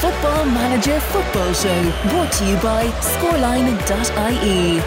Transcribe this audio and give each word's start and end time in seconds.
Football 0.00 0.44
Manager 0.44 1.00
Football 1.00 1.52
Show, 1.54 1.82
brought 2.08 2.30
to 2.34 2.46
you 2.46 2.54
by 2.58 2.86
scoreline.ie. 3.00 4.78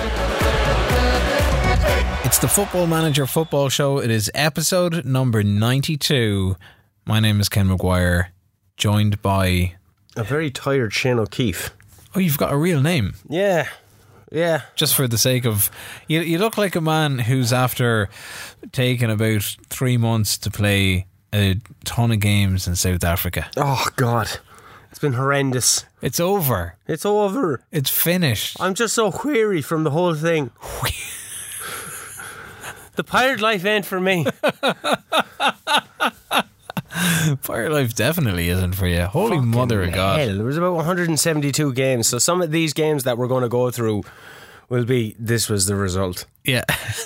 It's 2.26 2.38
the 2.38 2.48
Football 2.48 2.88
Manager 2.88 3.28
Football 3.28 3.68
Show. 3.68 4.00
It 4.00 4.10
is 4.10 4.32
episode 4.34 5.04
number 5.04 5.44
92. 5.44 6.56
My 7.06 7.20
name 7.20 7.42
is 7.42 7.50
Ken 7.50 7.68
McGuire, 7.68 8.28
joined 8.78 9.22
by. 9.22 9.74
A 10.16 10.24
very 10.24 10.50
tired 10.50 10.94
Shane 10.94 11.20
O'Keefe. 11.20 11.72
Oh, 12.16 12.20
you've 12.22 12.38
got 12.38 12.54
a 12.54 12.58
real 12.58 12.82
name. 12.82 13.16
Yeah. 13.28 13.68
Yeah. 14.32 14.62
Just 14.76 14.96
for 14.96 15.10
the 15.10 15.18
sake 15.18 15.46
of. 15.46 15.70
You, 16.08 16.22
you 16.22 16.38
look 16.38 16.58
like 16.58 16.78
a 16.78 16.82
man 16.82 17.20
who's 17.20 17.52
after 17.52 18.08
taking 18.72 19.12
about 19.12 19.44
three 19.68 19.98
months 19.98 20.38
to 20.38 20.50
play 20.50 21.08
a 21.34 21.58
ton 21.84 22.14
of 22.14 22.22
games 22.22 22.66
in 22.66 22.78
South 22.78 23.04
Africa. 23.04 23.50
Oh, 23.58 23.86
God. 23.98 24.30
Been 25.02 25.14
horrendous. 25.14 25.86
It's 26.04 26.20
over. 26.20 26.76
It's 26.88 27.08
over. 27.08 27.64
It's 27.72 27.90
finished. 27.90 28.58
I'm 28.60 28.76
just 28.76 28.94
so 28.94 29.12
weary 29.24 29.64
from 29.64 29.84
the 29.84 29.90
whole 29.90 30.14
thing. 30.14 30.52
the 32.96 33.04
pirate 33.04 33.42
life 33.42 33.66
ain't 33.66 33.88
for 33.88 34.00
me. 34.00 34.28
Pirate 37.42 37.72
life 37.72 37.96
definitely 37.96 38.50
isn't 38.50 38.74
for 38.74 38.86
you. 38.86 39.02
Holy 39.06 39.40
mother 39.40 39.82
of 39.82 39.92
God. 39.92 40.20
Hell, 40.20 40.36
there 40.36 40.46
was 40.46 40.58
about 40.58 40.74
172 40.74 41.74
games. 41.74 42.08
So 42.08 42.20
some 42.20 42.44
of 42.44 42.52
these 42.52 42.74
games 42.74 43.04
that 43.06 43.18
we're 43.18 43.28
going 43.28 43.42
to 43.42 43.50
go 43.50 43.72
through 43.72 44.04
will 44.72 44.86
be 44.86 45.16
this 45.20 45.50
was 45.50 45.66
the 45.66 45.76
result. 45.76 46.26
Yeah. 46.46 46.64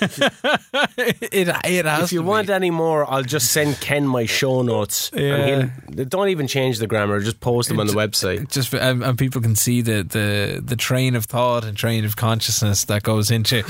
it, 0.96 1.48
it 1.64 1.84
has 1.84 2.04
If 2.04 2.12
you 2.12 2.20
to 2.20 2.22
be. 2.22 2.28
want 2.28 2.48
any 2.48 2.70
more, 2.70 3.10
I'll 3.10 3.22
just 3.24 3.50
send 3.52 3.78
Ken 3.80 4.06
my 4.06 4.24
show 4.24 4.62
notes. 4.62 5.10
Yeah. 5.12 5.34
And 5.34 5.72
he'll, 5.94 6.04
don't 6.06 6.28
even 6.28 6.46
change 6.46 6.78
the 6.78 6.86
grammar, 6.86 7.20
just 7.20 7.40
post 7.40 7.68
them 7.68 7.80
on 7.80 7.88
the 7.88 7.92
website. 7.92 8.48
just 8.50 8.72
um, 8.74 9.02
and 9.02 9.18
people 9.18 9.42
can 9.42 9.56
see 9.56 9.82
the, 9.82 10.02
the 10.04 10.62
the 10.64 10.76
train 10.76 11.14
of 11.16 11.24
thought 11.26 11.64
and 11.64 11.76
train 11.76 12.04
of 12.04 12.16
consciousness 12.16 12.84
that 12.84 13.02
goes 13.02 13.30
into 13.30 13.62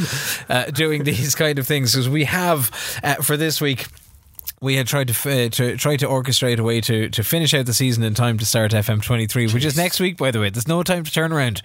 uh, 0.49 0.67
doing 0.67 1.05
these 1.05 1.35
kind 1.35 1.59
of 1.59 1.67
things 1.67 1.93
because 1.93 2.09
we 2.09 2.25
have 2.25 2.71
uh, 3.03 3.15
for 3.17 3.37
this 3.37 3.61
week 3.61 3.87
we 4.61 4.77
had 4.77 4.87
tried 4.87 5.09
to 5.09 5.15
uh, 5.47 5.49
to 5.49 5.77
try 5.77 5.97
to 5.97 6.07
orchestrate 6.07 6.59
a 6.59 6.63
way 6.63 6.81
to 6.81 7.09
to 7.11 7.23
finish 7.25 7.55
out 7.55 7.67
the 7.67 7.75
season 7.75 8.03
in 8.03 8.15
time 8.15 8.39
to 8.39 8.47
start 8.47 8.73
FM23 8.73 9.53
which 9.53 9.65
is 9.65 9.77
next 9.77 10.01
week 10.01 10.17
by 10.17 10.31
the 10.31 10.41
way 10.41 10.51
there's 10.51 10.69
no 10.69 10.83
time 10.83 11.05
to 11.05 11.11
turn 11.13 11.33
around 11.33 11.47
and 11.47 11.63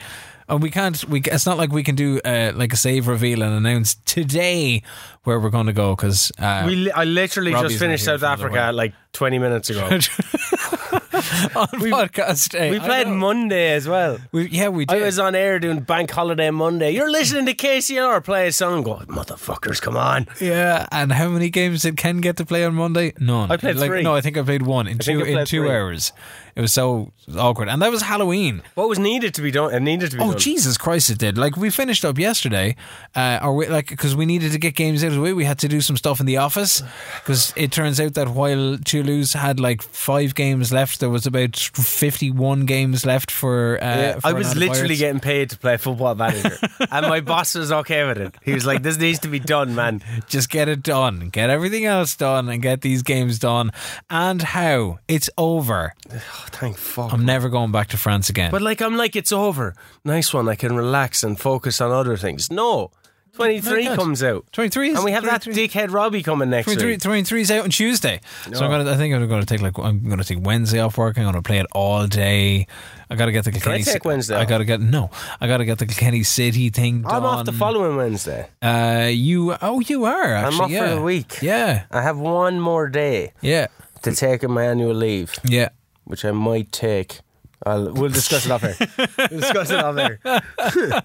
we 0.58 0.70
can't 0.70 1.04
we 1.06 1.22
it's 1.22 1.46
not 1.46 1.58
like 1.58 1.72
we 1.72 1.84
can 1.84 1.96
do 1.96 2.20
uh, 2.26 2.52
like 2.56 2.74
a 2.74 2.78
save 2.78 3.08
reveal 3.08 3.42
and 3.42 3.54
announce 3.54 3.96
today 4.06 4.82
where 5.24 5.40
we're 5.40 5.50
going 5.50 5.68
to 5.68 5.74
go 5.74 5.96
because 5.96 6.32
uh, 6.40 6.64
We 6.66 6.92
I 6.92 7.04
literally 7.04 7.54
Robbie's 7.54 7.72
just 7.72 7.80
finished 7.80 8.06
South 8.06 8.24
Africa 8.24 8.72
like 8.74 8.94
20 9.14 9.40
minutes 9.40 9.70
ago. 9.70 9.84
on 11.22 11.68
podcast 11.68 12.50
day 12.50 12.72
we 12.72 12.80
played. 12.80 13.08
Monday 13.08 13.74
as 13.74 13.88
well. 13.88 14.18
we, 14.32 14.48
yeah 14.48 14.70
we 14.70 14.86
Did. 14.86 15.02
I 15.02 15.06
was 15.06 15.20
on 15.20 15.36
air 15.36 15.60
doing 15.60 15.82
Bank 15.82 16.10
Holiday 16.10 16.50
Monday. 16.50 16.92
You're 16.92 17.12
listening 17.12 17.46
to 17.46 17.54
KCR 17.54 18.24
play 18.24 18.48
a 18.48 18.52
song. 18.52 18.84
Go, 18.84 18.96
motherfuckers, 19.08 19.82
come 19.82 19.98
on. 19.98 20.28
Yeah, 20.40 20.88
and 20.92 21.12
how 21.12 21.30
many 21.30 21.50
games 21.50 21.84
did 21.84 21.98
Ken 21.98 22.18
get 22.22 22.38
to 22.38 22.46
play 22.46 22.64
on 22.64 22.74
Monday? 22.74 23.14
None. 23.20 23.52
I 23.52 23.58
played 23.58 23.76
like, 23.76 23.90
three. 23.90 24.04
No, 24.04 24.16
I 24.16 24.22
think 24.22 24.38
I 24.38 24.44
played 24.44 24.64
one 24.64 24.88
in 24.88 24.98
think 24.98 25.20
two 25.24 25.26
in 25.26 25.46
two 25.46 25.62
three. 25.62 25.70
hours. 25.70 26.14
It 26.56 26.62
was 26.62 26.74
so 26.74 27.14
awkward, 27.38 27.70
and 27.70 27.82
that 27.82 27.92
was 27.92 28.02
Halloween. 28.02 28.62
What 28.76 28.90
was 28.90 29.00
needed 29.00 29.34
to 29.36 29.42
be 29.42 29.52
done? 29.52 29.74
It 29.74 29.80
needed 29.82 30.12
to 30.12 30.18
be 30.18 30.24
Oh 30.24 30.32
done. 30.32 30.40
Jesus 30.40 30.78
Christ! 30.78 31.10
It 31.10 31.18
did. 31.18 31.38
Like 31.38 31.56
we 31.56 31.70
finished 31.70 32.04
up 32.04 32.18
yesterday, 32.18 32.76
uh, 33.16 33.40
or 33.42 33.56
we, 33.56 33.68
like 33.68 33.88
because 33.90 34.16
we 34.16 34.26
needed 34.26 34.52
to 34.52 34.58
get 34.60 34.76
games 34.76 35.04
out 35.04 35.11
of 35.12 35.18
the 35.18 35.22
way. 35.22 35.34
We 35.34 35.46
had 35.46 35.60
to 35.60 35.68
do 35.68 35.82
some 35.82 35.98
stuff 35.98 36.20
in 36.20 36.26
the 36.26 36.38
office 36.38 36.82
because 37.20 37.54
it 37.56 37.72
turns 37.72 38.00
out 38.00 38.14
that 38.16 38.30
while 38.30 38.78
Toulouse 38.84 39.34
had 39.34 39.60
like 39.60 39.82
five 39.82 40.34
games 40.36 40.72
left, 40.74 41.00
there 41.00 41.10
was 41.10 41.26
about 41.26 41.56
fifty-one 41.58 42.66
games 42.66 43.06
left 43.06 43.30
for. 43.32 43.78
Uh, 43.82 43.86
Yeah, 43.86 44.20
for 44.20 44.28
I 44.28 44.34
was 44.34 44.56
literally 44.56 44.96
getting 44.96 45.20
paid 45.20 45.50
to 45.52 45.58
play 45.58 45.78
football 45.78 46.16
manager, 46.16 46.58
and 46.92 47.08
my 47.08 47.20
boss 47.20 47.56
was 47.56 47.72
okay 47.72 48.06
with 48.08 48.18
it. 48.18 48.36
He 48.42 48.54
was 48.54 48.66
like, 48.66 48.82
"This 48.84 48.98
needs 48.98 49.20
to 49.20 49.28
be 49.28 49.40
done, 49.40 49.76
man." 49.76 50.02
Just 50.28 50.50
get 50.50 50.68
it 50.68 50.82
done. 50.84 51.30
Get 51.30 51.50
everything 51.50 51.86
else 51.86 52.16
done 52.16 52.50
and 52.50 52.62
get 52.62 52.82
these 52.82 53.04
games 53.04 53.40
done. 53.40 53.72
And 54.10 54.42
how? 54.42 55.00
It's 55.08 55.30
over. 55.38 55.94
Oh, 56.12 56.18
thank 56.52 56.78
fuck. 56.78 57.14
I'm 57.14 57.26
never 57.26 57.50
going 57.50 57.72
back 57.72 57.90
to 57.90 57.98
France 57.98 58.30
again. 58.30 58.52
But 58.52 58.62
like, 58.62 58.82
I'm 58.82 58.98
like, 58.98 59.16
it's 59.16 59.32
over. 59.32 59.76
Nice 60.06 60.34
one. 60.34 60.48
I 60.50 60.56
can 60.56 60.76
relax 60.76 61.24
and 61.24 61.40
focus 61.40 61.82
on 61.82 61.92
other 61.92 62.18
things. 62.18 62.50
No, 62.52 62.92
23 63.34 63.86
No, 63.86 63.96
comes 63.96 64.22
out, 64.24 64.46
23 64.52 64.90
is 64.90 64.96
and 64.98 65.06
we 65.06 65.12
have 65.12 65.24
that 65.24 65.42
23 65.44 65.68
dickhead 65.68 65.92
Robbie 65.94 66.22
coming 66.22 66.50
next 66.50 66.66
23, 66.66 66.92
week. 66.92 67.02
23 67.02 67.42
is 67.42 67.52
out 67.52 67.64
on 67.64 67.70
Tuesday. 67.70 68.20
So 68.54 68.66
I'm 68.66 68.70
gonna. 68.72 68.92
I 68.92 68.98
think 68.98 69.16
I'm 69.16 69.26
going 69.28 69.42
to 69.42 69.46
take 69.46 69.62
like 69.62 69.78
I'm 69.80 70.04
going 70.04 70.18
to 70.18 70.24
take 70.26 70.40
Wednesday 70.46 70.80
off 70.80 70.98
work. 70.98 71.18
I'm 71.18 71.24
going 71.24 71.36
to 71.36 71.42
play 71.42 71.60
it 71.60 71.66
all 71.74 72.08
day. 72.08 72.68
I 73.10 73.16
got 73.16 73.26
to 73.28 73.32
get 73.32 73.46
the 73.46 73.52
Kilkenny. 73.52 73.84
take 73.84 74.06
Wednesday 74.06 74.36
I 74.36 74.46
got 74.46 74.60
to 74.60 74.66
get 74.66 74.82
no. 74.82 75.10
I 75.40 75.48
got 75.48 75.58
to 75.58 75.66
get 75.66 75.80
the 75.80 75.86
Kilkenny 75.86 76.24
City 76.24 76.70
thing 76.70 77.04
done. 77.04 77.12
I'm 77.12 77.24
off 77.26 77.46
the 77.46 77.52
following 77.54 77.96
Wednesday. 77.98 78.50
Uh, 78.62 79.10
you. 79.12 79.56
Oh, 79.62 79.80
you 79.80 80.06
are. 80.06 80.34
Actually, 80.34 80.56
I'm 80.56 80.62
off 80.62 80.72
yeah. 80.72 80.90
for 80.90 80.96
the 80.96 81.02
week. 81.02 81.42
Yeah. 81.42 81.84
I 81.92 82.02
have 82.02 82.18
one 82.18 82.60
more 82.60 82.88
day 82.90 83.34
Yeah. 83.42 83.68
to 84.04 84.14
take 84.16 84.48
my 84.48 84.66
annual 84.66 84.94
leave, 84.94 85.34
Yeah. 85.46 85.70
which 86.04 86.26
I 86.26 86.32
might 86.32 86.72
take. 86.72 87.20
I'll, 87.66 87.94
we'll 87.94 88.10
discuss 88.10 88.46
it 88.46 88.52
off 88.52 88.62
here. 88.62 88.76
We'll 89.30 89.40
discuss 89.40 89.70
it 89.70 89.80
off 89.80 89.96
here. 89.96 90.20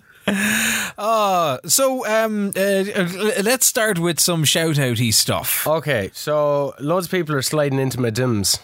Uh, 0.98 1.58
so 1.66 2.06
um, 2.06 2.52
uh, 2.56 2.84
let's 3.42 3.66
start 3.66 3.98
with 3.98 4.18
some 4.18 4.44
shout 4.44 4.76
outy 4.76 5.12
stuff. 5.12 5.66
Okay, 5.66 6.10
so 6.12 6.74
loads 6.80 7.06
of 7.06 7.10
people 7.10 7.34
are 7.34 7.42
sliding 7.42 7.78
into 7.78 8.00
my 8.00 8.10
DIMS. 8.10 8.58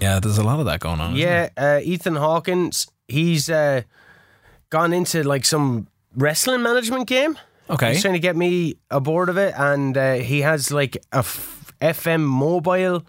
Yeah, 0.00 0.20
there's 0.20 0.38
a 0.38 0.44
lot 0.44 0.60
of 0.60 0.66
that 0.66 0.80
going 0.80 1.00
on. 1.00 1.16
Yeah, 1.16 1.48
uh, 1.56 1.80
Ethan 1.82 2.16
Hawkins, 2.16 2.86
he's 3.08 3.48
uh, 3.50 3.82
gone 4.70 4.92
into 4.92 5.22
like 5.22 5.44
some 5.44 5.88
wrestling 6.16 6.62
management 6.62 7.06
game. 7.06 7.38
Okay. 7.70 7.92
He's 7.92 8.02
trying 8.02 8.14
to 8.14 8.20
get 8.20 8.36
me 8.36 8.76
aboard 8.90 9.28
of 9.28 9.36
it, 9.38 9.54
and 9.56 9.96
uh, 9.96 10.14
he 10.14 10.42
has 10.42 10.70
like 10.70 10.96
a 11.12 11.18
f- 11.18 11.72
FM 11.80 12.20
mobile 12.22 13.04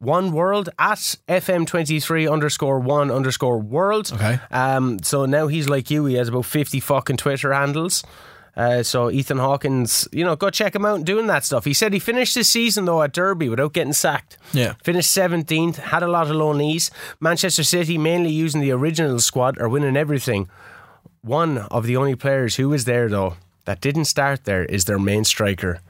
one 0.00 0.32
world 0.32 0.70
at 0.78 1.16
FM 1.28 1.66
twenty 1.66 2.00
three 2.00 2.26
underscore 2.26 2.80
one 2.80 3.10
underscore 3.10 3.58
world. 3.58 4.10
Okay. 4.12 4.40
Um. 4.50 4.98
So 5.02 5.26
now 5.26 5.46
he's 5.46 5.68
like 5.68 5.90
you. 5.90 6.06
He 6.06 6.14
has 6.14 6.28
about 6.28 6.46
fifty 6.46 6.80
fucking 6.80 7.18
Twitter 7.18 7.52
handles. 7.52 8.02
Uh, 8.56 8.82
so 8.82 9.10
Ethan 9.10 9.38
Hawkins, 9.38 10.08
you 10.10 10.24
know, 10.24 10.34
go 10.34 10.50
check 10.50 10.74
him 10.74 10.84
out 10.84 10.96
and 10.96 11.06
doing 11.06 11.28
that 11.28 11.44
stuff. 11.44 11.64
He 11.64 11.72
said 11.72 11.92
he 11.92 11.98
finished 12.00 12.34
his 12.34 12.48
season 12.48 12.84
though 12.84 13.02
at 13.02 13.12
Derby 13.12 13.48
without 13.48 13.72
getting 13.72 13.92
sacked. 13.92 14.38
Yeah. 14.52 14.74
Finished 14.82 15.10
seventeenth, 15.12 15.76
had 15.76 16.02
a 16.02 16.08
lot 16.08 16.28
of 16.28 16.34
low 16.36 16.52
knees. 16.52 16.90
Manchester 17.20 17.62
City, 17.62 17.96
mainly 17.96 18.30
using 18.30 18.60
the 18.60 18.72
original 18.72 19.20
squad, 19.20 19.58
are 19.60 19.68
winning 19.68 19.96
everything. 19.96 20.48
One 21.22 21.58
of 21.58 21.84
the 21.86 21.96
only 21.96 22.16
players 22.16 22.56
who 22.56 22.70
was 22.70 22.86
there 22.86 23.08
though 23.08 23.36
that 23.66 23.80
didn't 23.80 24.06
start 24.06 24.44
there 24.44 24.64
is 24.64 24.86
their 24.86 24.98
main 24.98 25.24
striker, 25.24 25.80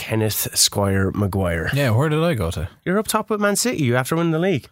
Kenneth 0.00 0.56
Squire 0.58 1.10
Maguire. 1.12 1.70
Yeah. 1.74 1.90
Where 1.90 2.08
did 2.08 2.22
I 2.24 2.32
go 2.34 2.50
to? 2.52 2.68
You're 2.84 2.98
up 2.98 3.06
top 3.06 3.28
with 3.30 3.40
Man 3.40 3.54
City. 3.56 3.82
You 3.84 3.96
after 3.96 4.16
winning 4.16 4.32
the 4.32 4.38
league. 4.38 4.66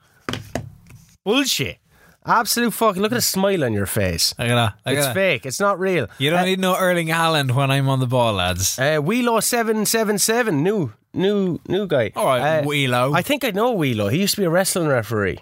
Bullshit. 1.25 1.79
Absolute 2.27 2.73
fucking. 2.73 3.01
Look 3.01 3.13
at 3.13 3.17
the 3.17 3.21
smile 3.23 3.65
on 3.65 3.73
your 3.73 3.87
face. 3.87 4.35
I 4.39 4.49
gotta. 4.49 4.75
I 4.85 4.95
gotta. 4.95 5.15
fake. 5.15 5.47
It's 5.47 5.61
not 5.61 5.79
real. 5.79 6.09
You 6.19 6.31
don't 6.31 6.41
Uh, 6.41 6.45
need 6.45 6.59
no 6.59 6.75
Erling 6.77 7.09
Haaland 7.09 7.53
when 7.53 7.71
I'm 7.71 7.89
on 7.89 8.01
the 8.01 8.07
ball, 8.07 8.35
lads. 8.35 8.79
Uh, 8.79 9.01
Wheelo 9.01 9.43
seven 9.43 9.87
seven 9.87 10.19
seven, 10.19 10.63
new 10.63 10.93
new 11.15 11.59
new 11.69 11.87
guy. 11.87 12.13
All 12.17 12.27
right, 12.27 12.59
Uh, 12.59 12.63
Wheelo. 12.65 13.15
I 13.17 13.23
think 13.23 13.45
I 13.45 13.51
know 13.51 13.75
Wheelo. 13.75 14.11
He 14.13 14.19
used 14.21 14.35
to 14.35 14.41
be 14.41 14.45
a 14.47 14.51
wrestling 14.51 14.89
referee. 14.89 15.39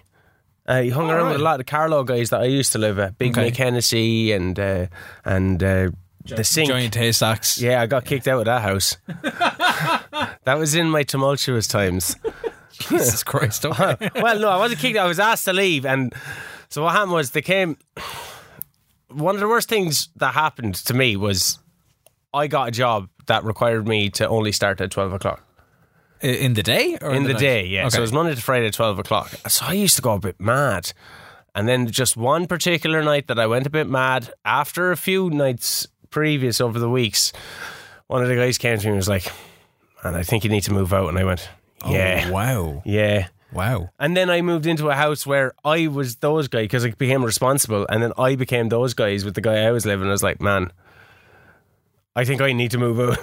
Uh, 0.65 0.81
he 0.81 0.89
hung 0.89 1.05
All 1.05 1.11
around 1.11 1.23
right. 1.25 1.31
with 1.33 1.41
a 1.41 1.43
lot 1.43 1.59
of 1.61 1.65
Carlow 1.65 2.03
guys 2.03 2.29
that 2.29 2.41
I 2.41 2.45
used 2.45 2.71
to 2.73 2.77
live 2.77 2.99
at. 2.99 3.17
Big 3.17 3.37
Okay. 3.37 3.51
Mick 3.51 3.55
Hennessy 3.57 4.31
and 4.33 4.57
uh, 4.59 4.87
and 5.25 5.61
uh, 5.63 5.89
the 6.25 6.43
Sink. 6.43 6.69
Giant 6.69 6.95
haystacks. 6.95 7.59
Yeah, 7.59 7.81
I 7.81 7.85
got 7.85 8.05
kicked 8.05 8.27
out 8.27 8.39
of 8.39 8.45
that 8.45 8.61
house. 8.61 8.97
that 9.07 10.57
was 10.57 10.75
in 10.75 10.89
my 10.89 11.03
tumultuous 11.03 11.67
times. 11.67 12.15
Jesus 12.71 13.23
Christ. 13.23 13.65
Okay. 13.65 14.09
well, 14.21 14.39
no, 14.39 14.49
I 14.49 14.57
wasn't 14.57 14.79
kicked 14.79 14.97
out. 14.97 15.05
I 15.05 15.07
was 15.07 15.19
asked 15.19 15.45
to 15.45 15.53
leave, 15.53 15.85
and 15.85 16.13
so 16.69 16.83
what 16.83 16.93
happened 16.93 17.13
was 17.13 17.31
they 17.31 17.41
came. 17.41 17.77
One 19.09 19.35
of 19.35 19.41
the 19.41 19.47
worst 19.47 19.69
things 19.69 20.09
that 20.17 20.33
happened 20.33 20.75
to 20.75 20.93
me 20.93 21.15
was 21.15 21.59
I 22.33 22.47
got 22.47 22.67
a 22.67 22.71
job 22.71 23.09
that 23.27 23.43
required 23.43 23.87
me 23.87 24.09
to 24.11 24.27
only 24.27 24.51
start 24.51 24.81
at 24.81 24.91
twelve 24.91 25.13
o'clock. 25.13 25.43
In 26.21 26.53
the 26.55 26.63
day 26.63 26.97
or 27.01 27.13
in 27.13 27.23
the 27.23 27.33
night? 27.33 27.39
day, 27.39 27.65
yeah. 27.67 27.81
Okay. 27.81 27.89
So 27.91 27.97
it 27.99 28.01
was 28.01 28.11
Monday 28.11 28.33
to 28.33 28.41
Friday 28.41 28.65
at 28.65 28.73
12 28.73 28.97
o'clock. 28.97 29.29
So 29.47 29.67
I 29.67 29.73
used 29.73 29.95
to 29.97 30.01
go 30.01 30.13
a 30.13 30.19
bit 30.19 30.39
mad. 30.39 30.91
And 31.53 31.67
then 31.67 31.87
just 31.87 32.17
one 32.17 32.47
particular 32.47 33.03
night 33.03 33.27
that 33.27 33.39
I 33.39 33.45
went 33.45 33.67
a 33.67 33.69
bit 33.69 33.87
mad, 33.87 34.31
after 34.43 34.91
a 34.91 34.97
few 34.97 35.29
nights 35.29 35.87
previous 36.09 36.59
over 36.61 36.79
the 36.79 36.89
weeks, 36.89 37.33
one 38.07 38.21
of 38.23 38.29
the 38.29 38.35
guys 38.35 38.57
came 38.57 38.77
to 38.77 38.83
me 38.85 38.89
and 38.89 38.97
was 38.97 39.09
like, 39.09 39.31
and 40.03 40.15
I 40.15 40.23
think 40.23 40.43
you 40.43 40.49
need 40.49 40.63
to 40.63 40.73
move 40.73 40.93
out. 40.93 41.09
And 41.09 41.17
I 41.17 41.23
went, 41.23 41.49
oh, 41.83 41.91
yeah, 41.91 42.25
Oh, 42.27 42.31
wow. 42.31 42.81
yeah. 42.85 43.27
Wow. 43.53 43.89
And 43.97 44.15
then 44.15 44.29
I 44.29 44.41
moved 44.41 44.65
into 44.65 44.89
a 44.89 44.93
house 44.95 45.25
where 45.25 45.53
I 45.63 45.87
was 45.87 46.17
those 46.17 46.47
guys 46.49 46.63
because 46.65 46.85
I 46.85 46.91
became 46.91 47.23
responsible. 47.23 47.85
And 47.89 48.03
then 48.03 48.11
I 48.17 48.35
became 48.35 48.67
those 48.69 48.93
guys 48.93 49.23
with 49.23 49.35
the 49.35 49.41
guy 49.41 49.63
I 49.63 49.71
was 49.71 49.85
living. 49.85 50.07
I 50.07 50.11
was 50.11 50.21
like, 50.23 50.41
man, 50.41 50.71
I 52.19 52.25
think 52.25 52.41
I 52.41 52.51
need 52.51 52.71
to 52.71 52.79
move 52.79 52.99
over 52.99 53.15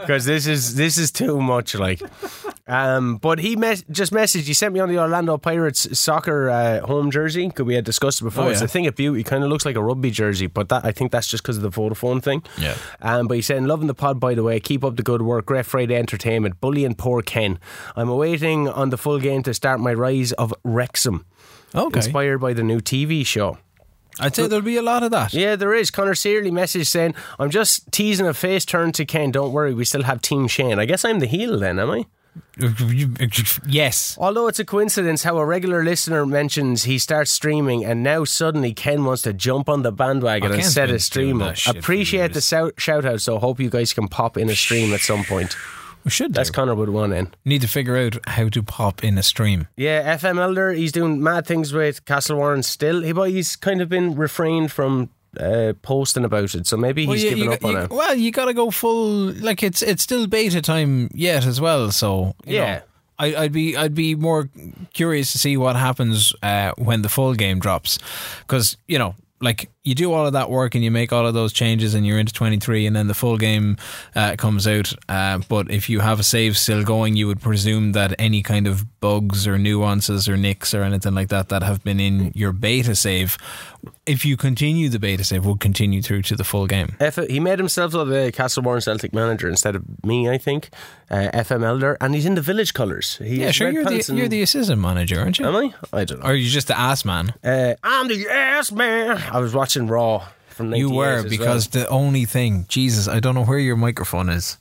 because 0.00 0.24
this 0.32 0.46
is 0.46 0.76
this 0.76 0.96
is 0.96 1.10
too 1.10 1.40
much. 1.40 1.74
Like, 1.74 2.00
Um, 2.66 3.16
but 3.18 3.40
he 3.40 3.56
mes- 3.56 3.84
just 3.90 4.12
messaged. 4.12 4.46
He 4.46 4.54
sent 4.54 4.72
me 4.72 4.80
on 4.80 4.88
the 4.88 4.98
Orlando 4.98 5.36
Pirates 5.36 5.98
soccer 5.98 6.48
uh, 6.48 6.80
home 6.86 7.10
jersey 7.10 7.46
because 7.48 7.66
we 7.66 7.74
had 7.74 7.84
discussed 7.84 8.20
it 8.22 8.24
before. 8.24 8.44
Oh, 8.44 8.48
It's 8.48 8.60
yeah. 8.60 8.64
a 8.66 8.68
thing 8.68 8.86
of 8.86 8.94
beauty. 8.96 9.20
It 9.20 9.24
kind 9.26 9.44
of 9.44 9.50
looks 9.50 9.66
like 9.66 9.76
a 9.76 9.82
rugby 9.82 10.10
jersey, 10.10 10.46
but 10.46 10.68
that 10.70 10.84
I 10.84 10.92
think 10.92 11.10
that's 11.12 11.26
just 11.28 11.42
because 11.42 11.58
of 11.58 11.62
the 11.62 11.70
Vodafone 11.70 12.22
thing. 12.22 12.42
Yeah. 12.58 12.76
Um, 13.02 13.26
but 13.28 13.34
he 13.36 13.42
said, 13.42 13.62
"Loving 13.64 13.88
the 13.88 13.94
pod, 13.94 14.18
by 14.20 14.34
the 14.34 14.42
way. 14.42 14.60
Keep 14.60 14.82
up 14.84 14.96
the 14.96 15.02
good 15.02 15.22
work. 15.22 15.44
Great 15.46 15.66
Friday 15.66 15.96
entertainment. 15.96 16.60
Bullying 16.60 16.94
poor 16.94 17.22
Ken. 17.22 17.58
I'm 17.96 18.08
awaiting 18.08 18.68
on 18.68 18.90
the 18.90 18.96
full 18.96 19.18
game 19.18 19.42
to 19.42 19.52
start 19.52 19.78
my 19.80 19.92
rise 19.92 20.32
of 20.32 20.54
Wrexham, 20.64 21.26
Okay. 21.74 21.98
inspired 21.98 22.38
by 22.38 22.52
the 22.54 22.62
new 22.62 22.80
TV 22.80 23.26
show." 23.26 23.58
I'd 24.20 24.34
say 24.34 24.46
there'll 24.46 24.64
be 24.64 24.76
a 24.76 24.82
lot 24.82 25.02
of 25.02 25.10
that. 25.10 25.34
Yeah, 25.34 25.56
there 25.56 25.74
is. 25.74 25.90
Connor 25.90 26.14
Searley 26.14 26.50
message 26.50 26.88
saying, 26.88 27.14
I'm 27.38 27.50
just 27.50 27.90
teasing 27.92 28.26
a 28.26 28.34
face 28.34 28.64
turn 28.64 28.92
to 28.92 29.04
Ken. 29.04 29.30
Don't 29.30 29.52
worry, 29.52 29.74
we 29.74 29.84
still 29.84 30.04
have 30.04 30.22
Team 30.22 30.46
Shane. 30.48 30.78
I 30.78 30.84
guess 30.84 31.04
I'm 31.04 31.18
the 31.20 31.26
heel 31.26 31.58
then, 31.58 31.78
am 31.78 31.90
I? 31.90 32.04
Yes. 33.66 34.16
Although 34.20 34.48
it's 34.48 34.58
a 34.58 34.64
coincidence 34.64 35.22
how 35.22 35.38
a 35.38 35.44
regular 35.46 35.84
listener 35.84 36.26
mentions 36.26 36.84
he 36.84 36.98
starts 36.98 37.30
streaming 37.30 37.84
and 37.84 38.02
now 38.02 38.24
suddenly 38.24 38.72
Ken 38.72 39.04
wants 39.04 39.22
to 39.22 39.32
jump 39.32 39.68
on 39.68 39.82
the 39.82 39.92
bandwagon 39.92 40.50
Oh, 40.50 40.54
and 40.54 40.62
Ken's 40.62 40.74
set 40.74 40.90
a 40.90 40.98
stream 40.98 41.40
up. 41.42 41.50
that 41.50 41.58
shit 41.58 41.74
for 41.74 41.78
Appreciate 41.78 42.32
the 42.34 42.72
shout 42.76 43.04
out, 43.04 43.20
so 43.20 43.38
hope 43.38 43.60
you 43.60 43.70
guys 43.70 43.92
can 43.92 44.08
pop 44.08 44.36
in 44.36 44.48
a 44.50 44.54
stream 44.54 44.92
at 44.92 45.00
some 45.00 45.24
point. 45.24 45.56
We 46.04 46.10
should 46.10 46.34
That's 46.34 46.50
do. 46.50 46.54
Connor 46.54 46.74
would 46.74 46.90
want 46.90 47.12
in. 47.14 47.28
Need 47.44 47.62
to 47.62 47.68
figure 47.68 47.96
out 47.96 48.18
how 48.26 48.48
to 48.50 48.62
pop 48.62 49.02
in 49.02 49.16
a 49.18 49.22
stream. 49.22 49.68
Yeah, 49.76 50.16
FM 50.16 50.38
Elder, 50.38 50.72
he's 50.72 50.92
doing 50.92 51.22
mad 51.22 51.46
things 51.46 51.72
with 51.72 52.04
Castle 52.04 52.36
Warren 52.36 52.62
still. 52.62 53.00
He, 53.02 53.12
but 53.12 53.30
he's 53.30 53.56
kind 53.56 53.80
of 53.80 53.88
been 53.88 54.14
refrained 54.14 54.70
from 54.70 55.08
uh, 55.40 55.72
posting 55.82 56.24
about 56.24 56.54
it, 56.54 56.66
so 56.66 56.76
maybe 56.76 57.06
he's 57.06 57.24
you- 57.24 57.30
given 57.30 57.44
you, 57.44 57.52
up 57.52 57.64
on 57.64 57.70
you- 57.72 57.78
it. 57.78 57.90
Well, 57.90 58.14
you 58.14 58.30
got 58.32 58.44
to 58.46 58.54
go 58.54 58.70
full. 58.70 59.32
Like 59.32 59.62
it's 59.62 59.82
it's 59.82 60.02
still 60.02 60.26
beta 60.26 60.60
time 60.60 61.08
yet 61.14 61.46
as 61.46 61.60
well. 61.60 61.90
So 61.90 62.34
you 62.44 62.56
Yeah. 62.56 62.74
know, 62.76 62.82
I, 63.18 63.34
I'd 63.44 63.52
be 63.52 63.76
I'd 63.76 63.94
be 63.94 64.14
more 64.14 64.48
curious 64.92 65.32
to 65.32 65.38
see 65.38 65.56
what 65.56 65.74
happens 65.76 66.34
uh, 66.42 66.72
when 66.76 67.02
the 67.02 67.08
full 67.08 67.34
game 67.34 67.58
drops, 67.60 67.98
because 68.46 68.76
you 68.88 68.98
know. 68.98 69.14
Like 69.44 69.70
you 69.82 69.94
do 69.94 70.12
all 70.12 70.26
of 70.26 70.32
that 70.32 70.50
work 70.50 70.74
and 70.74 70.82
you 70.82 70.90
make 70.90 71.12
all 71.12 71.26
of 71.26 71.34
those 71.34 71.52
changes 71.52 71.94
and 71.94 72.06
you're 72.06 72.18
into 72.18 72.32
23 72.32 72.86
and 72.86 72.96
then 72.96 73.06
the 73.06 73.14
full 73.14 73.36
game 73.36 73.76
uh, 74.16 74.36
comes 74.36 74.66
out. 74.66 74.92
Uh, 75.08 75.38
but 75.48 75.70
if 75.70 75.88
you 75.88 76.00
have 76.00 76.18
a 76.18 76.22
save 76.22 76.56
still 76.56 76.82
going, 76.82 77.14
you 77.14 77.26
would 77.26 77.40
presume 77.40 77.92
that 77.92 78.14
any 78.18 78.42
kind 78.42 78.66
of 78.66 79.00
bugs 79.00 79.46
or 79.46 79.58
nuances 79.58 80.28
or 80.28 80.36
nicks 80.36 80.72
or 80.74 80.82
anything 80.82 81.14
like 81.14 81.28
that 81.28 81.50
that 81.50 81.62
have 81.62 81.84
been 81.84 82.00
in 82.00 82.32
your 82.34 82.52
beta 82.52 82.94
save, 82.94 83.36
if 84.06 84.24
you 84.24 84.36
continue 84.36 84.88
the 84.88 84.98
beta 84.98 85.24
save, 85.24 85.44
will 85.46 85.56
continue 85.56 86.02
through 86.02 86.22
to 86.22 86.36
the 86.36 86.44
full 86.44 86.66
game. 86.66 86.94
F- 87.00 87.26
he 87.28 87.40
made 87.40 87.58
himself 87.58 87.92
the 87.92 88.30
Castle 88.34 88.62
Warren 88.62 88.80
Celtic 88.80 89.12
manager 89.14 89.48
instead 89.48 89.74
of 89.76 89.82
me, 90.04 90.28
I 90.28 90.38
think. 90.38 90.70
Uh, 91.10 91.30
FM 91.32 91.64
Elder, 91.64 91.96
and 92.00 92.14
he's 92.14 92.26
in 92.26 92.34
the 92.34 92.40
village 92.42 92.74
colours. 92.74 93.16
He 93.22 93.40
Yeah, 93.42 93.50
sure. 93.50 93.70
You're 93.70 93.84
the 93.84 94.12
you're 94.14 94.28
the 94.28 94.42
assistant 94.42 94.80
manager, 94.80 95.20
aren't 95.20 95.38
you? 95.38 95.46
Am 95.46 95.56
I? 95.56 95.74
I 95.92 96.04
don't 96.04 96.20
know. 96.20 96.26
Or 96.26 96.32
are 96.32 96.34
you 96.34 96.48
just 96.50 96.66
the 96.68 96.78
ass 96.78 97.04
man? 97.04 97.34
Uh, 97.42 97.74
I'm 97.82 98.08
the 98.08 98.28
ass 98.28 98.70
man. 98.72 99.16
I 99.32 99.38
was 99.40 99.54
watching 99.54 99.86
Raw 99.86 100.26
from 100.48 100.70
98 100.70 100.80
You 100.80 100.90
were 100.94 101.22
because 101.28 101.68
well. 101.74 101.84
the 101.84 101.88
only 101.90 102.24
thing, 102.26 102.66
Jesus, 102.68 103.08
I 103.08 103.20
don't 103.20 103.34
know 103.34 103.44
where 103.44 103.58
your 103.58 103.76
microphone 103.76 104.28
is. 104.28 104.58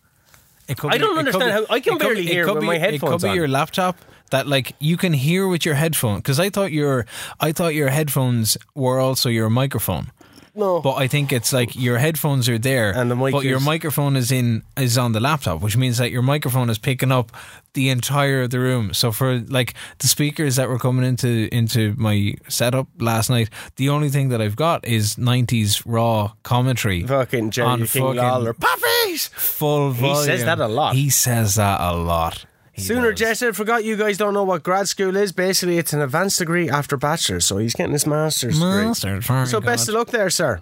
It 0.67 0.77
could 0.77 0.93
I 0.93 0.97
don't 0.97 1.17
it 1.19 1.31
could 1.31 1.35
understand 1.41 1.51
how- 1.69 1.73
I 1.75 1.79
can 1.81 1.93
it 1.95 1.99
could 1.99 2.05
barely 2.07 2.21
it 2.21 2.27
hear 2.31 2.45
could 2.45 2.61
be- 2.61 2.65
my 2.67 2.75
It 2.75 3.01
could 3.01 3.21
be 3.21 3.27
on. 3.29 3.35
your 3.35 3.47
laptop 3.49 3.97
that 4.33 4.47
like 4.47 4.75
you 4.79 4.97
can 4.97 5.13
hear 5.13 5.47
with 5.47 5.63
your 5.63 5.75
headphone 5.75 6.17
because 6.17 6.39
I 6.39 6.49
thought 6.49 6.71
your 6.71 7.05
I 7.39 7.51
thought 7.51 7.75
your 7.75 7.89
headphones 7.89 8.57
were 8.73 8.99
also 8.99 9.29
your 9.29 9.49
microphone. 9.49 10.11
No. 10.55 10.81
But 10.81 10.95
I 10.95 11.07
think 11.07 11.31
it's 11.31 11.51
like 11.53 11.75
your 11.75 11.97
headphones 11.97 12.47
are 12.49 12.59
there, 12.59 12.91
And 12.95 13.09
the 13.09 13.15
mic 13.15 13.31
but 13.31 13.43
your 13.43 13.59
microphone 13.59 14.15
is 14.15 14.31
in 14.31 14.63
is 14.77 14.97
on 14.97 15.11
the 15.11 15.19
laptop, 15.19 15.61
which 15.61 15.77
means 15.77 15.97
that 15.97 16.09
your 16.11 16.23
microphone 16.23 16.69
is 16.69 16.79
picking 16.79 17.11
up 17.11 17.31
the 17.73 17.89
entire 17.89 18.43
of 18.43 18.49
the 18.49 18.59
room. 18.59 18.93
So 18.93 19.11
for 19.11 19.39
like 19.39 19.75
the 19.99 20.07
speakers 20.07 20.55
that 20.55 20.67
were 20.67 20.79
coming 20.79 21.05
into 21.05 21.47
into 21.51 21.93
my 21.97 22.33
setup 22.49 22.87
last 22.99 23.29
night, 23.29 23.49
the 23.75 23.89
only 23.89 24.09
thing 24.09 24.29
that 24.29 24.41
I've 24.41 24.55
got 24.55 24.85
is 24.85 25.15
'90s 25.15 25.83
raw 25.85 26.33
commentary 26.41 27.03
fucking 27.03 27.51
Jerry 27.51 27.67
on 27.67 27.77
King 27.79 27.87
fucking 27.87 28.15
Lawler. 28.17 28.53
Puppies! 28.53 29.27
full 29.27 29.93
He 29.93 30.15
says 30.15 30.45
that 30.45 30.59
a 30.59 30.67
lot. 30.67 30.95
He 30.95 31.09
says 31.09 31.55
that 31.55 31.81
a 31.81 31.95
lot. 31.95 32.45
He 32.73 32.81
Sooner, 32.81 33.11
does. 33.11 33.19
Jester, 33.19 33.53
forgot 33.53 33.83
you 33.83 33.95
guys 33.95 34.17
don't 34.17 34.33
know 34.33 34.43
what 34.43 34.63
grad 34.63 34.87
school 34.89 35.15
is. 35.15 35.31
Basically, 35.31 35.77
it's 35.77 35.93
an 35.93 36.01
advanced 36.01 36.39
degree 36.39 36.69
after 36.69 36.97
bachelor's, 36.97 37.45
so 37.45 37.57
he's 37.59 37.73
getting 37.75 37.93
his 37.93 38.07
master's 38.07 38.55
degree. 38.55 38.85
Master, 38.85 39.19
very 39.19 39.45
So 39.45 39.61
best 39.61 39.87
of 39.87 39.93
luck 39.95 40.09
there, 40.09 40.29
sir. 40.31 40.59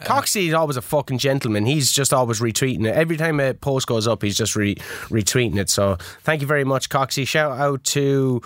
Coxie 0.00 0.48
is 0.48 0.54
always 0.54 0.76
a 0.76 0.82
fucking 0.82 1.18
gentleman. 1.18 1.64
He's 1.64 1.92
just 1.92 2.12
always 2.12 2.40
retweeting 2.40 2.86
it. 2.86 2.94
Every 2.94 3.16
time 3.16 3.38
a 3.40 3.54
post 3.54 3.86
goes 3.86 4.06
up, 4.06 4.22
he's 4.22 4.36
just 4.36 4.56
re- 4.56 4.74
retweeting 5.08 5.56
it. 5.58 5.70
So 5.70 5.96
thank 6.22 6.40
you 6.40 6.46
very 6.46 6.64
much, 6.64 6.88
Coxie. 6.88 7.26
Shout 7.26 7.56
out 7.56 7.84
to 7.84 8.42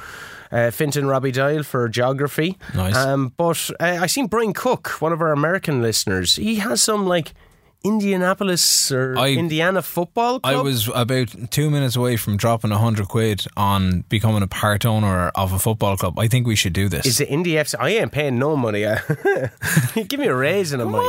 uh, 0.53 0.71
Finton 0.71 1.09
Robbie 1.09 1.33
Dial 1.33 1.63
for 1.63 1.89
geography. 1.89 2.59
Nice. 2.75 2.95
Um, 2.95 3.33
but 3.37 3.71
uh, 3.81 3.99
I 4.03 4.07
seen 4.07 4.27
Brian 4.27 4.53
Cook, 4.53 5.01
one 5.01 5.13
of 5.13 5.23
our 5.23 5.33
American 5.33 5.81
listeners. 5.81 6.37
He 6.37 6.57
has 6.57 6.83
some 6.83 7.07
like 7.07 7.33
Indianapolis 7.83 8.93
or 8.93 9.17
I- 9.19 9.29
Indiana 9.33 9.83
football 9.83 10.41
club. 10.41 10.55
I 10.57 10.61
was 10.61 10.89
about 10.95 11.51
two 11.51 11.71
minutes 11.71 11.97
away 11.97 12.17
from 12.17 12.37
dropping 12.37 12.73
a 12.73 12.79
hundred 12.79 13.09
quid 13.09 13.47
on 13.57 14.05
becoming 14.09 14.43
a 14.43 14.47
part 14.47 14.85
owner 14.85 15.31
of 15.35 15.53
a 15.53 15.59
football 15.59 15.97
club. 15.97 16.19
I 16.19 16.29
think 16.29 16.47
we 16.47 16.57
should 16.57 16.73
do 16.75 16.89
this. 16.89 17.07
Is 17.07 17.21
it 17.21 17.29
Indy 17.31 17.53
FC? 17.53 17.75
I 17.79 17.91
ain't 17.91 18.13
paying 18.13 18.39
no 18.39 18.57
money. 18.57 18.83
Give 20.09 20.21
me 20.21 20.27
a 20.27 20.35
raise 20.35 20.73
and 20.73 20.83
a 20.83 20.85
money. 20.87 21.09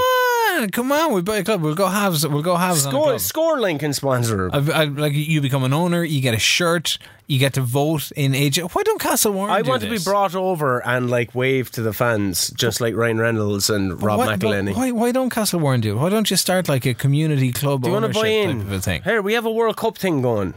On, 0.59 0.69
come 0.69 0.91
on, 0.91 1.13
we 1.13 1.21
buy 1.21 1.37
a 1.37 1.43
club. 1.43 1.61
We'll 1.61 1.75
go 1.75 1.87
halves. 1.87 2.27
We'll 2.27 2.41
go 2.41 2.55
halves 2.55 2.83
Score, 2.83 3.19
score 3.19 3.59
link 3.59 3.83
and 3.83 3.95
sponsor. 3.95 4.49
I, 4.51 4.57
I, 4.57 4.83
like 4.85 5.13
you 5.13 5.41
become 5.41 5.63
an 5.63 5.73
owner, 5.73 6.03
you 6.03 6.21
get 6.21 6.33
a 6.33 6.39
shirt, 6.39 6.97
you 7.27 7.39
get 7.39 7.53
to 7.53 7.61
vote 7.61 8.11
in 8.11 8.35
age. 8.35 8.57
Why 8.57 8.83
don't 8.83 8.99
Castle 8.99 9.33
Warren? 9.33 9.53
I 9.53 9.61
want 9.61 9.83
to 9.83 9.89
be 9.89 9.99
brought 9.99 10.35
over 10.35 10.85
and 10.85 11.09
like 11.09 11.33
wave 11.33 11.71
to 11.71 11.81
the 11.81 11.93
fans, 11.93 12.49
just 12.51 12.81
like 12.81 12.95
Ryan 12.95 13.19
Reynolds 13.19 13.69
and 13.69 14.01
Rob 14.01 14.19
Why, 14.19 14.35
McElhenney. 14.35 14.75
why, 14.75 14.91
why 14.91 15.11
don't 15.11 15.29
Castle 15.29 15.59
Warren 15.59 15.81
do 15.81 15.93
it? 15.93 16.01
Why 16.01 16.09
don't 16.09 16.29
you 16.29 16.37
start 16.37 16.67
like 16.67 16.85
a 16.85 16.93
community 16.93 17.51
club 17.51 17.83
Do 17.83 17.87
you 17.89 17.93
want 17.93 18.13
to 18.13 18.19
buy 18.19 18.27
in? 18.27 18.81
Here, 19.03 19.21
we 19.21 19.33
have 19.33 19.45
a 19.45 19.51
World 19.51 19.77
Cup 19.77 19.97
thing 19.97 20.21
going 20.21 20.53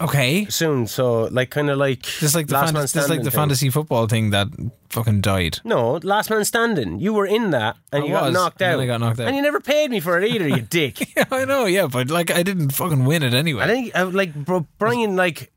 Okay, 0.00 0.46
soon, 0.46 0.86
so 0.86 1.24
like 1.24 1.50
kind 1.50 1.68
of 1.68 1.76
like 1.76 2.00
just 2.02 2.34
like 2.34 2.46
the 2.46 2.54
last 2.54 2.72
man 2.72 2.80
fantasy, 2.80 2.98
just 2.98 3.10
like 3.10 3.22
the 3.22 3.30
thing. 3.30 3.38
fantasy 3.38 3.68
football 3.70 4.06
thing 4.06 4.30
that 4.30 4.48
fucking 4.88 5.20
died. 5.20 5.58
No, 5.62 6.00
last 6.02 6.30
man 6.30 6.44
standing. 6.44 7.00
You 7.00 7.12
were 7.12 7.26
in 7.26 7.50
that, 7.50 7.76
and 7.92 8.04
I 8.04 8.06
you 8.06 8.12
got 8.12 8.32
knocked 8.32 8.62
out. 8.62 8.80
I 8.80 8.86
got 8.86 9.00
knocked 9.00 9.20
out. 9.20 9.26
and 9.28 9.36
you 9.36 9.42
never 9.42 9.60
paid 9.60 9.90
me 9.90 10.00
for 10.00 10.18
it 10.18 10.26
either. 10.26 10.48
You 10.48 10.62
dick. 10.70 11.14
Yeah, 11.16 11.24
I 11.30 11.44
know. 11.44 11.66
Yeah, 11.66 11.86
but 11.86 12.08
like 12.08 12.30
I 12.30 12.42
didn't 12.42 12.70
fucking 12.70 13.04
win 13.04 13.22
it 13.22 13.34
anyway. 13.34 13.64
I 13.64 13.66
think 13.66 13.98
uh, 13.98 14.06
like 14.06 14.34
bro, 14.34 14.66
Brian, 14.78 15.16
like 15.16 15.52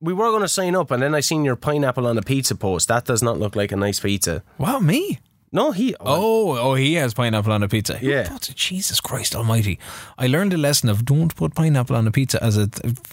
we 0.00 0.14
were 0.14 0.30
going 0.30 0.40
to 0.42 0.48
sign 0.48 0.74
up, 0.74 0.90
and 0.90 1.02
then 1.02 1.14
I 1.14 1.20
seen 1.20 1.44
your 1.44 1.56
pineapple 1.56 2.06
on 2.06 2.16
a 2.16 2.22
pizza 2.22 2.54
post. 2.54 2.88
That 2.88 3.04
does 3.04 3.22
not 3.22 3.38
look 3.38 3.54
like 3.54 3.72
a 3.72 3.76
nice 3.76 4.00
pizza. 4.00 4.42
Wow, 4.56 4.78
me? 4.78 5.18
No, 5.52 5.72
he. 5.72 5.96
Oh, 5.98 6.52
oh, 6.52 6.58
oh, 6.58 6.74
he 6.74 6.94
has 6.94 7.12
pineapple 7.12 7.52
on 7.52 7.62
a 7.64 7.68
pizza. 7.68 7.96
Who 7.98 8.08
Yeah. 8.08 8.22
thought- 8.24 8.50
Jesus 8.54 9.00
Christ 9.00 9.34
Almighty! 9.34 9.80
I 10.16 10.28
learned 10.28 10.52
a 10.52 10.56
lesson 10.56 10.88
of 10.88 11.04
don't 11.04 11.34
put 11.34 11.54
pineapple 11.56 11.96
on 11.96 12.06
a 12.06 12.12
pizza 12.12 12.42
as 12.42 12.56
a 12.56 12.68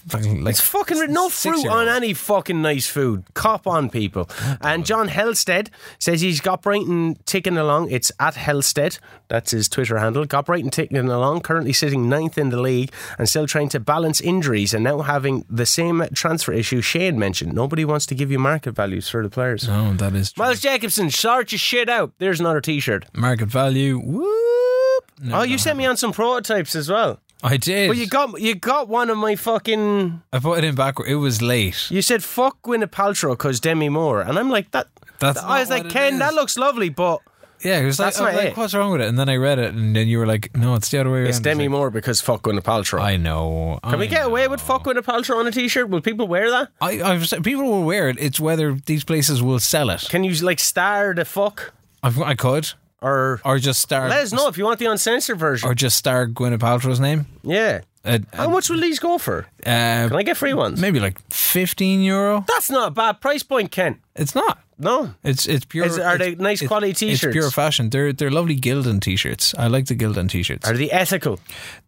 fucking 0.08 0.44
like 0.44 0.52
It's 0.52 0.62
fucking 0.62 1.12
no 1.12 1.30
fruit 1.30 1.66
on 1.68 1.88
any 1.88 2.14
fucking 2.14 2.62
nice 2.62 2.86
food. 2.86 3.24
Cop 3.34 3.66
on, 3.66 3.90
people. 3.90 4.30
And 4.62 4.86
John 4.86 5.10
Helsted 5.10 5.70
says 5.98 6.22
he's 6.22 6.40
got 6.40 6.62
Brighton 6.62 7.18
ticking 7.26 7.58
along. 7.58 7.90
It's 7.90 8.12
at 8.20 8.36
Helsted. 8.36 9.00
That's 9.30 9.52
his 9.52 9.68
Twitter 9.68 9.98
handle. 9.98 10.26
Got 10.26 10.46
Brighton 10.46 10.70
ticking 10.70 10.98
along. 10.98 11.42
Currently 11.42 11.74
sitting 11.74 12.08
ninth 12.08 12.38
in 12.38 12.50
the 12.50 12.62
league 12.62 12.92
and 13.18 13.28
still 13.28 13.48
trying 13.48 13.70
to 13.70 13.80
balance 13.80 14.22
injuries 14.22 14.74
and 14.76 14.84
now 14.84 15.00
having 15.02 15.44
the 15.50 15.66
same 15.66 16.06
transfer 16.14 16.54
issue 16.54 16.82
Shane 16.82 17.18
mentioned. 17.18 17.54
Nobody 17.54 17.84
wants 17.84 18.06
to 18.08 18.16
give 18.16 18.30
you 18.32 18.38
market 18.40 18.74
values 18.76 19.10
for 19.10 19.24
the 19.24 19.30
players. 19.30 19.68
Oh, 19.70 19.94
that 19.98 20.14
is 20.14 20.32
true. 20.32 20.44
Miles 20.46 20.60
Jacobson, 20.60 21.10
sort 21.10 21.52
your 21.52 21.60
shit 21.60 21.90
out. 21.90 22.14
There's 22.28 22.42
another 22.42 22.60
T-shirt. 22.60 23.06
market 23.16 23.46
value. 23.48 23.98
Whoop! 24.00 25.04
No, 25.22 25.40
oh, 25.40 25.44
you 25.44 25.58
sent 25.58 25.78
me 25.78 25.86
on 25.86 25.96
some 25.96 26.12
prototypes 26.12 26.76
as 26.76 26.90
well. 26.90 27.22
I 27.42 27.56
did. 27.56 27.88
Well, 27.90 27.98
you 27.98 28.06
got 28.08 28.42
you 28.42 28.54
got 28.56 28.90
one 28.90 29.10
of 29.10 29.18
my 29.18 29.36
fucking. 29.38 30.22
I 30.34 30.40
put 30.40 30.58
it 30.58 30.64
in 30.66 30.76
backward. 30.76 31.08
It 31.08 31.16
was 31.16 31.42
late. 31.42 31.90
You 31.90 32.02
said 32.02 32.22
fuck 32.24 32.62
Gwyneth 32.64 32.92
Paltrow 32.92 33.32
because 33.32 33.60
Demi 33.62 33.88
Moore, 33.90 34.20
and 34.22 34.38
I'm 34.38 34.50
like 34.50 34.72
that. 34.72 34.88
That's 35.20 35.40
I 35.40 35.62
was 35.62 35.70
like, 35.70 35.90
Ken, 35.90 36.20
that 36.20 36.34
looks 36.34 36.58
lovely, 36.58 36.90
but 36.90 37.22
Yeah, 37.64 37.80
it 37.80 37.86
was 37.86 37.98
like, 38.00 38.08
That's 38.08 38.20
I 38.20 38.26
was 38.26 38.34
not 38.34 38.44
like, 38.44 38.52
it. 38.52 38.58
what's 38.58 38.74
wrong 38.76 38.92
with 38.92 39.02
it? 39.02 39.08
And 39.08 39.18
then 39.18 39.30
I 39.30 39.36
read 39.38 39.58
it, 39.58 39.74
and 39.74 39.96
then 39.96 40.08
you 40.08 40.20
were 40.20 40.28
like, 40.28 40.56
no, 40.56 40.76
it's 40.76 40.90
the 40.90 41.00
other 41.00 41.10
way 41.12 41.20
around. 41.20 41.30
it's 41.30 41.40
I 41.40 41.42
Demi 41.42 41.64
like, 41.64 41.72
Moore 41.72 41.90
because 41.90 42.22
fuck 42.22 42.44
Gwyneth 42.44 42.62
Paltrow. 42.62 43.02
I 43.02 43.18
know. 43.18 43.80
Can 43.84 43.98
we 43.98 44.06
get 44.08 44.26
away 44.28 44.48
with 44.48 44.62
fuck 44.62 44.84
Gwyneth 44.84 45.06
Paltrow 45.06 45.38
on 45.38 45.48
a 45.48 45.52
t-shirt? 45.52 45.90
Will 45.90 46.02
people 46.02 46.28
wear 46.28 46.52
that? 46.52 46.70
I, 46.82 47.02
I've 47.02 47.28
said 47.28 47.44
people 47.44 47.64
will 47.66 47.84
wear 47.84 48.10
it. 48.10 48.18
It's 48.20 48.40
whether 48.40 48.74
these 48.86 49.04
places 49.04 49.42
will 49.42 49.60
sell 49.60 49.90
it. 49.90 50.02
Can 50.10 50.24
you 50.24 50.34
like 50.46 50.60
star 50.60 51.16
the 51.16 51.26
fuck 51.26 51.74
I've, 52.04 52.20
I 52.22 52.36
could, 52.36 52.70
or 53.02 53.42
or 53.44 53.58
just 53.60 53.80
star. 53.82 54.08
let 54.10 54.24
us 54.24 54.32
know 54.34 54.48
if 54.48 54.58
you 54.58 54.66
want 54.66 54.80
the 54.80 54.86
uncensored 54.86 55.38
version? 55.40 55.68
Or 55.70 55.74
just 55.76 55.98
star 55.98 56.28
Gwyneth 56.28 56.60
Paltrow's 56.60 57.00
name. 57.00 57.26
yeah. 57.44 57.82
Uh, 58.06 58.20
How 58.32 58.48
much 58.50 58.70
will 58.70 58.80
these 58.80 59.00
go 59.00 59.18
for? 59.18 59.40
uh, 59.66 60.08
Can 60.08 60.16
I 60.16 60.24
get 60.24 60.38
free 60.38 60.54
ones? 60.54 60.80
maybe 60.80 60.98
like 61.02 61.20
fifteen 61.30 62.02
euro. 62.02 62.46
That's 62.48 62.70
not 62.70 62.88
a 62.88 62.92
bad 62.92 63.20
price 63.20 63.44
point, 63.44 63.70
Ken. 63.72 64.00
It's 64.16 64.34
not. 64.34 64.60
No. 64.80 65.14
It's 65.24 65.46
it's 65.46 65.66
pure. 65.66 65.86
Is- 65.88 66.00
are 66.00 66.18
they 66.18 66.36
nice 66.36 66.62
it's- 66.62 66.68
quality 66.70 66.92
It's 66.92 67.00
t-shirts? 67.02 67.24
It's 67.26 67.34
pure 67.34 67.52
fashion. 67.52 67.90
They're 67.90 68.14
they're 68.14 68.32
lovely 68.32 68.56
Gildan 68.56 69.02
t-shirts. 69.02 69.54
I 69.58 69.68
like 69.68 69.88
the 69.88 69.96
Gildan 69.96 70.30
t-shirts. 70.30 70.70
Are 70.70 70.78
they 70.78 70.90
ethical? 70.90 71.40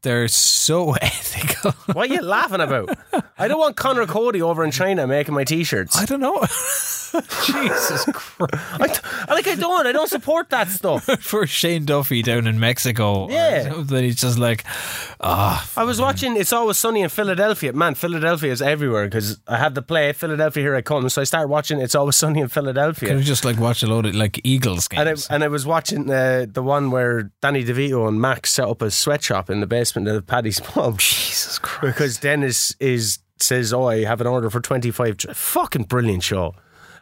They're 0.01 0.27
so 0.27 0.91
ethical. 1.01 1.71
What 1.93 2.09
are 2.09 2.13
you 2.13 2.21
laughing 2.21 2.59
about? 2.59 2.89
I 3.37 3.47
don't 3.47 3.59
want 3.59 3.77
Conor 3.77 4.05
Coady 4.05 4.41
over 4.41 4.65
in 4.65 4.71
China 4.71 5.07
making 5.07 5.35
my 5.35 5.45
t-shirts. 5.45 5.95
I 5.95 6.03
don't 6.05 6.19
know. 6.19 6.43
Jesus 7.45 8.05
Christ. 8.05 8.53
I 8.79 8.87
t- 8.87 9.01
like 9.29 9.47
I 9.47 9.55
don't. 9.55 9.87
I 9.87 9.91
don't 9.91 10.09
support 10.09 10.49
that 10.49 10.67
stuff. 10.69 11.05
For 11.21 11.47
Shane 11.47 11.85
Duffy 11.85 12.21
down 12.21 12.47
in 12.47 12.59
Mexico. 12.59 13.29
Yeah. 13.29 13.63
something, 13.73 14.03
he's 14.03 14.21
just 14.21 14.37
like, 14.37 14.63
ah, 15.21 15.67
I 15.75 15.83
was 15.83 15.99
watching 15.99 16.35
It's 16.37 16.53
Always 16.53 16.77
Sunny 16.77 17.01
in 17.01 17.09
Philadelphia. 17.09 17.73
Man, 17.73 17.95
Philadelphia 17.95 18.51
is 18.51 18.61
everywhere 18.61 19.05
because 19.05 19.39
I 19.47 19.57
had 19.57 19.75
the 19.75 19.81
play 19.81 20.13
Philadelphia 20.13 20.63
Here 20.63 20.75
I 20.75 20.81
Come. 20.81 21.09
So 21.09 21.21
I 21.21 21.25
started 21.25 21.47
watching 21.47 21.79
It's 21.79 21.95
Always 21.95 22.15
Sunny 22.15 22.41
in 22.41 22.47
Philadelphia. 22.47 23.09
could 23.09 23.17
have 23.17 23.25
just 23.25 23.45
like 23.45 23.59
watched 23.59 23.83
a 23.83 23.87
load 23.87 24.05
of 24.05 24.15
like 24.15 24.39
Eagles 24.43 24.87
games. 24.87 24.99
And 24.99 25.09
I, 25.09 25.35
and 25.35 25.43
I 25.43 25.47
was 25.47 25.65
watching 25.65 26.09
uh, 26.09 26.45
the 26.49 26.63
one 26.63 26.91
where 26.91 27.31
Danny 27.41 27.63
DeVito 27.63 28.07
and 28.07 28.19
Max 28.21 28.51
set 28.51 28.67
up 28.67 28.81
a 28.81 28.91
sweatshop 28.91 29.49
in 29.49 29.59
the 29.59 29.67
basement 29.67 30.07
of 30.07 30.25
Paddy's 30.27 30.59
pub. 30.59 30.99
Jesus 30.99 31.59
Christ. 31.59 31.95
because 31.95 32.17
Dennis 32.17 32.75
is 32.79 33.19
says, 33.41 33.71
"Oh, 33.73 33.87
I 33.87 34.03
have 34.03 34.21
an 34.21 34.27
order 34.27 34.49
for 34.49 34.59
twenty 34.59 34.91
five. 34.91 35.17
Fucking 35.19 35.83
brilliant 35.83 36.23
show." 36.23 36.55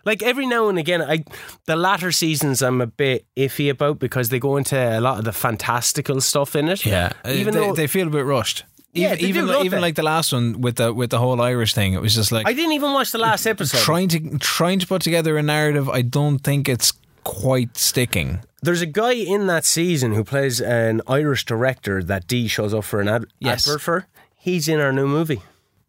Like 0.07 0.23
every 0.23 0.47
now 0.47 0.69
and 0.69 0.79
again, 0.79 1.01
I 1.01 1.25
the 1.65 1.75
latter 1.75 2.13
seasons 2.13 2.61
I'm 2.61 2.79
a 2.79 2.87
bit 2.87 3.25
iffy 3.35 3.69
about 3.69 3.99
because 3.99 4.29
they 4.29 4.39
go 4.39 4.55
into 4.55 4.77
a 4.77 5.01
lot 5.01 5.19
of 5.19 5.25
the 5.25 5.33
fantastical 5.33 6.21
stuff 6.21 6.55
in 6.55 6.69
it. 6.69 6.85
Yeah, 6.85 7.11
uh, 7.25 7.31
even 7.31 7.53
they, 7.53 7.59
though 7.59 7.73
they 7.73 7.87
feel 7.87 8.07
a 8.07 8.09
bit 8.09 8.23
rushed. 8.23 8.63
Yeah, 8.93 9.15
even 9.15 9.25
even, 9.27 9.47
don't 9.47 9.65
even 9.65 9.81
like 9.81 9.95
the 9.95 10.03
last 10.03 10.31
one 10.31 10.61
with 10.61 10.77
the 10.77 10.93
with 10.93 11.09
the 11.09 11.19
whole 11.19 11.41
Irish 11.41 11.73
thing, 11.73 11.91
it 11.91 12.01
was 12.01 12.15
just 12.15 12.31
like 12.31 12.47
I 12.47 12.53
didn't 12.53 12.71
even 12.71 12.93
watch 12.93 13.11
the 13.11 13.17
last 13.17 13.45
episode. 13.45 13.79
trying 13.79 14.07
to 14.07 14.37
trying 14.37 14.79
to 14.79 14.87
put 14.87 15.01
together 15.01 15.37
a 15.37 15.43
narrative. 15.43 15.89
I 15.89 16.03
don't 16.03 16.39
think 16.39 16.69
it's 16.69 16.93
quite 17.25 17.75
sticking. 17.75 18.39
There's 18.61 18.81
a 18.81 18.85
guy 18.85 19.11
in 19.11 19.47
that 19.47 19.65
season 19.65 20.13
who 20.13 20.23
plays 20.23 20.61
an 20.61 21.01
Irish 21.05 21.43
director 21.43 22.01
that 22.01 22.27
D 22.27 22.47
shows 22.47 22.73
up 22.73 22.85
for 22.85 23.01
an 23.01 23.09
ad- 23.09 23.25
Yes. 23.39 23.67
advert 23.67 23.81
for. 23.81 24.07
He's 24.37 24.69
in 24.69 24.79
our 24.79 24.93
new 24.93 25.05
movie. 25.07 25.41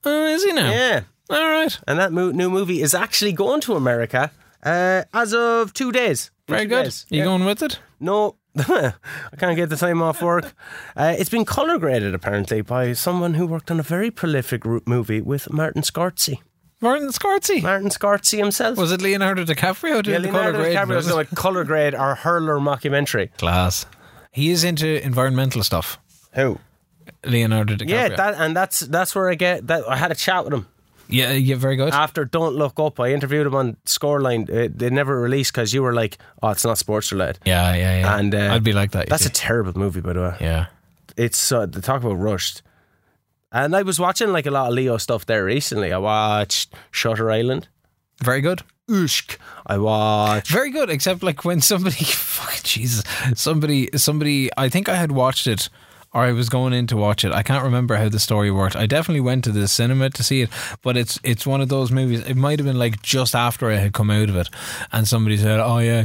Oh, 0.04 0.26
is 0.26 0.42
he 0.42 0.52
now? 0.52 0.70
Yeah, 0.72 1.00
All 1.30 1.36
right. 1.50 1.78
and 1.86 1.98
that 1.98 2.12
mo- 2.12 2.30
new 2.30 2.50
movie 2.50 2.80
is 2.82 2.94
actually 2.94 3.32
going 3.32 3.60
to 3.62 3.74
America 3.74 4.30
uh, 4.62 5.04
as 5.12 5.34
of 5.34 5.72
two 5.74 5.92
days. 5.92 6.30
Very 6.48 6.62
two 6.62 6.68
good. 6.68 6.82
days. 6.84 7.06
You 7.10 7.18
Yeah. 7.18 7.24
going 7.24 7.44
with 7.44 7.62
it? 7.62 7.78
No, 8.00 8.36
I 8.58 8.92
can't 9.38 9.56
get 9.56 9.68
the 9.68 9.76
time 9.76 10.00
off 10.02 10.22
work. 10.22 10.52
Uh, 10.96 11.14
it's 11.18 11.28
been 11.30 11.44
colour 11.44 11.78
graded 11.78 12.14
apparently 12.14 12.60
by 12.62 12.92
someone 12.94 13.34
who 13.34 13.46
worked 13.46 13.70
on 13.70 13.78
a 13.78 13.82
very 13.82 14.10
prolific 14.10 14.64
ro- 14.64 14.80
movie 14.86 15.20
with 15.20 15.52
Martin 15.52 15.82
Scorsese. 15.82 16.38
Martin 16.80 17.08
Scorsese. 17.08 17.62
Martin 17.62 17.88
Scorsese 17.90 18.38
himself. 18.38 18.78
Was 18.78 18.92
it 18.92 19.02
Leonardo 19.02 19.44
DiCaprio? 19.44 20.02
Did 20.02 20.12
yeah, 20.12 20.18
the 20.20 20.28
colour 20.28 20.52
Leonardo 20.52 20.58
grade? 20.62 20.76
DiCaprio 20.76 20.96
was 20.96 21.06
doing 21.08 21.26
a 21.30 21.34
colour 21.36 21.64
grade 21.64 21.94
or 21.94 22.14
hurler 22.14 22.58
mockumentary. 22.60 23.36
Class. 23.36 23.84
He 24.32 24.50
is 24.50 24.62
into 24.64 25.04
environmental 25.04 25.62
stuff. 25.64 25.98
Who? 26.34 26.58
Leonardo 27.24 27.74
DiCaprio. 27.74 27.88
Yeah, 27.90 28.08
that 28.10 28.34
and 28.36 28.54
that's 28.56 28.80
that's 28.80 29.14
where 29.14 29.28
I 29.28 29.34
get 29.34 29.66
that. 29.66 29.88
I 29.88 29.96
had 29.96 30.12
a 30.12 30.14
chat 30.14 30.44
with 30.44 30.54
him 30.54 30.68
yeah, 31.08 31.32
yeah, 31.32 31.56
very 31.56 31.76
good. 31.76 31.92
after 31.92 32.24
Don't 32.24 32.54
Look 32.54 32.78
Up. 32.78 33.00
I 33.00 33.12
interviewed 33.12 33.46
him 33.46 33.54
on 33.54 33.76
Scoreline. 33.86 34.48
Uh, 34.48 34.68
they 34.74 34.90
never 34.90 35.20
released 35.20 35.52
because 35.52 35.72
you 35.74 35.82
were 35.82 35.92
like, 35.94 36.18
"Oh, 36.42 36.50
it's 36.50 36.64
not 36.64 36.78
sports 36.78 37.10
related." 37.12 37.38
yeah, 37.44 37.74
yeah, 37.74 38.00
yeah. 38.00 38.18
And 38.18 38.34
uh, 38.34 38.54
I'd 38.54 38.64
be 38.64 38.72
like 38.72 38.92
that. 38.92 39.08
That's 39.08 39.26
a 39.26 39.30
terrible 39.30 39.72
movie, 39.78 40.00
by 40.00 40.12
the 40.12 40.20
way. 40.20 40.36
yeah. 40.40 40.66
it's 41.16 41.50
uh, 41.52 41.66
the 41.66 41.80
talk 41.80 42.02
about 42.02 42.14
rushed. 42.14 42.62
And 43.50 43.74
I 43.74 43.82
was 43.82 43.98
watching 43.98 44.30
like 44.32 44.44
a 44.46 44.50
lot 44.50 44.68
of 44.68 44.74
Leo 44.74 44.98
stuff 44.98 45.24
there 45.24 45.44
recently. 45.44 45.92
I 45.92 45.98
watched 45.98 46.74
Shutter 46.90 47.30
Island. 47.30 47.68
Very 48.22 48.40
good. 48.42 48.60
Ushk. 48.90 49.36
I 49.66 49.78
watched. 49.78 50.50
Very 50.50 50.70
good, 50.70 50.90
except 50.90 51.22
like 51.22 51.44
when 51.44 51.60
somebody, 51.60 52.04
fucking 52.04 52.60
Jesus, 52.64 53.04
somebody, 53.34 53.88
somebody. 53.96 54.50
I 54.56 54.68
think 54.68 54.88
I 54.88 54.96
had 54.96 55.12
watched 55.12 55.46
it, 55.46 55.68
or 56.14 56.22
I 56.22 56.32
was 56.32 56.48
going 56.48 56.72
in 56.72 56.86
to 56.88 56.96
watch 56.96 57.24
it. 57.24 57.32
I 57.32 57.42
can't 57.42 57.64
remember 57.64 57.96
how 57.96 58.08
the 58.08 58.18
story 58.18 58.50
worked. 58.50 58.76
I 58.76 58.86
definitely 58.86 59.20
went 59.20 59.44
to 59.44 59.52
the 59.52 59.68
cinema 59.68 60.10
to 60.10 60.22
see 60.22 60.42
it, 60.42 60.50
but 60.82 60.96
it's 60.96 61.18
it's 61.22 61.46
one 61.46 61.60
of 61.60 61.68
those 61.68 61.90
movies. 61.90 62.20
It 62.26 62.36
might 62.36 62.58
have 62.58 62.66
been 62.66 62.78
like 62.78 63.02
just 63.02 63.34
after 63.34 63.70
I 63.70 63.76
had 63.76 63.92
come 63.92 64.10
out 64.10 64.28
of 64.28 64.36
it, 64.36 64.48
and 64.92 65.06
somebody 65.06 65.36
said, 65.36 65.60
"Oh 65.60 65.78
yeah, 65.78 66.04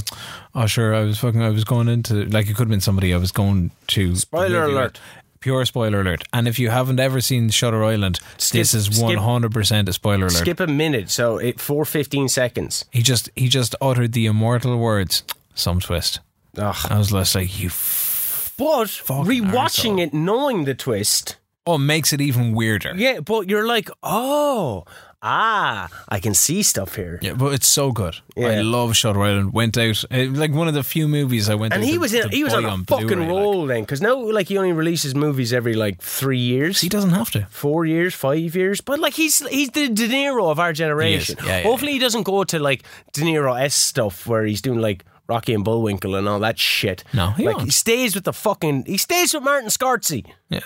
oh 0.54 0.66
sure, 0.66 0.94
I 0.94 1.02
was 1.02 1.20
fucking, 1.20 1.42
I 1.42 1.50
was 1.50 1.64
going 1.64 1.88
into 1.88 2.26
like 2.26 2.46
it 2.48 2.56
could 2.56 2.64
have 2.64 2.70
been 2.70 2.82
somebody 2.82 3.14
I 3.14 3.18
was 3.18 3.32
going 3.32 3.72
to." 3.88 4.16
Spoiler 4.16 4.64
alert. 4.64 5.00
Pure 5.40 5.66
spoiler 5.66 6.00
alert. 6.00 6.24
And 6.32 6.48
if 6.48 6.58
you 6.58 6.70
haven't 6.70 7.02
ever 7.02 7.20
seen 7.20 7.50
Shutter 7.50 7.84
Island, 7.84 8.20
Skip- 8.38 8.60
this 8.62 8.74
is 8.74 9.02
one 9.02 9.18
hundred 9.18 9.52
percent 9.52 9.90
a 9.90 9.94
spoiler 9.94 10.28
alert. 10.28 10.38
Skip 10.38 10.60
a 10.62 10.68
minute, 10.68 11.10
so 11.10 11.38
it 11.38 11.60
for 11.60 11.84
fifteen 11.84 12.30
seconds. 12.30 12.86
He 12.92 13.02
just 13.02 13.30
he 13.36 13.50
just 13.50 13.76
uttered 13.82 14.14
the 14.14 14.26
immortal 14.26 14.78
words, 14.78 15.24
"Some 15.54 15.80
twist." 15.82 16.22
Ugh. 16.58 16.76
I 16.90 16.98
was 16.98 17.10
just 17.10 17.36
like, 17.36 17.60
you. 17.60 17.70
But 18.58 18.90
Fucking 18.90 19.26
rewatching 19.26 19.96
arsehole. 19.96 20.02
it, 20.08 20.14
knowing 20.14 20.66
the 20.66 20.76
twist, 20.76 21.38
oh, 21.66 21.78
makes 21.78 22.14
it 22.14 22.22
even 22.22 22.54
weirder. 22.54 22.94
yeah. 22.96 23.20
But 23.20 23.50
you're 23.50 23.66
like, 23.68 23.90
oh, 24.04 24.86
ah, 25.26 25.88
I 26.10 26.20
can 26.20 26.34
see 26.34 26.62
stuff 26.64 26.96
here. 26.96 27.18
Yeah, 27.22 27.34
but 27.34 27.54
it's 27.54 27.68
so 27.68 27.92
good. 27.92 28.16
I 28.38 28.42
Yeah. 28.58 28.62
love 28.64 28.96
Shutter 28.96 29.22
Island. 29.24 29.54
Went 29.54 29.78
out 29.78 30.04
uh, 30.12 30.26
like 30.30 30.52
one 30.54 30.68
of 30.68 30.74
the 30.74 30.84
few 30.84 31.08
movies 31.08 31.50
I 31.50 31.56
went. 31.56 31.74
And 31.74 31.82
out 31.82 31.88
he 31.88 31.94
to- 31.94 32.00
was 32.00 32.14
in, 32.14 32.24
to 32.30 32.36
he 32.36 32.44
was 32.44 32.54
buy 32.54 32.60
on 32.60 32.66
a 32.82 32.84
fucking 32.84 33.08
Blu-ray, 33.08 33.22
like. 33.26 33.30
roll 33.30 33.66
then, 33.66 33.82
because 33.82 34.02
now 34.02 34.16
like 34.20 34.50
he 34.50 34.58
only 34.58 34.74
releases 34.74 35.16
movies 35.16 35.52
every 35.54 35.74
like 35.74 36.02
three 36.02 36.38
years. 36.40 36.82
He 36.82 36.90
doesn't 36.90 37.12
have 37.12 37.32
to. 37.32 37.48
four 37.50 37.86
years, 37.86 38.14
five 38.14 38.56
years, 38.56 38.82
but 38.82 39.00
like 39.00 39.14
he's 39.14 39.40
he's 39.48 39.70
the 39.72 39.88
De 39.90 40.08
Niro 40.08 40.52
of 40.52 40.60
our 40.60 40.74
generation. 40.74 41.38
Yeah, 41.40 41.58
yeah, 41.60 41.64
Hopefully, 41.64 41.94
he 41.94 42.00
doesn't 42.00 42.24
go 42.24 42.44
to 42.44 42.60
like 42.60 42.84
De 43.14 43.22
Niro 43.22 43.60
s 43.60 43.74
stuff 43.74 44.28
where 44.28 44.44
he's 44.46 44.62
doing 44.62 44.80
like 44.80 45.06
Rocky 45.28 45.54
and 45.54 45.64
Bullwinkle 45.64 46.16
and 46.16 46.28
all 46.28 46.40
that 46.40 46.60
shit. 46.60 47.04
No, 47.14 47.32
he 47.32 47.46
like 47.46 47.56
won't. 47.58 47.66
he 47.68 47.72
stays 47.72 48.16
with 48.16 48.24
the 48.26 48.34
fucking 48.34 48.86
he 48.86 48.98
stays 48.98 49.34
with 49.34 49.44
Martin 49.44 49.70
Scorsese. 49.70 50.26
Yeah, 50.50 50.60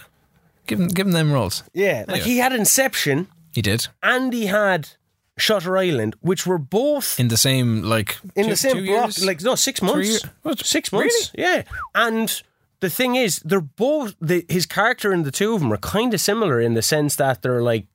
give 0.66 0.80
him 0.80 0.88
give 0.88 1.06
him 1.08 1.14
them 1.14 1.32
roles. 1.32 1.64
Yeah, 1.74 2.06
like 2.08 2.24
he 2.24 2.38
had 2.40 2.54
Inception 2.54 3.28
He 3.54 3.62
did 3.62 3.88
and 4.02 4.34
he 4.34 4.48
had 4.48 4.90
Shutter 5.38 5.78
Island, 5.78 6.16
which 6.22 6.48
were 6.48 6.58
both 6.58 7.20
in 7.20 7.28
the 7.28 7.38
same 7.38 7.84
like 7.84 8.18
in 8.36 8.46
two- 8.46 8.50
the 8.52 8.56
same 8.58 8.86
block. 8.86 9.06
years? 9.06 9.26
Like 9.26 9.42
no, 9.44 9.56
six 9.56 9.82
months. 9.82 10.22
Six 10.64 10.92
months. 10.92 11.32
Yeah, 11.38 11.64
and. 11.94 12.42
The 12.80 12.92
thing 12.92 13.16
is, 13.16 13.40
they're 13.44 13.60
both 13.60 14.14
the, 14.22 14.46
his 14.50 14.68
character 14.68 15.12
and 15.12 15.26
the 15.26 15.32
two 15.32 15.56
of 15.56 15.62
them 15.62 15.74
are 15.74 15.78
kind 15.78 16.14
of 16.14 16.22
similar 16.22 16.62
in 16.62 16.76
the 16.76 16.84
sense 16.84 17.16
that 17.16 17.42
they're 17.42 17.64
like 17.64 17.88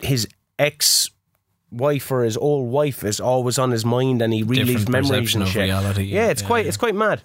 his 0.00 0.28
ex 0.56 1.10
wife 1.74 2.10
or 2.10 2.22
his 2.24 2.36
old 2.36 2.70
wife 2.70 3.04
is 3.04 3.20
always 3.20 3.58
on 3.58 3.70
his 3.70 3.84
mind 3.84 4.22
and 4.22 4.32
he 4.32 4.42
relives 4.44 4.66
Different 4.66 4.88
memories 4.90 5.10
perception 5.10 5.40
and 5.42 5.48
of 5.48 5.52
shit. 5.52 5.62
reality, 5.64 6.02
Yeah, 6.04 6.28
it's 6.28 6.42
quite 6.42 6.66
it's 6.66 6.76
quite 6.76 6.94
mad. 6.94 7.22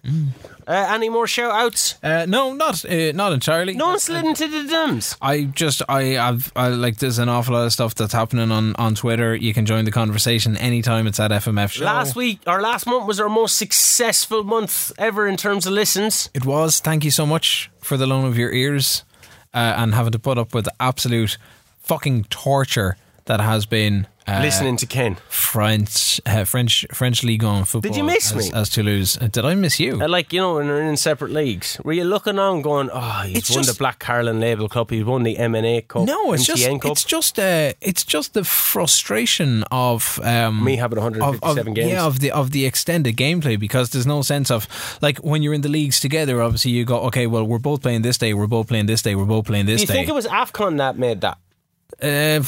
Uh, 0.68 0.88
any 0.92 1.10
more 1.10 1.26
shout 1.26 1.52
outs? 1.52 1.96
Uh, 2.04 2.26
no, 2.28 2.54
not 2.54 2.86
uh, 2.86 3.12
not 3.14 3.34
entirely. 3.34 3.74
No 3.74 3.88
one 3.90 4.00
slid 4.00 4.24
into 4.26 4.48
the 4.48 4.72
DMs. 4.72 5.18
I 5.22 5.44
just 5.46 5.82
I 5.90 6.04
have 6.04 6.52
I 6.56 6.68
like 6.70 6.98
there's 6.98 7.18
an 7.20 7.30
awful 7.30 7.54
lot 7.56 7.66
of 7.66 7.74
stuff 7.74 7.96
that's 7.96 8.14
happening 8.14 8.52
on 8.52 8.76
on 8.76 8.96
Twitter. 8.96 9.36
You 9.36 9.54
can 9.54 9.66
join 9.66 9.86
the 9.86 9.92
conversation 9.92 10.56
anytime. 10.58 11.08
It's 11.08 11.20
at 11.20 11.32
FMF 11.32 11.72
show. 11.72 11.86
Last 11.86 12.16
week 12.16 12.40
or 12.46 12.62
last 12.62 12.86
month 12.86 13.08
was 13.08 13.20
our 13.20 13.30
most 13.30 13.58
successful 13.58 14.44
month 14.44 14.92
ever 14.98 15.28
in 15.28 15.38
terms 15.38 15.66
of 15.66 15.74
listens. 15.74 16.30
It 16.34 16.46
was. 16.46 16.80
Thank 16.80 17.04
you 17.04 17.12
so 17.12 17.26
much 17.26 17.72
for 17.80 17.98
the 17.98 18.06
loan 18.06 18.26
of 18.26 18.38
your 18.38 18.52
ears 18.52 19.04
uh, 19.54 19.74
and 19.78 19.96
having 19.96 20.12
to 20.12 20.20
put 20.20 20.38
up 20.38 20.54
with 20.54 20.66
the 20.66 20.74
absolute 20.80 21.38
fucking 21.82 22.26
torture 22.26 22.96
that 23.26 23.40
has 23.42 23.66
been 23.66 24.06
uh, 24.38 24.42
Listening 24.42 24.78
to 24.78 24.86
Ken. 24.86 25.18
French 25.28 26.22
uh, 26.26 26.44
French 26.46 26.86
French 26.94 27.24
League 27.24 27.44
on 27.44 27.66
football. 27.66 27.90
Did 27.92 27.98
you 27.98 28.04
miss 28.04 28.32
as, 28.32 28.52
me? 28.52 28.52
as 28.58 28.70
Toulouse? 28.70 29.18
Uh, 29.20 29.28
Did 29.28 29.46
I 29.46 29.56
miss 29.56 29.80
you? 29.80 30.02
Uh, 30.02 30.08
like, 30.08 30.32
you 30.32 30.40
know, 30.40 30.56
when 30.56 30.68
they're 30.68 30.82
in 30.84 30.98
separate 30.98 31.32
leagues, 31.32 31.80
were 31.84 31.94
you 31.94 32.04
looking 32.04 32.38
on 32.38 32.62
going, 32.62 32.90
oh, 32.94 33.24
he's 33.26 33.38
It's 33.40 33.50
won 33.50 33.64
just- 33.64 33.78
the 33.78 33.80
Black 33.80 34.00
Carling 34.00 34.40
Label 34.40 34.70
Cup, 34.70 34.92
he's 34.92 35.04
won 35.04 35.24
the 35.24 35.38
M&A 35.38 35.82
Cup, 35.82 36.06
no, 36.06 36.34
it's 36.34 36.44
MTN 36.44 36.46
just 36.56 36.82
Cup. 36.82 36.92
it's 36.92 37.04
just 37.04 37.40
uh, 37.40 37.74
it's 37.82 38.04
just 38.06 38.34
the 38.34 38.44
frustration 38.44 39.64
of 39.72 40.20
um, 40.24 40.64
Me 40.64 40.76
having 40.76 41.00
157 41.00 41.60
of, 41.62 41.68
of, 41.68 41.74
games. 41.76 41.92
Yeah, 41.92 42.06
of 42.06 42.20
the 42.20 42.32
of 42.32 42.52
the 42.52 42.66
extended 42.66 43.16
gameplay 43.18 43.60
because 43.60 43.90
there's 43.90 44.08
no 44.08 44.22
sense 44.22 44.52
of 44.52 44.68
like 45.02 45.18
when 45.20 45.42
you're 45.44 45.54
in 45.54 45.62
the 45.62 45.70
leagues 45.70 46.00
together. 46.00 46.42
Obviously, 46.42 46.72
you 46.72 46.86
go 46.86 47.00
okay. 47.08 47.28
Well, 47.28 47.46
we're 47.46 47.60
both 47.60 47.82
playing 47.82 48.02
this 48.04 48.18
day. 48.18 48.34
We're 48.34 48.48
both 48.48 48.68
playing 48.68 48.86
this 48.86 49.02
day. 49.02 49.16
We're 49.16 49.26
both 49.26 49.46
playing 49.46 49.66
this 49.66 49.78
Do 49.78 49.84
you 49.84 49.88
day. 49.88 49.94
think 49.94 50.10
it 50.10 50.14
was 50.14 50.28
AFCON 50.28 50.78
that 50.78 50.98
made 50.98 51.22
that? 51.22 51.38
uh, 52.02 52.42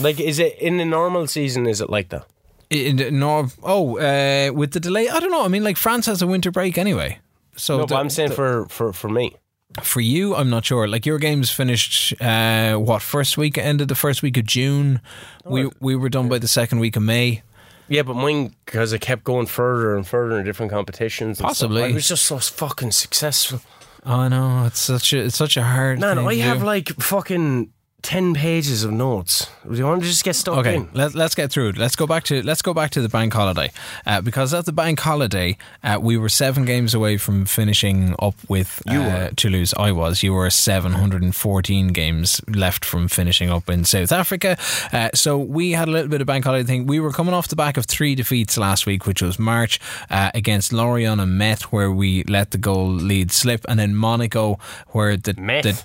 Like, 0.00 0.20
is 0.20 0.38
it 0.38 0.58
in 0.58 0.76
the 0.78 0.84
normal 0.84 1.26
season, 1.26 1.66
is 1.66 1.80
it 1.80 1.90
like 1.90 2.08
that? 2.10 2.24
in, 2.70 3.18
no, 3.18 3.48
oh, 3.62 3.98
uh, 3.98 4.52
with 4.54 4.72
the 4.72 4.80
delay, 4.80 5.08
I 5.08 5.18
don't 5.20 5.32
know. 5.32 5.44
I 5.44 5.48
mean, 5.48 5.64
like 5.64 5.76
France 5.76 6.06
has 6.06 6.22
a 6.22 6.26
winter 6.26 6.50
break 6.52 6.78
anyway. 6.78 7.18
So 7.56 7.76
No, 7.78 7.82
the- 7.82 7.94
but 7.94 8.00
I'm 8.00 8.10
saying 8.10 8.28
the- 8.30 8.34
for, 8.36 8.66
for, 8.68 8.92
for 8.92 9.08
me. 9.08 9.34
for 9.82 10.00
you, 10.00 10.34
I'm 10.36 10.48
not 10.50 10.64
sure. 10.64 10.86
Like 10.86 11.04
your 11.04 11.18
games 11.18 11.50
finished, 11.50 12.14
uh, 12.20 12.76
what 12.76 13.02
first 13.02 13.36
week? 13.36 13.58
Ended 13.58 13.88
the 13.88 13.94
first 13.96 14.22
week 14.22 14.36
of 14.36 14.44
June. 14.44 15.00
We 15.44 15.68
we 15.80 15.96
were 15.96 16.08
done 16.08 16.28
by 16.28 16.38
the 16.38 16.48
second 16.48 16.78
week 16.80 16.96
of 16.96 17.02
May. 17.02 17.42
Yeah, 17.88 18.02
but 18.02 18.14
mine, 18.14 18.54
because 18.64 18.94
I 18.94 18.98
kept 18.98 19.24
going 19.24 19.46
further 19.46 19.96
and 19.96 20.06
further 20.06 20.38
in 20.38 20.44
different 20.44 20.70
competitions. 20.70 21.40
Possibly. 21.40 21.82
stuff, 21.82 21.90
I 21.90 21.94
was 21.94 22.08
just 22.08 22.22
so 22.24 22.38
fucking 22.38 22.92
successful. 22.92 23.60
Oh 24.06 24.28
no, 24.28 24.64
it's 24.66 24.78
such 24.80 25.12
a 25.12 25.18
it's 25.24 25.36
such 25.36 25.56
a 25.56 25.62
hard. 25.64 25.98
Man, 26.00 26.18
I 26.18 26.36
have 26.36 26.60
do. 26.60 26.66
like 26.66 26.88
fucking 27.00 27.72
10 28.02 28.34
pages 28.34 28.84
of 28.84 28.92
notes. 28.92 29.48
Do 29.68 29.76
you 29.76 29.84
want 29.84 30.02
to 30.02 30.08
just 30.08 30.24
get 30.24 30.34
stuck 30.36 30.58
Okay, 30.58 30.76
in? 30.76 30.88
let, 30.94 31.14
let's 31.14 31.34
get 31.34 31.52
through 31.52 31.68
it. 31.70 31.78
Let's 31.78 31.96
go 31.96 32.06
back 32.06 32.24
to 32.24 32.42
let's 32.42 32.62
go 32.62 32.72
back 32.72 32.90
to 32.92 33.00
the 33.02 33.08
bank 33.08 33.32
holiday 33.32 33.70
uh, 34.06 34.20
because 34.20 34.54
at 34.54 34.64
the 34.64 34.72
bank 34.72 35.00
holiday 35.00 35.56
uh, 35.84 35.98
we 36.00 36.16
were 36.16 36.28
seven 36.28 36.64
games 36.64 36.94
away 36.94 37.16
from 37.18 37.44
finishing 37.44 38.14
up 38.18 38.34
with 38.48 38.82
You 38.86 39.00
uh. 39.00 39.30
Toulouse. 39.36 39.74
I 39.76 39.92
was. 39.92 40.22
You 40.22 40.32
were 40.32 40.48
seven 40.50 40.92
hundred 40.92 41.22
and 41.22 41.34
fourteen 41.36 41.88
games 41.88 42.40
left 42.48 42.84
from 42.84 43.08
finishing 43.08 43.50
up 43.50 43.68
in 43.68 43.84
South 43.84 44.12
Africa. 44.12 44.56
Uh, 44.92 45.10
so 45.14 45.38
we 45.38 45.72
had 45.72 45.88
a 45.88 45.90
little 45.90 46.08
bit 46.08 46.20
of 46.20 46.26
bank 46.26 46.44
holiday 46.44 46.66
thing. 46.66 46.86
We 46.86 47.00
were 47.00 47.12
coming 47.12 47.34
off 47.34 47.48
the 47.48 47.56
back 47.56 47.76
of 47.76 47.86
three 47.86 48.14
defeats 48.14 48.56
last 48.56 48.86
week, 48.86 49.06
which 49.06 49.20
was 49.22 49.38
March 49.38 49.78
uh, 50.10 50.30
against 50.34 50.72
Lorient 50.72 51.20
and 51.20 51.36
Met, 51.36 51.64
where 51.72 51.90
we 51.92 52.24
let 52.24 52.50
the 52.52 52.58
goal 52.58 52.88
lead 52.88 53.30
slip, 53.30 53.64
and 53.68 53.78
then 53.78 53.94
Monaco, 53.94 54.58
where 54.88 55.16
the 55.16 55.34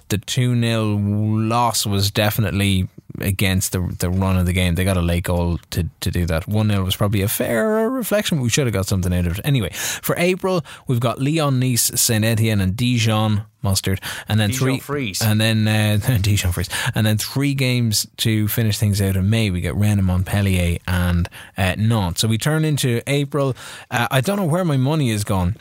the 0.10 0.18
two 0.18 0.60
0 0.60 0.98
loss 0.98 1.86
was 1.86 2.05
definitely 2.12 2.88
against 3.22 3.72
the 3.72 3.80
the 4.00 4.10
run 4.10 4.38
of 4.38 4.46
the 4.46 4.54
game. 4.54 4.76
They 4.76 4.84
got 4.84 4.98
a 4.98 5.02
late 5.02 5.24
goal 5.24 5.60
to, 5.72 5.90
to 6.02 6.12
do 6.12 6.26
that. 6.26 6.48
One 6.48 6.70
0 6.70 6.84
was 6.84 6.96
probably 6.96 7.22
a 7.22 7.28
fair 7.28 7.90
reflection. 7.90 8.42
We 8.42 8.50
should 8.50 8.68
have 8.68 8.74
got 8.74 8.88
something 8.88 9.14
out 9.14 9.26
of 9.28 9.40
it. 9.40 9.46
Anyway, 9.46 9.70
for 9.74 10.16
April 10.18 10.64
we've 10.88 11.00
got 11.00 11.20
Lyon 11.20 11.60
Nice, 11.60 11.84
Saint 12.00 12.26
Etienne, 12.26 12.62
and 12.62 12.76
Dijon 12.76 13.44
mustard, 13.62 14.00
and 14.28 14.40
then 14.40 14.50
Dijon 14.50 14.80
three 14.80 14.80
Frise. 15.14 15.22
and 15.22 15.40
then 15.40 15.68
uh, 15.68 16.18
Dijon 16.22 16.52
Frise, 16.52 16.70
and 16.94 17.06
then 17.06 17.18
three 17.18 17.54
games 17.54 18.08
to 18.18 18.48
finish 18.48 18.78
things 18.78 19.02
out 19.02 19.16
in 19.16 19.30
May. 19.30 19.50
We 19.50 19.62
get 19.62 19.76
Rennes, 19.76 20.04
Montpellier, 20.04 20.80
and 20.88 21.30
uh, 21.58 21.76
Nantes. 21.78 22.22
So 22.22 22.28
we 22.28 22.38
turn 22.38 22.66
into 22.66 23.02
April. 23.08 23.56
Uh, 23.90 24.08
I 24.12 24.22
don't 24.22 24.38
know 24.38 24.46
where 24.46 24.66
my 24.66 24.78
money 24.78 25.10
is 25.10 25.24
gone 25.24 25.56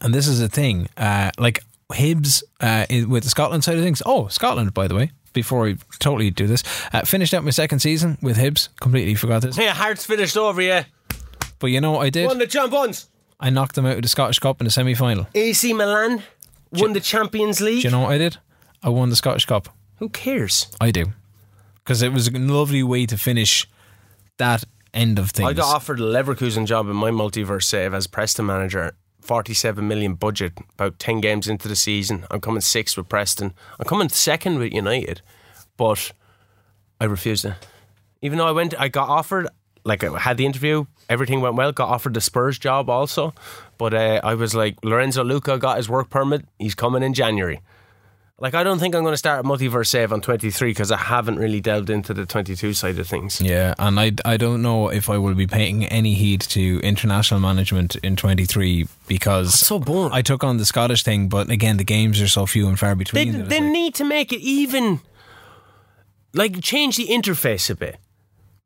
and 0.00 0.14
this 0.14 0.26
is 0.26 0.40
a 0.40 0.48
thing. 0.48 0.88
Uh, 0.96 1.30
like 1.38 1.62
Hibs 1.90 2.42
uh, 2.60 2.86
with 3.08 3.24
the 3.24 3.30
Scotland 3.30 3.64
side 3.64 3.76
of 3.76 3.84
things. 3.84 4.02
Oh, 4.04 4.28
Scotland, 4.28 4.74
by 4.74 4.88
the 4.88 4.94
way. 4.94 5.10
Before 5.36 5.68
I 5.68 5.76
totally 5.98 6.30
do 6.30 6.46
this, 6.46 6.62
uh, 6.94 7.02
finished 7.02 7.34
out 7.34 7.44
my 7.44 7.50
second 7.50 7.80
season 7.80 8.16
with 8.22 8.38
Hibs. 8.38 8.70
Completely 8.80 9.14
forgot 9.14 9.42
this, 9.42 9.58
Yeah, 9.58 9.74
Hearts 9.74 10.06
finished 10.06 10.34
over, 10.36 10.62
yeah. 10.62 10.84
but 11.58 11.66
you 11.66 11.78
know 11.80 11.92
what 11.92 12.06
I 12.06 12.10
did? 12.10 12.26
Won 12.26 12.38
the 12.38 12.46
champions. 12.46 13.08
I 13.38 13.50
knocked 13.50 13.74
them 13.74 13.84
out 13.84 13.96
of 13.96 14.02
the 14.02 14.08
Scottish 14.08 14.38
Cup 14.38 14.62
in 14.62 14.64
the 14.64 14.70
semi 14.70 14.94
final. 14.94 15.26
AC 15.34 15.74
Milan 15.74 16.22
won 16.72 16.94
the 16.94 17.00
Champions 17.00 17.60
League. 17.60 17.82
Do 17.82 17.88
you 17.88 17.92
know 17.92 18.00
what 18.00 18.12
I 18.12 18.18
did? 18.18 18.38
I 18.82 18.88
won 18.88 19.10
the 19.10 19.16
Scottish 19.16 19.44
Cup. 19.44 19.68
Who 19.98 20.08
cares? 20.08 20.68
I 20.80 20.90
do 20.90 21.12
because 21.84 22.00
it 22.02 22.12
was 22.14 22.28
a 22.28 22.32
lovely 22.38 22.82
way 22.82 23.04
to 23.06 23.18
finish 23.18 23.68
that 24.38 24.64
end 24.94 25.18
of 25.18 25.30
things. 25.32 25.48
I 25.50 25.52
got 25.52 25.74
offered 25.74 26.00
a 26.00 26.02
Leverkusen 26.02 26.66
job 26.66 26.88
in 26.88 26.96
my 26.96 27.10
multiverse 27.10 27.64
save 27.64 27.92
as 27.92 28.06
Preston 28.06 28.46
manager. 28.46 28.94
47 29.26 29.86
million 29.86 30.14
budget, 30.14 30.52
about 30.74 30.98
10 30.98 31.20
games 31.20 31.48
into 31.48 31.66
the 31.66 31.76
season. 31.76 32.24
I'm 32.30 32.40
coming 32.40 32.60
sixth 32.60 32.96
with 32.96 33.08
Preston. 33.08 33.52
I'm 33.78 33.86
coming 33.86 34.08
second 34.08 34.58
with 34.58 34.72
United, 34.72 35.20
but 35.76 36.12
I 37.00 37.04
refused 37.06 37.44
it. 37.44 37.54
Even 38.22 38.38
though 38.38 38.46
I 38.46 38.52
went, 38.52 38.74
I 38.78 38.88
got 38.88 39.08
offered, 39.08 39.48
like 39.84 40.04
I 40.04 40.18
had 40.18 40.36
the 40.36 40.46
interview, 40.46 40.86
everything 41.08 41.40
went 41.40 41.56
well, 41.56 41.72
got 41.72 41.88
offered 41.88 42.14
the 42.14 42.20
Spurs 42.20 42.58
job 42.58 42.88
also. 42.88 43.34
But 43.78 43.94
uh, 43.94 44.20
I 44.22 44.34
was 44.34 44.54
like, 44.54 44.76
Lorenzo 44.84 45.24
Lucca 45.24 45.58
got 45.58 45.76
his 45.76 45.88
work 45.88 46.08
permit, 46.08 46.46
he's 46.58 46.74
coming 46.74 47.02
in 47.02 47.12
January. 47.12 47.60
Like, 48.38 48.52
I 48.52 48.62
don't 48.64 48.78
think 48.78 48.94
I'm 48.94 49.00
going 49.02 49.14
to 49.14 49.18
start 49.18 49.40
a 49.46 49.48
multiverse 49.48 49.86
save 49.86 50.12
on 50.12 50.20
23 50.20 50.68
because 50.70 50.92
I 50.92 50.98
haven't 50.98 51.36
really 51.38 51.60
delved 51.62 51.88
into 51.88 52.12
the 52.12 52.26
22 52.26 52.74
side 52.74 52.98
of 52.98 53.08
things. 53.08 53.40
Yeah, 53.40 53.72
and 53.78 53.98
I, 53.98 54.12
I 54.26 54.36
don't 54.36 54.60
know 54.60 54.88
if 54.90 55.08
I 55.08 55.16
will 55.16 55.32
be 55.34 55.46
paying 55.46 55.86
any 55.86 56.12
heed 56.12 56.42
to 56.42 56.78
international 56.82 57.40
management 57.40 57.96
in 57.96 58.14
23 58.14 58.88
because 59.08 59.58
so 59.58 59.78
boring. 59.78 60.12
I 60.12 60.20
took 60.20 60.44
on 60.44 60.58
the 60.58 60.66
Scottish 60.66 61.02
thing, 61.02 61.28
but 61.30 61.48
again, 61.48 61.78
the 61.78 61.84
games 61.84 62.20
are 62.20 62.28
so 62.28 62.44
few 62.44 62.68
and 62.68 62.78
far 62.78 62.94
between. 62.94 63.34
it's 63.36 63.48
they 63.48 63.60
like- 63.60 63.70
need 63.72 63.94
to 63.94 64.04
make 64.04 64.34
it 64.34 64.40
even, 64.42 65.00
like, 66.34 66.60
change 66.60 66.98
the 66.98 67.06
interface 67.06 67.70
a 67.70 67.74
bit. 67.74 67.96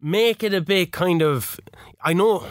Make 0.03 0.43
it 0.43 0.53
a 0.53 0.61
bit 0.61 0.91
kind 0.91 1.23
of. 1.23 1.61
I 2.03 2.13
know, 2.13 2.45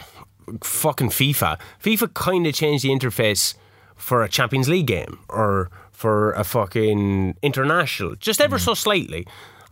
fucking 0.64 1.10
FIFA. 1.10 1.58
FIFA 1.82 2.14
kind 2.14 2.46
of 2.46 2.54
changed 2.54 2.82
the 2.84 2.88
interface 2.90 3.56
for 3.94 4.22
a 4.22 4.28
Champions 4.28 4.70
League 4.70 4.86
game 4.86 5.18
or 5.28 5.70
for 6.00 6.32
a 6.32 6.44
fucking 6.44 7.36
international, 7.42 8.14
just 8.28 8.40
ever 8.40 8.56
Mm. 8.58 8.64
so 8.68 8.74
slightly. 8.74 9.22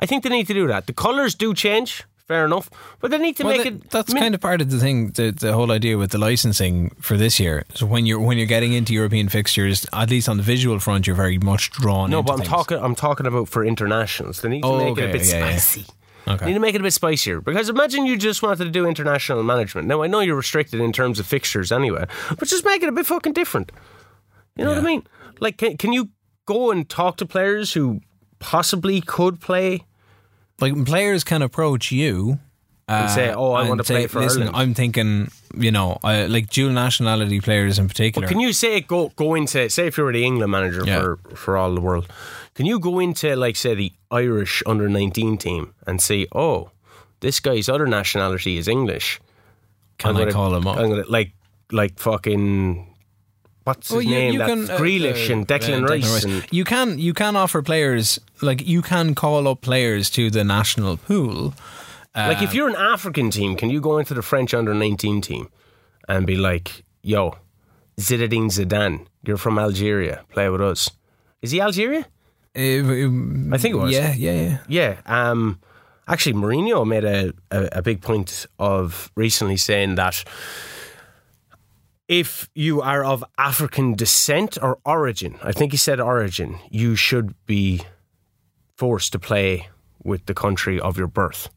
I 0.02 0.06
think 0.06 0.22
they 0.22 0.30
need 0.30 0.46
to 0.48 0.54
do 0.54 0.66
that. 0.68 0.86
The 0.86 0.92
colours 0.92 1.34
do 1.34 1.54
change, 1.54 2.04
fair 2.30 2.44
enough, 2.44 2.68
but 3.00 3.10
they 3.10 3.18
need 3.18 3.36
to 3.38 3.44
Well, 3.44 3.56
make 3.56 3.64
that- 3.64 3.84
it. 3.86 3.90
that's 3.90 4.12
kind 4.22 4.34
of 4.34 4.40
part 4.40 4.60
of 4.60 4.68
the 4.70 4.78
thing. 4.78 5.12
The, 5.18 5.26
the 5.32 5.52
whole 5.54 5.70
idea 5.78 5.96
with 5.96 6.10
the 6.10 6.18
licensing 6.18 6.90
for 7.00 7.16
this 7.16 7.40
year. 7.40 7.64
So 7.74 7.86
when 7.86 8.04
you're 8.06 8.20
when 8.28 8.36
you're 8.38 8.52
getting 8.56 8.74
into 8.74 8.92
European 8.92 9.28
fixtures, 9.30 9.86
at 9.92 10.10
least 10.10 10.28
on 10.28 10.36
the 10.36 10.42
visual 10.54 10.78
front, 10.80 11.06
you're 11.06 11.16
very 11.24 11.38
much 11.38 11.70
drawn. 11.82 12.10
No, 12.10 12.18
into 12.18 12.26
but 12.26 12.32
I'm 12.34 12.38
things. 12.40 12.50
talking. 12.56 12.78
I'm 12.86 12.94
talking 12.94 13.26
about 13.26 13.48
for 13.48 13.64
internationals. 13.64 14.40
They 14.42 14.50
need 14.50 14.62
to 14.62 14.68
Oh, 14.68 14.78
make 14.84 14.98
it 14.98 15.08
a 15.10 15.12
bit 15.12 15.26
yeah, 15.26 15.38
yeah. 15.38 15.56
spicy. 15.56 15.84
Okay. 16.32 16.44
Need 16.46 16.54
to 16.60 16.60
make 16.66 16.74
it 16.74 16.80
a 16.82 16.84
bit 16.88 16.92
spicier 16.92 17.40
because 17.40 17.70
imagine 17.70 18.04
you 18.04 18.16
just 18.18 18.42
wanted 18.42 18.64
to 18.64 18.70
do 18.78 18.86
international 18.86 19.42
management. 19.42 19.88
Now 19.88 20.02
I 20.04 20.08
know 20.08 20.20
you're 20.20 20.36
restricted 20.44 20.78
in 20.80 20.92
terms 20.92 21.18
of 21.18 21.24
fixtures 21.26 21.72
anyway, 21.72 22.04
but 22.38 22.46
just 22.46 22.64
make 22.66 22.82
it 22.82 22.88
a 22.90 22.92
bit 22.92 23.06
fucking 23.06 23.32
different. 23.32 23.72
You 24.56 24.64
know 24.64 24.70
what 24.74 24.78
I 24.78 24.82
mean? 24.92 25.02
Like, 25.40 25.56
can, 25.56 25.76
can 25.78 25.92
you 25.92 26.10
go 26.54 26.70
and 26.72 26.88
talk 26.88 27.16
to 27.18 27.26
players 27.26 27.74
who 27.76 28.00
possibly 28.38 29.00
could 29.16 29.34
play 29.48 29.70
Like 30.60 30.72
when 30.74 30.84
players 30.84 31.22
can 31.24 31.42
approach 31.42 31.84
you. 31.92 32.38
and 32.90 33.10
say, 33.10 33.26
uh, 33.28 33.36
"Oh, 33.42 33.52
I 33.60 33.68
want 33.68 33.78
to 33.84 33.84
play 33.92 34.06
for 34.08 34.20
Listen, 34.20 34.42
Ireland"? 34.42 34.56
I'm 34.60 34.72
thinking, 34.74 35.10
you 35.64 35.70
know, 35.76 35.88
I, 36.02 36.12
like 36.36 36.46
dual 36.56 36.72
nationality 36.72 37.38
players 37.48 37.78
in 37.78 37.86
particular. 37.92 38.26
Can 38.28 38.40
you 38.40 38.52
say 38.52 38.80
go 38.80 39.00
go 39.22 39.34
into 39.38 39.68
say 39.68 39.86
if 39.90 39.98
you 39.98 40.04
were 40.04 40.12
the 40.20 40.24
England 40.30 40.50
manager 40.50 40.82
Yeah. 40.86 41.00
for 41.00 41.10
for 41.42 41.52
all 41.58 41.74
the 41.78 41.82
world, 41.88 42.06
can 42.56 42.64
you 42.66 42.78
go 42.80 42.98
into 43.06 43.28
like 43.44 43.56
say 43.56 43.74
the 43.74 43.92
Irish 44.10 44.62
under 44.66 44.88
nineteen 44.88 45.36
team 45.36 45.62
and 45.86 46.00
say, 46.00 46.26
oh, 46.34 46.70
this 47.20 47.40
guy's 47.40 47.68
other 47.68 47.86
nationality 47.86 48.56
is 48.60 48.66
English. 48.68 49.20
Can 49.98 50.10
I'm 50.10 50.16
I 50.16 50.20
gonna- 50.20 50.32
call 50.32 50.54
him 50.56 50.66
up? 50.66 50.76
I'm 50.78 50.88
gonna 50.88 51.04
like 51.18 51.32
like 51.72 51.98
fucking 52.00 52.86
what's 53.68 53.88
his 53.90 54.04
you- 54.04 54.10
name? 54.10 54.32
you 54.34 54.38
That 54.40 54.48
can, 54.48 54.70
uh, 54.70 54.78
Grealish 54.82 55.28
uh, 55.28 55.32
and 55.34 55.46
Declan 55.52 55.82
uh, 55.84 55.92
Rice. 55.92 56.24
And, 56.24 56.46
You 56.58 56.64
can 56.64 56.98
you 56.98 57.12
can 57.14 57.36
offer 57.36 57.60
players 57.62 58.18
like 58.48 58.60
you 58.74 58.80
can 58.82 59.14
call 59.14 59.46
up 59.50 59.60
players 59.60 60.10
to 60.16 60.22
the 60.36 60.44
national 60.44 60.96
pool. 61.08 61.54
like 62.30 62.42
if 62.42 62.52
you're 62.54 62.68
an 62.74 62.80
African 62.94 63.30
team, 63.30 63.50
can 63.60 63.68
you 63.70 63.80
go 63.80 63.98
into 64.00 64.14
the 64.14 64.22
French 64.22 64.50
under 64.54 64.74
nineteen 64.74 65.20
team 65.20 65.44
and 66.08 66.26
be 66.26 66.36
like, 66.36 66.68
yo, 67.02 67.22
Zinedine 68.00 68.50
Zidane, 68.56 69.06
you're 69.24 69.36
from 69.46 69.58
Algeria, 69.58 70.16
play 70.34 70.48
with 70.48 70.62
us. 70.72 70.90
Is 71.42 71.50
he 71.52 71.60
Algeria? 71.60 72.04
Uh, 72.56 73.54
I 73.54 73.58
think 73.58 73.74
it 73.76 73.80
was. 73.84 73.92
Yeah, 73.92 74.14
yeah, 74.14 74.32
yeah. 74.42 74.58
Yeah. 74.68 74.92
Um, 75.30 75.58
actually, 76.08 76.34
Mourinho 76.40 76.84
made 76.94 77.04
a, 77.04 77.32
a, 77.50 77.68
a 77.78 77.82
big 77.82 78.00
point 78.00 78.46
of 78.58 79.12
recently 79.14 79.56
saying 79.56 79.94
that 79.96 80.24
if 82.08 82.48
you 82.54 82.80
are 82.80 83.04
of 83.04 83.22
African 83.36 83.94
descent 83.94 84.58
or 84.60 84.78
origin, 84.84 85.38
I 85.42 85.52
think 85.52 85.72
he 85.72 85.78
said 85.78 86.00
origin, 86.00 86.58
you 86.70 86.96
should 86.96 87.34
be 87.46 87.82
forced 88.76 89.12
to 89.12 89.18
play 89.18 89.68
with 90.02 90.26
the 90.26 90.34
country 90.34 90.80
of 90.80 90.96
your 90.96 91.06
birth 91.06 91.50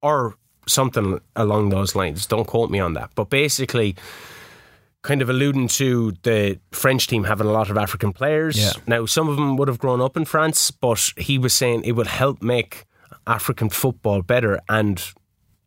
or 0.00 0.36
something 0.66 1.20
along 1.34 1.70
those 1.70 1.94
lines. 1.94 2.26
Don't 2.26 2.46
quote 2.46 2.70
me 2.70 2.78
on 2.78 2.94
that. 2.94 3.10
But 3.14 3.30
basically, 3.30 3.96
kind 5.02 5.20
of 5.20 5.28
alluding 5.28 5.68
to 5.68 6.12
the 6.22 6.58
French 6.72 7.06
team 7.08 7.24
having 7.24 7.46
a 7.46 7.52
lot 7.52 7.70
of 7.70 7.76
African 7.76 8.12
players. 8.12 8.56
Yeah. 8.56 8.72
Now, 8.86 9.06
some 9.06 9.28
of 9.28 9.36
them 9.36 9.56
would 9.56 9.68
have 9.68 9.78
grown 9.78 10.00
up 10.00 10.16
in 10.16 10.24
France, 10.24 10.70
but 10.70 11.12
he 11.16 11.38
was 11.38 11.52
saying 11.52 11.84
it 11.84 11.92
would 11.92 12.06
help 12.06 12.42
make 12.42 12.84
African 13.26 13.68
football 13.68 14.22
better 14.22 14.60
and 14.68 15.02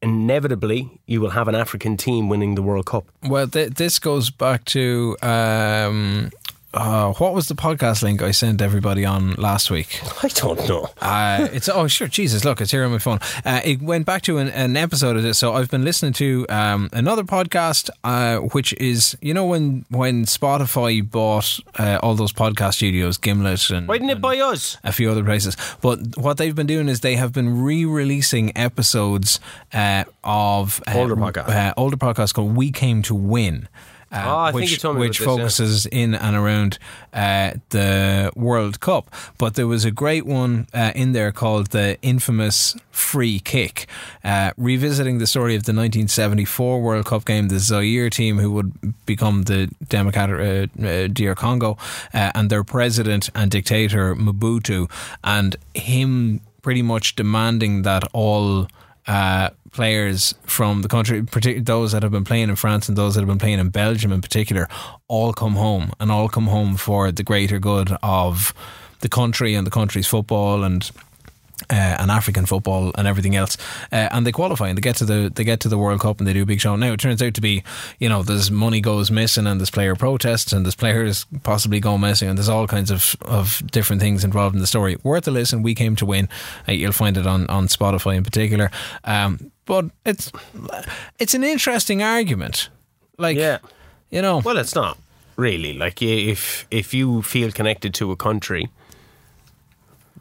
inevitably 0.08 1.00
you 1.06 1.22
will 1.22 1.32
have 1.32 1.48
an 1.48 1.56
African 1.56 1.98
team 1.98 2.30
winning 2.30 2.56
the 2.56 2.62
World 2.62 2.86
Cup. 2.86 3.06
Well, 3.24 3.48
th- 3.48 3.72
this 3.76 4.00
goes 4.00 4.30
back 4.30 4.66
to 4.66 5.18
um, 5.22 6.32
uh, 6.74 7.14
what 7.14 7.34
was 7.34 7.48
the 7.48 7.56
podcast 7.56 8.04
link 8.04 8.22
I 8.22 8.32
sent 8.32 8.62
everybody 8.62 9.06
on 9.06 9.34
last 9.36 9.72
week? 9.72 10.00
I 10.24 10.28
don't 10.28 10.68
know. 10.68 10.90
Uh, 11.02 11.48
it's 11.54 11.70
oh 11.70 11.88
sure 11.88 12.08
Jesus 12.08 12.44
look 12.46 12.62
it's 12.62 12.72
here 12.72 12.84
on 12.84 12.92
my 12.92 12.98
phone. 13.00 13.20
Uh, 13.46 13.62
it 13.64 13.82
went 13.82 14.06
back 14.06 14.22
to 14.24 14.38
an, 14.38 14.50
an 14.50 14.76
episode 14.78 15.16
of 15.16 15.24
this. 15.24 15.38
So 15.40 15.54
I've 15.54 15.72
been 15.72 15.84
listening 15.86 16.14
to 16.14 16.46
um, 16.50 16.90
another 16.94 17.24
podcast, 17.24 17.90
uh, 18.04 18.38
which 18.38 18.74
is 18.74 19.18
you 19.22 19.34
know 19.34 19.46
when 19.46 19.86
when 19.90 20.26
Spotify 20.26 21.10
bought 21.10 21.60
uh, 21.80 22.00
all 22.04 22.16
those 22.16 22.34
podcast 22.34 22.76
studios, 22.76 23.18
Gimlet 23.18 23.70
and 23.70 23.88
Why 23.88 23.98
didn't 23.98 24.12
it 24.12 24.22
buy 24.22 24.38
us? 24.38 24.78
a 24.84 24.92
few 24.92 25.10
other 25.10 25.24
places. 25.24 25.56
But 25.82 26.18
what 26.18 26.38
they've 26.38 26.54
been 26.56 26.68
doing 26.68 26.90
is 26.90 27.00
they 27.00 27.16
have 27.16 27.32
been 27.34 27.62
re-releasing 27.64 28.56
episodes 28.58 29.40
uh, 29.74 30.04
of 30.24 30.82
uh, 30.86 30.94
Older 30.96 31.16
podcast. 31.16 31.50
uh, 31.50 31.74
older 31.78 31.98
podcasts 31.98 32.34
called 32.34 32.56
"We 32.56 32.72
Came 32.72 33.02
to 33.04 33.16
Win." 33.16 33.68
Uh, 34.12 34.24
Oh, 34.28 34.40
I 34.40 34.52
think 34.52 34.62
which, 34.62 34.72
you 34.72 34.78
told 34.78 34.96
me 34.96 35.02
which 35.02 35.22
about 35.22 35.38
this, 35.38 35.60
yeah. 35.60 35.66
focuses 35.66 35.86
in 35.88 36.16
and 36.16 36.36
around 36.36 36.80
uh, 37.14 37.52
the 37.70 38.32
World 38.36 38.80
Cup. 38.80 39.14
But 39.38 39.56
there 39.56 39.68
was 39.68 39.86
a 39.86 39.92
great 39.92 40.26
one 40.26 40.68
uh, 40.74 40.92
in 40.96 41.12
there 41.12 41.32
called 41.32 41.68
the 41.68 41.98
infamous 42.02 42.76
free 42.92 43.40
kick, 43.40 43.88
uh, 44.24 44.52
revisiting 44.58 45.18
the 45.20 45.28
story 45.28 45.56
of 45.56 45.64
the 45.64 45.72
1974 45.72 46.82
World 46.82 47.06
Cup 47.06 47.26
game, 47.26 47.50
the 47.50 47.60
Zaire 47.60 48.10
team 48.10 48.40
who 48.40 48.52
would 48.52 49.06
become 49.06 49.44
the 49.44 49.70
Democratic 49.88 50.70
uh, 50.80 50.86
uh, 50.86 51.08
DR 51.08 51.36
Congo, 51.36 51.78
uh, 52.14 52.32
and 52.34 52.50
their 52.50 52.64
president 52.64 53.30
and 53.36 53.52
dictator 53.52 54.16
Mobutu, 54.16 54.90
and 55.24 55.56
him 55.74 56.42
pretty 56.62 56.82
much 56.82 57.16
demanding 57.16 57.84
that 57.84 58.04
all 58.14 58.68
uh, 59.08 59.50
players 59.72 60.34
from 60.46 60.82
the 60.82 60.88
country, 60.88 61.24
particularly 61.24 61.64
those 61.64 61.92
that 61.92 62.04
have 62.04 62.12
been 62.12 62.26
playing 62.26 62.50
in 62.50 62.56
France 62.56 62.90
and 62.90 62.98
those 62.98 63.16
that 63.16 63.22
have 63.22 63.28
been 63.28 63.40
playing 63.40 63.60
in 63.60 63.70
Belgium 63.70 64.12
in 64.12 64.22
particular, 64.22 64.68
all 65.08 65.34
come 65.34 65.56
home 65.56 65.92
and 66.00 66.12
all 66.12 66.28
come 66.28 66.48
home 66.48 66.76
for 66.76 67.12
the 67.12 67.24
greater 67.24 67.60
good 67.60 67.92
of 68.04 68.54
the 69.00 69.10
country 69.10 69.54
and 69.54 69.66
the 69.66 69.72
country's 69.72 70.08
football 70.08 70.64
and 70.64 70.92
uh, 71.70 71.74
and 72.00 72.12
African 72.12 72.46
football 72.46 72.92
and 72.96 73.08
everything 73.08 73.36
else, 73.36 73.58
uh, 73.92 74.10
and 74.12 74.26
they 74.26 74.32
qualify 74.32 74.68
and 74.70 74.78
they 74.78 74.82
get 74.82 74.96
to 74.98 75.06
the 75.06 75.32
they 75.34 75.44
get 75.44 75.60
to 75.62 75.70
the 75.70 75.78
World 75.78 76.00
Cup 76.02 76.20
and 76.20 76.28
they 76.28 76.34
do 76.34 76.44
a 76.44 76.46
big 76.46 76.62
show. 76.62 76.76
Now 76.76 76.92
it 76.94 77.00
turns 77.00 77.22
out 77.22 77.34
to 77.34 77.42
be, 77.42 77.64
you 78.00 78.08
know, 78.10 78.24
there's 78.24 78.52
money 78.52 78.80
goes 78.82 79.10
missing 79.12 79.48
and 79.48 79.60
there's 79.60 79.72
player 79.72 79.96
protests 79.96 80.54
and 80.54 80.66
there's 80.66 80.76
players 80.76 81.26
possibly 81.44 81.80
go 81.80 81.98
missing 81.98 82.30
and 82.30 82.38
there's 82.38 82.50
all 82.50 82.68
kinds 82.68 82.92
of, 82.92 83.16
of 83.22 83.62
different 83.72 84.02
things 84.02 84.24
involved 84.24 84.56
in 84.56 84.62
the 84.62 84.68
story. 84.68 84.98
Worth 85.04 85.28
a 85.28 85.32
listen. 85.32 85.64
We 85.64 85.74
came 85.76 85.96
to 85.98 86.06
win. 86.06 86.30
Uh, 86.68 86.74
you'll 86.74 86.92
find 86.92 87.18
it 87.18 87.26
on 87.28 87.48
on 87.48 87.68
Spotify 87.68 88.16
in 88.16 88.24
particular. 88.24 88.70
Um, 89.04 89.52
but 89.66 89.86
it's 90.06 90.32
it's 91.20 91.34
an 91.34 91.44
interesting 91.44 92.02
argument. 92.04 92.70
Like, 93.18 93.38
Yeah. 93.38 93.58
you 94.12 94.22
know, 94.22 94.40
Well, 94.46 94.58
it's 94.58 94.76
not 94.76 94.98
really 95.36 95.74
like 95.74 96.02
if 96.02 96.66
if 96.72 96.94
you 96.94 97.22
feel 97.24 97.52
connected 97.52 97.94
to 97.96 98.12
a 98.12 98.16
country, 98.16 98.70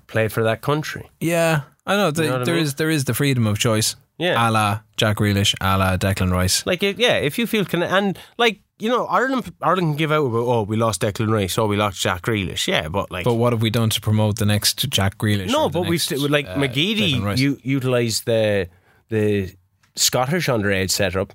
play 0.07 0.29
for 0.29 0.42
that 0.45 0.61
country. 0.62 1.09
yeah, 1.21 1.62
I 1.87 1.97
know, 1.97 2.11
the, 2.11 2.25
know 2.25 2.33
what 2.33 2.40
I 2.42 2.45
there 2.45 2.55
mean? 2.55 2.64
is 2.64 2.75
there 2.75 2.90
is 2.90 3.05
the 3.05 3.14
freedom 3.14 3.47
of 3.47 3.59
choice. 3.59 3.97
Yeah. 4.19 4.49
a 4.49 4.51
la 4.51 4.81
Jack 4.97 5.19
Grealish, 5.19 5.55
a 5.61 5.77
la 5.77 5.97
Declan 5.99 6.33
Rice. 6.33 6.64
Like, 6.64 6.83
if, 6.83 6.99
yeah, 6.99 7.16
if 7.16 7.38
you 7.38 7.47
feel 7.47 7.66
connected, 7.66 7.95
and 7.95 8.19
like 8.38 8.61
you 8.79 8.88
know, 8.88 9.05
Ireland, 9.07 9.53
Ireland 9.61 9.88
can 9.88 9.97
give 9.97 10.11
out 10.12 10.25
about 10.25 10.38
oh, 10.47 10.62
we 10.62 10.77
lost 10.77 11.03
Declan 11.03 11.31
Rice, 11.31 11.59
oh, 11.59 11.66
we 11.66 11.77
lost 11.77 12.01
Jack 12.01 12.23
Grealish, 12.23 12.66
yeah, 12.66 12.88
but 12.88 13.11
like. 13.11 13.25
But 13.25 13.35
what 13.35 13.53
have 13.53 13.61
we 13.62 13.69
done 13.71 13.90
to 13.90 14.01
promote 14.01 14.38
the 14.38 14.47
next 14.47 14.88
Jack 14.88 15.19
Grealish? 15.19 15.51
no, 15.53 15.69
but 15.69 15.87
we've 15.87 16.01
st- 16.01 16.31
like 16.31 16.47
uh, 16.47 16.55
McGeady 16.57 17.12
Declan 17.12 17.25
Rice? 17.25 17.38
u- 17.40 17.61
utilised 17.62 18.25
the 18.25 18.69
the 19.11 19.55
Scottish 19.97 20.47
underage 20.47 20.90
setup. 20.90 21.33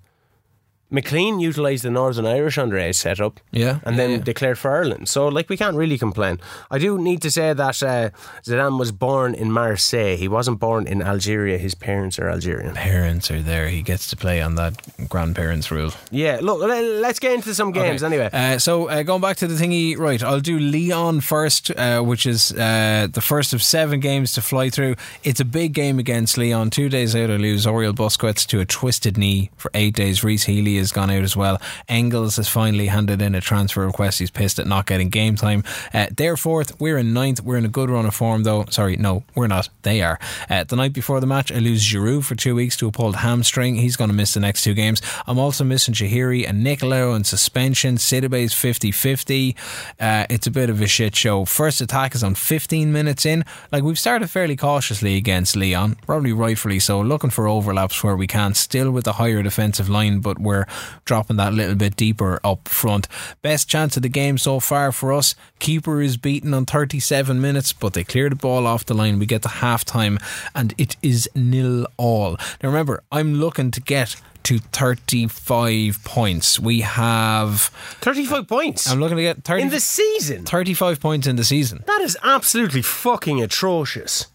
McClean 0.91 1.39
utilised 1.41 1.83
the 1.83 1.89
Northern 1.89 2.25
Irish 2.25 2.57
underage 2.57 2.95
setup. 2.95 3.39
Yeah, 3.51 3.79
And 3.83 3.97
then 3.97 4.09
yeah. 4.11 4.17
declared 4.17 4.57
for 4.57 4.71
Ireland. 4.75 5.07
So, 5.07 5.27
like, 5.27 5.47
we 5.49 5.55
can't 5.57 5.75
really 5.77 5.97
complain. 5.97 6.39
I 6.69 6.77
do 6.79 6.97
need 6.99 7.21
to 7.21 7.31
say 7.31 7.53
that 7.53 7.81
uh, 7.83 8.09
Zidane 8.43 8.77
was 8.77 8.91
born 8.91 9.33
in 9.33 9.51
Marseille. 9.51 10.17
He 10.17 10.27
wasn't 10.27 10.59
born 10.59 10.87
in 10.87 11.01
Algeria. 11.01 11.57
His 11.57 11.75
parents 11.75 12.19
are 12.19 12.29
Algerian. 12.29 12.73
parents 12.75 13.31
are 13.31 13.41
there. 13.41 13.69
He 13.69 13.81
gets 13.81 14.07
to 14.09 14.17
play 14.17 14.41
on 14.41 14.55
that 14.55 14.73
grandparents 15.09 15.71
rule. 15.71 15.91
Yeah, 16.11 16.39
look, 16.41 16.59
let's 16.61 17.19
get 17.19 17.33
into 17.33 17.53
some 17.53 17.71
games 17.71 18.03
Okay. 18.03 18.13
anyway. 18.13 18.29
Uh, 18.33 18.59
so 18.59 18.89
uh, 18.89 19.03
going 19.03 19.21
back 19.21 19.37
to 19.37 19.47
the 19.47 19.55
thingy, 19.55 19.97
right? 19.97 20.21
I'll 20.21 20.39
do 20.41 20.59
Lyon 20.59 21.21
first, 21.21 21.71
uh, 21.71 22.01
which 22.01 22.25
is 22.25 22.51
uh, 22.51 23.07
the 23.11 23.21
first 23.21 23.53
of 23.53 23.63
seven 23.63 23.99
games 23.99 24.33
to 24.33 24.41
fly 24.41 24.69
through. 24.69 24.95
It's 25.23 25.39
a 25.39 25.45
big 25.45 25.73
game 25.73 25.99
against 25.99 26.37
Lyon. 26.37 26.69
Two 26.69 26.89
days 26.89 27.15
out, 27.15 27.29
I 27.29 27.37
lose 27.37 27.65
Oriol 27.65 27.93
Busquets 27.93 28.45
to 28.47 28.59
a 28.59 28.65
twisted 28.65 29.17
knee 29.17 29.51
for 29.57 29.71
eight 29.73 29.95
days. 29.95 30.23
Rhys 30.23 30.45
Healey 30.45 30.77
has 30.81 30.91
gone 30.91 31.09
out 31.09 31.23
as 31.23 31.35
well. 31.35 31.61
Engels 31.87 32.35
has 32.35 32.49
finally 32.49 32.87
handed 32.87 33.21
in 33.21 33.35
a 33.35 33.41
transfer 33.41 33.85
request. 33.85 34.19
He's 34.19 34.31
pissed 34.31 34.59
at 34.59 34.67
not 34.67 34.85
getting 34.85 35.09
game 35.09 35.35
time. 35.35 35.63
Uh, 35.93 36.07
they're 36.15 36.37
fourth. 36.37 36.79
We're 36.79 36.97
in 36.97 37.13
ninth. 37.13 37.41
We're 37.41 37.57
in 37.57 37.65
a 37.65 37.69
good 37.69 37.89
run 37.89 38.05
of 38.05 38.15
form, 38.15 38.43
though. 38.43 38.65
Sorry, 38.69 38.97
no, 38.97 39.23
we're 39.35 39.47
not. 39.47 39.69
They 39.83 40.01
are. 40.01 40.19
Uh, 40.49 40.63
the 40.63 40.75
night 40.75 40.93
before 40.93 41.19
the 41.19 41.27
match, 41.27 41.51
I 41.51 41.59
lose 41.59 41.83
Giroud 41.83 42.25
for 42.25 42.35
two 42.35 42.55
weeks 42.55 42.75
to 42.77 42.87
a 42.87 42.91
pulled 42.91 43.17
hamstring. 43.17 43.75
He's 43.75 43.95
going 43.95 44.09
to 44.09 44.15
miss 44.15 44.33
the 44.33 44.39
next 44.39 44.63
two 44.63 44.73
games. 44.73 45.01
I'm 45.27 45.39
also 45.39 45.63
missing 45.63 45.93
Shahiri 45.93 46.47
and 46.47 46.65
Nicolau 46.65 47.13
on 47.13 47.23
suspension. 47.23 47.97
Sidibe's 47.97 48.53
50 48.53 48.91
50. 48.91 49.55
Uh, 49.99 50.25
it's 50.29 50.47
a 50.47 50.51
bit 50.51 50.69
of 50.69 50.81
a 50.81 50.87
shit 50.87 51.15
show. 51.15 51.45
First 51.45 51.81
attack 51.81 52.15
is 52.15 52.23
on 52.23 52.35
15 52.35 52.91
minutes 52.91 53.25
in. 53.25 53.45
Like, 53.71 53.83
we've 53.83 53.99
started 53.99 54.29
fairly 54.29 54.55
cautiously 54.55 55.15
against 55.15 55.55
Lyon, 55.55 55.95
probably 56.05 56.33
rightfully 56.33 56.79
so, 56.79 57.01
looking 57.01 57.29
for 57.29 57.47
overlaps 57.47 58.03
where 58.03 58.15
we 58.15 58.27
can, 58.27 58.53
still 58.53 58.91
with 58.91 59.05
the 59.05 59.13
higher 59.13 59.43
defensive 59.43 59.89
line, 59.89 60.19
but 60.19 60.39
we're 60.39 60.65
dropping 61.05 61.37
that 61.37 61.53
little 61.53 61.75
bit 61.75 61.95
deeper 61.95 62.39
up 62.43 62.67
front. 62.67 63.07
Best 63.41 63.69
chance 63.69 63.95
of 63.95 64.03
the 64.03 64.09
game 64.09 64.37
so 64.37 64.59
far 64.59 64.91
for 64.91 65.13
us. 65.13 65.35
Keeper 65.59 66.01
is 66.01 66.17
beaten 66.17 66.53
on 66.53 66.65
37 66.65 67.39
minutes, 67.39 67.73
but 67.73 67.93
they 67.93 68.03
clear 68.03 68.29
the 68.29 68.35
ball 68.35 68.67
off 68.67 68.85
the 68.85 68.93
line. 68.93 69.19
We 69.19 69.25
get 69.25 69.41
to 69.43 69.49
half 69.49 69.85
time, 69.85 70.17
and 70.55 70.73
it 70.77 70.95
is 71.01 71.29
nil 71.35 71.85
all. 71.97 72.37
Now, 72.61 72.69
remember, 72.69 73.03
I'm 73.11 73.35
looking 73.35 73.71
to 73.71 73.81
get 73.81 74.15
to 74.43 74.59
35 74.59 76.03
points. 76.03 76.59
We 76.59 76.81
have. 76.81 77.61
35 78.01 78.47
points 78.47 78.89
I'm 78.89 78.99
looking 78.99 79.17
to 79.17 79.23
get 79.23 79.43
30, 79.43 79.63
in 79.63 79.69
the 79.69 79.79
season. 79.79 80.45
35 80.45 80.99
points 80.99 81.27
in 81.27 81.35
the 81.35 81.43
season. 81.43 81.83
That 81.87 82.01
is 82.01 82.17
absolutely 82.23 82.81
fucking 82.81 83.41
atrocious. 83.41 84.27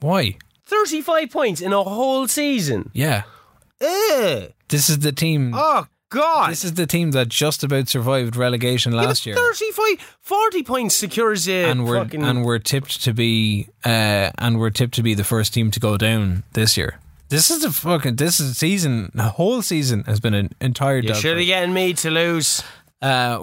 Why? 0.00 0.38
35 0.66 1.30
points 1.30 1.60
in 1.60 1.72
a 1.72 1.82
whole 1.82 2.26
season. 2.26 2.90
Yeah. 2.94 3.24
Ugh. 3.80 4.52
This 4.74 4.88
is 4.90 4.98
the 5.00 5.12
team. 5.12 5.52
Oh, 5.54 5.86
God. 6.10 6.50
This 6.50 6.64
is 6.64 6.74
the 6.74 6.86
team 6.86 7.12
that 7.12 7.28
just 7.28 7.62
about 7.64 7.88
survived 7.88 8.36
relegation 8.36 8.92
last 8.92 9.24
year. 9.26 9.36
35, 9.36 10.16
40 10.20 10.62
points 10.64 10.94
secures 10.94 11.46
you. 11.46 11.54
and 11.64 11.84
we're 11.84 12.02
fucking, 12.04 12.22
and 12.22 12.44
we're 12.44 12.58
tipped 12.58 13.02
to 13.04 13.12
be 13.12 13.68
uh, 13.84 14.30
and 14.38 14.58
we're 14.58 14.70
tipped 14.70 14.94
to 14.94 15.02
be 15.02 15.14
the 15.14 15.24
first 15.24 15.54
team 15.54 15.70
to 15.70 15.80
go 15.80 15.96
down 15.96 16.42
this 16.52 16.76
year. 16.76 16.98
This 17.28 17.50
is 17.50 17.64
a 17.64 17.72
fucking 17.72 18.16
this 18.16 18.38
is 18.40 18.50
a 18.50 18.54
season. 18.54 19.10
The 19.14 19.30
whole 19.30 19.62
season 19.62 20.04
has 20.04 20.20
been 20.20 20.34
an 20.34 20.50
entire. 20.60 20.98
you 20.98 21.14
should 21.14 21.38
have 21.38 21.48
gotten 21.48 21.72
me 21.72 21.94
to 21.94 22.10
lose. 22.10 22.62
Uh, 23.02 23.38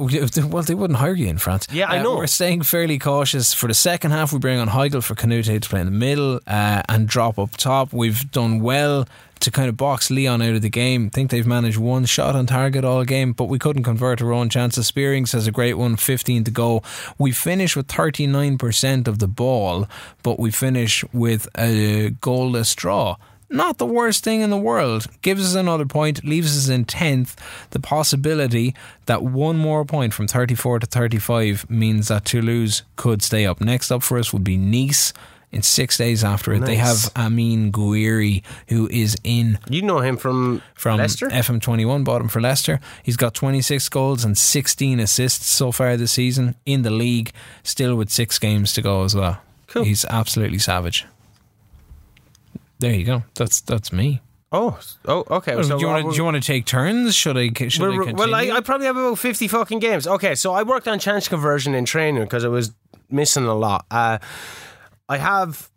well, 0.48 0.64
they 0.64 0.74
wouldn't 0.74 0.98
hire 1.00 1.14
you 1.14 1.28
in 1.28 1.38
France. 1.38 1.68
Yeah, 1.72 1.90
I 1.90 2.00
Uh, 2.00 2.04
know. 2.04 2.16
We're 2.18 2.28
staying 2.28 2.64
fairly 2.64 2.98
cautious 3.00 3.54
for 3.54 3.68
the 3.68 3.74
second 3.74 4.12
half. 4.12 4.34
We 4.34 4.40
bring 4.40 4.60
on 4.60 4.70
Heigl 4.70 5.04
for 5.04 5.14
Canute 5.14 5.46
to 5.62 5.70
play 5.70 5.82
in 5.82 5.86
the 5.86 5.92
middle 5.92 6.40
uh, 6.48 6.82
and 6.90 7.08
drop 7.08 7.38
up 7.38 7.58
top. 7.58 7.94
We've 7.94 8.30
done 8.32 8.62
well 8.62 9.08
to 9.42 9.52
kind 9.52 9.70
of 9.70 9.78
box 9.78 10.10
Lyon 10.10 10.42
out 10.42 10.56
of 10.56 10.62
the 10.62 10.70
game. 10.70 11.10
think 11.10 11.30
they've 11.30 11.46
managed 11.46 11.78
one 11.78 12.06
shot 12.06 12.36
on 12.36 12.46
target 12.46 12.86
all 12.86 13.04
game, 13.04 13.34
but 13.34 13.46
we 13.46 13.60
couldn't 13.60 13.84
convert 13.84 14.22
our 14.22 14.32
own 14.32 14.50
chances. 14.50 14.88
Spierings 14.88 15.32
has 15.34 15.48
a 15.48 15.52
great 15.52 15.76
one, 15.76 15.96
15 15.96 16.44
to 16.46 16.52
go. 16.52 16.82
We 17.18 17.32
finish 17.32 17.76
with 17.76 17.88
39% 17.88 19.08
of 19.08 19.20
the 19.20 19.28
ball, 19.28 19.88
but 20.24 20.40
we 20.40 20.52
finish 20.52 21.04
with 21.14 21.48
a 21.58 22.12
goalless 22.22 22.76
draw 22.76 23.18
not 23.52 23.78
the 23.78 23.86
worst 23.86 24.24
thing 24.24 24.42
in 24.42 24.50
the 24.50 24.58
world. 24.58 25.08
Gives 25.22 25.46
us 25.46 25.56
another 25.56 25.86
point, 25.86 26.24
leaves 26.24 26.58
us 26.58 26.70
in 26.70 26.86
10th. 26.86 27.36
The 27.72 27.80
possibility 27.80 28.74
that 29.06 29.24
one 29.24 29.58
more 29.58 29.86
point 29.86 30.14
from 30.14 30.28
34 30.28 30.80
to 30.80 30.88
35 30.88 31.70
means 31.70 32.08
that 32.08 32.26
Toulouse 32.26 32.84
could 32.96 33.22
stay 33.22 33.46
up. 33.46 33.62
Next 33.62 33.92
up 33.92 34.04
for 34.04 34.18
us 34.18 34.32
would 34.32 34.44
be 34.44 34.58
Nice. 34.58 35.14
In 35.52 35.62
six 35.62 35.98
days 35.98 36.24
after 36.24 36.54
it, 36.54 36.62
they 36.62 36.76
have 36.78 37.12
Amine 37.14 37.74
Gouiri, 37.74 38.42
who 38.70 38.88
is 38.88 39.18
in 39.24 39.60
You 39.70 39.82
know 39.82 40.00
him 40.00 40.16
from, 40.16 40.62
from 40.76 40.98
Leicester? 41.00 41.28
FM21, 41.28 42.06
bought 42.06 42.22
him 42.22 42.30
for 42.30 42.40
Leicester. 42.40 42.80
He's 43.04 43.18
got 43.18 43.34
26 43.34 43.90
goals 43.90 44.24
and 44.24 44.38
16 44.38 45.02
assists 45.02 45.48
so 45.48 45.74
far 45.74 45.98
this 45.98 46.14
season 46.14 46.56
in 46.66 46.84
the 46.84 46.90
league, 46.90 47.34
still 47.64 47.98
with 47.98 48.10
six 48.10 48.40
games 48.40 48.72
to 48.74 48.82
go 48.82 49.04
as 49.04 49.14
well. 49.14 49.42
Cool. 49.68 49.84
He's 49.84 50.06
absolutely 50.06 50.58
savage. 50.60 51.06
There 52.80 52.94
you 52.94 53.04
go. 53.06 53.24
That's 53.36 53.60
that's 53.62 53.92
me. 53.92 54.22
oh, 54.54 54.80
oh, 55.08 55.24
okay. 55.30 55.56
Well, 55.56 55.64
so 55.66 55.78
do, 55.78 55.82
you 55.82 55.88
want 55.88 56.06
to, 56.06 56.12
do 56.12 56.18
you 56.18 56.24
want 56.24 56.36
to 56.36 56.42
take 56.42 56.66
turns? 56.66 57.14
Should 57.16 57.38
I? 57.38 57.50
Should 57.68 57.82
I 57.82 57.88
Well, 57.90 57.98
continue? 58.06 58.16
well, 58.16 58.36
I, 58.36 58.50
I 58.58 58.62
probably 58.62 58.88
have 58.88 58.98
about 58.98 59.20
50 59.20 59.48
fucking 59.48 59.80
games. 59.80 60.08
Okay, 60.08 60.34
so 60.36 60.54
I 60.54 60.64
worked 60.64 60.88
on 60.88 60.98
chance 60.98 61.28
conversion 61.28 61.76
in 61.76 61.86
training 61.86 62.24
because 62.24 62.44
I 62.44 62.48
was 62.48 62.72
missing 63.10 63.44
a 63.46 63.54
lot. 63.56 63.86
Uh, 63.92 64.18
I 65.12 65.18
have 65.18 65.70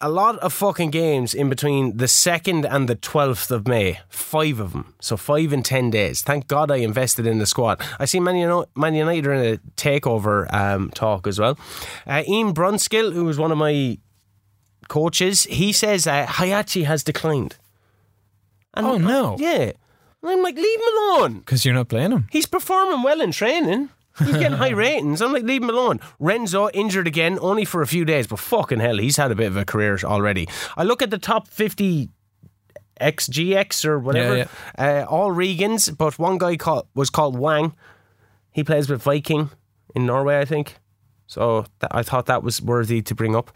a 0.00 0.08
lot 0.08 0.38
of 0.38 0.52
fucking 0.52 0.90
games 0.90 1.34
in 1.34 1.48
between 1.48 1.96
the 1.98 2.06
2nd 2.06 2.66
and 2.74 2.88
the 2.88 2.96
12th 2.96 3.50
of 3.50 3.68
May. 3.68 4.00
Five 4.08 4.58
of 4.58 4.72
them. 4.72 4.94
So 5.00 5.16
five 5.16 5.52
in 5.52 5.62
10 5.62 5.90
days. 5.90 6.22
Thank 6.22 6.46
God 6.48 6.70
I 6.70 6.76
invested 6.76 7.26
in 7.26 7.38
the 7.38 7.46
squad. 7.46 7.80
I 7.98 8.06
see 8.06 8.18
Man 8.18 8.36
United, 8.36 8.68
Man 8.74 8.94
United 8.94 9.26
are 9.26 9.34
in 9.34 9.54
a 9.54 9.56
takeover 9.76 10.52
um, 10.54 10.90
talk 10.90 11.26
as 11.26 11.38
well. 11.38 11.58
Uh, 12.06 12.22
Ian 12.26 12.54
Brunskill, 12.54 13.12
who 13.12 13.24
was 13.26 13.38
one 13.38 13.52
of 13.52 13.58
my 13.58 13.98
coaches, 14.88 15.44
he 15.44 15.70
says 15.72 16.06
uh, 16.06 16.26
Hayachi 16.26 16.84
has 16.86 17.04
declined. 17.04 17.56
And 18.74 18.86
Oh, 18.86 18.96
no. 18.98 19.36
Yeah. 19.38 19.72
And 20.22 20.30
I'm 20.32 20.42
like, 20.42 20.56
leave 20.56 20.80
him 20.80 20.94
alone. 21.10 21.38
because 21.40 21.64
you're 21.64 21.74
not 21.74 21.88
playing 21.88 22.12
him. 22.12 22.26
He's 22.32 22.46
performing 22.46 23.02
well 23.02 23.20
in 23.20 23.32
training. 23.32 23.90
He's 24.18 24.32
getting 24.36 24.58
high 24.58 24.70
ratings. 24.70 25.22
I'm 25.22 25.32
like, 25.32 25.44
leave 25.44 25.62
him 25.62 25.70
alone. 25.70 26.00
Renzo 26.18 26.68
injured 26.70 27.06
again, 27.06 27.38
only 27.40 27.64
for 27.64 27.80
a 27.80 27.86
few 27.86 28.04
days, 28.04 28.26
but 28.26 28.38
fucking 28.38 28.80
hell, 28.80 28.98
he's 28.98 29.16
had 29.16 29.30
a 29.30 29.34
bit 29.34 29.46
of 29.46 29.56
a 29.56 29.64
career 29.64 29.98
already. 30.04 30.48
I 30.76 30.82
look 30.82 31.00
at 31.00 31.10
the 31.10 31.18
top 31.18 31.48
50 31.48 32.08
XGX 33.00 33.84
or 33.86 33.98
whatever, 33.98 34.36
Yeah, 34.36 34.46
Uh, 34.78 35.04
all 35.08 35.30
Regans, 35.30 35.96
but 35.96 36.18
one 36.18 36.38
guy 36.38 36.56
called, 36.56 36.86
was 36.94 37.08
called 37.08 37.38
Wang. 37.38 37.74
He 38.50 38.62
plays 38.64 38.90
with 38.90 39.02
Viking 39.02 39.50
in 39.94 40.06
Norway, 40.06 40.38
I 40.38 40.44
think. 40.44 40.76
So 41.30 41.64
th- 41.80 41.92
I 41.92 42.02
thought 42.02 42.26
that 42.26 42.42
was 42.42 42.60
worthy 42.60 43.02
to 43.02 43.14
bring 43.14 43.36
up. 43.36 43.52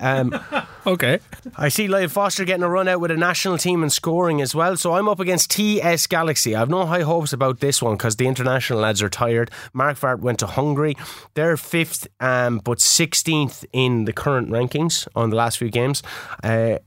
Um, 0.00 0.38
Okay. 0.86 1.18
I 1.56 1.68
see 1.68 1.88
Lyle 1.88 2.06
Foster 2.08 2.44
getting 2.44 2.62
a 2.62 2.68
run 2.68 2.86
out 2.86 3.00
with 3.00 3.10
a 3.10 3.16
national 3.16 3.58
team 3.58 3.82
and 3.82 3.92
scoring 3.92 4.40
as 4.40 4.54
well. 4.54 4.76
So 4.76 4.92
I'm 4.92 5.08
up 5.08 5.18
against 5.18 5.50
TS 5.50 6.06
Galaxy. 6.06 6.54
I 6.54 6.60
have 6.60 6.68
no 6.68 6.86
high 6.86 7.02
hopes 7.02 7.32
about 7.32 7.58
this 7.58 7.82
one 7.82 7.96
because 7.96 8.14
the 8.14 8.28
international 8.28 8.78
lads 8.78 9.02
are 9.02 9.08
tired. 9.08 9.50
Mark 9.72 9.98
Vart 9.98 10.20
went 10.20 10.38
to 10.40 10.46
Hungary. 10.46 10.94
They're 11.34 11.56
fifth, 11.56 12.06
um, 12.20 12.60
but 12.62 12.78
16th 12.78 13.64
in 13.72 14.04
the 14.04 14.12
current 14.12 14.48
rankings 14.50 15.08
on 15.16 15.30
the 15.30 15.36
last 15.36 15.58
few 15.58 15.70
games. 15.70 16.04
Uh, 16.44 16.78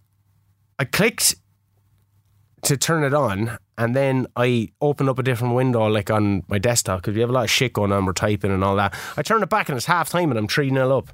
I 0.77 0.85
clicked 0.85 1.35
to 2.61 2.77
turn 2.77 3.03
it 3.03 3.13
on 3.13 3.57
and 3.79 3.95
then 3.95 4.27
I 4.35 4.69
opened 4.81 5.09
up 5.09 5.17
a 5.17 5.23
different 5.23 5.55
window 5.55 5.87
like 5.87 6.11
on 6.11 6.43
my 6.47 6.59
desktop 6.59 7.01
because 7.01 7.15
we 7.15 7.21
have 7.21 7.29
a 7.29 7.33
lot 7.33 7.45
of 7.45 7.49
shit 7.49 7.73
going 7.73 7.91
on. 7.91 8.05
We're 8.05 8.13
typing 8.13 8.51
and 8.51 8.63
all 8.63 8.75
that. 8.75 8.93
I 9.17 9.23
turned 9.23 9.41
it 9.41 9.49
back 9.49 9.69
and 9.69 9.77
it's 9.77 9.85
half 9.87 10.09
time 10.09 10.29
and 10.29 10.37
I'm 10.37 10.47
3 10.47 10.69
0 10.69 10.97
up. 10.97 11.09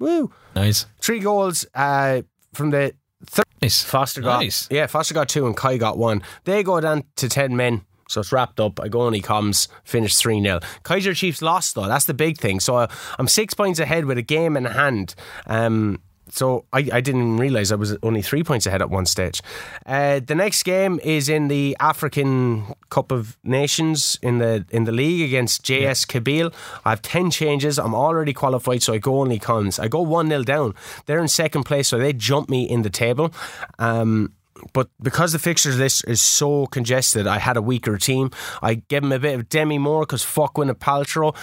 Woo! 0.00 0.30
Nice. 0.54 0.86
Three 1.00 1.20
goals 1.20 1.64
uh, 1.74 2.22
from 2.52 2.70
the 2.70 2.94
third. 3.24 3.44
Nice. 3.62 3.82
Foster 3.82 4.20
got 4.20 4.40
Nice. 4.40 4.68
yeah, 4.70 4.86
Foster 4.86 5.14
got 5.14 5.28
two 5.28 5.46
and 5.46 5.56
Kai 5.56 5.76
got 5.78 5.96
one. 5.98 6.22
They 6.44 6.62
go 6.62 6.80
down 6.80 7.04
to 7.16 7.28
ten 7.28 7.56
men. 7.56 7.82
So 8.08 8.20
it's 8.22 8.32
wrapped 8.32 8.58
up. 8.58 8.80
I 8.80 8.88
go 8.88 9.02
only 9.02 9.20
comes, 9.20 9.68
finish 9.84 10.16
3 10.16 10.40
0. 10.42 10.60
Kaizer 10.82 11.14
Chiefs 11.14 11.42
lost, 11.42 11.74
though. 11.74 11.86
That's 11.86 12.06
the 12.06 12.14
big 12.14 12.38
thing. 12.38 12.58
So 12.58 12.76
uh, 12.76 12.86
I'm 13.18 13.28
six 13.28 13.52
points 13.54 13.78
ahead 13.80 14.06
with 14.06 14.16
a 14.16 14.22
game 14.22 14.56
in 14.56 14.64
hand. 14.64 15.14
Um, 15.46 16.00
so 16.30 16.64
I, 16.72 16.88
I 16.92 17.00
didn't 17.00 17.36
realise 17.36 17.72
I 17.72 17.76
was 17.76 17.96
only 18.02 18.22
three 18.22 18.42
points 18.42 18.66
ahead 18.66 18.82
at 18.82 18.90
one 18.90 19.06
stage. 19.06 19.40
Uh, 19.86 20.20
the 20.20 20.34
next 20.34 20.62
game 20.62 21.00
is 21.02 21.28
in 21.28 21.48
the 21.48 21.76
African 21.80 22.66
Cup 22.90 23.12
of 23.12 23.36
Nations 23.44 24.18
in 24.22 24.38
the 24.38 24.64
in 24.70 24.84
the 24.84 24.92
league 24.92 25.22
against 25.22 25.64
JS 25.64 26.06
Kabylie. 26.06 26.52
I 26.84 26.90
have 26.90 27.02
ten 27.02 27.30
changes. 27.30 27.78
I'm 27.78 27.94
already 27.94 28.32
qualified, 28.32 28.82
so 28.82 28.92
I 28.92 28.98
go 28.98 29.20
only 29.20 29.38
cons. 29.38 29.78
I 29.78 29.88
go 29.88 30.00
one 30.00 30.28
0 30.28 30.42
down. 30.42 30.74
They're 31.06 31.20
in 31.20 31.28
second 31.28 31.64
place, 31.64 31.88
so 31.88 31.98
they 31.98 32.12
jump 32.12 32.48
me 32.48 32.68
in 32.68 32.82
the 32.82 32.90
table. 32.90 33.32
Um, 33.78 34.32
but 34.72 34.88
because 35.00 35.32
the 35.32 35.38
fixtures 35.38 35.78
list 35.78 36.04
is 36.08 36.20
so 36.20 36.66
congested, 36.66 37.26
I 37.26 37.38
had 37.38 37.56
a 37.56 37.62
weaker 37.62 37.96
team. 37.96 38.30
I 38.62 38.74
gave 38.74 39.02
him 39.02 39.12
a 39.12 39.18
bit 39.18 39.38
of 39.38 39.48
Demi 39.48 39.78
Moore 39.78 40.02
because 40.02 40.22
fuck 40.22 40.54
Gwyneth 40.54 40.78
Paltrow. 40.78 41.34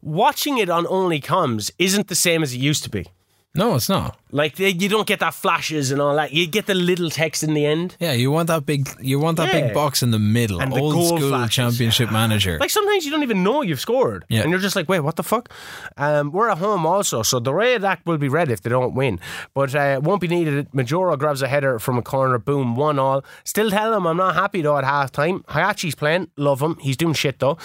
Watching 0.00 0.58
it 0.58 0.68
on 0.68 0.86
Only 0.88 1.20
Comes 1.20 1.70
isn't 1.78 2.08
the 2.08 2.14
same 2.14 2.42
as 2.42 2.52
it 2.54 2.58
used 2.58 2.82
to 2.84 2.90
be. 2.90 3.06
No, 3.54 3.74
it's 3.74 3.90
not. 3.90 4.18
Like 4.30 4.56
they, 4.56 4.70
you 4.70 4.88
don't 4.88 5.06
get 5.06 5.20
that 5.20 5.34
flashes 5.34 5.90
and 5.90 6.00
all 6.00 6.16
that. 6.16 6.32
You 6.32 6.46
get 6.46 6.64
the 6.64 6.72
little 6.74 7.10
text 7.10 7.42
in 7.42 7.52
the 7.52 7.66
end. 7.66 7.96
Yeah, 8.00 8.12
you 8.12 8.30
want 8.30 8.46
that 8.46 8.64
big. 8.64 8.88
You 8.98 9.18
want 9.18 9.36
that 9.36 9.52
Yeah. 9.52 9.66
big 9.66 9.74
box 9.74 10.02
in 10.02 10.10
the 10.10 10.18
middle. 10.18 10.58
And 10.62 10.72
the 10.72 10.80
Old 10.80 10.94
goal 10.94 11.06
school 11.18 11.28
flashes. 11.28 11.54
championship 11.54 12.10
manager. 12.20 12.56
Like 12.58 12.70
sometimes 12.70 13.04
you 13.04 13.10
don't 13.10 13.22
even 13.22 13.42
know 13.42 13.60
you've 13.60 13.78
scored, 13.80 14.24
Yeah. 14.30 14.40
and 14.40 14.50
you're 14.50 14.58
just 14.58 14.74
like, 14.74 14.88
"Wait, 14.88 15.00
what 15.00 15.16
the 15.16 15.22
fuck?" 15.22 15.50
Um, 15.98 16.32
we're 16.32 16.48
at 16.48 16.56
home 16.58 16.86
also, 16.86 17.22
so 17.22 17.40
the 17.40 17.52
red 17.52 17.84
act 17.84 18.06
will 18.06 18.16
be 18.16 18.28
red 18.30 18.50
if 18.50 18.62
they 18.62 18.70
don't 18.70 18.94
win, 18.94 19.20
but 19.52 19.74
uh, 19.74 19.96
it 19.98 20.02
won't 20.02 20.22
be 20.22 20.28
needed. 20.28 20.70
Majoro 20.72 21.18
grabs 21.18 21.42
a 21.42 21.46
header 21.48 21.78
from 21.78 21.98
a 21.98 22.02
corner, 22.02 22.38
boom, 22.38 22.74
one 22.74 22.98
all. 22.98 23.22
Still 23.44 23.68
tell 23.70 23.92
him 23.92 24.06
I'm 24.06 24.16
not 24.16 24.34
happy 24.34 24.62
though 24.62 24.78
at 24.78 24.84
half 24.84 25.12
time. 25.12 25.40
Hayachi's 25.50 25.94
playing, 25.94 26.30
love 26.38 26.62
him. 26.62 26.78
He's 26.80 26.96
doing 26.96 27.12
shit 27.12 27.38
though. 27.38 27.58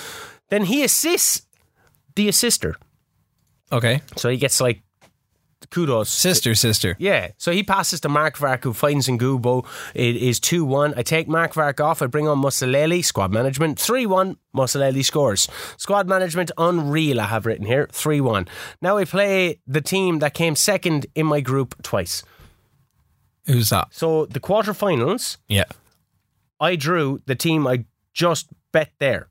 Then 0.49 0.65
he 0.65 0.83
assists 0.83 1.47
the 2.15 2.27
assister, 2.27 2.75
okay, 3.71 4.01
so 4.17 4.27
he 4.29 4.35
gets 4.37 4.59
like 4.59 4.81
kudos. 5.71 6.09
sister, 6.09 6.55
sister. 6.55 6.95
Yeah, 6.99 7.29
so 7.37 7.51
he 7.51 7.63
passes 7.63 7.99
to 8.01 8.09
Mark 8.09 8.37
Vark, 8.37 8.63
who 8.63 8.73
finds 8.73 9.07
Ngubo. 9.07 9.65
It 9.93 10.15
is 10.15 10.39
2 10.39 10.63
1. 10.65 10.93
I 10.97 11.01
take 11.01 11.27
Mark 11.27 11.53
Vark 11.53 11.79
off. 11.81 12.01
I 12.01 12.07
bring 12.07 12.27
on 12.27 12.41
Musaleli, 12.41 13.03
squad 13.03 13.31
management. 13.31 13.79
3 13.79 14.05
1. 14.05 14.37
Musaleli 14.55 15.03
scores. 15.03 15.47
Squad 15.77 16.07
management 16.07 16.51
unreal, 16.57 17.19
I 17.21 17.25
have 17.25 17.45
written 17.45 17.65
here. 17.65 17.87
3 17.91 18.21
1. 18.21 18.47
Now 18.81 18.97
I 18.97 19.05
play 19.05 19.59
the 19.67 19.81
team 19.81 20.19
that 20.19 20.33
came 20.33 20.55
second 20.55 21.05
in 21.15 21.25
my 21.25 21.41
group 21.41 21.81
twice. 21.83 22.23
Who's 23.45 23.69
that? 23.69 23.87
So 23.91 24.25
the 24.25 24.39
quarterfinals, 24.39 25.37
Yeah. 25.47 25.65
I 26.59 26.75
drew 26.75 27.21
the 27.27 27.35
team 27.35 27.67
I 27.67 27.85
just 28.13 28.47
bet 28.71 28.91
there. 28.99 29.29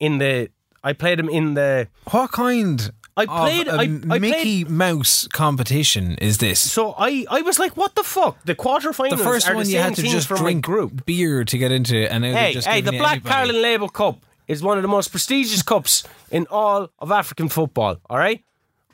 In 0.00 0.18
the. 0.18 0.48
I 0.84 0.92
played 0.92 1.18
them 1.20 1.28
in 1.28 1.54
the. 1.54 1.86
What 2.10 2.32
kind 2.32 2.92
I 3.16 3.26
played. 3.26 3.68
of 3.68 3.74
a 3.74 3.78
I, 3.78 3.82
I 3.82 4.18
Mickey 4.18 4.64
played. 4.64 4.70
Mouse 4.70 5.28
competition 5.28 6.16
is 6.16 6.38
this? 6.38 6.58
So 6.72 6.94
I, 6.96 7.26
I 7.30 7.42
was 7.42 7.58
like, 7.58 7.76
what 7.76 7.94
the 7.94 8.02
fuck? 8.02 8.42
The 8.44 8.54
quarterfinals 8.54 9.10
The 9.10 9.16
first 9.18 9.48
are 9.48 9.54
one 9.54 9.64
the 9.64 9.70
you 9.70 9.76
same 9.76 9.84
had 9.84 9.94
to 9.96 10.02
teams 10.02 10.14
just 10.14 10.28
from 10.28 10.38
drink 10.38 10.64
group. 10.64 11.04
beer 11.04 11.44
to 11.44 11.58
get 11.58 11.72
into, 11.72 12.10
and 12.10 12.22
now 12.22 12.32
Hey, 12.32 12.52
just 12.54 12.66
hey, 12.66 12.80
the 12.80 12.92
Black. 12.92 13.22
Carling 13.24 13.60
Label 13.60 13.88
Cup 13.88 14.24
is 14.48 14.62
one 14.62 14.78
of 14.78 14.82
the 14.82 14.88
most 14.88 15.10
prestigious 15.10 15.62
cups 15.62 16.04
in 16.30 16.46
all 16.50 16.88
of 16.98 17.10
African 17.12 17.48
football, 17.48 17.96
all 18.08 18.18
right? 18.18 18.42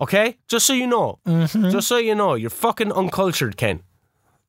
Okay? 0.01 0.37
Just 0.49 0.67
so 0.67 0.73
you 0.73 0.87
know. 0.87 1.19
Mm-hmm. 1.27 1.71
Just 1.71 1.89
so 1.89 1.97
you 1.97 2.15
know, 2.15 2.35
you're 2.35 2.51
fucking 2.51 2.93
uncultured, 2.93 3.57
Ken. 3.57 3.83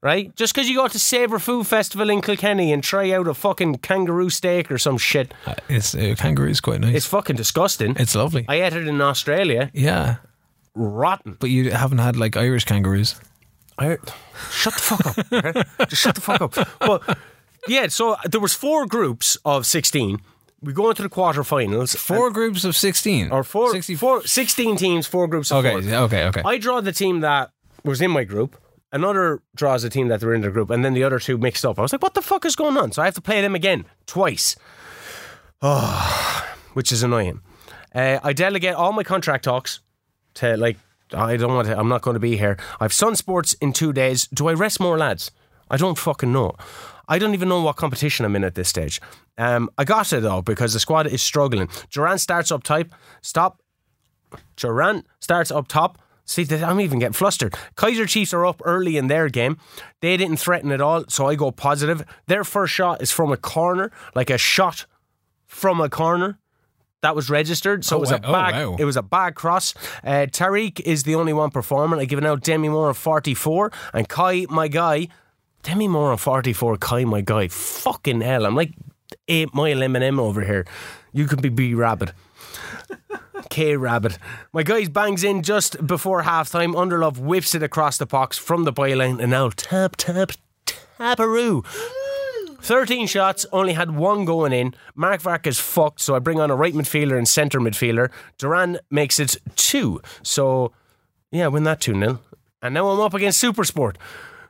Right? 0.02 0.34
Just 0.38 0.54
because 0.54 0.70
you 0.70 0.76
go 0.78 0.88
to 0.88 0.98
Savour 1.00 1.40
Food 1.40 1.68
Festival 1.68 2.10
in 2.10 2.22
Kilkenny 2.22 2.72
and 2.72 2.82
try 2.82 3.12
out 3.12 3.28
a 3.28 3.34
fucking 3.34 3.80
kangaroo 3.80 4.30
steak 4.30 4.72
or 4.72 4.78
some 4.78 4.98
shit, 4.98 5.34
Uh, 5.46 5.56
It's 5.68 5.94
uh, 5.94 6.16
kangaroo's 6.18 6.62
quite 6.62 6.80
nice. 6.80 6.96
it's 6.96 7.06
fucking 7.06 7.36
disgusting. 7.36 7.96
It's 7.98 8.16
lovely. 8.16 8.46
I 8.48 8.62
ate 8.62 8.74
it 8.74 8.88
in 8.88 9.02
Australia. 9.02 9.70
yeah, 9.74 10.16
Rotten. 10.74 11.36
but 11.40 11.50
you 11.50 11.72
haven't 11.72 11.98
had 11.98 12.16
like 12.16 12.38
Irish 12.38 12.64
kangaroos. 12.66 13.16
I, 13.78 13.98
shut 14.52 14.74
the 14.74 14.80
fuck 14.80 15.06
up. 15.06 15.34
okay? 15.34 15.64
Just 15.90 16.02
shut 16.02 16.16
the 16.16 16.22
fuck 16.22 16.42
up. 16.42 16.68
But 16.80 17.18
yeah, 17.68 17.88
so 17.88 18.16
there 18.30 18.40
was 18.42 18.54
four 18.54 18.86
groups 18.86 19.38
of 19.44 19.66
16. 19.66 20.20
We 20.62 20.72
go 20.74 20.90
into 20.90 21.02
the 21.04 21.10
quarterfinals. 21.10 21.98
Four 21.98 22.32
groups 22.32 22.64
of 22.66 22.76
sixteen 22.76 23.32
or 23.32 23.44
four, 23.46 23.72
60 23.72 23.96
four, 23.96 24.24
16 24.26 24.76
teams, 24.78 25.08
four 25.08 25.28
groups 25.28 25.52
of 25.52 25.64
Okay, 25.66 25.82
four. 25.82 25.96
okay, 26.04 26.24
okay. 26.26 26.42
I 26.46 26.58
draw 26.58 26.82
the 26.82 26.92
team 26.92 27.22
that 27.22 27.52
was 27.86 28.02
in 28.02 28.12
my 28.12 28.24
group. 28.26 28.58
Another 28.92 29.42
draws 29.56 29.84
a 29.84 29.90
team 29.90 30.08
that 30.08 30.24
were 30.24 30.34
in 30.34 30.42
their 30.42 30.52
group, 30.52 30.70
and 30.70 30.84
then 30.84 30.94
the 30.94 31.04
other 31.04 31.20
two 31.20 31.38
mixed 31.38 31.66
up. 31.66 31.78
I 31.78 31.82
was 31.82 31.92
like, 31.92 32.02
"What 32.02 32.16
the 32.16 32.22
fuck 32.22 32.46
is 32.46 32.56
going 32.56 32.78
on?" 32.78 32.92
So 32.92 33.02
I 33.02 33.06
have 33.06 33.16
to 33.16 33.22
play 33.22 33.42
them 33.42 33.56
again 33.56 33.86
twice, 34.08 34.56
oh, 35.62 36.46
which 36.74 36.92
is 36.92 37.04
annoying. 37.04 37.42
Uh, 37.94 38.20
I 38.24 38.34
delegate 38.34 38.76
all 38.76 38.92
my 38.92 39.04
contract 39.04 39.44
talks 39.44 39.82
to 40.36 40.58
like. 40.58 40.78
I 41.12 41.38
don't 41.38 41.54
want 41.56 41.68
to. 41.68 41.78
I'm 41.78 41.90
not 41.90 42.02
going 42.04 42.14
to 42.14 42.20
be 42.20 42.38
here. 42.38 42.58
I've 42.80 42.94
Sun 42.94 43.16
Sports 43.16 43.54
in 43.54 43.74
two 43.74 43.94
days. 43.94 44.28
Do 44.28 44.48
I 44.48 44.54
rest 44.54 44.80
more 44.80 44.98
lads? 44.98 45.32
I 45.72 45.78
don't 45.78 45.98
fucking 45.98 46.32
know. 46.32 46.56
I 47.08 47.18
don't 47.18 47.34
even 47.34 47.50
know 47.50 47.62
what 47.62 47.76
competition 47.76 48.26
I'm 48.26 48.36
in 48.36 48.44
at 48.44 48.54
this 48.54 48.70
stage. 48.70 49.02
Um, 49.38 49.70
I 49.78 49.84
got 49.86 50.14
it 50.14 50.22
though 50.22 50.42
because 50.44 50.74
the 50.74 50.80
squad 50.80 51.08
is 51.08 51.22
struggling. 51.22 51.68
Duran 51.90 52.20
starts 52.20 52.52
up 52.52 52.64
type. 52.64 52.94
Stop. 53.22 53.62
Duran 54.56 55.04
starts 55.20 55.52
up 55.52 55.68
top. 55.68 55.98
See, 56.30 56.46
I'm 56.64 56.80
even 56.80 57.00
getting 57.00 57.14
flustered. 57.14 57.56
Kaizer 57.76 58.08
Chiefs 58.08 58.36
are 58.36 58.46
up 58.46 58.62
early 58.64 58.98
in 58.98 59.08
their 59.08 59.30
game. 59.30 59.58
They 60.00 60.16
didn't 60.16 60.38
threaten 60.38 60.72
at 60.72 60.80
all, 60.80 61.06
so 61.08 61.26
I 61.26 61.34
go 61.34 61.50
positive. 61.50 62.06
Their 62.28 62.44
first 62.44 62.72
shot 62.72 63.02
is 63.02 63.10
from 63.10 63.32
a 63.32 63.38
corner, 63.38 63.92
like 64.14 64.30
a 64.30 64.38
shot 64.38 64.86
from 65.48 65.82
a 65.82 65.90
corner. 65.90 66.38
That 67.02 67.16
was 67.16 67.32
registered, 67.32 67.84
so 67.84 67.96
Oh, 67.96 67.98
it 67.98 68.02
was 68.02 68.12
a 68.12 68.20
wow. 68.22 68.52
Oh, 68.54 68.70
wow. 68.72 68.76
It 68.78 68.86
was 68.86 68.96
a 68.96 69.02
bag 69.02 69.34
cross. 69.34 69.74
Uh, 70.04 70.28
Tariq 70.30 70.80
is 70.82 71.02
the 71.02 71.16
only 71.16 71.34
one 71.34 71.50
performing. 71.50 72.00
I 72.00 72.06
given 72.06 72.28
out 72.28 72.44
Demi 72.44 72.70
Moore 72.70 72.92
of 72.92 72.98
44 72.98 73.72
and 73.96 74.08
Kai, 74.08 74.46
my 74.52 74.68
guy. 74.68 75.08
Demi 75.64 75.88
Moore 75.88 76.12
of 76.12 76.22
44, 76.22 76.78
Kai, 76.78 77.06
my 77.06 77.22
guy. 77.22 77.48
Fucking 77.48 78.22
hell, 78.22 78.46
I'm 78.46 78.56
like 78.56 78.74
eight 79.28 79.52
mile 79.56 79.78
Eminem 79.78 80.20
over 80.20 80.42
here. 80.44 80.68
You 81.12 81.26
could 81.26 81.42
be 81.42 81.50
B 81.50 81.74
Rabbit. 81.74 82.12
K 83.50 83.76
Rabbit. 83.76 84.18
My 84.54 84.64
guys 84.64 84.90
bangs 84.90 85.24
in 85.24 85.44
just 85.44 85.86
before 85.86 86.24
half 86.24 86.50
time. 86.50 86.74
Underlove 86.74 87.18
whips 87.18 87.56
it 87.56 87.64
across 87.64 87.98
the 87.98 88.06
box 88.06 88.38
from 88.38 88.64
the 88.64 88.74
byline 88.74 89.20
and 89.20 89.32
now 89.32 89.50
tap, 89.56 89.96
tap, 89.98 90.32
taparoo. 90.66 91.66
13 92.62 93.08
shots, 93.08 93.46
only 93.52 93.74
had 93.74 93.92
one 93.92 94.26
going 94.26 94.52
in. 94.52 94.74
Mark 94.94 95.22
Vark 95.22 95.48
is 95.48 95.60
fucked, 95.60 96.02
so 96.02 96.16
I 96.16 96.20
bring 96.20 96.40
on 96.40 96.52
a 96.52 96.56
right 96.56 96.74
midfielder 96.74 97.18
and 97.18 97.28
centre 97.28 97.60
midfielder. 97.60 98.12
Duran 98.38 98.80
makes 98.92 99.20
it 99.20 99.38
two. 99.56 100.02
So, 100.24 100.74
yeah, 101.32 101.48
win 101.48 101.64
that 101.64 101.80
2 101.80 101.94
0. 101.94 102.20
And 102.62 102.74
now 102.74 102.90
I'm 102.90 103.00
up 103.00 103.14
against 103.14 103.42
Supersport, 103.42 103.96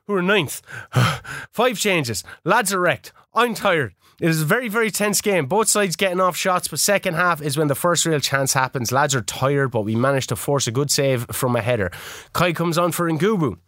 who 0.10 0.15
are 0.15 0.22
ninth. 0.24 0.62
Five 1.52 1.78
changes. 1.78 2.24
Lads 2.43 2.74
are 2.74 2.80
wrecked. 2.80 3.13
I'm 3.34 3.54
tired. 3.54 3.93
It 4.19 4.28
is 4.28 4.41
a 4.41 4.45
very, 4.45 4.67
very 4.67 4.91
tense 4.91 5.22
game. 5.22 5.45
Both 5.45 5.69
sides 5.69 5.95
getting 5.95 6.19
off 6.19 6.36
shots, 6.36 6.67
but 6.67 6.80
second 6.80 7.13
half 7.13 7.41
is 7.41 7.58
when 7.58 7.67
the 7.67 7.76
first 7.76 8.06
real 8.06 8.19
chance 8.19 8.54
happens. 8.54 8.91
Lads 8.91 9.15
are 9.15 9.22
tired, 9.22 9.69
but 9.69 9.82
we 9.82 9.95
managed 9.95 10.30
to 10.30 10.36
force 10.36 10.67
a 10.67 10.72
good 10.72 10.91
save 10.91 11.28
from 11.32 11.56
a 11.56 11.62
header. 11.62 11.91
Kai 12.34 12.52
comes 12.52 12.78
on 12.78 12.91
for 12.91 13.10
Ngubu. 13.10 13.60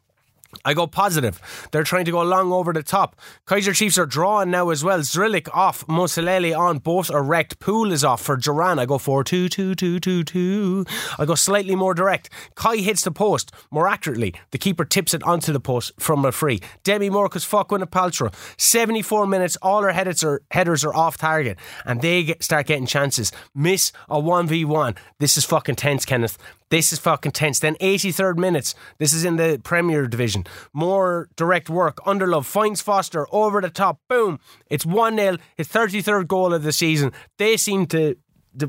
I 0.66 0.74
go 0.74 0.88
positive. 0.88 1.68
They're 1.72 1.84
trying 1.84 2.06
to 2.06 2.12
go 2.12 2.22
long 2.22 2.52
over 2.52 2.74
the 2.74 2.84
top. 2.84 3.16
Kaizer 3.46 3.76
Chiefs 3.76 3.98
are 3.98 4.06
drawing 4.06 4.52
now 4.52 4.70
as 4.70 4.84
well. 4.84 5.00
Zrillik 5.00 5.48
off, 5.54 5.86
Moselele 5.88 6.58
on. 6.58 6.80
Both 6.80 7.12
are 7.12 7.24
wrecked. 7.24 7.60
Pool 7.60 7.92
is 7.92 8.04
off 8.04 8.22
for 8.22 8.38
Duran. 8.38 8.80
I 8.80 8.86
go 8.86 8.98
4 8.98 9.24
2 9.24 9.50
2 9.50 9.76
2 9.76 10.00
2 10.00 10.24
2. 10.24 10.86
I 11.20 11.26
go 11.26 11.36
slightly 11.36 11.76
more 11.76 11.94
direct. 11.94 12.30
Kai 12.56 12.78
hits 12.78 13.04
the 13.04 13.12
post 13.12 13.52
more 13.72 13.88
accurately. 13.88 14.34
The 14.52 14.58
keeper 14.58 14.86
tips 14.86 15.14
it 15.14 15.24
onto 15.24 15.54
the 15.54 15.60
post 15.60 15.92
from 16.00 16.26
a 16.26 16.32
free. 16.32 16.60
Demi 16.84 17.10
Moore 17.10 17.30
fuck 17.30 17.72
with 17.72 17.82
a 17.82 17.88
Paltrow. 17.88 18.34
74 18.58 19.28
minutes, 19.28 19.58
all 19.62 19.82
her 19.82 19.92
headers 19.92 20.24
are, 20.24 20.42
headers 20.52 20.84
are 20.84 20.94
off 20.94 21.18
target 21.18 21.58
and 21.86 22.02
they 22.02 22.24
get, 22.24 22.44
start 22.44 22.68
getting 22.68 22.86
chances. 22.86 23.32
Miss 23.56 23.92
a 24.10 24.22
1v1. 24.22 24.98
This 25.20 25.38
is 25.38 25.46
fucking 25.46 25.76
tense, 25.76 26.06
Kenneth. 26.06 26.38
This 26.72 26.94
is 26.94 27.00
fucking 27.00 27.34
tense. 27.34 27.60
Then 27.60 27.76
83rd 27.76 28.38
minutes. 28.38 28.74
This 28.98 29.12
is 29.12 29.26
in 29.26 29.36
the 29.36 29.60
Premier 29.62 30.08
Division. 30.08 30.46
More 30.74 31.28
direct 31.36 31.70
work. 31.70 31.98
Underlove 32.08 32.46
finds 32.46 32.82
Foster 32.82 33.28
over 33.32 33.60
the 33.60 33.70
top. 33.70 34.00
Boom. 34.08 34.40
It's 34.68 34.86
1 34.86 35.18
0. 35.18 35.38
His 35.58 35.68
33rd 35.68 36.28
goal 36.28 36.54
of 36.54 36.64
the 36.64 36.72
season. 36.72 37.12
They 37.38 37.58
seem 37.58 37.86
to 37.88 38.16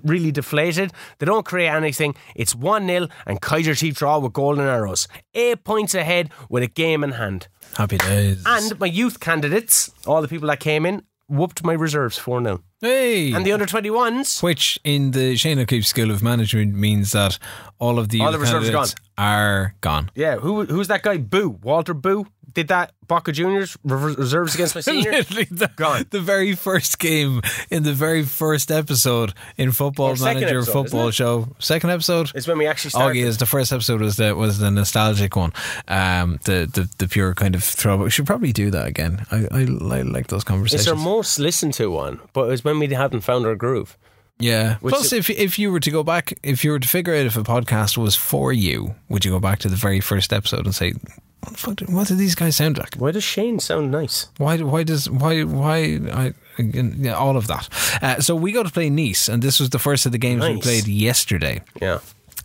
really 0.05 0.33
deflated. 0.33 0.93
They 1.19 1.27
don't 1.27 1.45
create 1.45 1.69
anything. 1.69 2.15
It's 2.35 2.55
1 2.55 2.87
0 2.87 3.07
and 3.25 3.41
Kaizer 3.41 3.77
Chiefs 3.77 3.99
draw 3.99 4.19
with 4.19 4.33
golden 4.33 4.67
arrows. 4.67 5.07
Eight 5.35 5.63
points 5.63 5.95
ahead 5.95 6.31
with 6.51 6.65
a 6.65 6.69
game 6.69 7.05
in 7.05 7.13
hand. 7.13 7.47
Happy 7.77 7.99
days. 7.99 8.43
And 8.47 8.79
my 8.81 8.87
youth 8.87 9.21
candidates, 9.21 9.93
all 10.07 10.23
the 10.23 10.29
people 10.29 10.49
that 10.49 10.61
came 10.61 10.87
in, 10.87 11.03
whooped 11.33 11.65
my 11.65 11.73
reserves 11.73 12.19
4 12.19 12.43
0. 12.43 12.61
hey. 12.81 13.33
And 13.33 13.45
the 13.47 13.53
under 13.53 13.67
21s, 13.67 14.43
which 14.43 14.79
in 14.85 15.11
the 15.13 15.37
Shane 15.37 15.59
O'Keefe 15.59 15.87
School 15.87 16.11
of 16.11 16.23
Management 16.23 16.75
means 16.75 17.13
that 17.13 17.39
all 17.79 17.99
of 17.99 18.11
the, 18.11 18.21
All 18.21 18.33
the 18.33 18.39
reserves 18.39 18.69
are 18.69 18.73
candidates 18.73 18.95
are 19.19 19.75
gone. 19.81 20.11
yeah, 20.15 20.37
who 20.37 20.65
who's 20.67 20.89
that 20.89 21.03
guy? 21.03 21.17
Boo. 21.19 21.59
Walter 21.63 21.95
Boo 21.95 22.27
did 22.55 22.69
that 22.69 22.93
Boca 23.07 23.33
Juniors 23.33 23.77
reserves 23.85 24.55
against 24.55 24.75
my 24.75 24.81
senior. 24.81 25.13
The, 25.23 25.71
Gone. 25.77 26.07
the 26.11 26.21
very 26.21 26.55
first 26.55 26.99
game 26.99 27.41
in 27.71 27.83
the 27.83 27.93
very 27.93 28.23
first 28.25 28.71
episode 28.71 29.35
in 29.57 29.73
Football 29.73 30.17
Manager 30.17 30.59
episode, 30.59 30.73
Football 30.73 31.11
Show. 31.11 31.49
Second 31.59 31.91
episode? 31.91 32.31
It's 32.35 32.47
when 32.47 32.59
we 32.59 32.67
actually 32.67 32.91
Oh 32.95 33.01
started. 33.01 33.19
yes, 33.19 33.37
the 33.39 33.47
first 33.47 33.73
episode 33.73 34.01
was 34.01 34.17
the 34.17 34.35
was 34.35 34.59
the 34.59 34.71
nostalgic 34.71 35.37
one, 35.37 35.53
um, 35.89 36.39
the 36.45 36.69
the 36.73 36.89
the 36.99 37.09
pure 37.09 37.35
kind 37.35 37.55
of 37.55 37.63
throwback. 37.65 38.05
We 38.05 38.11
should 38.11 38.27
probably 38.27 38.53
do 38.53 38.71
that 38.71 38.87
again. 38.87 39.27
I 39.31 39.47
I, 39.51 39.61
I 39.61 40.03
like 40.03 40.29
those 40.29 40.45
conversations. 40.45 40.83
It's 40.87 40.91
our 40.91 40.97
most 40.97 41.39
listened 41.39 41.75
to 41.75 41.91
one, 41.91 42.21
but 42.33 42.45
it 42.47 42.51
was 42.51 42.65
when 42.65 42.79
we 42.79 42.87
hadn't 42.89 43.21
found 43.23 43.47
our 43.47 43.55
groove. 43.57 43.97
Yeah. 44.39 44.77
Which 44.81 44.93
Plus, 44.95 45.07
is- 45.07 45.13
if 45.13 45.31
if 45.31 45.59
you 45.59 45.71
were 45.73 45.81
to 45.81 45.91
go 45.91 46.03
back, 46.03 46.33
if 46.43 46.65
you 46.65 46.73
were 46.73 46.79
to 46.81 46.89
figure 46.89 47.15
out 47.15 47.27
if 47.27 47.37
a 47.37 47.43
podcast 47.43 47.97
was 47.97 48.15
for 48.17 48.53
you, 48.53 48.95
would 49.09 49.25
you 49.25 49.31
go 49.31 49.41
back 49.41 49.59
to 49.61 49.69
the 49.69 49.77
very 49.77 50.01
first 50.01 50.33
episode 50.33 50.65
and 50.65 50.75
say, 50.75 50.93
"What, 51.41 51.53
the 51.53 51.59
fuck, 51.59 51.81
what 51.89 52.09
do 52.09 52.15
these 52.17 52.35
guys 52.35 52.57
sound 52.57 52.79
like? 52.79 52.95
Why 52.97 53.13
does 53.13 53.25
Shane 53.25 53.61
sound 53.61 53.91
nice? 53.93 54.29
Why? 54.39 54.57
Why 54.59 54.83
does? 54.83 55.09
Why? 55.09 55.43
Why? 55.45 56.01
I, 56.13 56.33
again, 56.59 56.97
yeah, 56.99 57.15
all 57.15 57.37
of 57.37 57.47
that. 57.47 57.69
Uh, 58.03 58.21
so 58.21 58.35
we 58.35 58.51
go 58.53 58.63
to 58.63 58.71
play 58.71 58.91
Nice, 58.91 59.29
and 59.29 59.43
this 59.43 59.61
was 59.61 59.71
the 59.71 59.79
first 59.79 60.07
of 60.07 60.13
the 60.13 60.19
games 60.19 60.45
we 60.45 60.61
played 60.61 60.87
yesterday 60.89 61.63
Yeah. 61.81 62.01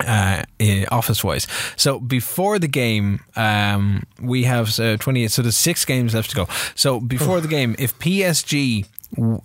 uh, 0.06 0.44
office 0.92 1.24
wise. 1.24 1.48
So 1.78 2.00
before 2.00 2.60
the 2.60 2.68
game, 2.68 3.22
um, 3.36 4.04
we 4.22 4.44
have 4.44 4.80
uh, 4.80 4.98
28, 4.98 5.32
so 5.32 5.42
there's 5.42 5.58
six 5.58 5.84
games 5.84 6.14
left 6.14 6.30
to 6.30 6.36
go. 6.36 6.48
So 6.76 7.00
before 7.00 7.42
the 7.42 7.48
game, 7.48 7.76
if 7.80 7.98
PSG 8.00 8.86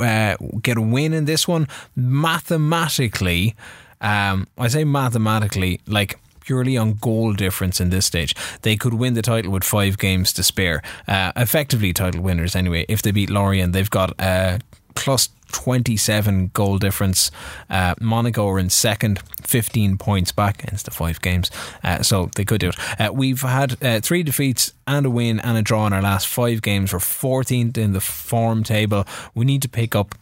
uh, 0.01 0.37
get 0.61 0.77
a 0.77 0.81
win 0.81 1.13
in 1.13 1.25
this 1.25 1.47
one, 1.47 1.69
mathematically, 1.97 3.55
um, 4.01 4.47
I 4.59 4.69
say 4.69 4.85
mathematically, 4.85 5.81
like 5.87 6.19
purely 6.41 6.77
on 6.77 6.95
goal 6.95 7.33
difference 7.33 7.81
in 7.81 7.91
this 7.91 8.07
stage, 8.07 8.35
they 8.63 8.77
could 8.77 8.95
win 8.95 9.15
the 9.15 9.23
title 9.23 9.53
with 9.53 9.65
five 9.65 9.97
games 9.99 10.33
to 10.35 10.43
spare. 10.43 10.83
Uh, 11.07 11.33
effectively, 11.37 11.93
title 11.93 12.21
winners 12.21 12.57
anyway. 12.57 12.85
If 12.89 13.03
they 13.03 13.13
beat 13.13 13.31
Lorient, 13.31 13.73
they've 13.73 13.89
got 13.89 14.21
uh, 14.21 14.59
plus 14.95 15.29
27 15.53 16.51
goal 16.55 16.79
difference. 16.79 17.31
Uh, 17.71 17.95
Monaco 18.01 18.49
are 18.49 18.59
in 18.59 18.71
second, 18.71 19.21
15 19.43 19.99
points 19.99 20.33
back 20.33 20.63
against 20.65 20.85
the 20.87 20.91
five 20.91 21.21
games. 21.21 21.51
Uh, 21.85 22.03
so 22.03 22.31
they 22.35 22.45
could 22.45 22.61
do 22.61 22.71
it. 22.71 23.01
Uh, 23.01 23.13
we've 23.13 23.43
had 23.43 23.83
uh, 23.83 24.01
three 24.01 24.23
defeats 24.23 24.73
and 24.87 25.07
a 25.07 25.11
win 25.11 25.39
and 25.41 25.57
a 25.57 25.63
draw 25.63 25.87
in 25.87 25.93
our 25.93 26.03
last 26.03 26.27
five 26.27 26.63
games. 26.63 26.93
We're 26.93 26.99
14th 26.99 27.79
in 27.79 27.93
the 27.93 28.01
form 28.01 28.65
table. 28.65 29.07
We 29.35 29.45
need 29.45 29.63
to 29.63 29.69
pick 29.69 29.95
up 29.95 30.15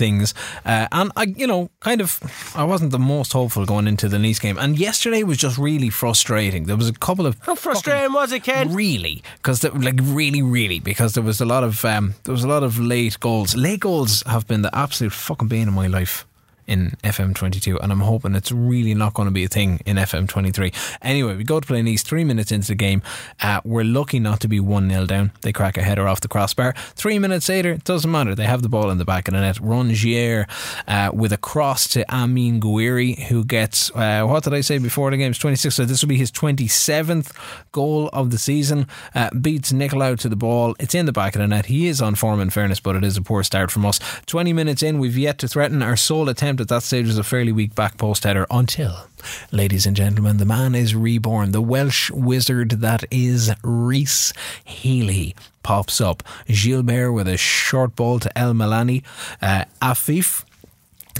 things. 0.00 0.34
Uh, 0.64 0.88
and 0.90 1.12
I, 1.14 1.24
you 1.24 1.46
know, 1.46 1.70
kind 1.80 2.00
of, 2.00 2.18
I 2.56 2.64
wasn't 2.64 2.90
the 2.90 2.98
most 2.98 3.32
hopeful 3.32 3.66
going 3.66 3.86
into 3.86 4.08
the 4.08 4.18
Nice 4.18 4.40
game. 4.40 4.58
And 4.58 4.78
yesterday 4.78 5.22
was 5.22 5.38
just 5.38 5.58
really 5.58 5.90
frustrating. 5.90 6.64
There 6.64 6.76
was 6.76 6.88
a 6.88 6.92
couple 6.92 7.26
of 7.26 7.36
How 7.42 7.54
frustrating 7.54 8.12
was 8.12 8.32
it, 8.32 8.42
Ken? 8.42 8.74
Really, 8.74 9.22
because 9.36 9.62
like 9.62 10.00
really, 10.02 10.42
really, 10.42 10.80
because 10.80 11.12
there 11.12 11.22
was 11.22 11.40
a 11.40 11.44
lot 11.44 11.62
of 11.62 11.84
um, 11.84 12.14
there 12.24 12.32
was 12.32 12.44
a 12.44 12.48
lot 12.48 12.62
of 12.62 12.80
late 12.80 13.20
goals. 13.20 13.54
Late 13.54 13.80
goals 13.80 14.22
have 14.26 14.46
been 14.46 14.62
the 14.62 14.74
absolute 14.74 15.12
fucking 15.12 15.48
bane 15.48 15.68
of 15.68 15.74
my 15.74 15.86
life 15.86 16.26
in 16.70 16.96
FM 17.02 17.34
twenty 17.34 17.60
two, 17.60 17.78
and 17.80 17.92
I'm 17.92 18.00
hoping 18.00 18.34
it's 18.34 18.52
really 18.52 18.94
not 18.94 19.12
going 19.14 19.26
to 19.26 19.32
be 19.32 19.44
a 19.44 19.48
thing 19.48 19.80
in 19.84 19.96
FM 19.96 20.28
twenty 20.28 20.52
three. 20.52 20.72
Anyway, 21.02 21.36
we 21.36 21.44
go 21.44 21.60
to 21.60 21.66
play 21.66 21.82
Nice. 21.82 22.02
Three 22.02 22.24
minutes 22.24 22.52
into 22.52 22.68
the 22.68 22.74
game, 22.76 23.02
uh, 23.42 23.60
we're 23.64 23.84
lucky 23.84 24.20
not 24.20 24.40
to 24.40 24.48
be 24.48 24.60
one 24.60 24.88
0 24.88 25.06
down. 25.06 25.32
They 25.42 25.52
crack 25.52 25.76
a 25.76 25.82
header 25.82 26.06
off 26.06 26.20
the 26.20 26.28
crossbar. 26.28 26.74
Three 26.94 27.18
minutes 27.18 27.48
later, 27.48 27.72
it 27.72 27.84
doesn't 27.84 28.10
matter. 28.10 28.34
They 28.34 28.44
have 28.44 28.62
the 28.62 28.68
ball 28.68 28.90
in 28.90 28.98
the 28.98 29.04
back 29.04 29.28
of 29.28 29.34
the 29.34 29.40
net. 29.40 29.56
Rongier 29.56 30.48
uh, 30.86 31.10
with 31.12 31.32
a 31.32 31.36
cross 31.36 31.88
to 31.88 32.04
Amine 32.08 32.60
Gouiri, 32.60 33.18
who 33.24 33.44
gets 33.44 33.90
uh, 33.96 34.24
what 34.24 34.44
did 34.44 34.54
I 34.54 34.60
say 34.60 34.78
before 34.78 35.10
the 35.10 35.16
game's 35.16 35.38
twenty 35.38 35.56
six? 35.56 35.74
So 35.74 35.84
this 35.84 36.02
will 36.02 36.08
be 36.08 36.16
his 36.16 36.30
twenty 36.30 36.68
seventh 36.68 37.36
goal 37.72 38.08
of 38.12 38.30
the 38.30 38.38
season. 38.38 38.86
Uh, 39.14 39.30
beats 39.30 39.72
Nicolau 39.72 40.18
to 40.20 40.28
the 40.28 40.36
ball. 40.36 40.76
It's 40.78 40.94
in 40.94 41.06
the 41.06 41.12
back 41.12 41.34
of 41.34 41.40
the 41.40 41.48
net. 41.48 41.66
He 41.66 41.88
is 41.88 42.00
on 42.00 42.14
form 42.14 42.40
in 42.40 42.50
fairness, 42.50 42.80
but 42.80 42.96
it 42.96 43.04
is 43.04 43.16
a 43.16 43.22
poor 43.22 43.42
start 43.42 43.70
from 43.70 43.84
us. 43.84 43.98
Twenty 44.26 44.52
minutes 44.52 44.82
in, 44.82 44.98
we've 44.98 45.18
yet 45.18 45.38
to 45.38 45.48
threaten. 45.48 45.82
Our 45.82 45.96
sole 45.96 46.28
attempt 46.28 46.59
at 46.60 46.68
that 46.68 46.82
stage 46.82 47.06
was 47.06 47.18
a 47.18 47.22
fairly 47.24 47.52
weak 47.52 47.74
back 47.74 47.96
post 47.98 48.24
header 48.24 48.46
until, 48.50 49.06
ladies 49.50 49.86
and 49.86 49.96
gentlemen, 49.96 50.36
the 50.36 50.44
man 50.44 50.74
is 50.74 50.94
reborn. 50.94 51.52
The 51.52 51.60
Welsh 51.60 52.10
wizard 52.10 52.70
that 52.82 53.04
is 53.10 53.50
Rhys 53.64 54.32
Healey 54.64 55.34
pops 55.62 56.00
up. 56.00 56.22
Gilbert 56.46 57.12
with 57.12 57.26
a 57.28 57.36
short 57.36 57.96
ball 57.96 58.18
to 58.20 58.38
El 58.38 58.52
Milani. 58.54 59.02
Uh, 59.42 59.64
Afif 59.82 60.44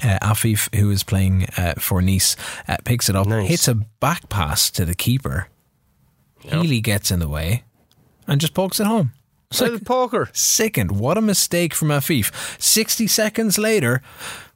uh, 0.04 0.18
Afif, 0.22 0.74
who 0.74 0.90
is 0.90 1.02
playing 1.02 1.46
uh, 1.56 1.74
for 1.78 2.00
Nice, 2.00 2.36
uh, 2.68 2.76
picks 2.84 3.08
it 3.08 3.16
up, 3.16 3.26
Nice. 3.26 3.48
hits 3.48 3.68
a 3.68 3.74
back 3.74 4.28
pass 4.28 4.70
to 4.70 4.84
the 4.84 4.94
keeper. 4.94 5.48
Healey 6.40 6.80
gets 6.80 7.10
in 7.10 7.18
the 7.20 7.28
way 7.28 7.64
and 8.26 8.40
just 8.40 8.54
pokes 8.54 8.80
it 8.80 8.86
home. 8.86 9.12
It's 9.50 9.60
like 9.60 9.84
poker. 9.84 10.30
sickened. 10.32 10.92
What 10.92 11.18
a 11.18 11.20
mistake 11.20 11.74
from 11.74 11.88
Afif. 11.88 12.32
60 12.62 13.08
seconds 13.08 13.58
later, 13.58 14.00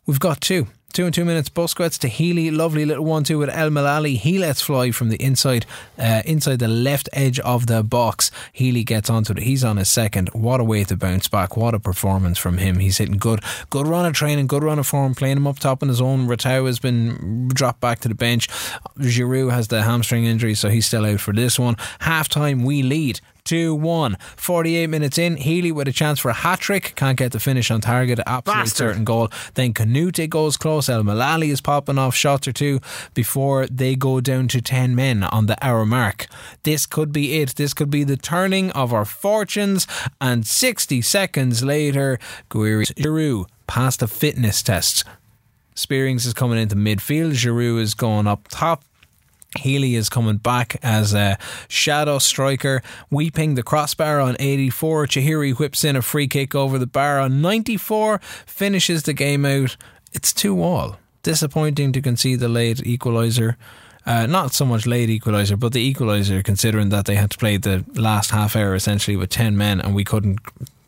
we've 0.07 0.21
got 0.21 0.40
two. 0.40 0.67
Two 0.93 1.07
and 1.07 1.12
two 1.12 1.25
minutes. 1.25 1.49
Busquets 1.49 1.99
to 1.99 2.09
Healey. 2.09 2.53
Lovely 2.53 2.85
little 2.85 3.05
one 3.05 3.25
two 3.25 3.37
with 3.37 3.51
El 3.51 3.71
Malali. 3.71 4.17
He 4.17 4.38
lets 4.38 4.61
fly 4.61 4.93
from 4.93 5.09
the 5.09 5.21
inside, 5.21 5.67
uh, 5.99 6.23
inside 6.25 6.61
the 6.61 6.69
left 6.69 7.09
edge 7.12 7.40
of 7.40 7.67
the 7.67 7.83
box. 7.83 8.31
Healey 8.53 8.85
gets 8.85 9.11
onto 9.11 9.33
it. 9.33 9.38
He's 9.40 9.64
on 9.64 9.77
his 9.77 9.90
second. 9.90 10.29
What 10.29 10.61
a 10.61 10.64
way 10.64 10.85
to 10.85 10.97
bounce 10.97 11.27
back. 11.27 11.57
What 11.57 11.75
a 11.75 11.81
performance 11.81 12.38
from 12.38 12.59
him. 12.59 12.79
He's 12.79 12.99
hitting 12.99 13.17
good. 13.17 13.40
Good 13.71 13.88
run 13.88 14.07
of 14.07 14.12
training. 14.12 14.47
Good 14.47 14.62
run 14.62 14.79
of 14.79 14.87
form. 14.87 15.17
Playing 15.17 15.38
him 15.38 15.49
up 15.49 15.59
top 15.59 15.83
on 15.83 15.88
his 15.88 16.01
own. 16.01 16.29
Ratau 16.29 16.67
has 16.67 16.79
been 16.79 17.49
dropped 17.49 17.81
back 17.81 17.99
to 18.01 18.09
the 18.09 18.14
bench. 18.14 18.47
Giroud 19.01 19.51
has 19.51 19.67
the 19.67 19.83
hamstring 19.83 20.27
injury, 20.27 20.55
so 20.55 20.69
he's 20.69 20.87
still 20.87 21.05
out 21.05 21.19
for 21.19 21.35
this 21.35 21.59
one. 21.59 21.75
Half 21.99 22.29
time, 22.29 22.62
we 22.62 22.85
lead. 22.85 23.21
2 23.45 23.75
1. 23.75 24.17
48 24.37 24.87
minutes 24.89 25.19
in, 25.19 25.37
Healey 25.37 25.71
with 25.71 25.87
a 25.89 25.93
chance 25.93 26.19
for 26.19 26.31
a 26.31 26.35
hat 26.35 26.61
trick. 26.61 26.95
Can't 26.97 27.19
get 27.19 27.33
the 27.33 27.41
finish 27.41 27.71
on 27.71 27.81
target. 27.81 28.19
Absolute 28.27 28.55
Bastard. 28.55 28.77
certain 28.77 29.05
goal. 29.05 29.29
Then 29.55 29.75
Canute 29.75 30.29
goes 30.31 30.57
close. 30.57 30.89
El 30.89 31.03
Malali 31.03 31.49
is 31.49 31.61
popping 31.61 31.99
off 31.99 32.15
shots 32.15 32.49
or 32.49 32.53
two 32.53 32.81
before 33.13 33.67
they 33.67 33.97
go 33.97 34.21
down 34.21 34.49
to 34.49 34.61
10 34.61 34.95
men 34.95 35.25
on 35.25 35.47
the 35.47 35.63
hour 35.65 35.85
mark. 35.85 36.27
This 36.63 36.87
could 36.87 37.13
be 37.13 37.41
it. 37.41 37.57
This 37.57 37.75
could 37.75 37.91
be 37.91 38.03
the 38.05 38.17
turning 38.17 38.71
of 38.73 38.93
our 38.93 39.05
fortunes. 39.05 39.87
And 40.21 40.47
60 40.47 41.03
seconds 41.03 41.63
later, 41.63 42.19
Guiri 42.51 42.93
Giroud 42.95 43.47
passed 43.67 44.03
a 44.03 44.07
fitness 44.07 44.63
test. 44.63 45.05
Spierings 45.75 46.25
is 46.25 46.35
coming 46.35 46.59
into 46.59 46.77
midfield. 46.77 47.33
Giroud 47.33 47.81
is 47.81 47.95
going 47.95 48.27
up 48.27 48.49
top. 48.49 48.85
Healey 49.59 49.95
is 49.95 50.09
coming 50.09 50.37
back 50.37 50.77
as 50.83 51.14
a 51.14 51.38
shadow 51.69 52.19
striker, 52.19 52.83
weeping 53.11 53.55
the 53.55 53.62
crossbar 53.62 54.21
on 54.21 54.37
84. 54.38 55.07
Chihiri 55.07 55.59
whips 55.59 55.85
in 55.85 55.97
a 55.97 56.03
free 56.03 56.29
kick 56.29 56.55
over 56.55 56.79
the 56.79 56.87
bar 56.87 57.19
on 57.21 57.40
94, 57.40 58.19
finishes 58.47 59.05
the 59.05 59.12
game 59.12 59.45
out. 59.45 59.77
It's 60.12 60.33
2 60.33 60.62
all. 60.62 60.99
Disappointing 61.23 61.93
to 61.93 62.03
concede 62.03 62.40
the 62.40 62.49
late 62.49 62.79
equaliser. 62.79 63.57
Uh, 64.07 64.27
not 64.27 64.53
so 64.53 64.67
much 64.67 64.87
late 64.87 65.09
equaliser, 65.09 65.59
but 65.59 65.73
the 65.73 65.95
equaliser, 65.95 66.45
considering 66.45 66.90
that 66.90 67.07
they 67.07 67.14
had 67.14 67.31
to 67.31 67.38
play 67.38 67.57
the 67.57 67.85
last 67.95 68.31
half 68.31 68.55
hour 68.55 68.75
essentially 68.75 69.17
with 69.17 69.31
10 69.31 69.57
men 69.57 69.81
and 69.81 69.95
we 69.95 70.05
couldn't 70.05 70.40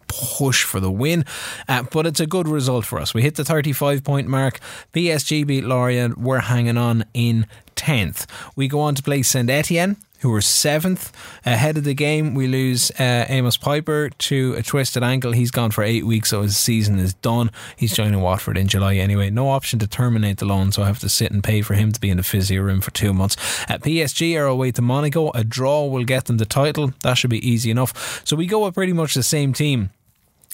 push 0.08 0.64
for 0.64 0.80
the 0.80 0.90
win. 0.90 1.24
Uh, 1.68 1.82
but 1.84 2.06
it's 2.06 2.20
a 2.20 2.26
good 2.26 2.48
result 2.48 2.84
for 2.84 3.00
us. 3.00 3.14
We 3.14 3.22
hit 3.22 3.36
the 3.36 3.44
35 3.44 4.04
point 4.04 4.28
mark. 4.28 4.60
PSG 4.92 5.46
beat 5.46 5.64
Lorient. 5.64 6.18
We're 6.18 6.40
hanging 6.40 6.76
on 6.76 7.04
in 7.14 7.46
10th. 7.76 8.26
We 8.56 8.68
go 8.68 8.80
on 8.80 8.94
to 8.94 9.02
play 9.02 9.22
Saint 9.22 9.50
Etienne. 9.50 9.96
who 10.20 10.32
are 10.32 10.40
seventh. 10.40 11.12
Ahead 11.44 11.76
of 11.76 11.84
the 11.84 11.92
game, 11.94 12.34
we 12.34 12.46
lose 12.48 12.90
uh, 12.98 13.26
Amos 13.28 13.58
Piper 13.58 14.08
to 14.08 14.54
a 14.56 14.62
twisted 14.62 15.02
ankle. 15.02 15.32
He's 15.32 15.50
gone 15.50 15.70
for 15.70 15.84
eight 15.84 16.06
weeks, 16.06 16.30
so 16.30 16.40
his 16.40 16.56
season 16.56 16.98
is 16.98 17.12
done. 17.14 17.50
He's 17.76 17.94
joining 17.94 18.22
Watford 18.22 18.56
in 18.56 18.66
July 18.66 18.94
anyway. 18.96 19.28
No 19.28 19.50
option 19.50 19.78
to 19.80 19.86
terminate 19.86 20.38
the 20.38 20.46
loan, 20.46 20.72
so 20.72 20.82
I 20.82 20.86
have 20.86 21.00
to 21.00 21.10
sit 21.10 21.30
and 21.32 21.44
pay 21.44 21.60
for 21.60 21.74
him 21.74 21.92
to 21.92 22.00
be 22.00 22.08
in 22.08 22.16
the 22.16 22.22
physio 22.22 22.62
room 22.62 22.80
for 22.80 22.90
two 22.92 23.12
months. 23.12 23.36
At 23.68 23.82
PSG 23.82 24.34
are 24.40 24.46
away 24.46 24.72
to 24.72 24.82
Monaco. 24.82 25.30
A 25.32 25.44
draw 25.44 25.84
will 25.84 26.04
get 26.04 26.24
them 26.24 26.38
the 26.38 26.46
title. 26.46 26.94
That 27.02 27.18
should 27.18 27.30
be 27.30 27.46
easy 27.46 27.70
enough. 27.70 28.22
So 28.26 28.36
we 28.36 28.46
go 28.46 28.64
with 28.64 28.74
pretty 28.74 28.94
much 28.94 29.12
the 29.14 29.22
same 29.22 29.52
team. 29.52 29.90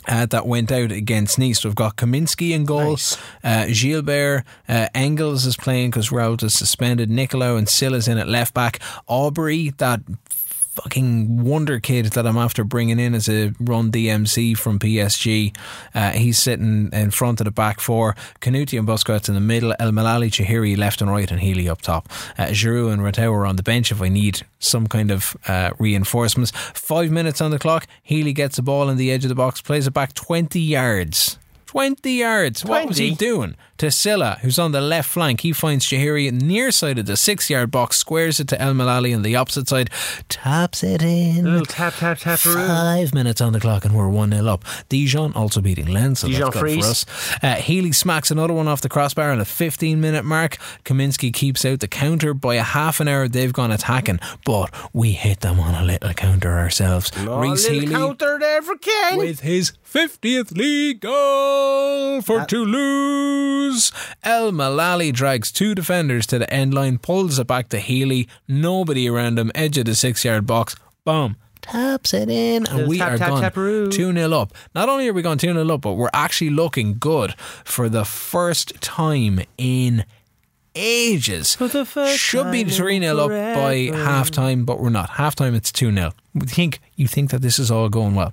Uh, 0.08 0.26
that 0.26 0.46
went 0.46 0.72
out 0.72 0.90
against 0.90 1.38
Nice. 1.38 1.64
We've 1.64 1.74
got 1.74 1.96
Kaminski 1.96 2.50
in 2.50 2.64
goal. 2.64 2.90
Nice. 2.90 3.16
Uh, 3.44 3.66
Gilbert 3.72 4.44
uh, 4.68 4.88
Engels 4.94 5.46
is 5.46 5.56
playing 5.56 5.90
because 5.90 6.08
Raul 6.10 6.42
is 6.42 6.54
suspended. 6.54 7.08
Nicolau 7.08 7.56
and 7.56 7.68
Silla's 7.68 8.08
in 8.08 8.18
at 8.18 8.28
left 8.28 8.52
back. 8.52 8.80
Aubrey, 9.06 9.70
that 9.78 10.00
fucking 10.72 11.44
wonder 11.44 11.78
kid 11.78 12.06
that 12.06 12.26
I'm 12.26 12.38
after 12.38 12.64
bringing 12.64 12.98
in 12.98 13.14
as 13.14 13.28
a 13.28 13.52
run 13.60 13.92
DMC 13.92 14.56
from 14.56 14.78
PSG. 14.78 15.54
Uh, 15.94 16.12
he's 16.12 16.38
sitting 16.38 16.90
in 16.92 17.10
front 17.10 17.40
of 17.40 17.44
the 17.44 17.50
back 17.50 17.78
four. 17.78 18.16
Canuti 18.40 18.78
and 18.78 18.88
Busquets 18.88 19.28
in 19.28 19.34
the 19.34 19.40
middle. 19.40 19.74
El 19.78 19.90
Malali, 19.90 20.30
Chihiri 20.30 20.76
left 20.76 21.02
and 21.02 21.10
right, 21.10 21.30
and 21.30 21.40
Healey 21.40 21.68
up 21.68 21.82
top. 21.82 22.08
Uh, 22.38 22.46
Giroud 22.46 22.92
and 22.92 23.02
Ratau 23.02 23.32
are 23.32 23.46
on 23.46 23.56
the 23.56 23.62
bench 23.62 23.92
if 23.92 24.00
I 24.00 24.08
need 24.08 24.42
some 24.58 24.86
kind 24.86 25.10
of 25.10 25.36
uh, 25.46 25.72
reinforcements. 25.78 26.52
Five 26.54 27.10
minutes 27.10 27.40
on 27.42 27.50
the 27.50 27.58
clock. 27.58 27.86
Healey 28.02 28.32
gets 28.32 28.56
the 28.56 28.62
ball 28.62 28.88
in 28.88 28.96
the 28.96 29.10
edge 29.10 29.24
of 29.24 29.28
the 29.28 29.34
box, 29.34 29.60
plays 29.60 29.86
it 29.86 29.92
back 29.92 30.14
20 30.14 30.58
yards. 30.58 31.38
20 31.72 32.12
yards. 32.12 32.64
What 32.66 32.86
was 32.86 32.98
he 32.98 33.14
doing? 33.14 33.56
To 33.78 33.90
Silla, 33.90 34.38
who's 34.42 34.58
on 34.60 34.70
the 34.72 34.80
left 34.80 35.08
flank. 35.10 35.40
He 35.40 35.52
finds 35.52 35.84
Shahiri 35.86 36.30
near 36.30 36.70
side 36.70 36.98
of 36.98 37.06
the 37.06 37.16
six 37.16 37.48
yard 37.50 37.70
box, 37.70 37.96
squares 37.96 38.38
it 38.38 38.46
to 38.48 38.60
El 38.60 38.74
Malali 38.74 39.12
on 39.16 39.22
the 39.22 39.34
opposite 39.34 39.68
side, 39.68 39.90
taps 40.28 40.84
it 40.84 41.02
in. 41.02 41.44
Little 41.44 41.64
tap, 41.66 41.94
tap, 41.94 42.18
tap. 42.18 42.38
Five 42.38 43.12
minutes 43.14 43.40
on 43.40 43.54
the 43.54 43.58
clock 43.58 43.84
and 43.84 43.96
we're 43.96 44.08
1 44.08 44.30
0 44.30 44.46
up. 44.46 44.64
Dijon 44.88 45.32
also 45.32 45.60
beating 45.60 45.86
Lens, 45.86 46.20
so 46.20 46.28
Dijon 46.28 46.50
that's 46.52 46.60
good 46.62 46.80
for 46.82 46.86
us. 46.86 47.06
Uh, 47.42 47.54
Healey 47.56 47.90
smacks 47.90 48.30
another 48.30 48.52
one 48.52 48.68
off 48.68 48.82
the 48.82 48.88
crossbar 48.88 49.32
at 49.32 49.40
a 49.40 49.44
15 49.44 50.00
minute 50.00 50.24
mark. 50.24 50.58
Kaminsky 50.84 51.32
keeps 51.32 51.64
out 51.64 51.80
the 51.80 51.88
counter 51.88 52.34
by 52.34 52.54
a 52.56 52.62
half 52.62 53.00
an 53.00 53.08
hour. 53.08 53.26
They've 53.26 53.52
gone 53.52 53.72
attacking, 53.72 54.20
but 54.44 54.72
we 54.92 55.12
hit 55.12 55.40
them 55.40 55.58
on 55.58 55.74
a 55.74 55.82
little 55.84 56.12
counter 56.12 56.52
ourselves. 56.52 57.10
Little 57.18 57.56
Healey 57.56 57.88
counter 57.88 58.38
there 58.38 58.62
for 58.62 58.76
Ken. 58.76 59.16
with 59.16 59.40
his 59.40 59.72
50th 59.92 60.56
league 60.56 61.00
goal 61.00 62.22
for 62.22 62.46
Toulouse. 62.46 63.92
El 64.24 64.50
Malali 64.50 65.12
drags 65.12 65.52
two 65.52 65.74
defenders 65.74 66.26
to 66.28 66.38
the 66.38 66.50
end 66.50 66.72
line, 66.72 66.96
pulls 66.96 67.38
it 67.38 67.46
back 67.46 67.68
to 67.68 67.78
Healey. 67.78 68.26
Nobody 68.48 69.06
around 69.06 69.38
him, 69.38 69.52
edge 69.54 69.76
of 69.76 69.84
the 69.84 69.94
six 69.94 70.24
yard 70.24 70.46
box. 70.46 70.76
Boom. 71.04 71.36
Taps 71.60 72.14
it 72.14 72.30
in, 72.30 72.66
and 72.68 72.72
Little 72.72 72.88
we 72.88 72.98
tap, 72.98 73.12
are 73.12 73.18
tap, 73.18 73.28
gone 73.28 73.42
taparoo. 73.42 73.92
2 73.92 74.12
0 74.14 74.32
up. 74.32 74.54
Not 74.74 74.88
only 74.88 75.08
are 75.08 75.12
we 75.12 75.20
gone 75.20 75.36
2 75.36 75.52
0 75.52 75.68
up, 75.68 75.82
but 75.82 75.92
we're 75.92 76.08
actually 76.14 76.50
looking 76.50 76.96
good 76.98 77.34
for 77.62 77.90
the 77.90 78.06
first 78.06 78.80
time 78.80 79.40
in 79.58 80.06
ages. 80.74 81.54
For 81.54 81.68
the 81.68 81.84
first 81.84 82.18
Should 82.18 82.50
be 82.50 82.64
3 82.64 82.98
0 82.98 83.18
up 83.18 83.28
by 83.28 83.90
half 83.94 84.30
time, 84.30 84.64
but 84.64 84.80
we're 84.80 84.88
not. 84.88 85.10
Half 85.10 85.34
time, 85.34 85.54
it's 85.54 85.70
2 85.70 85.92
0. 85.92 86.12
Think, 86.46 86.80
you 86.96 87.06
think 87.06 87.30
that 87.30 87.42
this 87.42 87.58
is 87.58 87.70
all 87.70 87.90
going 87.90 88.14
well. 88.14 88.32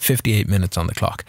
58 0.00 0.48
minutes 0.48 0.76
on 0.76 0.86
the 0.86 0.94
clock. 0.94 1.24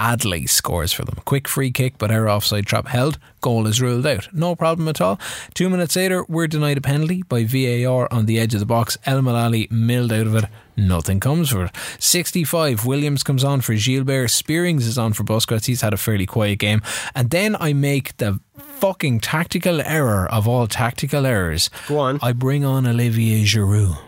Adley 0.00 0.48
scores 0.48 0.94
for 0.94 1.04
them. 1.04 1.16
Quick 1.26 1.46
free 1.46 1.70
kick, 1.70 1.98
but 1.98 2.10
our 2.10 2.26
offside 2.26 2.64
trap 2.64 2.86
held. 2.88 3.18
Goal 3.42 3.66
is 3.66 3.82
ruled 3.82 4.06
out. 4.06 4.32
No 4.32 4.56
problem 4.56 4.88
at 4.88 5.00
all. 5.00 5.20
Two 5.52 5.68
minutes 5.68 5.94
later, 5.94 6.24
we're 6.26 6.46
denied 6.46 6.78
a 6.78 6.80
penalty 6.80 7.22
by 7.22 7.44
VAR 7.44 8.10
on 8.10 8.24
the 8.24 8.40
edge 8.40 8.54
of 8.54 8.60
the 8.60 8.66
box. 8.66 8.96
El 9.04 9.20
Malali 9.20 9.70
milled 9.70 10.10
out 10.10 10.26
of 10.26 10.34
it. 10.34 10.46
Nothing 10.74 11.20
comes 11.20 11.50
for 11.50 11.66
it. 11.66 11.76
65. 11.98 12.86
Williams 12.86 13.22
comes 13.22 13.44
on 13.44 13.60
for 13.60 13.74
Gilbert. 13.74 14.30
Spierings 14.30 14.86
is 14.86 14.96
on 14.96 15.12
for 15.12 15.24
Busquets. 15.24 15.66
He's 15.66 15.82
had 15.82 15.92
a 15.92 15.98
fairly 15.98 16.24
quiet 16.24 16.60
game. 16.60 16.80
And 17.14 17.28
then 17.28 17.54
I 17.60 17.74
make 17.74 18.16
the 18.16 18.40
fucking 18.56 19.20
tactical 19.20 19.82
error 19.82 20.26
of 20.32 20.48
all 20.48 20.66
tactical 20.66 21.26
errors. 21.26 21.68
Go 21.88 21.98
on. 21.98 22.18
I 22.22 22.32
bring 22.32 22.64
on 22.64 22.86
Olivier 22.86 23.44
Giroud. 23.44 23.98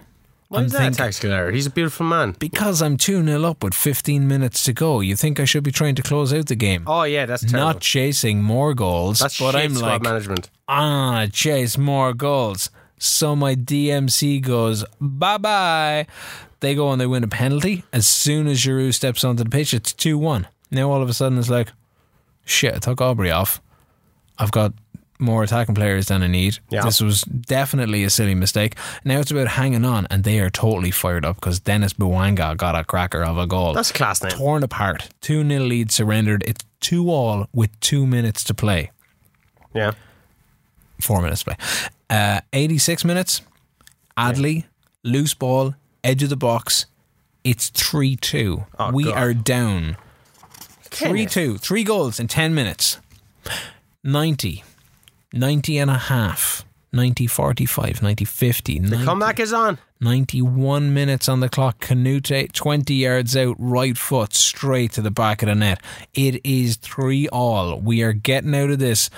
Why 0.53 0.59
I'm 0.61 0.67
is 0.67 0.73
that 0.73 0.79
thinking- 0.79 0.97
tactical 0.99 1.33
error? 1.33 1.51
He's 1.51 1.67
a 1.67 1.71
beautiful 1.71 2.05
man. 2.07 2.37
because 2.39 2.83
I'm 2.83 2.97
2 2.97 3.25
0 3.25 3.45
up 3.45 3.65
with 3.65 3.73
15 3.75 4.29
minutes 4.29 4.65
to 4.65 4.73
go, 4.75 5.01
you 5.01 5.17
think 5.17 5.41
I 5.41 5.45
should 5.47 5.65
be 5.65 5.73
trying 5.73 5.95
to 5.95 6.03
close 6.03 6.33
out 6.33 6.47
the 6.47 6.55
game? 6.55 6.85
Oh 6.87 7.05
yeah, 7.05 7.25
that's 7.27 7.43
terrible. 7.43 7.59
Not 7.73 7.81
chasing 7.81 8.43
more 8.43 8.75
goals, 8.75 9.21
that's 9.21 9.39
but 9.41 9.57
I'm 9.57 9.75
like, 9.75 10.03
management. 10.03 10.51
ah, 10.69 11.27
chase 11.33 11.79
more 11.79 12.13
goals. 12.13 12.71
So 12.99 13.35
my 13.35 13.55
DMC 13.57 14.41
goes, 14.43 14.85
bye 15.01 15.39
bye. 15.39 16.07
They 16.61 16.75
go 16.75 16.93
and 16.93 17.01
they 17.01 17.07
win 17.07 17.25
a 17.25 17.29
penalty. 17.29 17.85
As 17.93 18.07
soon 18.07 18.47
as 18.47 18.61
Giroud 18.61 18.95
steps 18.95 19.25
onto 19.25 19.43
the 19.43 19.51
pitch, 19.51 19.73
it's 19.75 19.93
2 19.93 20.17
1. 20.19 20.47
Now 20.71 20.91
all 20.91 21.03
of 21.03 21.09
a 21.09 21.15
sudden 21.15 21.39
it's 21.39 21.51
like, 21.51 21.69
shit, 22.45 22.75
I 22.75 22.79
took 22.79 23.01
Aubrey 23.01 23.31
off. 23.31 23.61
I've 24.39 24.53
got 24.53 24.73
more 25.23 25.43
attacking 25.43 25.75
players 25.75 26.07
than 26.07 26.23
I 26.23 26.27
need. 26.27 26.59
Yeah. 26.71 26.83
This 26.85 27.01
was 27.01 27.23
definitely 27.23 28.05
a 28.05 28.11
silly 28.11 28.35
mistake. 28.35 28.77
Now 29.05 29.21
it's 29.21 29.31
about 29.31 29.49
hanging 29.49 29.85
on, 29.85 30.07
and 30.11 30.25
they 30.25 30.41
are 30.41 30.51
totally 30.51 30.91
fired 30.91 31.25
up 31.25 31.37
because 31.37 31.61
Denis 31.61 31.93
Bouanga 31.93 32.57
got 32.57 32.75
a 32.75 32.85
cracker 32.85 33.23
of 33.23 33.39
a 33.39 33.47
goal. 33.47 33.73
That's 33.73 33.91
a 33.91 33.95
class 33.95 34.23
name. 34.23 34.33
torn 34.33 34.63
apart. 34.63 35.09
2 35.23 35.49
0 35.49 35.65
lead 35.65 35.91
surrendered. 35.91 36.45
It's 36.47 36.65
2 36.81 37.09
all 37.11 37.47
with 37.53 37.71
two 37.81 38.07
minutes 38.07 38.45
to 38.45 38.55
play. 38.55 38.91
Yeah. 39.75 39.93
Four 41.01 41.23
minutes 41.23 41.43
to 41.45 41.55
play. 41.55 41.57
Uh, 42.11 42.41
86 42.53 43.05
minutes. 43.05 43.41
Adley, 44.19 44.65
loose 45.03 45.33
ball, 45.35 45.75
edge 46.05 46.23
of 46.23 46.29
the 46.29 46.37
box. 46.37 46.87
It's 47.45 47.71
3 47.71 48.17
2. 48.17 48.65
Oh, 48.79 48.93
we 48.93 49.05
God. 49.05 49.17
are 49.17 49.35
down. 49.35 49.97
3 50.85 51.27
2. 51.27 51.57
Three 51.59 51.85
goals 51.85 52.21
in 52.21 52.29
10 52.29 52.55
minutes. 52.55 52.99
90. 54.05 54.63
90 55.33 55.79
and 55.79 55.91
a 55.91 55.99
half. 55.99 56.65
90 56.95 57.27
45. 57.27 58.03
90 58.03 58.25
50. 58.25 58.79
The 58.79 58.91
90 58.91 59.05
comeback 59.05 59.41
is 59.41 59.53
on. 59.53 59.79
91 60.03 60.93
minutes 60.93 61.29
on 61.29 61.41
the 61.41 61.49
clock. 61.49 61.81
Canute 61.81 62.53
20 62.53 62.95
yards 62.95 63.37
out, 63.37 63.57
right 63.59 63.97
foot 63.97 64.35
straight 64.35 64.93
to 64.93 65.01
the 65.01 65.11
back 65.11 65.43
of 65.43 65.49
the 65.49 65.55
net. 65.55 65.81
It 66.13 66.45
is 66.45 66.77
3 66.77 67.29
all. 67.29 67.81
We 67.81 68.03
are 68.03 68.13
getting 68.13 68.55
out 68.55 68.71
of 68.71 68.79
this 68.79 69.09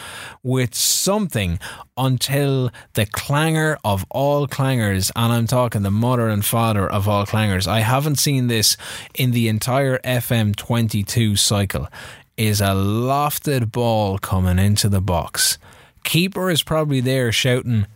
with 0.43 0.75
something 0.75 1.59
until 1.97 2.71
the 2.93 3.07
clangor 3.07 3.77
of 3.83 4.05
all 4.11 4.47
clangers, 4.47 5.11
and 5.17 5.33
I'm 5.33 5.47
talking 5.47 5.83
the 5.83 5.91
mother 5.91 6.29
and 6.29 6.45
father 6.45 6.89
of 6.89 7.09
all 7.09 7.27
clangers. 7.27 7.67
I 7.67 7.81
haven't 7.81 8.17
seen 8.17 8.47
this 8.49 8.77
in 9.15 9.33
the 9.33 9.49
entire 9.49 9.99
FM22 9.99 11.39
cycle. 11.39 11.89
Is 12.37 12.61
a 12.61 12.75
lofted 12.75 13.71
ball 13.73 14.19
coming 14.19 14.59
into 14.59 14.89
the 14.89 15.01
box. 15.01 15.57
Keeper 16.05 16.51
is 16.51 16.63
probably 16.63 17.01
there 17.01 17.33
shouting, 17.33 17.87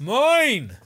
Mine! 0.00 0.76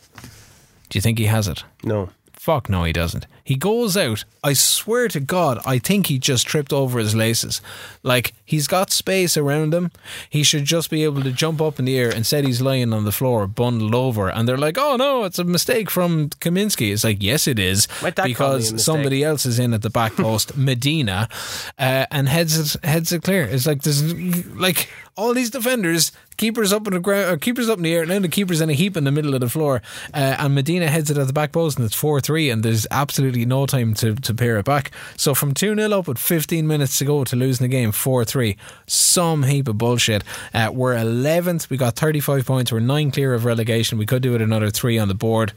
Do 0.90 0.96
you 0.96 1.00
think 1.00 1.18
he 1.18 1.24
has 1.26 1.48
it? 1.48 1.64
No. 1.82 2.10
Fuck 2.32 2.68
no, 2.68 2.84
he 2.84 2.92
doesn't. 2.92 3.26
He 3.49 3.55
goes 3.55 3.96
out. 3.96 4.24
I 4.44 4.53
swear 4.53 5.09
to 5.09 5.20
God, 5.20 5.59
I 5.64 5.78
think 5.78 6.09
he 6.09 6.18
just 6.18 6.46
tripped 6.46 6.70
over 6.70 6.99
his 6.99 7.14
laces. 7.14 7.62
Like, 8.03 8.34
he's 8.44 8.66
got 8.66 8.90
space 8.90 9.38
around 9.38 9.72
him. 9.72 9.90
He 10.28 10.42
should 10.42 10.66
just 10.66 10.90
be 10.90 11.03
able 11.03 11.22
to 11.22 11.32
jump 11.32 11.62
up 11.62 11.78
in 11.78 11.86
the 11.86 11.96
air. 11.96 12.09
and 12.09 12.18
Instead, 12.18 12.44
he's 12.44 12.61
lying 12.61 12.92
on 12.92 13.07
the 13.07 13.11
floor, 13.11 13.46
bundled 13.46 13.94
over. 13.94 14.28
And 14.28 14.46
they're 14.46 14.59
like, 14.59 14.76
oh 14.76 14.96
no, 14.96 15.24
it's 15.24 15.38
a 15.38 15.44
mistake 15.44 15.88
from 15.88 16.28
Kaminsky. 16.28 16.92
It's 16.92 17.05
like, 17.05 17.22
yes, 17.22 17.46
it 17.49 17.59
is. 17.59 17.88
Might 18.03 18.16
that 18.16 18.34
call 18.36 18.51
me 18.51 18.55
a 18.57 18.59
Because 18.59 18.84
somebody 18.84 19.24
else 19.24 19.46
is 19.46 19.59
in 19.59 19.72
at 19.72 19.80
the 19.80 19.88
back 19.88 20.14
post, 20.14 20.55
Medina, 20.68 21.30
uh, 21.78 22.05
and 22.11 22.28
heads 22.28 22.74
it, 22.74 22.84
heads 22.84 23.12
it 23.12 23.22
clear. 23.22 23.44
It's 23.44 23.66
like, 23.66 23.80
there's 23.80 24.14
like 24.57 24.90
all 25.18 25.34
these 25.34 25.51
defenders, 25.51 26.12
keepers 26.36 26.72
up 26.72 26.86
in 26.86 26.92
the 26.92 27.01
ground, 27.01 27.32
or 27.32 27.36
keepers 27.36 27.68
up 27.68 27.78
in 27.78 27.82
the 27.82 27.92
air, 27.92 28.03
and 28.03 28.11
then 28.11 28.22
the 28.22 28.28
keeper's 28.28 28.61
in 28.61 28.70
a 28.70 28.72
heap 28.72 28.96
in 28.96 29.03
the 29.03 29.11
middle 29.11 29.34
of 29.34 29.40
the 29.40 29.49
floor. 29.49 29.82
Uh, 30.14 30.36
and 30.38 30.55
Medina 30.55 30.86
heads 30.86 31.11
it 31.11 31.18
at 31.18 31.26
the 31.26 31.32
back 31.32 31.51
post, 31.51 31.76
and 31.76 31.84
it's 31.84 31.96
4 31.96 32.20
3, 32.20 32.51
and 32.51 32.62
there's 32.62 32.86
absolutely 32.92 33.38
no 33.45 33.66
time 33.66 33.95
to, 33.95 34.14
to 34.14 34.34
pair 34.34 34.59
it 34.59 34.64
back. 34.64 34.91
So 35.16 35.34
from 35.34 35.55
2 35.55 35.74
0 35.74 35.99
up 35.99 36.09
with 36.09 36.18
15 36.18 36.66
minutes 36.66 36.99
to 36.99 37.05
go 37.05 37.24
to 37.24 37.36
losing 37.36 37.64
the 37.64 37.68
game 37.68 37.93
4 37.93 38.24
3, 38.24 38.57
some 38.86 39.45
heap 39.45 39.68
of 39.68 39.78
bullshit. 39.78 40.24
Uh, 40.55 40.70
we're 40.72 40.95
11th, 40.95 41.70
we 41.70 41.76
got 41.76 41.97
35 41.97 42.47
points, 42.47 42.72
we're 42.72 42.80
9 42.80 43.11
clear 43.11 43.34
of 43.34 43.45
relegation. 43.45 43.99
We 43.99 44.07
could 44.07 44.22
do 44.22 44.34
it 44.34 44.43
another 44.43 44.70
3 44.70 44.99
on 44.99 45.09
the 45.09 45.14
board. 45.14 45.53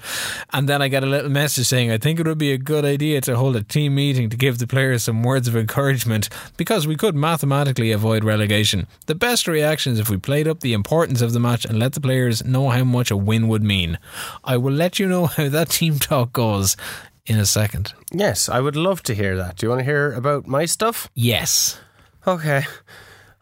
And 0.54 0.68
then 0.68 0.82
I 0.82 0.88
get 0.88 1.04
a 1.04 1.08
little 1.08 1.32
message 1.32 1.68
saying, 1.68 1.92
I 1.92 1.98
think 1.98 2.20
it 2.20 2.28
would 2.28 2.38
be 2.38 2.52
a 2.52 2.58
good 2.58 2.86
idea 2.86 3.22
to 3.22 3.36
hold 3.36 3.56
a 3.56 3.64
team 3.64 3.96
meeting 3.96 4.30
to 4.30 4.38
give 4.38 4.58
the 4.58 4.68
players 4.68 5.04
some 5.04 5.24
words 5.24 5.48
of 5.48 5.56
encouragement 5.56 6.30
because 6.58 6.88
we 6.88 6.96
could 6.96 7.16
mathematically 7.16 7.92
avoid 7.92 8.24
relegation. 8.24 8.88
The 9.06 9.16
best 9.16 9.48
reaction 9.48 9.94
is 9.94 10.00
if 10.00 10.10
we 10.10 10.18
played 10.18 10.48
up 10.48 10.60
the 10.60 10.74
importance 10.74 11.22
of 11.22 11.34
the 11.34 11.40
match 11.40 11.66
and 11.66 11.80
let 11.80 11.94
the 11.94 12.02
players 12.02 12.44
know 12.44 12.70
how 12.70 12.84
much 12.84 13.12
a 13.12 13.18
win 13.18 13.48
would 13.48 13.64
mean. 13.64 13.98
I 14.44 14.58
will 14.58 14.74
let 14.74 15.00
you 15.00 15.08
know 15.08 15.26
how 15.28 15.50
that 15.50 15.70
team 15.70 16.00
talk 16.00 16.34
goes 16.34 16.76
in 17.26 17.40
a 17.40 17.46
second. 17.46 17.94
Yes, 18.12 18.50
I 18.50 18.60
would 18.60 18.76
love 18.76 19.02
to 19.04 19.14
hear 19.16 19.36
that. 19.38 19.58
Do 19.58 19.66
you 19.66 19.70
want 19.70 19.80
to 19.80 19.86
hear 19.86 20.12
about 20.14 20.48
my 20.48 20.66
stuff? 20.66 21.10
Yes. 21.14 21.80
Okay. 22.28 22.66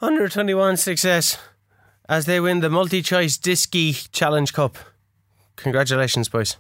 Under 0.02 0.28
21 0.30 0.78
success 0.78 1.38
as 2.08 2.26
they 2.26 2.40
win 2.40 2.60
the 2.62 2.70
multi 2.70 3.02
choice 3.02 3.38
Diski 3.38 4.10
Challenge 4.12 4.54
Cup. 4.54 4.78
Congratulations, 5.58 6.30
boys. 6.30 6.58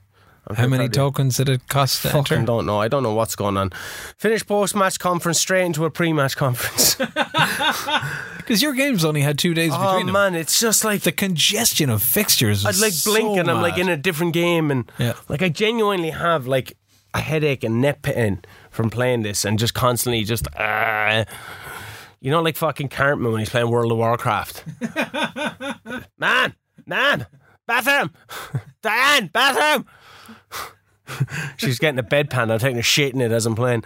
I'm 0.47 0.55
How 0.55 0.63
many 0.67 0.77
proud 0.77 0.85
of 0.85 0.89
you. 0.91 1.09
tokens 1.11 1.37
did 1.37 1.49
it 1.49 1.67
cost 1.67 2.01
to 2.01 2.09
Fucking 2.09 2.37
enter? 2.37 2.45
don't 2.47 2.65
know. 2.65 2.79
I 2.81 2.87
don't 2.87 3.03
know 3.03 3.13
what's 3.13 3.35
going 3.35 3.55
on. 3.57 3.69
Finish 4.17 4.45
post 4.47 4.75
match 4.75 4.97
conference 4.99 5.39
straight 5.39 5.65
into 5.65 5.85
a 5.85 5.91
pre 5.91 6.11
match 6.13 6.35
conference. 6.35 6.95
Because 8.37 8.63
your 8.63 8.73
games 8.73 9.05
only 9.05 9.21
had 9.21 9.37
two 9.37 9.53
days 9.53 9.71
oh 9.75 9.77
between 9.79 10.07
them. 10.07 10.15
Oh, 10.15 10.19
man, 10.31 10.33
it's 10.35 10.59
just 10.59 10.83
like 10.83 11.01
The 11.03 11.11
congestion 11.11 11.91
of 11.91 12.01
fixtures. 12.01 12.65
I'd 12.65 12.77
like 12.77 12.93
blink 13.05 13.37
and 13.37 13.49
I'm 13.49 13.61
like 13.61 13.77
in 13.77 13.89
a 13.89 13.97
different 13.97 14.33
game 14.33 14.71
and 14.71 14.91
Yeah. 14.97 15.13
like 15.27 15.43
I 15.43 15.49
genuinely 15.49 16.09
have 16.09 16.47
like 16.47 16.73
a 17.19 17.21
headache 17.21 17.63
and 17.63 17.81
neck 17.81 18.01
pain 18.01 18.41
from 18.71 18.89
playing 18.89 19.21
this 19.23 19.45
and 19.45 19.59
just 19.59 19.73
constantly 19.73 20.23
just 20.23 20.47
uh, 20.55 21.25
you 22.21 22.31
know 22.31 22.41
like 22.41 22.55
fucking 22.55 22.87
Cartman 22.87 23.31
when 23.31 23.39
he's 23.39 23.49
playing 23.49 23.69
World 23.69 23.91
of 23.91 23.97
Warcraft. 23.97 24.63
man, 26.17 26.55
man, 26.85 27.27
bathroom, 27.67 28.11
Diane, 28.81 29.27
bathroom. 29.27 29.85
She's 31.57 31.79
getting 31.79 31.99
a 31.99 32.03
bedpan. 32.03 32.51
I'm 32.51 32.59
taking 32.59 32.77
a 32.77 32.83
shit 32.83 33.13
in 33.13 33.21
it 33.21 33.31
as 33.31 33.45
I'm 33.45 33.55
playing. 33.55 33.83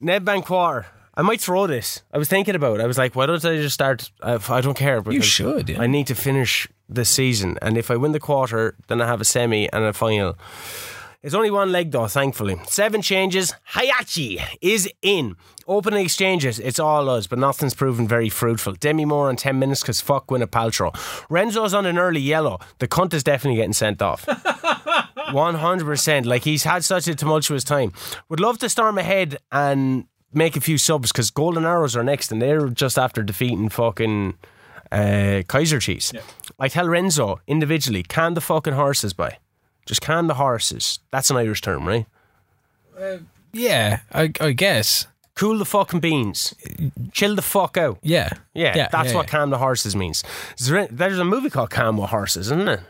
Ned 0.00 0.26
Quarter. 0.44 0.86
I 1.14 1.20
might 1.20 1.42
throw 1.42 1.66
this. 1.66 2.02
I 2.10 2.16
was 2.16 2.28
thinking 2.28 2.54
about 2.54 2.80
it. 2.80 2.82
I 2.82 2.86
was 2.86 2.96
like, 2.96 3.14
why 3.14 3.26
don't 3.26 3.44
I 3.44 3.56
just 3.56 3.74
start? 3.74 4.10
I, 4.22 4.38
I 4.48 4.60
don't 4.62 4.76
care. 4.76 5.02
because 5.02 5.26
should, 5.26 5.68
yeah. 5.68 5.80
I 5.80 5.86
need 5.86 6.06
to 6.06 6.14
finish 6.14 6.66
the 6.88 7.04
season. 7.04 7.58
And 7.60 7.76
if 7.76 7.90
I 7.90 7.96
win 7.96 8.12
the 8.12 8.20
quarter, 8.20 8.76
then 8.88 9.02
I 9.02 9.06
have 9.06 9.20
a 9.20 9.24
semi 9.24 9.70
and 9.70 9.84
a 9.84 9.92
final. 9.92 10.38
It's 11.22 11.34
only 11.34 11.50
one 11.52 11.70
leg 11.70 11.92
though, 11.92 12.08
thankfully. 12.08 12.56
Seven 12.66 13.00
changes. 13.00 13.54
Hayachi 13.74 14.42
is 14.60 14.90
in. 15.02 15.36
Opening 15.68 16.04
exchanges, 16.04 16.58
it's 16.58 16.80
all 16.80 17.08
us, 17.08 17.28
but 17.28 17.38
nothing's 17.38 17.74
proven 17.74 18.08
very 18.08 18.28
fruitful. 18.28 18.72
Demi 18.72 19.04
Moore 19.04 19.28
on 19.28 19.36
10 19.36 19.56
minutes 19.58 19.82
because 19.82 20.00
fuck 20.00 20.26
Gwyneth 20.26 20.48
Paltrow. 20.48 20.92
Renzo's 21.30 21.72
on 21.72 21.86
an 21.86 21.96
early 21.98 22.20
yellow. 22.20 22.58
The 22.78 22.88
cunt 22.88 23.14
is 23.14 23.22
definitely 23.22 23.56
getting 23.56 23.72
sent 23.72 24.02
off. 24.02 24.26
100%. 25.32 26.24
Like 26.26 26.42
he's 26.42 26.64
had 26.64 26.84
such 26.84 27.06
a 27.06 27.14
tumultuous 27.14 27.62
time. 27.62 27.92
Would 28.28 28.40
love 28.40 28.58
to 28.58 28.68
storm 28.68 28.98
ahead 28.98 29.38
and 29.52 30.06
make 30.32 30.56
a 30.56 30.60
few 30.60 30.78
subs 30.78 31.12
because 31.12 31.30
Golden 31.30 31.64
Arrows 31.64 31.96
are 31.96 32.02
next 32.02 32.32
and 32.32 32.42
they're 32.42 32.68
just 32.68 32.98
after 32.98 33.22
defeating 33.22 33.68
fucking 33.68 34.34
uh, 34.90 35.42
Kaizer 35.46 35.80
Chiefs. 35.80 36.12
I 36.58 36.68
tell 36.68 36.88
Renzo 36.88 37.38
individually, 37.46 38.02
can 38.02 38.34
the 38.34 38.40
fucking 38.40 38.74
horses 38.74 39.12
by. 39.12 39.38
Just 39.86 40.00
can 40.00 40.26
the 40.26 40.34
horses. 40.34 41.00
That's 41.10 41.30
an 41.30 41.36
Irish 41.36 41.60
term, 41.60 41.86
right? 41.86 42.06
Uh, 42.98 43.18
yeah, 43.52 44.00
I, 44.12 44.30
I 44.40 44.52
guess. 44.52 45.06
Cool 45.34 45.58
the 45.58 45.64
fucking 45.64 46.00
beans. 46.00 46.54
Chill 47.12 47.34
the 47.34 47.42
fuck 47.42 47.76
out. 47.76 47.98
Yeah. 48.02 48.28
Yeah, 48.54 48.88
that's 48.92 49.10
yeah, 49.10 49.16
what 49.16 49.26
yeah. 49.26 49.30
calm 49.30 49.50
the 49.50 49.58
horses 49.58 49.96
means. 49.96 50.22
Is 50.58 50.66
there- 50.68 50.88
There's 50.90 51.18
a 51.18 51.24
movie 51.24 51.48
called 51.50 51.70
Calm 51.70 51.96
with 51.96 52.10
Horses, 52.10 52.46
isn't 52.48 52.68
it? 52.68 52.80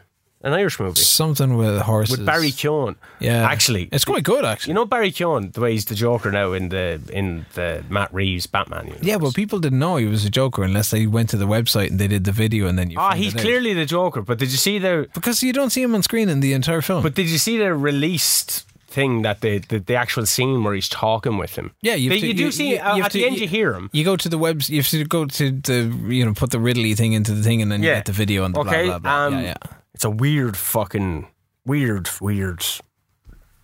An 0.45 0.53
Irish 0.53 0.81
movie. 0.81 1.01
Something 1.01 1.57
with 1.57 1.81
horses. 1.83 2.19
With 2.19 2.27
Barry 2.27 2.51
Keoghan. 2.51 2.97
Yeah. 3.21 3.49
Actually, 3.49 3.89
It's 3.93 4.05
quite 4.05 4.25
good, 4.25 4.45
actually. 4.45 4.71
You 4.73 4.75
know 4.75 4.85
Barry 4.85 5.13
Keoghan, 5.13 5.53
the 5.53 5.61
way 5.61 5.73
he's 5.73 5.85
the 5.85 5.95
Joker 5.95 6.33
now 6.33 6.53
in 6.53 6.69
the 6.71 7.01
in 7.13 7.47
the 7.55 7.85
Matt 7.89 8.13
Reeves 8.13 8.47
Batman. 8.49 8.87
Universe. 8.87 9.05
Yeah, 9.07 9.19
but 9.19 9.35
people 9.35 9.61
didn't 9.61 9.79
know 9.79 9.97
he 9.97 10.07
was 10.07 10.25
a 10.25 10.31
Joker 10.31 10.65
unless 10.65 10.91
they 10.91 11.07
went 11.07 11.29
to 11.31 11.37
the 11.37 11.47
website 11.47 11.91
and 11.91 11.99
they 12.01 12.09
did 12.09 12.25
the 12.25 12.33
video 12.33 12.67
and 12.67 12.77
then 12.79 12.91
you. 12.91 12.97
Ah, 12.99 13.15
he's 13.15 13.35
clearly 13.35 13.73
the 13.73 13.87
Joker. 13.87 14.23
But 14.23 14.39
did 14.39 14.51
you 14.51 14.59
see 14.59 14.79
the? 14.81 15.09
because 15.15 15.43
you 15.43 15.53
don't 15.53 15.71
see 15.71 15.83
him 15.83 15.95
on 15.95 16.03
screen 16.03 16.29
in 16.29 16.41
the 16.41 16.53
entire 16.55 16.83
film. 16.83 17.03
But 17.03 17.15
did 17.15 17.29
you 17.29 17.39
see 17.39 17.57
the 17.59 17.73
released 17.75 18.67
thing 18.89 19.23
that 19.23 19.41
the 19.41 19.59
the, 19.69 19.79
the 19.79 19.95
actual 19.95 20.27
scene 20.27 20.65
where 20.65 20.75
he's 20.75 20.89
talking 20.89 21.39
with 21.39 21.55
him? 21.57 21.71
yeah, 21.83 21.95
you, 21.95 22.11
you, 22.11 22.21
to- 22.21 22.33
do 22.35 22.51
see 22.51 22.79
uh, 22.79 22.97
have 22.97 23.07
at 23.07 23.13
the 23.13 23.25
end 23.27 23.39
you 23.39 23.47
hear 23.47 23.73
him. 23.75 23.89
You 23.93 24.05
go 24.05 24.17
to 24.17 24.29
the 24.29 24.39
webs. 24.39 24.69
You 24.69 24.79
have 24.83 24.89
to 24.89 25.05
go 25.05 25.25
to 25.27 25.51
the 25.53 25.79
you 26.09 26.25
know 26.27 26.35
put 26.35 26.51
the 26.51 26.59
Ridley 26.59 26.95
thing 26.95 27.13
into 27.13 27.33
the 27.33 27.43
thing 27.45 27.63
and 27.63 27.71
then 27.71 27.83
you 27.83 27.89
Yeah. 27.91 27.97
get 27.97 28.07
the 28.07 28.13
video 28.13 28.45
and 28.45 28.55
the 28.55 28.61
Okay, 28.61 28.87
blah 28.87 28.99
blah 28.99 29.29
blah. 29.29 29.39
um, 29.39 29.45
yeah, 29.45 29.55
yeah. 29.63 29.73
It's 29.95 30.05
a 30.05 30.11
weird 30.11 30.57
fucking 30.57 31.27
weird 31.67 32.09
weird 32.21 32.65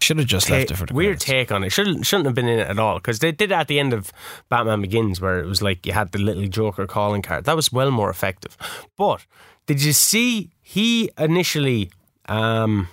Should 0.00 0.18
have 0.18 0.26
just 0.26 0.46
ta- 0.48 0.54
left 0.54 0.70
it 0.70 0.76
for 0.76 0.86
the 0.86 0.94
weird 0.94 1.18
credits. 1.20 1.24
take 1.24 1.52
on 1.52 1.64
it. 1.64 1.70
Shouldn't 1.70 2.06
shouldn't 2.06 2.26
have 2.26 2.34
been 2.34 2.48
in 2.48 2.58
it 2.60 2.68
at 2.68 2.78
all 2.78 2.96
because 2.96 3.18
they 3.18 3.32
did 3.32 3.50
it 3.50 3.54
at 3.54 3.68
the 3.68 3.78
end 3.80 3.92
of 3.92 4.12
Batman 4.48 4.80
Begins 4.82 5.20
where 5.20 5.40
it 5.40 5.46
was 5.46 5.62
like 5.62 5.84
you 5.86 5.92
had 5.92 6.12
the 6.12 6.18
little 6.18 6.46
Joker 6.46 6.86
calling 6.86 7.22
card. 7.22 7.44
That 7.44 7.56
was 7.56 7.72
well 7.72 7.90
more 7.90 8.10
effective. 8.10 8.56
But 8.96 9.26
did 9.66 9.82
you 9.82 9.92
see 9.92 10.50
he 10.60 11.10
initially 11.18 11.90
um, 12.26 12.88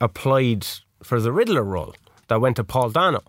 applied 0.00 0.66
for 1.02 1.20
the 1.20 1.32
Riddler 1.32 1.62
role 1.64 1.94
that 2.28 2.40
went 2.40 2.56
to 2.56 2.64
Paul 2.64 2.90
Dano, 2.90 3.22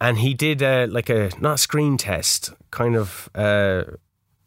and 0.00 0.18
he 0.18 0.34
did 0.34 0.62
uh, 0.62 0.86
like 0.90 1.08
a 1.10 1.30
not 1.40 1.54
a 1.54 1.58
screen 1.58 1.96
test, 1.96 2.52
kind 2.70 2.96
of 2.96 3.28
uh, 3.34 3.82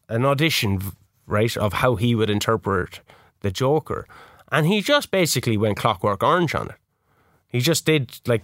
an 0.10 0.26
audition, 0.26 0.82
right, 1.28 1.56
of 1.58 1.74
how 1.74 1.96
he 1.96 2.16
would 2.16 2.30
interpret 2.30 3.00
the 3.44 3.52
Joker, 3.52 4.08
and 4.52 4.66
he 4.66 4.82
just 4.82 5.12
basically 5.12 5.56
went 5.58 5.78
Clockwork 5.78 6.24
Orange 6.24 6.56
on 6.56 6.70
it. 6.70 6.76
He 7.48 7.60
just 7.60 7.86
did 7.86 8.20
like 8.26 8.44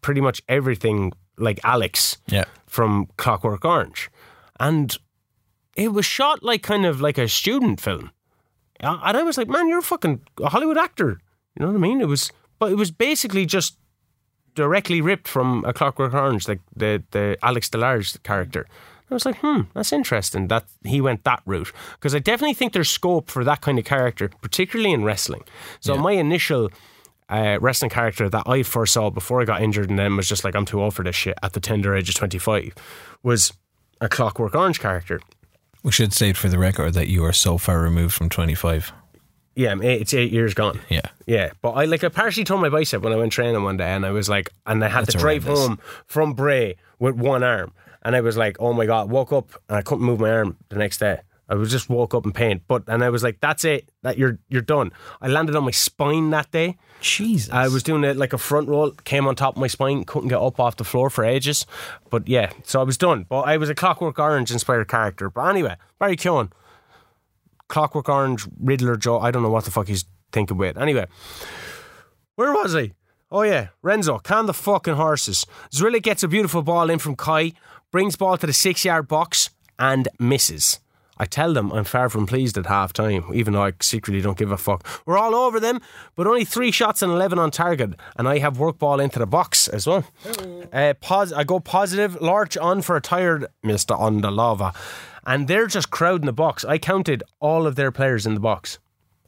pretty 0.00 0.20
much 0.20 0.42
everything 0.48 1.12
like 1.38 1.60
Alex 1.64 2.18
Yeah. 2.26 2.44
from 2.66 3.06
Clockwork 3.16 3.64
Orange. 3.64 4.10
And 4.58 4.96
it 5.76 5.92
was 5.92 6.04
shot 6.04 6.42
like 6.42 6.62
kind 6.62 6.84
of 6.84 7.00
like 7.00 7.18
a 7.18 7.28
student 7.28 7.80
film. 7.80 8.10
And 8.80 9.16
I 9.16 9.22
was 9.22 9.38
like, 9.38 9.48
man, 9.48 9.68
you're 9.68 9.78
a 9.78 9.82
fucking 9.82 10.20
Hollywood 10.42 10.76
actor. 10.76 11.20
You 11.54 11.60
know 11.60 11.68
what 11.68 11.76
I 11.76 11.80
mean? 11.80 12.00
It 12.00 12.08
was, 12.08 12.32
but 12.58 12.72
it 12.72 12.74
was 12.74 12.90
basically 12.90 13.46
just 13.46 13.76
directly 14.56 15.00
ripped 15.00 15.28
from 15.28 15.64
A 15.64 15.72
Clockwork 15.72 16.12
Orange, 16.14 16.48
like 16.48 16.60
the, 16.74 17.02
the 17.12 17.38
Alex 17.42 17.68
Delarge 17.68 18.20
character. 18.24 18.66
I 19.12 19.14
was 19.14 19.26
like, 19.26 19.38
hmm, 19.38 19.62
that's 19.74 19.92
interesting 19.92 20.48
that 20.48 20.64
he 20.84 21.00
went 21.00 21.24
that 21.24 21.42
route. 21.46 21.72
Because 21.92 22.14
I 22.14 22.18
definitely 22.18 22.54
think 22.54 22.72
there's 22.72 22.90
scope 22.90 23.30
for 23.30 23.44
that 23.44 23.60
kind 23.60 23.78
of 23.78 23.84
character, 23.84 24.30
particularly 24.40 24.92
in 24.92 25.04
wrestling. 25.04 25.44
So 25.80 25.96
my 25.96 26.12
initial 26.12 26.70
uh, 27.28 27.58
wrestling 27.60 27.90
character 27.90 28.28
that 28.28 28.44
I 28.46 28.62
first 28.62 28.94
saw 28.94 29.10
before 29.10 29.40
I 29.40 29.44
got 29.44 29.62
injured 29.62 29.88
and 29.90 29.98
then 29.98 30.16
was 30.16 30.28
just 30.28 30.44
like, 30.44 30.54
I'm 30.54 30.64
too 30.66 30.82
old 30.82 30.94
for 30.94 31.02
this 31.02 31.16
shit 31.16 31.38
at 31.42 31.52
the 31.52 31.60
tender 31.60 31.94
age 31.94 32.08
of 32.08 32.14
25 32.14 32.74
was 33.22 33.52
a 34.00 34.08
Clockwork 34.08 34.54
Orange 34.54 34.80
character. 34.80 35.20
We 35.82 35.92
should 35.92 36.12
state 36.12 36.36
for 36.36 36.48
the 36.48 36.58
record 36.58 36.94
that 36.94 37.08
you 37.08 37.24
are 37.24 37.32
so 37.32 37.58
far 37.58 37.80
removed 37.80 38.14
from 38.14 38.28
25. 38.28 38.92
Yeah, 39.54 39.74
it's 39.82 40.14
eight 40.14 40.32
years 40.32 40.54
gone. 40.54 40.80
Yeah. 40.88 41.02
Yeah, 41.26 41.50
but 41.60 41.72
I 41.72 41.84
like 41.84 42.02
I 42.04 42.08
partially 42.08 42.44
tore 42.44 42.58
my 42.58 42.70
bicep 42.70 43.02
when 43.02 43.12
I 43.12 43.16
went 43.16 43.32
training 43.32 43.62
one 43.62 43.76
day, 43.76 43.90
and 43.90 44.06
I 44.06 44.10
was 44.10 44.28
like, 44.28 44.50
and 44.66 44.82
I 44.82 44.88
had 44.88 45.02
That's 45.02 45.12
to 45.12 45.18
drive 45.18 45.44
horrendous. 45.44 45.66
home 45.66 45.78
from 46.06 46.32
Bray 46.32 46.76
with 46.98 47.16
one 47.16 47.42
arm, 47.42 47.72
and 48.02 48.14
I 48.16 48.20
was 48.20 48.36
like, 48.36 48.56
oh 48.60 48.72
my 48.72 48.86
god, 48.86 49.10
woke 49.10 49.32
up 49.32 49.50
and 49.68 49.78
I 49.78 49.82
couldn't 49.82 50.04
move 50.04 50.20
my 50.20 50.30
arm 50.30 50.56
the 50.68 50.76
next 50.76 50.98
day. 50.98 51.20
I 51.48 51.54
was 51.54 51.70
just 51.70 51.90
woke 51.90 52.14
up 52.14 52.24
in 52.24 52.32
pain, 52.32 52.62
but 52.66 52.84
and 52.86 53.04
I 53.04 53.10
was 53.10 53.22
like, 53.22 53.40
that's 53.40 53.64
it, 53.64 53.90
that 54.02 54.16
you're 54.16 54.38
you're 54.48 54.62
done. 54.62 54.90
I 55.20 55.28
landed 55.28 55.54
on 55.54 55.64
my 55.64 55.70
spine 55.70 56.30
that 56.30 56.50
day. 56.50 56.78
Jesus. 57.00 57.52
I 57.52 57.68
was 57.68 57.82
doing 57.82 58.04
it 58.04 58.16
like 58.16 58.32
a 58.32 58.38
front 58.38 58.68
roll, 58.68 58.92
came 58.92 59.26
on 59.26 59.34
top 59.34 59.56
of 59.56 59.60
my 59.60 59.66
spine, 59.66 60.04
couldn't 60.04 60.28
get 60.28 60.40
up 60.40 60.58
off 60.58 60.76
the 60.76 60.84
floor 60.84 61.10
for 61.10 61.24
ages. 61.24 61.66
But 62.10 62.28
yeah, 62.28 62.52
so 62.64 62.80
I 62.80 62.84
was 62.84 62.96
done. 62.96 63.26
But 63.28 63.40
I 63.40 63.56
was 63.56 63.68
a 63.68 63.74
Clockwork 63.74 64.18
Orange 64.18 64.50
inspired 64.50 64.88
character. 64.88 65.28
But 65.28 65.48
anyway, 65.48 65.76
Barry 65.98 66.16
Keoghan, 66.16 66.52
Clockwork 67.68 68.08
Orange, 68.08 68.46
Riddler, 68.58 68.96
Joe. 68.96 69.18
I 69.18 69.30
don't 69.30 69.42
know 69.42 69.50
what 69.50 69.64
the 69.64 69.70
fuck 69.72 69.88
he's 69.88 70.04
thinking 70.32 70.56
with. 70.56 70.78
Anyway, 70.78 71.06
where 72.36 72.52
was 72.52 72.72
he? 72.72 72.94
Oh 73.30 73.42
yeah, 73.42 73.68
Renzo, 73.82 74.18
can 74.18 74.46
the 74.46 74.54
fucking 74.54 74.94
horses. 74.94 75.44
Zrilli 75.70 76.02
gets 76.02 76.22
a 76.22 76.28
beautiful 76.28 76.62
ball 76.62 76.88
in 76.88 76.98
from 76.98 77.16
Kai, 77.16 77.52
brings 77.92 78.16
ball 78.16 78.36
to 78.38 78.46
the 78.46 78.52
six 78.52 78.84
yard 78.84 79.06
box 79.06 79.50
and 79.78 80.08
misses. 80.18 80.80
I 81.18 81.26
tell 81.26 81.52
them 81.52 81.70
I'm 81.70 81.84
far 81.84 82.08
from 82.08 82.26
pleased 82.26 82.58
at 82.58 82.66
half 82.66 82.92
time, 82.92 83.26
even 83.32 83.52
though 83.52 83.62
I 83.62 83.74
secretly 83.80 84.20
don't 84.22 84.38
give 84.38 84.50
a 84.50 84.56
fuck. 84.56 84.84
We're 85.06 85.18
all 85.18 85.34
over 85.36 85.60
them, 85.60 85.80
but 86.16 86.26
only 86.26 86.44
three 86.44 86.72
shots 86.72 87.02
and 87.02 87.12
11 87.12 87.38
on 87.38 87.50
target, 87.52 87.92
and 88.16 88.26
I 88.26 88.38
have 88.38 88.58
work 88.58 88.78
ball 88.78 88.98
into 88.98 89.20
the 89.20 89.26
box 89.26 89.68
as 89.68 89.86
well. 89.86 90.04
Uh, 90.72 90.94
pos- 91.00 91.32
I 91.32 91.44
go 91.44 91.60
positive, 91.60 92.20
Larch 92.20 92.56
on 92.56 92.82
for 92.82 92.96
a 92.96 93.00
tired 93.00 93.46
Mr. 93.64 93.96
On 93.96 94.22
the 94.22 94.32
lava, 94.32 94.72
and 95.24 95.46
they're 95.46 95.68
just 95.68 95.90
crowding 95.90 96.26
the 96.26 96.32
box. 96.32 96.64
I 96.64 96.78
counted 96.78 97.22
all 97.40 97.66
of 97.66 97.76
their 97.76 97.92
players 97.92 98.26
in 98.26 98.34
the 98.34 98.40
box. 98.40 98.78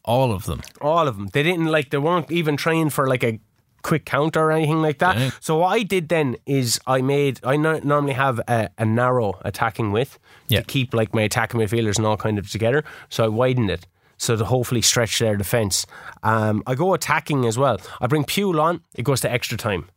All 0.05 0.33
of 0.33 0.47
them. 0.47 0.63
All 0.81 1.07
of 1.07 1.17
them. 1.17 1.29
They 1.33 1.43
didn't 1.43 1.67
like. 1.67 1.91
They 1.91 1.99
weren't 1.99 2.31
even 2.33 2.57
trying 2.57 2.91
for 2.91 3.07
like 3.07 3.23
a 3.23 3.39
quick 3.85 4.05
counter 4.05 4.41
or 4.41 4.51
anything 4.51 4.83
like 4.83 4.99
that. 4.99 5.15
Dang. 5.17 5.33
So 5.41 5.59
what 5.59 5.69
I 5.69 5.85
did 5.85 6.09
then 6.09 6.37
is 6.47 6.81
I 6.87 7.01
made. 7.03 7.39
I 7.45 7.57
no- 7.57 7.79
normally 7.85 8.15
have 8.15 8.41
a, 8.49 8.71
a 8.77 8.85
narrow 8.85 9.39
attacking 9.45 9.93
width 9.93 10.19
Yeah. 10.49 10.61
to 10.61 10.67
keep 10.67 10.93
like 10.93 11.15
my 11.15 11.23
attacking 11.23 11.61
midfielders 11.61 11.99
and 11.99 12.07
all 12.07 12.17
kind 12.17 12.39
of 12.39 12.51
together. 12.51 12.83
So 13.09 13.25
I 13.25 13.29
widened 13.29 13.71
it. 13.71 13.87
So 14.17 14.37
to 14.37 14.45
hopefully 14.45 14.81
stretch 14.83 15.19
their 15.19 15.37
defence. 15.37 15.87
Um, 16.23 16.63
I 16.67 16.75
go 16.75 16.95
attacking 16.95 17.45
as 17.47 17.57
well. 17.59 17.79
I 18.01 18.07
bring 18.09 18.25
Puel 18.25 18.61
on. 18.61 18.81
It 18.95 19.03
goes 19.05 19.21
to 19.21 19.31
extra 19.31 19.57
time. 19.59 19.89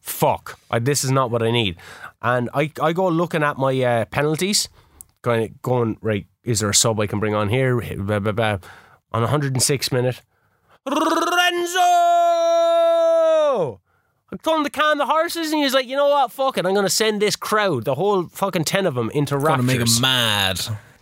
Fuck. 0.00 0.58
I, 0.70 0.78
this 0.80 1.04
is 1.04 1.10
not 1.10 1.30
what 1.30 1.42
I 1.42 1.50
need. 1.50 1.76
And 2.20 2.50
I, 2.52 2.72
I 2.82 2.92
go 2.92 3.06
looking 3.08 3.42
at 3.42 3.56
my 3.58 3.78
uh, 3.82 4.04
penalties, 4.06 4.68
going, 5.22 5.58
going, 5.62 5.98
right, 6.02 6.26
is 6.42 6.60
there 6.60 6.70
a 6.70 6.74
sub 6.74 6.98
I 7.00 7.06
can 7.06 7.20
bring 7.20 7.34
on 7.34 7.48
here? 7.48 7.80
Blah, 7.96 8.18
blah, 8.18 8.32
blah. 8.32 8.58
On 9.12 9.20
106 9.22 9.92
minute, 9.92 10.20
Renzo! 10.86 12.03
I 14.32 14.36
told 14.36 14.58
him 14.58 14.64
to 14.64 14.70
calm 14.70 14.98
the 14.98 15.06
horses, 15.06 15.48
and 15.52 15.58
he 15.58 15.64
was 15.64 15.74
like, 15.74 15.86
you 15.86 15.96
know 15.96 16.08
what, 16.08 16.32
fuck 16.32 16.58
it, 16.58 16.66
I'm 16.66 16.72
going 16.74 16.86
to 16.86 16.90
send 16.90 17.20
this 17.22 17.36
crowd, 17.36 17.84
the 17.84 17.94
whole 17.94 18.24
fucking 18.28 18.64
10 18.64 18.86
of 18.86 18.94
them, 18.94 19.10
into 19.10 19.36
Going 19.38 19.58
to 19.58 19.62
make 19.62 19.78
raptures. 19.78 19.96
him 19.98 20.02
mad. 20.02 20.60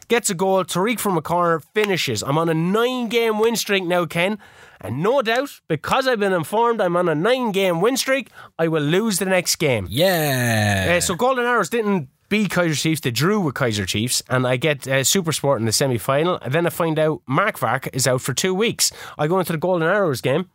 Gets 0.09 0.29
a 0.29 0.35
goal, 0.35 0.63
Tariq 0.65 0.99
from 1.01 1.17
a 1.17 1.23
corner, 1.23 1.61
finishes. 1.73 2.23
I'm 2.23 2.37
on 2.37 2.49
a 2.49 2.55
nine 2.55 3.09
game 3.09 3.39
win 3.39 3.57
streak 3.57 3.85
now, 3.85 4.05
Ken, 4.05 4.39
And 4.81 5.03
no 5.03 5.23
doubt, 5.23 5.61
because 5.69 6.07
I've 6.07 6.19
been 6.21 6.35
informed 6.35 6.81
I'm 6.83 6.97
on 6.97 7.09
a 7.09 7.15
nine 7.15 7.53
game 7.53 7.81
win 7.81 7.97
streak, 7.97 8.29
I 8.59 8.69
will 8.69 8.83
lose 8.83 9.19
the 9.19 9.25
next 9.25 9.57
game. 9.57 9.87
Yeah. 9.89 10.97
Uh, 10.97 11.01
so 11.01 11.15
Golden 11.15 11.47
Arrows 11.47 11.71
didn't 11.71 12.09
beat 12.29 12.51
Kaizer 12.51 12.79
Chiefs, 12.79 13.01
they 13.03 13.11
drew 13.11 13.41
with 13.41 13.55
Kaizer 13.55 13.87
Chiefs, 13.87 14.23
and 14.29 14.47
I 14.47 14.57
get 14.57 14.87
uh, 14.89 15.05
Super 15.05 15.33
Sport 15.33 15.61
in 15.61 15.67
the 15.67 15.73
semi 15.73 15.97
final. 15.99 16.39
And 16.43 16.53
then 16.53 16.67
I 16.67 16.71
find 16.71 16.99
out 16.99 17.23
Mark 17.27 17.59
Vark 17.59 17.89
is 17.95 18.07
out 18.07 18.21
for 18.21 18.35
two 18.35 18.53
weeks. 18.53 18.91
I 19.17 19.29
go 19.29 19.39
into 19.39 19.53
the 19.53 19.59
Golden 19.59 19.87
Arrows 19.89 20.21
game, 20.21 20.51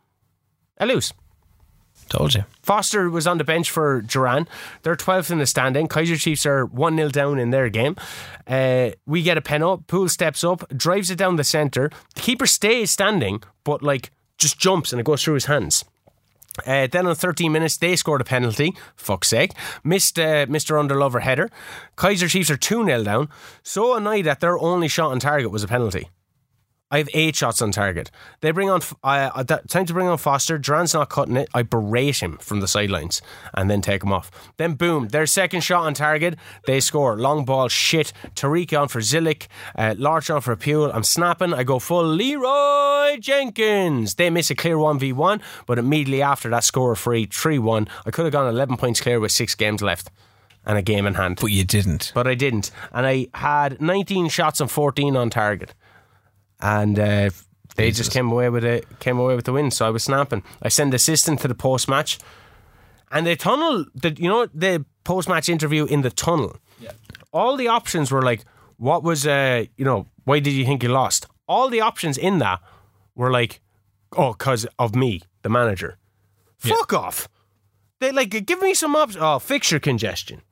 I 0.78 0.84
lose. 0.84 1.12
Told 2.08 2.34
you. 2.34 2.44
Foster 2.62 3.10
was 3.10 3.26
on 3.26 3.38
the 3.38 3.44
bench 3.44 3.70
for 3.70 4.00
Duran. 4.00 4.48
They're 4.82 4.96
12th 4.96 5.30
in 5.30 5.38
the 5.38 5.46
standing. 5.46 5.88
Kaizer 5.88 6.18
Chiefs 6.18 6.46
are 6.46 6.64
1 6.64 6.96
0 6.96 7.08
down 7.10 7.38
in 7.38 7.50
their 7.50 7.68
game. 7.68 7.96
Uh, 8.46 8.90
we 9.06 9.22
get 9.22 9.36
a 9.36 9.42
pen 9.42 9.62
up. 9.62 9.86
Poole 9.86 10.08
steps 10.08 10.42
up, 10.42 10.66
drives 10.74 11.10
it 11.10 11.16
down 11.16 11.36
the 11.36 11.44
centre. 11.44 11.90
The 12.14 12.20
keeper 12.22 12.46
stays 12.46 12.90
standing, 12.90 13.42
but 13.64 13.82
like 13.82 14.10
just 14.38 14.58
jumps 14.58 14.92
and 14.92 15.00
it 15.00 15.04
goes 15.04 15.22
through 15.22 15.34
his 15.34 15.46
hands. 15.46 15.84
Uh, 16.66 16.86
then 16.86 17.06
on 17.06 17.14
13 17.14 17.52
minutes, 17.52 17.76
they 17.76 17.94
scored 17.94 18.20
a 18.20 18.24
penalty. 18.24 18.74
Fuck's 18.96 19.28
sake. 19.28 19.52
Missed 19.84 20.18
uh, 20.18 20.46
Mr. 20.46 20.76
Underlover 20.76 21.20
header. 21.20 21.50
Kaizer 21.96 22.28
Chiefs 22.28 22.50
are 22.50 22.56
2 22.56 22.84
0 22.84 23.04
down. 23.04 23.28
So 23.62 23.94
annoyed 23.94 24.24
that 24.24 24.40
their 24.40 24.58
only 24.58 24.88
shot 24.88 25.12
on 25.12 25.20
target 25.20 25.50
was 25.50 25.62
a 25.62 25.68
penalty. 25.68 26.08
I 26.90 26.98
have 26.98 27.08
eight 27.12 27.36
shots 27.36 27.60
on 27.60 27.70
target. 27.70 28.10
They 28.40 28.50
bring 28.50 28.70
on, 28.70 28.80
uh, 29.04 29.42
that- 29.42 29.68
time 29.68 29.84
to 29.86 29.92
bring 29.92 30.08
on 30.08 30.16
Foster. 30.16 30.56
Duran's 30.56 30.94
not 30.94 31.10
cutting 31.10 31.36
it. 31.36 31.48
I 31.52 31.62
berate 31.62 32.22
him 32.22 32.38
from 32.38 32.60
the 32.60 32.68
sidelines 32.68 33.20
and 33.52 33.70
then 33.70 33.82
take 33.82 34.02
him 34.02 34.10
off. 34.12 34.30
Then 34.56 34.72
boom, 34.72 35.08
their 35.08 35.26
second 35.26 35.60
shot 35.62 35.84
on 35.84 35.92
target. 35.92 36.36
They 36.66 36.80
score. 36.80 37.18
Long 37.18 37.44
ball, 37.44 37.68
shit. 37.68 38.12
Tariq 38.34 38.72
on 38.80 38.88
for 38.88 39.00
Zilic, 39.00 39.48
Uh, 39.76 39.94
Larch 39.98 40.30
on 40.30 40.40
for 40.40 40.56
Puel. 40.56 40.90
I'm 40.94 41.02
snapping. 41.04 41.52
I 41.52 41.62
go 41.62 41.78
full 41.78 42.04
Leeroy 42.06 43.18
Jenkins. 43.20 44.14
They 44.14 44.30
miss 44.30 44.50
a 44.50 44.54
clear 44.54 44.76
1v1, 44.78 45.40
but 45.66 45.78
immediately 45.78 46.22
after 46.22 46.48
that 46.50 46.64
score 46.64 46.94
free 46.96 47.26
3 47.26 47.58
1. 47.58 47.86
I 48.06 48.10
could 48.10 48.24
have 48.24 48.32
gone 48.32 48.46
11 48.48 48.76
points 48.78 49.00
clear 49.00 49.20
with 49.20 49.30
six 49.32 49.54
games 49.54 49.82
left 49.82 50.10
and 50.64 50.76
a 50.78 50.82
game 50.82 51.06
in 51.06 51.14
hand 51.14 51.38
But 51.40 51.46
you 51.50 51.64
didn't. 51.64 52.12
but 52.14 52.26
I 52.26 52.34
didn't. 52.34 52.70
And 52.92 53.06
I 53.06 53.28
had 53.34 53.80
19 53.80 54.28
shots 54.28 54.60
and 54.60 54.70
14 54.70 55.16
on 55.16 55.30
target, 55.30 55.74
and 56.60 56.98
uh, 56.98 57.30
they 57.76 57.90
just 57.90 58.12
came 58.12 58.30
away 58.30 58.48
with 58.50 58.64
it. 58.64 58.86
Came 58.98 59.18
away 59.18 59.34
with 59.34 59.44
the 59.44 59.52
win. 59.52 59.70
So 59.70 59.86
I 59.86 59.90
was 59.90 60.04
snapping. 60.04 60.42
I 60.62 60.68
sent 60.68 60.94
assistant 60.94 61.40
to 61.40 61.48
the 61.48 61.54
post 61.54 61.88
match, 61.88 62.18
and 63.10 63.26
the 63.26 63.36
tunnel. 63.36 63.84
The 63.94 64.12
you 64.18 64.28
know 64.28 64.46
the 64.46 64.84
post 65.04 65.28
match 65.28 65.48
interview 65.48 65.84
in 65.86 66.02
the 66.02 66.10
tunnel. 66.10 66.56
Yeah. 66.80 66.92
All 67.32 67.56
the 67.56 67.68
options 67.68 68.10
were 68.10 68.22
like, 68.22 68.44
what 68.76 69.02
was 69.02 69.26
uh 69.26 69.64
you 69.76 69.84
know 69.84 70.06
why 70.24 70.40
did 70.40 70.52
you 70.52 70.64
think 70.64 70.82
you 70.82 70.88
lost? 70.88 71.26
All 71.46 71.68
the 71.68 71.80
options 71.80 72.18
in 72.18 72.38
that 72.38 72.60
were 73.14 73.30
like, 73.30 73.60
oh, 74.16 74.34
cause 74.34 74.66
of 74.78 74.94
me, 74.94 75.22
the 75.42 75.48
manager. 75.48 75.98
Fuck 76.58 76.92
off. 76.92 77.28
They 78.00 78.12
like 78.12 78.30
give 78.46 78.60
me 78.60 78.74
some 78.74 78.94
options. 78.96 79.22
Oh, 79.22 79.38
fixture 79.38 79.78
congestion 79.80 80.42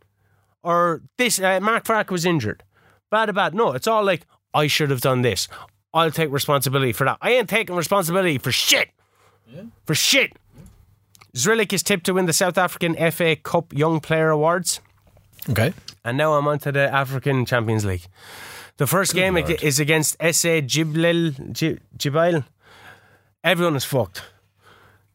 or 0.66 1.02
this 1.16 1.38
uh, 1.40 1.60
Mark 1.60 1.86
Fark 1.86 2.10
was 2.10 2.26
injured. 2.26 2.64
Bad, 3.08 3.32
bad. 3.36 3.54
No, 3.54 3.72
it's 3.72 3.86
all 3.86 4.04
like 4.04 4.26
I 4.52 4.66
should 4.66 4.90
have 4.90 5.00
done 5.00 5.22
this. 5.22 5.46
I'll 5.94 6.10
take 6.10 6.30
responsibility 6.30 6.92
for 6.92 7.04
that. 7.04 7.18
I 7.22 7.32
ain't 7.32 7.48
taking 7.48 7.74
responsibility 7.76 8.38
for 8.38 8.52
shit. 8.52 8.90
For 9.86 9.94
shit. 9.94 10.32
Zrilik 11.34 11.72
is 11.72 11.82
tipped 11.82 12.04
to 12.06 12.14
win 12.14 12.26
the 12.26 12.32
South 12.32 12.58
African 12.58 12.94
FA 13.12 13.36
Cup 13.36 13.72
Young 13.72 14.00
Player 14.00 14.30
Awards, 14.30 14.80
Okay. 15.50 15.72
and 16.04 16.16
now 16.16 16.32
I'm 16.34 16.48
on 16.48 16.58
to 16.60 16.72
the 16.72 16.92
African 16.92 17.44
Champions 17.46 17.84
League. 17.84 18.06
The 18.78 18.86
first 18.86 19.14
game 19.14 19.34
Lord. 19.36 19.62
is 19.62 19.78
against 19.78 20.16
SA 20.20 20.60
Jiblil. 20.62 21.32
Jibail. 21.96 22.44
Everyone 23.44 23.76
is 23.76 23.84
fucked. 23.84 24.22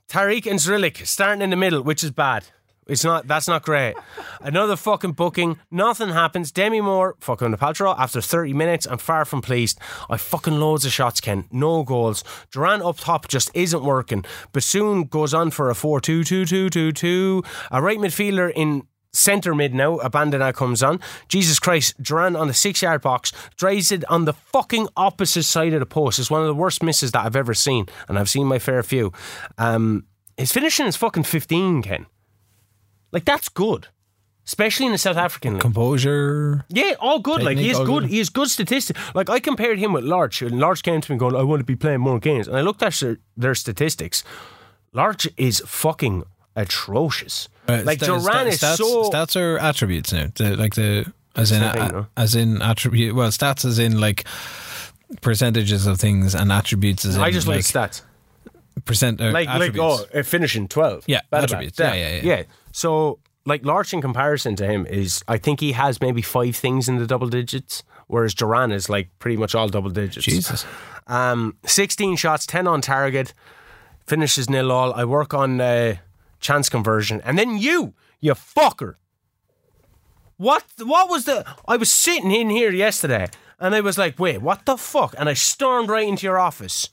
Tariq 0.07 0.45
and 0.49 0.59
Zrilik 0.59 1.05
starting 1.05 1.41
in 1.41 1.49
the 1.49 1.55
middle, 1.55 1.81
which 1.81 2.03
is 2.03 2.11
bad. 2.11 2.45
It's 2.91 3.05
not. 3.05 3.25
That's 3.25 3.47
not 3.47 3.63
great. 3.63 3.95
Another 4.41 4.75
fucking 4.75 5.13
booking. 5.13 5.57
Nothing 5.71 6.09
happens. 6.09 6.51
Demi 6.51 6.81
Moore 6.81 7.15
fucking 7.21 7.51
the 7.51 7.57
Paltrow 7.57 7.95
after 7.97 8.19
30 8.19 8.53
minutes. 8.53 8.85
I'm 8.85 8.97
far 8.97 9.23
from 9.23 9.41
pleased. 9.41 9.79
I 10.09 10.17
fucking 10.17 10.59
loads 10.59 10.83
of 10.83 10.91
shots, 10.91 11.21
Ken. 11.21 11.45
No 11.53 11.83
goals. 11.83 12.21
Duran 12.51 12.81
up 12.81 12.97
top 12.97 13.29
just 13.29 13.49
isn't 13.53 13.85
working. 13.85 14.25
Bassoon 14.51 15.05
goes 15.05 15.33
on 15.33 15.51
for 15.51 15.69
a 15.69 15.73
4 15.73 16.01
2 16.01 16.25
2 16.25 16.45
2 16.45 16.69
2 16.69 16.91
2. 16.91 17.43
A 17.71 17.81
right 17.81 17.97
midfielder 17.97 18.51
in 18.53 18.85
centre 19.13 19.55
mid 19.55 19.73
now. 19.73 19.97
Abandona 19.99 20.53
comes 20.53 20.83
on. 20.83 20.99
Jesus 21.29 21.59
Christ. 21.59 21.95
Duran 22.03 22.35
on 22.35 22.49
the 22.49 22.53
six 22.53 22.81
yard 22.81 23.01
box. 23.01 23.31
It 23.61 24.03
on 24.09 24.25
the 24.25 24.33
fucking 24.33 24.89
opposite 24.97 25.43
side 25.43 25.73
of 25.73 25.79
the 25.79 25.85
post. 25.85 26.19
It's 26.19 26.29
one 26.29 26.41
of 26.41 26.47
the 26.47 26.53
worst 26.53 26.83
misses 26.83 27.13
that 27.13 27.25
I've 27.25 27.37
ever 27.37 27.53
seen. 27.53 27.85
And 28.09 28.19
I've 28.19 28.29
seen 28.29 28.47
my 28.47 28.59
fair 28.59 28.83
few. 28.83 29.13
Um, 29.57 30.07
his 30.35 30.51
finishing 30.51 30.87
is 30.87 30.97
fucking 30.97 31.23
15, 31.23 31.83
Ken. 31.83 32.05
Like 33.11 33.25
that's 33.25 33.49
good, 33.49 33.87
especially 34.45 34.85
in 34.85 34.91
the 34.93 34.97
South 34.97 35.17
African 35.17 35.53
league. 35.53 35.61
Composure. 35.61 36.65
Yeah, 36.69 36.93
all 36.99 37.19
good. 37.19 37.43
like 37.43 37.57
he 37.57 37.69
is 37.69 37.77
good. 37.77 37.87
good. 37.87 38.05
He 38.05 38.19
is 38.19 38.29
good 38.29 38.49
statistics. 38.49 38.99
Like 39.13 39.29
I 39.29 39.39
compared 39.39 39.79
him 39.79 39.93
with 39.93 40.03
Larch, 40.03 40.41
and 40.41 40.59
Larch 40.59 40.81
came 40.83 41.01
to 41.01 41.11
me 41.11 41.17
going, 41.17 41.35
"I 41.35 41.43
want 41.43 41.59
to 41.59 41.65
be 41.65 41.75
playing 41.75 41.99
more 42.01 42.19
games," 42.19 42.47
and 42.47 42.55
I 42.57 42.61
looked 42.61 42.81
at 42.83 43.01
their, 43.37 43.55
statistics. 43.55 44.23
Larch 44.93 45.27
is 45.37 45.61
fucking 45.65 46.23
atrocious. 46.55 47.47
Uh, 47.67 47.81
like 47.85 47.99
sta- 48.03 48.17
Duran 48.19 48.47
is 48.47 48.59
stats, 48.61 48.77
so. 48.77 49.09
Stats 49.09 49.35
are 49.39 49.57
attributes 49.59 50.11
now. 50.13 50.27
The, 50.35 50.55
like 50.57 50.75
the 50.75 51.11
as 51.35 51.51
in 51.51 51.61
thing, 51.71 51.81
a- 51.81 51.91
no? 51.91 52.07
as 52.17 52.35
in 52.35 52.61
attribute. 52.61 53.15
Well, 53.15 53.29
stats 53.29 53.63
as 53.65 53.79
in 53.79 53.99
like 54.01 54.25
percentages 55.21 55.85
of 55.87 55.99
things, 55.99 56.33
and 56.35 56.51
attributes 56.51 57.05
as 57.05 57.15
in 57.15 57.21
I 57.21 57.31
just 57.31 57.47
look 57.47 57.57
like 57.57 57.65
stats. 57.65 58.01
percent. 58.85 59.21
Uh, 59.21 59.25
like 59.31 59.47
like 59.47 59.49
attributes. 59.49 60.05
oh 60.13 60.19
uh, 60.19 60.23
finishing 60.23 60.67
12 60.67 61.03
Yeah, 61.07 61.21
attributes. 61.31 61.79
about 61.79 61.97
Yeah, 61.97 62.15
yeah, 62.21 62.21
yeah. 62.37 62.43
So 62.71 63.19
like 63.45 63.65
Larch 63.65 63.93
in 63.93 64.01
comparison 64.01 64.55
to 64.57 64.65
him 64.65 64.85
is 64.85 65.23
I 65.27 65.37
think 65.37 65.59
he 65.59 65.71
has 65.71 65.99
maybe 65.99 66.21
five 66.21 66.55
things 66.55 66.87
in 66.87 66.97
the 66.97 67.07
double 67.07 67.27
digits 67.27 67.83
whereas 68.07 68.33
Duran 68.33 68.71
is 68.71 68.89
like 68.89 69.09
pretty 69.19 69.37
much 69.37 69.55
all 69.55 69.67
double 69.69 69.89
digits 69.89 70.25
Jesus. 70.25 70.65
um 71.07 71.55
16 71.65 72.15
shots 72.17 72.45
10 72.45 72.67
on 72.67 72.81
target 72.81 73.33
finishes 74.05 74.49
nil 74.49 74.71
all 74.71 74.93
I 74.93 75.05
work 75.05 75.33
on 75.33 75.59
uh, 75.61 75.95
chance 76.39 76.69
conversion 76.69 77.21
and 77.23 77.37
then 77.37 77.57
you 77.57 77.93
you 78.19 78.33
fucker 78.33 78.95
what 80.37 80.63
what 80.79 81.09
was 81.09 81.25
the 81.25 81.45
I 81.67 81.77
was 81.77 81.91
sitting 81.91 82.31
in 82.31 82.49
here 82.49 82.71
yesterday 82.71 83.27
and 83.59 83.73
I 83.75 83.81
was 83.81 83.97
like 83.97 84.19
wait 84.19 84.41
what 84.41 84.65
the 84.65 84.77
fuck 84.77 85.15
and 85.17 85.27
I 85.29 85.33
stormed 85.33 85.89
right 85.89 86.07
into 86.07 86.25
your 86.25 86.39
office 86.39 86.89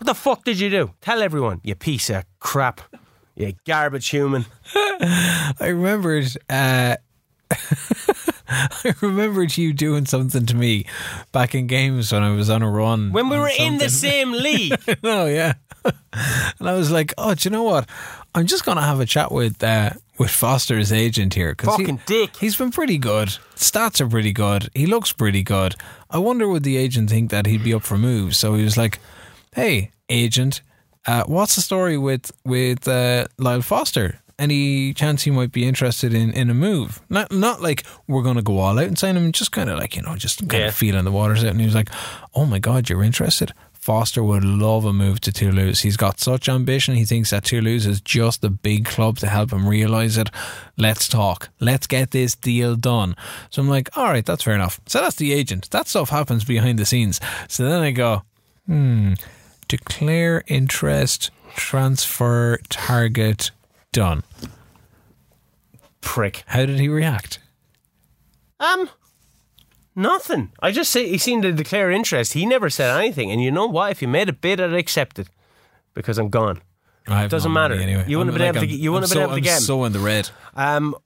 what 0.00 0.06
the 0.06 0.14
fuck 0.14 0.44
did 0.44 0.58
you 0.58 0.70
do? 0.70 0.94
Tell 1.02 1.20
everyone, 1.20 1.60
you 1.62 1.74
piece 1.74 2.08
of 2.08 2.24
crap. 2.38 2.80
You 3.40 3.54
garbage 3.64 4.10
human. 4.10 4.44
I 4.74 5.54
remembered. 5.68 6.26
Uh, 6.50 6.96
I 8.50 8.94
remembered 9.00 9.56
you 9.56 9.72
doing 9.72 10.04
something 10.04 10.44
to 10.44 10.54
me 10.54 10.84
back 11.32 11.54
in 11.54 11.66
games 11.66 12.12
when 12.12 12.22
I 12.22 12.32
was 12.32 12.50
on 12.50 12.62
a 12.62 12.70
run. 12.70 13.12
When 13.12 13.30
we 13.30 13.38
were 13.38 13.50
in 13.58 13.78
the 13.78 13.88
same 13.88 14.32
league. 14.32 14.78
oh 15.04 15.24
yeah. 15.24 15.54
and 15.84 16.68
I 16.68 16.74
was 16.74 16.90
like, 16.90 17.14
oh, 17.16 17.34
do 17.34 17.48
you 17.48 17.50
know 17.50 17.62
what? 17.62 17.88
I'm 18.34 18.46
just 18.46 18.66
gonna 18.66 18.82
have 18.82 19.00
a 19.00 19.06
chat 19.06 19.32
with 19.32 19.64
uh, 19.64 19.92
with 20.18 20.30
Foster's 20.30 20.92
agent 20.92 21.32
here 21.32 21.52
because 21.52 21.76
Fucking 21.76 22.02
dick. 22.04 22.36
He's 22.36 22.56
been 22.56 22.70
pretty 22.70 22.98
good. 22.98 23.28
Stats 23.56 24.02
are 24.02 24.08
pretty 24.08 24.34
good. 24.34 24.68
He 24.74 24.84
looks 24.84 25.12
pretty 25.14 25.42
good. 25.42 25.76
I 26.10 26.18
wonder 26.18 26.46
would 26.46 26.62
the 26.62 26.76
agent 26.76 27.08
think 27.08 27.30
that 27.30 27.46
he'd 27.46 27.64
be 27.64 27.72
up 27.72 27.84
for 27.84 27.96
moves? 27.96 28.36
So 28.36 28.52
he 28.52 28.64
was 28.64 28.76
like, 28.76 28.98
"Hey, 29.54 29.92
agent, 30.10 30.60
uh, 31.06 31.24
what's 31.26 31.54
the 31.56 31.62
story 31.62 31.96
with 31.98 32.30
with 32.44 32.86
uh, 32.88 33.26
Lyle 33.38 33.62
Foster? 33.62 34.20
Any 34.38 34.94
chance 34.94 35.24
he 35.24 35.30
might 35.30 35.52
be 35.52 35.66
interested 35.66 36.14
in, 36.14 36.32
in 36.32 36.48
a 36.48 36.54
move? 36.54 37.02
Not 37.10 37.30
not 37.30 37.60
like 37.60 37.84
we're 38.08 38.22
going 38.22 38.36
to 38.36 38.42
go 38.42 38.58
all 38.58 38.78
out 38.78 38.86
and 38.86 38.98
sign 38.98 39.16
him. 39.16 39.32
Just 39.32 39.52
kind 39.52 39.68
of 39.68 39.78
like 39.78 39.96
you 39.96 40.02
know, 40.02 40.16
just 40.16 40.38
kind 40.48 40.62
Yeah. 40.62 40.68
of 40.68 40.74
feeling 40.74 41.04
the 41.04 41.12
waters 41.12 41.44
out. 41.44 41.50
And 41.50 41.60
he 41.60 41.66
was 41.66 41.74
like, 41.74 41.90
"Oh 42.34 42.46
my 42.46 42.58
God, 42.58 42.88
you're 42.88 43.02
interested." 43.04 43.52
Foster 43.74 44.22
would 44.22 44.44
love 44.44 44.84
a 44.84 44.92
move 44.92 45.20
to 45.22 45.32
Toulouse. 45.32 45.80
He's 45.80 45.96
got 45.96 46.20
such 46.20 46.50
ambition. 46.50 46.94
He 46.96 47.06
thinks 47.06 47.30
that 47.30 47.44
Toulouse 47.44 47.86
is 47.86 48.02
just 48.02 48.42
the 48.42 48.50
big 48.50 48.84
club 48.84 49.16
to 49.18 49.26
help 49.26 49.52
him 49.54 49.66
realize 49.66 50.18
it. 50.18 50.28
Let's 50.76 51.08
talk. 51.08 51.48
Let's 51.60 51.86
get 51.86 52.10
this 52.10 52.34
deal 52.34 52.76
done. 52.76 53.16
So 53.48 53.62
I'm 53.62 53.70
like, 53.70 53.88
all 53.96 54.04
right, 54.04 54.24
that's 54.24 54.42
fair 54.44 54.54
enough. 54.54 54.82
So 54.86 55.00
that's 55.00 55.16
the 55.16 55.32
agent. 55.32 55.70
That 55.70 55.88
stuff 55.88 56.10
happens 56.10 56.44
behind 56.44 56.78
the 56.78 56.84
scenes. 56.84 57.20
So 57.48 57.64
then 57.64 57.80
I 57.80 57.90
go, 57.90 58.22
hmm, 58.66 59.14
declare 59.70 60.42
interest, 60.48 61.30
transfer 61.54 62.58
target 62.68 63.52
done. 63.92 64.24
Prick. 66.00 66.42
How 66.48 66.66
did 66.66 66.80
he 66.80 66.88
react? 66.88 67.38
Um, 68.58 68.90
nothing. 69.94 70.50
I 70.60 70.72
just 70.72 70.90
say 70.90 71.08
he 71.08 71.18
seemed 71.18 71.44
to 71.44 71.52
declare 71.52 71.90
interest. 71.90 72.32
He 72.32 72.46
never 72.46 72.68
said 72.68 72.96
anything. 72.98 73.30
And 73.30 73.40
you 73.40 73.52
know 73.52 73.66
what? 73.66 73.92
If 73.92 74.02
you 74.02 74.08
made 74.08 74.28
a 74.28 74.32
bid, 74.32 74.60
I'd 74.60 74.72
accept 74.74 75.18
it 75.20 75.28
because 75.94 76.18
I'm 76.18 76.30
gone. 76.30 76.60
I 77.06 77.22
have 77.22 77.30
Doesn't 77.30 77.52
matter. 77.52 77.74
Anyway. 77.74 78.04
You 78.08 78.18
wouldn't 78.18 78.34
I'm 78.36 78.40
have 78.42 78.54
been 78.54 78.62
able 78.62 78.66
to 78.66 78.72
I'm- 78.72 78.82
you 78.82 78.92
wouldn't 78.92 79.12
I'm 79.12 79.18
have 79.18 79.28
been 79.28 79.30
able 79.30 79.36
to 79.36 79.40
get 79.40 79.56
I'm 79.56 79.62
so 79.62 79.84
in 79.84 79.92
the 79.92 79.98
red. 80.00 80.30
Um, 80.54 80.96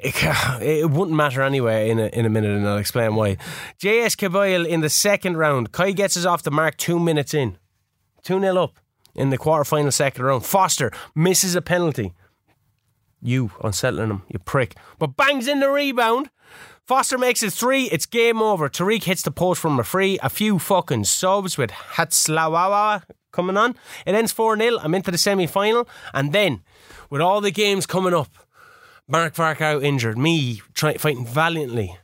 it, 0.00 0.90
wouldn't 0.90 1.16
matter 1.16 1.42
anyway 1.42 1.90
in 1.90 1.98
a, 1.98 2.06
in 2.06 2.24
a 2.24 2.28
minute, 2.28 2.52
and 2.52 2.66
I'll 2.68 2.78
explain 2.78 3.14
why. 3.14 3.36
JS 3.80 4.16
Kabylie 4.16 4.68
in 4.68 4.80
the 4.80 4.90
second 4.90 5.36
round. 5.36 5.72
Kai 5.72 5.92
gets 5.92 6.16
us 6.16 6.24
off 6.24 6.42
the 6.42 6.50
mark 6.50 6.76
two 6.76 6.98
minutes 6.98 7.34
in. 7.34 7.58
2 8.22 8.40
0 8.40 8.62
up 8.62 8.78
in 9.14 9.30
the 9.30 9.38
quarter 9.38 9.64
final 9.64 9.90
second 9.90 10.24
round. 10.24 10.44
Foster 10.44 10.92
misses 11.14 11.54
a 11.54 11.62
penalty. 11.62 12.12
You 13.20 13.50
unsettling 13.64 14.10
him, 14.10 14.22
you 14.28 14.38
prick. 14.38 14.76
But 14.98 15.16
bangs 15.16 15.48
in 15.48 15.60
the 15.60 15.70
rebound. 15.70 16.30
Foster 16.86 17.18
makes 17.18 17.42
it 17.42 17.52
three. 17.52 17.84
It's 17.84 18.06
game 18.06 18.40
over. 18.40 18.68
Tariq 18.68 19.04
hits 19.04 19.22
the 19.22 19.30
post 19.30 19.60
from 19.60 19.78
a 19.78 19.84
free. 19.84 20.18
A 20.22 20.30
few 20.30 20.58
fucking 20.58 21.04
subs 21.04 21.58
with 21.58 21.70
Hatslawawa 21.70 23.02
coming 23.32 23.56
on. 23.56 23.74
It 24.06 24.14
ends 24.14 24.32
4 24.32 24.56
0. 24.56 24.78
I'm 24.80 24.94
into 24.94 25.10
the 25.10 25.18
semi 25.18 25.46
final. 25.46 25.88
And 26.14 26.32
then, 26.32 26.62
with 27.10 27.20
all 27.20 27.40
the 27.40 27.50
games 27.50 27.84
coming 27.84 28.14
up, 28.14 28.28
Mark 29.08 29.34
Varkow 29.34 29.82
injured, 29.82 30.18
me 30.18 30.60
try, 30.74 30.94
fighting 30.98 31.24
valiantly 31.26 31.96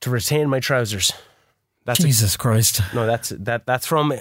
to 0.00 0.10
retain 0.10 0.48
my 0.48 0.60
trousers. 0.60 1.10
That's 1.86 2.00
a, 2.00 2.02
Jesus 2.02 2.36
Christ. 2.36 2.82
no, 2.94 3.06
that's 3.06 3.30
that. 3.30 3.64
That's 3.66 3.86
from. 3.86 4.12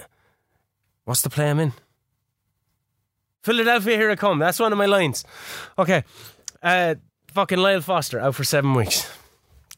What's 1.03 1.21
the 1.21 1.29
play 1.29 1.49
I'm 1.49 1.59
in? 1.59 1.73
Philadelphia, 3.43 3.95
here 3.97 4.11
I 4.11 4.15
come. 4.15 4.39
That's 4.39 4.59
one 4.59 4.71
of 4.71 4.77
my 4.77 4.85
lines. 4.85 5.23
Okay, 5.77 6.03
uh, 6.63 6.95
fucking 7.33 7.57
Lyle 7.59 7.81
Foster 7.81 8.19
out 8.19 8.35
for 8.35 8.43
seven 8.43 8.73
weeks. 8.73 9.09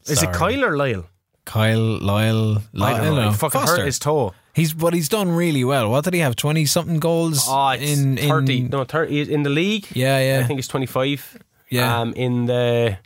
Is 0.06 0.22
it 0.22 0.32
Kyle 0.32 0.64
or 0.64 0.76
Lyle? 0.76 1.06
Kyle, 1.44 1.78
Lyle, 1.98 2.62
Lyle 2.72 2.94
I 2.96 3.04
don't 3.04 3.16
know. 3.16 3.30
He 3.30 3.36
fucking 3.36 3.60
Foster. 3.60 3.76
hurt 3.78 3.86
his 3.86 3.98
toe. 3.98 4.34
He's 4.54 4.74
but 4.74 4.94
he's 4.94 5.08
done 5.08 5.30
really 5.32 5.64
well. 5.64 5.90
What 5.90 6.04
did 6.04 6.14
he 6.14 6.20
have? 6.20 6.36
Twenty 6.36 6.66
something 6.66 6.98
goals 7.00 7.44
Oh, 7.48 7.68
it's 7.70 7.82
in 8.00 8.18
in 8.18 8.28
thirty. 8.28 8.62
no, 8.62 8.84
thirty 8.84 9.32
in 9.32 9.42
the 9.42 9.50
league. 9.50 9.86
Yeah, 9.94 10.18
yeah. 10.20 10.40
I 10.40 10.46
think 10.46 10.58
it's 10.58 10.68
twenty 10.68 10.86
five. 10.86 11.38
Yeah. 11.72 12.00
Um, 12.00 12.12
in 12.14 12.46
the 12.46 12.98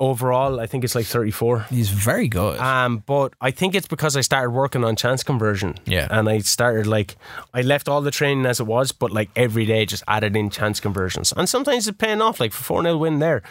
overall, 0.00 0.60
I 0.60 0.66
think 0.66 0.84
it's 0.84 0.94
like 0.94 1.06
thirty 1.06 1.30
four. 1.30 1.60
He's 1.70 1.90
very 1.90 2.28
good. 2.28 2.58
Um, 2.58 3.02
but 3.06 3.32
I 3.40 3.50
think 3.50 3.74
it's 3.74 3.86
because 3.88 4.16
I 4.16 4.20
started 4.20 4.50
working 4.50 4.84
on 4.84 4.96
chance 4.96 5.22
conversion. 5.22 5.76
Yeah. 5.86 6.08
And 6.10 6.28
I 6.28 6.38
started 6.40 6.86
like 6.86 7.16
I 7.52 7.62
left 7.62 7.88
all 7.88 8.00
the 8.00 8.10
training 8.10 8.46
as 8.46 8.60
it 8.60 8.66
was, 8.66 8.92
but 8.92 9.10
like 9.10 9.30
every 9.36 9.64
day 9.66 9.86
just 9.86 10.02
added 10.06 10.36
in 10.36 10.50
chance 10.50 10.80
conversions. 10.80 11.32
And 11.36 11.48
sometimes 11.48 11.88
it's 11.88 11.96
paying 11.96 12.20
off, 12.20 12.40
like 12.40 12.52
for 12.52 12.62
4 12.64 12.82
0 12.82 12.96
win 12.98 13.18
there. 13.18 13.42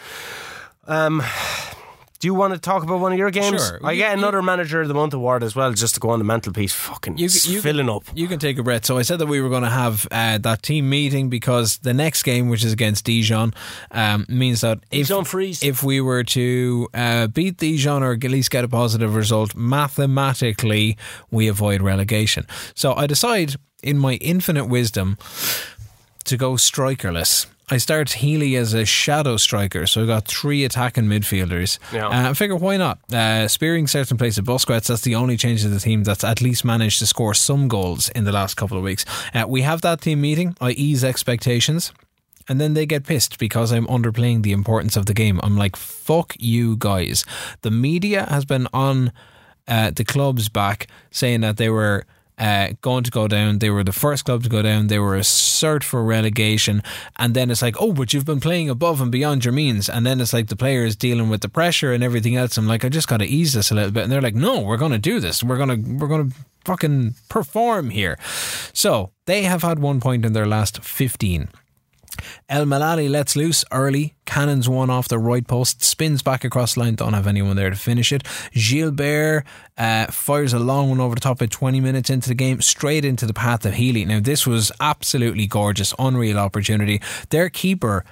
Um 0.87 1.23
do 2.23 2.27
you 2.29 2.33
want 2.33 2.53
to 2.53 2.57
talk 2.57 2.83
about 2.83 3.01
one 3.01 3.11
of 3.11 3.17
your 3.17 3.31
games? 3.31 3.61
Sure. 3.67 3.81
I 3.83 3.91
You- 3.91 3.97
get 3.97 4.11
you- 4.13 4.19
another 4.19 4.41
manager 4.41 4.79
of 4.79 4.87
the 4.87 4.93
month 4.93 5.13
award 5.13 5.43
as 5.43 5.57
well, 5.57 5.73
just 5.73 5.95
to 5.95 5.99
go 5.99 6.09
on 6.11 6.19
the 6.19 6.23
mantelpiece. 6.25 6.71
Fucking 6.71 7.17
You- 7.17 7.27
you- 7.43 7.59
filling 7.61 7.89
up. 7.89 8.03
You 8.15 8.29
can 8.29 8.39
take 8.39 8.57
a 8.57 8.63
breath. 8.63 8.85
So 8.85 8.97
I 8.97 9.01
said 9.01 9.19
that 9.19 9.25
we 9.25 9.41
were 9.41 9.49
going 9.49 9.63
to 9.63 9.69
have 9.69 10.07
uh, 10.09 10.37
that 10.37 10.63
team 10.63 10.89
meeting 10.89 11.27
because 11.27 11.79
the 11.79 11.93
next 11.93 12.23
game, 12.23 12.47
which 12.47 12.63
is 12.63 12.71
against 12.71 13.03
Dijon, 13.03 13.53
um, 13.91 14.25
means 14.29 14.61
that 14.61 14.79
if 14.89 15.11
if 15.61 15.83
we 15.83 15.99
were 15.99 16.23
to 16.23 16.87
uh, 16.93 17.27
beat 17.27 17.57
Dijon 17.57 18.01
or 18.03 18.13
at 18.13 18.23
least 18.23 18.49
get 18.51 18.63
a 18.63 18.69
positive 18.69 19.15
result, 19.15 19.53
mathematically 19.53 20.95
we 21.29 21.49
avoid 21.49 21.81
relegation. 21.81 22.47
So 22.73 22.93
I 22.93 23.05
decide, 23.05 23.57
in 23.83 23.97
my 23.97 24.13
infinite 24.21 24.67
wisdom, 24.69 25.17
to 26.23 26.37
go 26.37 26.53
strikerless. 26.53 27.47
I 27.69 27.77
start 27.77 28.11
Healey 28.11 28.55
as 28.57 28.73
a 28.73 28.85
shadow 28.85 29.37
striker, 29.37 29.87
so 29.87 30.01
I've 30.01 30.07
got 30.07 30.27
three 30.27 30.65
attacking 30.65 31.05
midfielders. 31.05 31.79
Yeah. 31.93 32.07
Uh, 32.07 32.29
I 32.31 32.33
figure 32.33 32.57
why 32.57 32.77
not? 32.77 32.99
Uh, 33.11 33.47
Spearing 33.47 33.87
starts 33.87 34.11
in 34.11 34.17
place 34.17 34.37
of 34.37 34.45
Busquets. 34.45 34.87
That's 34.87 35.01
the 35.01 35.15
only 35.15 35.37
change 35.37 35.61
to 35.61 35.69
the 35.69 35.79
team 35.79 36.03
that's 36.03 36.23
at 36.23 36.41
least 36.41 36.65
managed 36.65 36.99
to 36.99 37.05
score 37.05 37.33
some 37.33 37.69
goals 37.69 38.09
in 38.09 38.25
the 38.25 38.33
last 38.33 38.55
couple 38.55 38.77
of 38.77 38.83
weeks. 38.83 39.05
Uh, 39.33 39.45
we 39.47 39.61
have 39.61 39.81
that 39.81 40.01
team 40.01 40.19
meeting. 40.19 40.55
I 40.59 40.71
ease 40.71 41.03
expectations. 41.03 41.93
And 42.49 42.59
then 42.59 42.73
they 42.73 42.85
get 42.85 43.05
pissed 43.05 43.39
because 43.39 43.71
I'm 43.71 43.87
underplaying 43.87 44.43
the 44.43 44.51
importance 44.51 44.97
of 44.97 45.05
the 45.05 45.13
game. 45.13 45.39
I'm 45.41 45.57
like, 45.57 45.77
fuck 45.77 46.35
you 46.39 46.75
guys. 46.77 47.23
The 47.61 47.71
media 47.71 48.25
has 48.29 48.43
been 48.43 48.67
on 48.73 49.13
uh, 49.67 49.91
the 49.91 50.03
club's 50.03 50.49
back 50.49 50.87
saying 51.09 51.39
that 51.41 51.55
they 51.55 51.69
were 51.69 52.05
uh, 52.37 52.69
going 52.81 53.03
to 53.03 53.11
go 53.11 53.27
down. 53.27 53.59
They 53.59 53.69
were 53.69 53.83
the 53.83 53.93
first 53.93 54.25
club 54.25 54.43
to 54.43 54.49
go 54.49 54.61
down. 54.61 54.87
They 54.87 54.99
were 54.99 55.15
a 55.15 55.21
cert 55.21 55.83
for 55.83 56.03
relegation. 56.03 56.81
And 57.17 57.33
then 57.33 57.51
it's 57.51 57.61
like, 57.61 57.75
oh, 57.79 57.93
but 57.93 58.13
you've 58.13 58.25
been 58.25 58.39
playing 58.39 58.69
above 58.69 59.01
and 59.01 59.11
beyond 59.11 59.45
your 59.45 59.53
means. 59.53 59.89
And 59.89 60.05
then 60.05 60.19
it's 60.19 60.33
like 60.33 60.47
the 60.47 60.55
players 60.55 60.95
dealing 60.95 61.29
with 61.29 61.41
the 61.41 61.49
pressure 61.49 61.93
and 61.93 62.03
everything 62.03 62.35
else. 62.35 62.57
I'm 62.57 62.67
like, 62.67 62.83
I 62.83 62.89
just 62.89 63.07
got 63.07 63.17
to 63.17 63.25
ease 63.25 63.53
this 63.53 63.71
a 63.71 63.75
little 63.75 63.91
bit. 63.91 64.03
And 64.03 64.11
they're 64.11 64.21
like, 64.21 64.35
no, 64.35 64.61
we're 64.61 64.77
going 64.77 64.91
to 64.91 64.99
do 64.99 65.19
this. 65.19 65.43
We're 65.43 65.57
going 65.57 65.69
to, 65.83 65.91
we're 65.95 66.07
going 66.07 66.31
to 66.31 66.35
fucking 66.65 67.15
perform 67.29 67.89
here. 67.89 68.17
So 68.73 69.11
they 69.25 69.43
have 69.43 69.61
had 69.61 69.79
one 69.79 69.99
point 69.99 70.25
in 70.25 70.33
their 70.33 70.47
last 70.47 70.83
15. 70.83 71.49
El 72.49 72.65
Malali 72.65 73.09
lets 73.09 73.35
loose 73.35 73.63
early, 73.71 74.15
cannons 74.25 74.69
one 74.69 74.89
off 74.89 75.07
the 75.07 75.19
right 75.19 75.47
post, 75.47 75.83
spins 75.83 76.21
back 76.21 76.43
across 76.43 76.73
the 76.73 76.81
line, 76.81 76.95
don't 76.95 77.13
have 77.13 77.27
anyone 77.27 77.55
there 77.55 77.69
to 77.69 77.75
finish 77.75 78.11
it. 78.11 78.23
Gilbert 78.53 79.43
uh, 79.77 80.07
fires 80.07 80.53
a 80.53 80.59
long 80.59 80.89
one 80.89 80.99
over 80.99 81.15
the 81.15 81.21
top 81.21 81.41
at 81.41 81.51
20 81.51 81.79
minutes 81.79 82.09
into 82.09 82.29
the 82.29 82.35
game, 82.35 82.61
straight 82.61 83.05
into 83.05 83.25
the 83.25 83.33
path 83.33 83.65
of 83.65 83.73
Healey. 83.73 84.05
Now, 84.05 84.19
this 84.19 84.45
was 84.45 84.71
absolutely 84.79 85.47
gorgeous, 85.47 85.93
unreal 85.97 86.37
opportunity. 86.37 87.01
Their 87.29 87.49
keeper, 87.49 88.05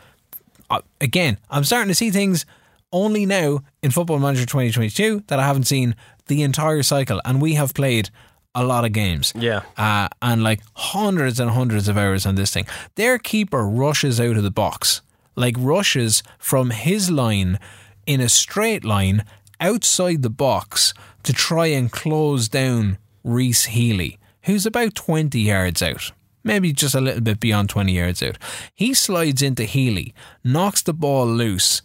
uh, 0.69 0.81
again, 0.99 1.37
I'm 1.49 1.63
starting 1.63 1.89
to 1.89 1.95
see 1.95 2.09
things 2.09 2.45
only 2.91 3.25
now 3.25 3.61
in 3.81 3.91
Football 3.91 4.19
Manager 4.19 4.45
2022 4.45 5.23
that 5.27 5.39
I 5.39 5.45
haven't 5.45 5.63
seen 5.63 5.95
the 6.27 6.43
entire 6.43 6.83
cycle, 6.83 7.21
and 7.25 7.41
we 7.41 7.53
have 7.55 7.73
played 7.73 8.09
a 8.53 8.63
lot 8.63 8.85
of 8.85 8.91
games. 8.91 9.33
Yeah. 9.35 9.63
Uh, 9.77 10.09
and 10.21 10.43
like 10.43 10.61
hundreds 10.75 11.39
and 11.39 11.51
hundreds 11.51 11.87
of 11.87 11.97
hours 11.97 12.25
on 12.25 12.35
this 12.35 12.53
thing. 12.53 12.65
Their 12.95 13.17
keeper 13.17 13.67
rushes 13.67 14.19
out 14.19 14.37
of 14.37 14.43
the 14.43 14.51
box, 14.51 15.01
like 15.35 15.55
rushes 15.57 16.23
from 16.37 16.71
his 16.71 17.09
line 17.09 17.59
in 18.05 18.19
a 18.19 18.29
straight 18.29 18.83
line 18.83 19.23
outside 19.59 20.21
the 20.21 20.29
box 20.29 20.93
to 21.23 21.33
try 21.33 21.67
and 21.67 21.91
close 21.91 22.49
down 22.49 22.97
Rhys 23.23 23.65
Healey, 23.65 24.17
who's 24.43 24.65
about 24.65 24.95
20 24.95 25.39
yards 25.39 25.81
out. 25.81 26.11
Maybe 26.43 26.73
just 26.73 26.95
a 26.95 27.01
little 27.01 27.21
bit 27.21 27.39
beyond 27.39 27.69
20 27.69 27.91
yards 27.91 28.23
out. 28.23 28.37
He 28.73 28.95
slides 28.95 29.43
into 29.43 29.63
Healey, 29.65 30.15
knocks 30.43 30.81
the 30.81 30.93
ball 30.93 31.27
loose, 31.27 31.83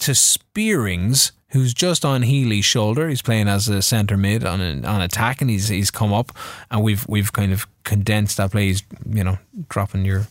to 0.00 0.14
Spierings, 0.14 1.32
who's 1.50 1.74
just 1.74 2.04
on 2.04 2.22
Healey's 2.22 2.64
shoulder. 2.64 3.08
He's 3.08 3.22
playing 3.22 3.48
as 3.48 3.68
a 3.68 3.82
centre 3.82 4.16
mid 4.16 4.44
on 4.44 4.60
an, 4.60 4.84
on 4.84 5.00
attack, 5.02 5.40
and 5.40 5.50
he's 5.50 5.68
he's 5.68 5.90
come 5.90 6.12
up, 6.12 6.32
and 6.70 6.82
we've 6.82 7.06
we've 7.08 7.32
kind 7.32 7.52
of 7.52 7.66
condensed 7.84 8.36
that 8.36 8.52
play. 8.52 8.68
He's 8.68 8.82
you 9.08 9.24
know 9.24 9.38
dropping 9.68 10.04
your 10.04 10.26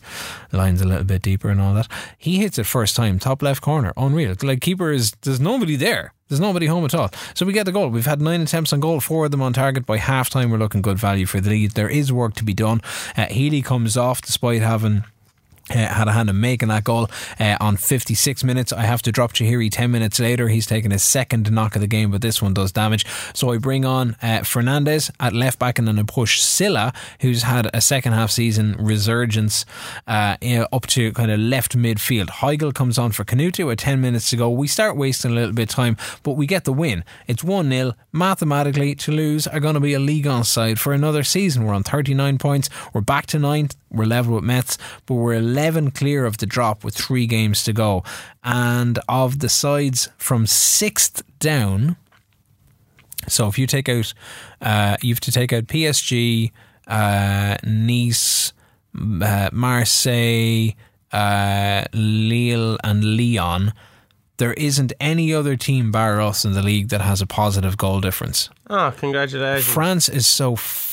lines 0.52 0.80
a 0.80 0.86
little 0.86 1.04
bit 1.04 1.22
deeper 1.22 1.48
and 1.48 1.60
all 1.60 1.74
that. 1.74 1.88
He 2.18 2.38
hits 2.38 2.58
it 2.58 2.66
first 2.66 2.96
time, 2.96 3.18
top 3.18 3.42
left 3.42 3.62
corner, 3.62 3.92
unreal. 3.96 4.34
Like 4.42 4.60
keeper 4.60 4.90
is 4.90 5.12
there's 5.22 5.40
nobody 5.40 5.76
there. 5.76 6.12
There's 6.28 6.40
nobody 6.40 6.66
home 6.66 6.84
at 6.84 6.94
all. 6.94 7.10
So 7.34 7.44
we 7.44 7.52
get 7.52 7.66
the 7.66 7.72
goal. 7.72 7.88
We've 7.88 8.06
had 8.06 8.20
nine 8.20 8.40
attempts 8.40 8.72
on 8.72 8.78
goal, 8.78 9.00
four 9.00 9.24
of 9.24 9.32
them 9.32 9.42
on 9.42 9.52
target. 9.52 9.84
By 9.84 9.96
half 9.96 10.30
time, 10.30 10.50
we're 10.50 10.58
looking 10.58 10.80
good 10.80 10.96
value 10.96 11.26
for 11.26 11.40
the 11.40 11.50
lead. 11.50 11.72
There 11.72 11.88
is 11.88 12.12
work 12.12 12.34
to 12.36 12.44
be 12.44 12.54
done. 12.54 12.82
Uh, 13.16 13.26
Healy 13.26 13.62
comes 13.62 13.96
off 13.96 14.22
despite 14.22 14.62
having 14.62 15.02
uh, 15.70 15.74
had 15.74 16.08
a 16.08 16.12
hand 16.12 16.30
in 16.30 16.40
making 16.40 16.68
that 16.68 16.84
goal 16.84 17.08
uh, 17.38 17.56
on 17.60 17.76
56 17.76 18.44
minutes. 18.44 18.72
I 18.72 18.82
have 18.82 19.02
to 19.02 19.12
drop 19.12 19.32
Chihiri 19.32 19.70
10 19.70 19.90
minutes 19.90 20.20
later. 20.20 20.48
He's 20.48 20.66
taken 20.66 20.90
his 20.90 21.02
second 21.02 21.50
knock 21.50 21.74
of 21.74 21.80
the 21.80 21.86
game, 21.86 22.10
but 22.10 22.22
this 22.22 22.42
one 22.42 22.54
does 22.54 22.72
damage. 22.72 23.06
So 23.34 23.52
I 23.52 23.58
bring 23.58 23.84
on 23.84 24.16
uh, 24.22 24.42
Fernandez 24.42 25.10
at 25.20 25.32
left 25.32 25.58
back 25.58 25.78
and 25.78 25.86
then 25.86 25.98
I 25.98 26.02
push 26.02 26.40
Silla, 26.40 26.92
who's 27.20 27.42
had 27.42 27.70
a 27.74 27.80
second 27.80 28.12
half 28.12 28.30
season 28.30 28.76
resurgence 28.78 29.64
up 30.06 30.86
to 30.88 31.12
kind 31.12 31.30
of 31.30 31.38
left 31.38 31.76
midfield. 31.76 32.28
Heigl 32.28 32.74
comes 32.74 32.98
on 32.98 33.12
for 33.12 33.24
Canuto 33.24 33.70
at 33.72 33.78
10 33.78 34.00
minutes 34.00 34.30
to 34.30 34.36
go. 34.36 34.50
We 34.50 34.66
start 34.66 34.96
wasting 34.96 35.30
a 35.30 35.34
little 35.34 35.52
bit 35.52 35.70
of 35.70 35.74
time, 35.74 35.96
but 36.22 36.32
we 36.32 36.46
get 36.46 36.64
the 36.64 36.72
win. 36.72 37.04
It's 37.26 37.44
1 37.44 37.70
0. 37.70 37.94
Mathematically, 38.12 38.94
Toulouse 38.94 39.46
are 39.46 39.60
going 39.60 39.74
to 39.74 39.80
be 39.80 39.94
a 39.94 40.00
league 40.00 40.26
on 40.26 40.44
side 40.44 40.78
for 40.78 40.92
another 40.92 41.22
season. 41.24 41.64
We're 41.64 41.74
on 41.74 41.82
39 41.82 42.38
points. 42.38 42.70
We're 42.92 43.00
back 43.00 43.26
to 43.26 43.38
ninth. 43.38 43.76
We're 43.90 44.04
level 44.04 44.36
with 44.36 44.44
Metz, 44.44 44.78
but 45.06 45.14
we're 45.14 45.34
11 45.34 45.90
clear 45.90 46.24
of 46.24 46.38
the 46.38 46.46
drop 46.46 46.84
with 46.84 46.94
three 46.94 47.26
games 47.26 47.64
to 47.64 47.72
go. 47.72 48.04
And 48.44 48.98
of 49.08 49.40
the 49.40 49.48
sides 49.48 50.08
from 50.16 50.46
sixth 50.46 51.22
down, 51.40 51.96
so 53.28 53.48
if 53.48 53.58
you 53.58 53.66
take 53.66 53.88
out, 53.88 54.14
uh, 54.60 54.96
you 55.02 55.12
have 55.12 55.20
to 55.20 55.32
take 55.32 55.52
out 55.52 55.64
PSG, 55.66 56.52
uh, 56.86 57.56
Nice, 57.64 58.52
uh, 59.22 59.50
Marseille, 59.52 60.70
uh, 61.12 61.84
Lille, 61.92 62.78
and 62.84 63.16
Lyon. 63.16 63.72
There 64.38 64.54
isn't 64.54 64.92
any 65.00 65.34
other 65.34 65.54
team 65.56 65.92
bar 65.92 66.20
us 66.20 66.44
in 66.46 66.52
the 66.52 66.62
league 66.62 66.88
that 66.88 67.02
has 67.02 67.20
a 67.20 67.26
positive 67.26 67.76
goal 67.76 68.00
difference. 68.00 68.48
Oh, 68.70 68.90
congratulations. 68.96 69.70
France 69.70 70.08
is 70.08 70.26
so 70.26 70.54
f- 70.54 70.86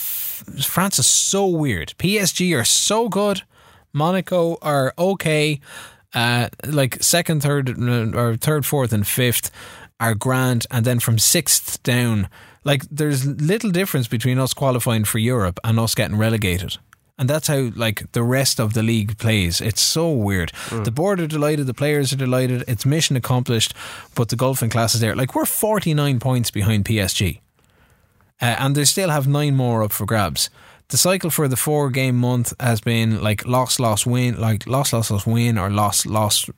France 0.63 0.99
is 0.99 1.07
so 1.07 1.45
weird. 1.47 1.93
PSG 1.97 2.57
are 2.59 2.65
so 2.65 3.09
good. 3.09 3.43
Monaco 3.93 4.57
are 4.61 4.93
okay. 4.97 5.59
Uh, 6.13 6.47
like 6.65 7.01
second, 7.01 7.41
third, 7.41 7.69
uh, 7.77 8.17
or 8.17 8.35
third, 8.37 8.65
fourth, 8.65 8.93
and 8.93 9.05
fifth 9.05 9.51
are 9.99 10.15
grand, 10.15 10.65
and 10.71 10.85
then 10.85 10.99
from 10.99 11.17
sixth 11.17 11.81
down, 11.83 12.29
like 12.63 12.83
there's 12.89 13.25
little 13.25 13.71
difference 13.71 14.07
between 14.07 14.39
us 14.39 14.53
qualifying 14.53 15.05
for 15.05 15.19
Europe 15.19 15.59
and 15.63 15.79
us 15.79 15.95
getting 15.95 16.17
relegated. 16.17 16.77
And 17.19 17.27
that's 17.27 17.47
how 17.47 17.71
like 17.75 18.11
the 18.11 18.21
rest 18.21 18.59
of 18.59 18.73
the 18.73 18.83
league 18.83 19.17
plays. 19.17 19.59
It's 19.59 19.81
so 19.81 20.11
weird. 20.11 20.51
The 20.69 20.91
board 20.91 21.19
are 21.19 21.25
delighted, 21.25 21.65
the 21.65 21.73
players 21.73 22.13
are 22.13 22.17
delighted. 22.17 22.63
It's 22.67 22.85
mission 22.85 23.15
accomplished, 23.15 23.73
but 24.13 24.29
the 24.29 24.35
golfing 24.35 24.69
class 24.69 24.93
is 24.93 25.01
there. 25.01 25.15
Like 25.15 25.33
we're 25.33 25.45
49 25.45 26.19
points 26.19 26.51
behind 26.51 26.85
PSG 26.85 27.39
uh, 28.41 28.55
and 28.59 28.75
they 28.75 28.85
still 28.85 29.09
have 29.09 29.27
nine 29.27 29.55
more 29.55 29.83
up 29.83 29.91
for 29.91 30.05
grabs. 30.05 30.49
the 30.89 30.97
cycle 30.97 31.29
for 31.29 31.49
the 31.49 31.57
four 31.57 31.89
game 31.89 32.15
month 32.15 32.53
has 32.61 32.79
been 32.79 33.21
like 33.21 33.45
loss, 33.45 33.77
loss, 33.77 34.05
win, 34.05 34.39
like 34.39 34.65
loss, 34.67 34.93
loss, 34.93 35.11
loss, 35.11 35.25
win, 35.25 35.57
or 35.57 35.69
loss, 35.69 36.05
loss, 36.05 36.49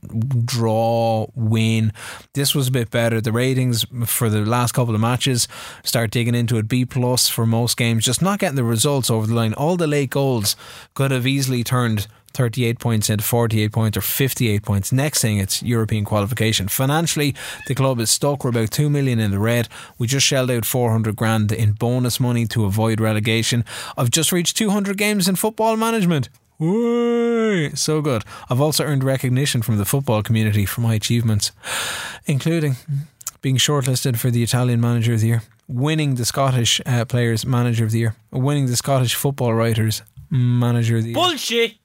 draw, 0.46 1.26
win. 1.34 1.92
This 2.34 2.54
was 2.54 2.68
a 2.68 2.72
bit 2.72 2.92
better. 2.92 3.22
The 3.22 3.32
ratings 3.32 3.86
for 4.06 4.30
the 4.30 4.42
last 4.42 4.74
couple 4.74 4.94
of 4.94 5.02
matches 5.02 5.48
start 5.84 6.12
digging 6.12 6.36
into 6.36 6.58
it. 6.58 6.68
B 6.68 6.86
plus 6.86 7.28
for 7.28 7.48
most 7.48 7.76
games, 7.76 8.06
just 8.06 8.22
not 8.22 8.40
getting 8.40 8.56
the 8.56 8.64
results 8.64 9.10
over 9.10 9.26
the 9.26 9.34
line. 9.34 9.54
All 9.56 9.78
the 9.78 9.88
late 9.88 10.12
goals 10.12 10.56
could 10.94 11.10
have 11.10 11.26
easily 11.26 11.64
turned 11.64 12.08
38 12.34 12.80
points 12.80 13.10
into 13.10 13.24
48 13.24 13.72
points 13.72 13.98
or 13.98 14.02
58 14.02 14.64
points. 14.64 14.92
Next 14.92 15.22
thing, 15.22 15.38
it's 15.38 15.62
European 15.64 16.06
qualification. 16.06 16.68
Financially, 16.68 17.36
the 17.68 17.76
club 17.76 18.00
is 18.00 18.10
stuck. 18.10 18.44
We're 18.44 18.52
about 18.52 18.72
2 18.72 18.90
million 18.90 19.20
in 19.20 19.32
the 19.32 19.40
red. 19.40 19.68
We 19.98 20.08
just 20.08 20.26
shelled 20.26 20.52
out 20.52 20.66
400 20.66 21.16
grand 21.16 21.52
in 21.52 21.74
bonus 21.74 22.20
money 22.20 22.46
to 22.48 22.66
avoid 22.66 23.00
relegation. 23.00 23.66
I've 23.98 24.12
just 24.12 24.32
reached 24.32 24.58
200 24.58 24.98
games 24.98 25.28
in 25.28 25.36
football 25.36 25.78
management. 25.78 26.30
Whey! 26.60 27.72
So 27.74 28.02
good. 28.02 28.24
I've 28.50 28.60
also 28.60 28.84
earned 28.84 29.04
recognition 29.04 29.62
from 29.62 29.78
the 29.78 29.86
football 29.86 30.22
community 30.22 30.66
for 30.66 30.82
my 30.82 30.94
achievements, 30.94 31.54
including 32.26 32.76
being 33.42 33.56
shortlisted 33.56 34.18
for 34.18 34.30
the 34.30 34.44
Italian 34.44 34.82
Manager 34.82 35.14
of 35.14 35.22
the 35.22 35.28
Year, 35.28 35.44
winning 35.70 36.16
the 36.16 36.26
Scottish 36.26 36.82
uh, 36.86 37.06
Players 37.06 37.46
Manager 37.46 37.86
of 37.86 37.92
the 37.92 38.00
Year, 38.00 38.16
winning 38.32 38.66
the 38.66 38.76
Scottish 38.76 39.16
Football 39.16 39.54
Writers 39.54 40.02
Manager 40.30 40.98
of 40.98 41.04
the 41.04 41.10
Year. 41.12 41.16
Bullshit. 41.16 41.76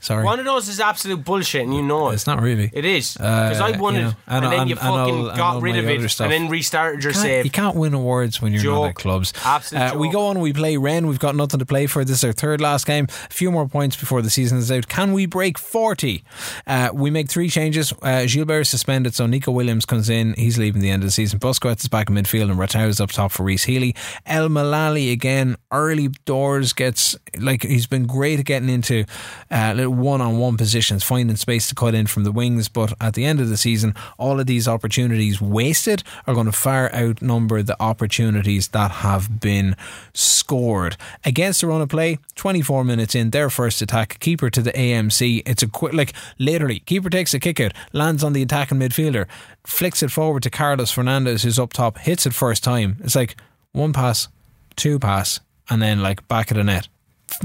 Sorry. 0.00 0.24
One 0.24 0.40
of 0.40 0.44
those 0.44 0.68
is 0.68 0.80
absolute 0.80 1.24
bullshit, 1.24 1.62
and 1.62 1.72
you 1.74 1.82
know 1.82 2.10
it. 2.10 2.14
It's 2.14 2.26
not 2.26 2.42
really. 2.42 2.70
It 2.72 2.84
is 2.84 3.12
because 3.14 3.60
Uh, 3.60 3.64
I 3.64 3.76
won 3.78 3.94
you 3.94 4.00
it, 4.00 4.02
know, 4.04 4.12
and, 4.26 4.44
and- 4.44 4.52
then 4.52 4.60
and- 4.62 4.70
you 4.70 4.76
all- 4.82 4.96
fucking 5.06 5.28
and 5.28 5.36
got 5.36 5.62
rid 5.62 5.76
of 5.76 5.88
it, 5.88 6.20
and 6.20 6.32
then 6.32 6.48
restarted 6.48 7.04
your 7.04 7.12
can't- 7.12 7.22
save. 7.22 7.44
You 7.44 7.50
can't 7.52 7.76
win 7.76 7.94
awards 7.94 8.42
when 8.42 8.52
you're 8.52 8.64
not 8.64 8.88
at 8.88 8.94
clubs. 8.96 9.32
Absolute 9.44 9.80
Uh, 9.94 9.98
we 9.98 10.10
go 10.10 10.26
on, 10.26 10.40
we 10.40 10.52
play 10.52 10.76
Rennes. 10.76 11.06
We've 11.06 11.18
got 11.20 11.36
nothing 11.36 11.60
to 11.60 11.66
play 11.66 11.86
for. 11.86 12.04
This 12.04 12.18
is 12.18 12.24
our 12.24 12.32
third 12.32 12.60
last 12.60 12.84
game. 12.86 13.06
A 13.30 13.32
few 13.32 13.50
more 13.52 13.68
points 13.68 13.94
before 13.96 14.22
the 14.22 14.30
season 14.30 14.58
is 14.58 14.72
out. 14.72 14.88
Can 14.88 15.12
we 15.12 15.26
break 15.26 15.56
40? 15.58 16.24
Uh, 16.66 16.88
we 16.92 17.10
make 17.10 17.28
three 17.28 17.48
changes. 17.48 17.92
Uh, 18.02 18.24
Gilbert 18.26 18.62
is 18.62 18.68
suspended, 18.70 19.14
so 19.14 19.26
Nico 19.26 19.52
Williams 19.52 19.84
comes 19.84 20.08
in. 20.10 20.34
He's 20.34 20.58
leaving 20.58 20.82
the 20.82 20.90
end 20.90 21.02
of 21.04 21.06
the 21.08 21.12
season. 21.12 21.38
Busquets 21.38 21.82
is 21.82 21.88
back 21.88 22.08
in 22.10 22.16
midfield, 22.16 22.50
and 22.50 22.58
Ratau 22.58 22.88
is 22.88 23.00
up 23.00 23.10
top 23.12 23.30
for 23.30 23.44
Rhys 23.44 23.64
Healey. 23.64 23.94
El 24.26 24.48
Malali 24.48 25.12
again, 25.12 25.56
early 25.70 26.08
doors 26.24 26.72
gets 26.72 27.14
like 27.38 27.62
he's 27.62 27.86
been 27.86 28.06
great 28.06 28.40
at 28.40 28.46
getting 28.46 28.68
into 28.68 29.04
uh, 29.50 29.74
little 29.82 30.02
one-on-one 30.02 30.56
positions, 30.56 31.02
finding 31.04 31.36
space 31.36 31.68
to 31.68 31.74
cut 31.74 31.94
in 31.94 32.06
from 32.06 32.24
the 32.24 32.32
wings. 32.32 32.68
But 32.68 32.94
at 33.00 33.14
the 33.14 33.24
end 33.24 33.40
of 33.40 33.48
the 33.48 33.56
season, 33.56 33.94
all 34.18 34.40
of 34.40 34.46
these 34.46 34.68
opportunities 34.68 35.40
wasted 35.40 36.02
are 36.26 36.34
going 36.34 36.46
to 36.46 36.52
far 36.52 36.92
outnumber 36.94 37.62
the 37.62 37.80
opportunities 37.82 38.68
that 38.68 38.90
have 38.90 39.40
been 39.40 39.76
scored 40.14 40.96
against 41.24 41.60
the 41.60 41.66
run 41.66 41.82
of 41.82 41.88
play. 41.88 42.18
Twenty-four 42.34 42.84
minutes 42.84 43.14
in, 43.14 43.30
their 43.30 43.50
first 43.50 43.82
attack, 43.82 44.18
keeper 44.20 44.50
to 44.50 44.62
the 44.62 44.72
AMC. 44.72 45.42
It's 45.46 45.62
a 45.62 45.68
quick, 45.68 45.92
like 45.92 46.12
literally, 46.38 46.80
keeper 46.80 47.10
takes 47.10 47.34
a 47.34 47.40
kick 47.40 47.60
out, 47.60 47.72
lands 47.92 48.24
on 48.24 48.32
the 48.32 48.42
attacking 48.42 48.78
midfielder, 48.78 49.26
flicks 49.64 50.02
it 50.02 50.10
forward 50.10 50.42
to 50.44 50.50
Carlos 50.50 50.90
Fernandez, 50.90 51.42
who's 51.42 51.58
up 51.58 51.72
top, 51.72 51.98
hits 51.98 52.26
it 52.26 52.34
first 52.34 52.64
time. 52.64 52.96
It's 53.00 53.16
like 53.16 53.36
one 53.72 53.92
pass, 53.92 54.28
two 54.76 54.98
pass, 54.98 55.40
and 55.68 55.80
then 55.80 56.02
like 56.02 56.26
back 56.28 56.50
of 56.50 56.56
the 56.56 56.64
net. 56.64 56.88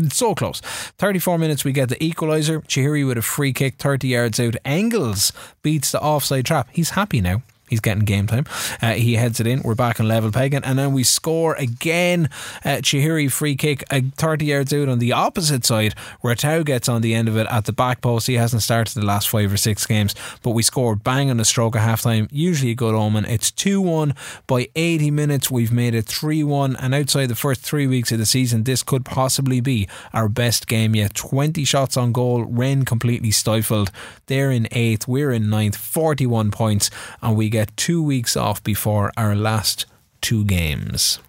So 0.10 0.36
close. 0.36 0.62
34 0.62 1.38
minutes, 1.38 1.64
we 1.64 1.72
get 1.72 1.90
the 1.90 1.96
equaliser. 1.96 2.64
Chihiri 2.66 3.08
with 3.08 3.18
a 3.18 3.22
free 3.22 3.54
kick, 3.54 3.76
30 3.78 4.08
yards 4.08 4.40
out. 4.40 4.56
Engels 4.66 5.34
beats 5.62 5.92
the 5.92 6.02
offside 6.02 6.46
trap. 6.46 6.70
He's 6.72 6.92
happy 6.92 7.22
now. 7.22 7.42
He's 7.68 7.80
getting 7.80 8.06
game 8.06 8.28
time. 8.28 8.46
Uh, 8.82 8.94
he 8.94 9.16
heads 9.16 9.40
it 9.40 9.48
in. 9.48 9.62
We're 9.62 9.76
back 9.76 10.00
on 10.00 10.08
level 10.08 10.32
pegging. 10.32 10.64
And 10.64 10.80
then 10.80 10.94
we 10.94 11.04
score 11.04 11.56
again. 11.56 12.30
Uh, 12.64 12.78
Chihiri 12.78 13.32
free 13.32 13.56
kick, 13.56 13.84
uh, 13.92 14.02
30 14.16 14.46
yards 14.46 14.74
out 14.74 14.88
on 14.88 15.00
the 15.00 15.12
opposite 15.12 15.66
side. 15.66 15.94
Ratau 16.24 16.64
gets 16.66 16.88
on 16.88 17.02
the 17.02 17.14
end 17.14 17.28
of 17.28 17.38
it 17.38 17.48
at 17.50 17.66
the 17.66 17.74
back 17.74 18.02
post. 18.02 18.28
He 18.28 18.36
hasn't 18.36 18.64
started 18.64 18.94
the 18.94 19.06
last 19.06 19.30
five 19.30 19.52
or 19.52 19.58
six 19.58 19.86
games, 19.86 20.16
but 20.44 20.52
we 20.52 20.64
scored 20.64 21.04
bang 21.04 21.30
on 21.30 21.40
a 21.40 21.46
stroke 21.46 21.76
at 21.76 21.82
half 21.82 22.04
time. 22.04 22.28
Usually 22.32 22.72
a 22.72 22.76
good 22.76 22.96
omen. 22.96 23.26
It's 23.26 23.52
2 23.52 23.82
1. 23.82 24.14
By 24.48 24.70
80 24.76 25.12
minutes, 25.12 25.52
we've 25.52 25.72
made 25.72 25.94
it 25.94 26.06
3 26.06 26.44
1. 26.44 26.76
And 26.78 26.96
outside 26.96 27.28
the 27.28 27.36
first 27.36 27.62
three 27.62 27.88
weeks 27.88 28.12
of 28.12 28.20
the 28.20 28.26
season, 28.26 28.64
this 28.64 28.84
could 28.84 29.04
possibly 29.04 29.60
be 29.60 29.88
our 30.14 30.30
best 30.30 30.68
game 30.68 30.96
yet. 30.96 31.14
20 31.16 31.66
shots 31.66 31.98
on 31.98 32.12
goal. 32.12 32.46
Rennes 32.46 32.86
completely 32.86 33.32
stifled. 33.32 33.92
They're 34.28 34.52
in 34.52 34.68
eighth. 34.72 35.08
We're 35.08 35.32
in 35.32 35.50
ninth. 35.50 35.76
41 35.76 36.52
points. 36.52 36.90
And 37.22 37.36
we 37.36 37.50
get 37.50 37.57
two 37.66 38.02
weeks 38.04 38.36
off 38.38 38.64
before 38.64 39.12
our 39.18 39.36
last 39.36 39.86
two 40.22 40.46
games. 40.46 41.20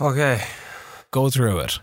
Okay. 0.00 0.42
Go 1.10 1.30
through 1.30 1.58
it. 1.60 1.78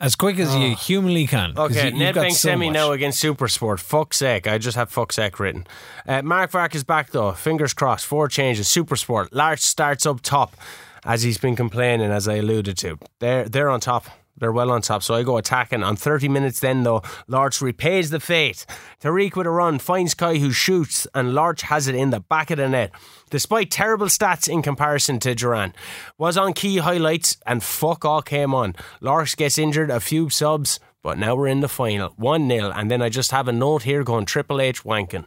As 0.00 0.16
quick 0.16 0.38
as 0.40 0.54
you 0.56 0.74
humanly 0.74 1.28
can. 1.28 1.52
Okay, 1.56 1.90
you- 1.90 1.92
Nedbank 1.94 2.32
so 2.32 2.48
semi 2.48 2.70
now 2.70 2.90
against 2.90 3.22
Supersport. 3.22 3.78
Fuck's 3.78 4.16
sake, 4.18 4.48
I 4.48 4.58
just 4.58 4.76
have 4.76 4.90
fuck's 4.90 5.14
sake 5.14 5.38
written. 5.38 5.64
Uh, 6.08 6.22
Mark 6.22 6.50
Vark 6.50 6.74
is 6.74 6.82
back 6.82 7.10
though. 7.12 7.30
Fingers 7.32 7.72
crossed. 7.72 8.04
Four 8.06 8.26
changes. 8.26 8.66
Supersport. 8.66 9.28
Larch 9.30 9.60
starts 9.60 10.04
up 10.04 10.20
top, 10.20 10.56
as 11.04 11.22
he's 11.22 11.38
been 11.38 11.54
complaining, 11.54 12.10
as 12.10 12.26
I 12.26 12.34
alluded 12.36 12.76
to. 12.78 12.98
They're 13.20 13.48
they're 13.48 13.70
on 13.70 13.78
top. 13.78 14.06
They're 14.42 14.50
well 14.50 14.72
on 14.72 14.82
top. 14.82 15.04
So 15.04 15.14
I 15.14 15.22
go 15.22 15.36
attacking. 15.36 15.84
On 15.84 15.94
30 15.94 16.28
minutes 16.28 16.58
then 16.58 16.82
though, 16.82 17.02
Larch 17.28 17.62
repays 17.62 18.10
the 18.10 18.18
fate. 18.18 18.66
Tariq 19.00 19.36
with 19.36 19.46
a 19.46 19.50
run 19.50 19.78
finds 19.78 20.14
Kai 20.14 20.38
who 20.38 20.50
shoots, 20.50 21.06
and 21.14 21.32
Larch 21.32 21.62
has 21.62 21.86
it 21.86 21.94
in 21.94 22.10
the 22.10 22.18
back 22.18 22.50
of 22.50 22.56
the 22.56 22.68
net. 22.68 22.90
Despite 23.30 23.70
terrible 23.70 24.06
stats 24.06 24.48
in 24.48 24.60
comparison 24.60 25.20
to 25.20 25.36
Duran. 25.36 25.74
Was 26.18 26.36
on 26.36 26.54
key 26.54 26.78
highlights 26.78 27.36
and 27.46 27.62
fuck 27.62 28.04
all 28.04 28.20
came 28.20 28.52
on. 28.52 28.74
Larch 29.00 29.36
gets 29.36 29.58
injured, 29.58 29.90
a 29.90 30.00
few 30.00 30.28
subs, 30.28 30.80
but 31.04 31.18
now 31.18 31.36
we're 31.36 31.46
in 31.46 31.60
the 31.60 31.68
final. 31.68 32.12
1 32.16 32.48
0. 32.48 32.72
And 32.74 32.90
then 32.90 33.00
I 33.00 33.10
just 33.10 33.30
have 33.30 33.46
a 33.46 33.52
note 33.52 33.84
here 33.84 34.02
going 34.02 34.24
Triple 34.24 34.60
H 34.60 34.82
wanking. 34.82 35.26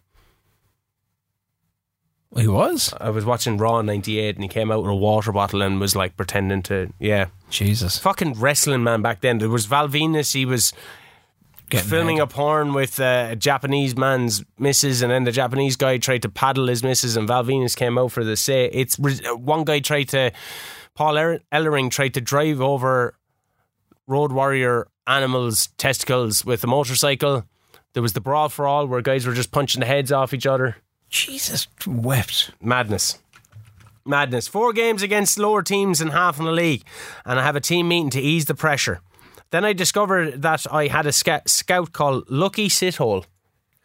He 2.36 2.48
was? 2.48 2.94
I 3.00 3.12
was 3.12 3.24
watching 3.24 3.58
Raw 3.58 3.82
98 3.82 4.36
and 4.36 4.44
he 4.44 4.50
came 4.50 4.70
out 4.72 4.82
with 4.82 4.92
a 4.92 4.96
water 4.96 5.32
bottle 5.32 5.62
and 5.62 5.80
was 5.80 5.96
like 5.96 6.18
pretending 6.18 6.62
to, 6.64 6.92
yeah. 7.00 7.28
Jesus. 7.50 7.98
Fucking 7.98 8.34
wrestling 8.34 8.84
man 8.84 9.02
back 9.02 9.22
then. 9.22 9.38
There 9.38 9.50
was 9.50 9.66
Val 9.66 9.88
Venis, 9.88 10.34
he 10.34 10.46
was 10.46 10.74
Getting 11.70 11.90
filming 11.90 12.20
a 12.20 12.28
porn 12.28 12.74
with 12.74 13.00
uh, 13.00 13.30
a 13.32 13.36
Japanese 13.36 13.98
man's 13.98 14.44
missus, 14.60 15.02
and 15.02 15.12
then 15.12 15.24
the 15.24 15.32
Japanese 15.32 15.76
guy 15.76 15.98
tried 15.98 16.22
to 16.22 16.30
paddle 16.30 16.68
his 16.68 16.84
missus, 16.84 17.18
and 17.18 17.28
Val 17.28 17.44
Venis 17.44 17.76
came 17.76 17.98
out 17.98 18.12
for 18.12 18.24
the 18.24 18.38
say. 18.38 18.66
It's 18.66 19.00
uh, 19.00 19.36
one 19.36 19.64
guy 19.64 19.80
tried 19.80 20.10
to, 20.10 20.32
Paul 20.94 21.18
Er- 21.18 21.42
Ellering 21.52 21.90
tried 21.90 22.14
to 22.16 22.22
drive 22.22 22.62
over 22.62 23.18
Road 24.06 24.32
Warrior 24.32 24.88
animals' 25.08 25.70
testicles 25.78 26.46
with 26.46 26.64
a 26.64 26.68
motorcycle. 26.68 27.46
There 27.94 28.04
was 28.04 28.14
the 28.14 28.22
brawl 28.22 28.50
for 28.50 28.68
all, 28.68 28.86
where 28.86 29.02
guys 29.02 29.26
were 29.26 29.34
just 29.34 29.52
punching 29.52 29.80
the 29.80 29.88
heads 29.88 30.12
off 30.12 30.34
each 30.34 30.46
other. 30.46 30.76
Jesus 31.16 31.68
wept. 31.88 32.52
Madness. 32.62 33.20
Madness. 34.06 34.50
Four 34.50 34.74
games 34.74 35.02
against 35.02 35.40
lower 35.40 35.64
teams 35.64 36.02
and 36.02 36.12
half 36.12 36.40
in 36.40 36.46
the 36.46 36.52
league, 36.52 36.84
and 37.26 37.40
I 37.40 37.44
have 37.44 37.56
a 37.56 37.62
team 37.62 37.88
meeting 37.88 38.10
to 38.12 38.20
ease 38.22 38.46
the 38.46 38.54
pressure. 38.54 39.00
Then 39.52 39.64
I 39.64 39.72
discovered 39.72 40.42
that 40.42 40.66
I 40.70 40.88
had 40.88 41.06
a 41.06 41.14
scout 41.14 41.94
called 41.94 42.30
Lucky 42.30 42.68
Sithole. 42.68 43.24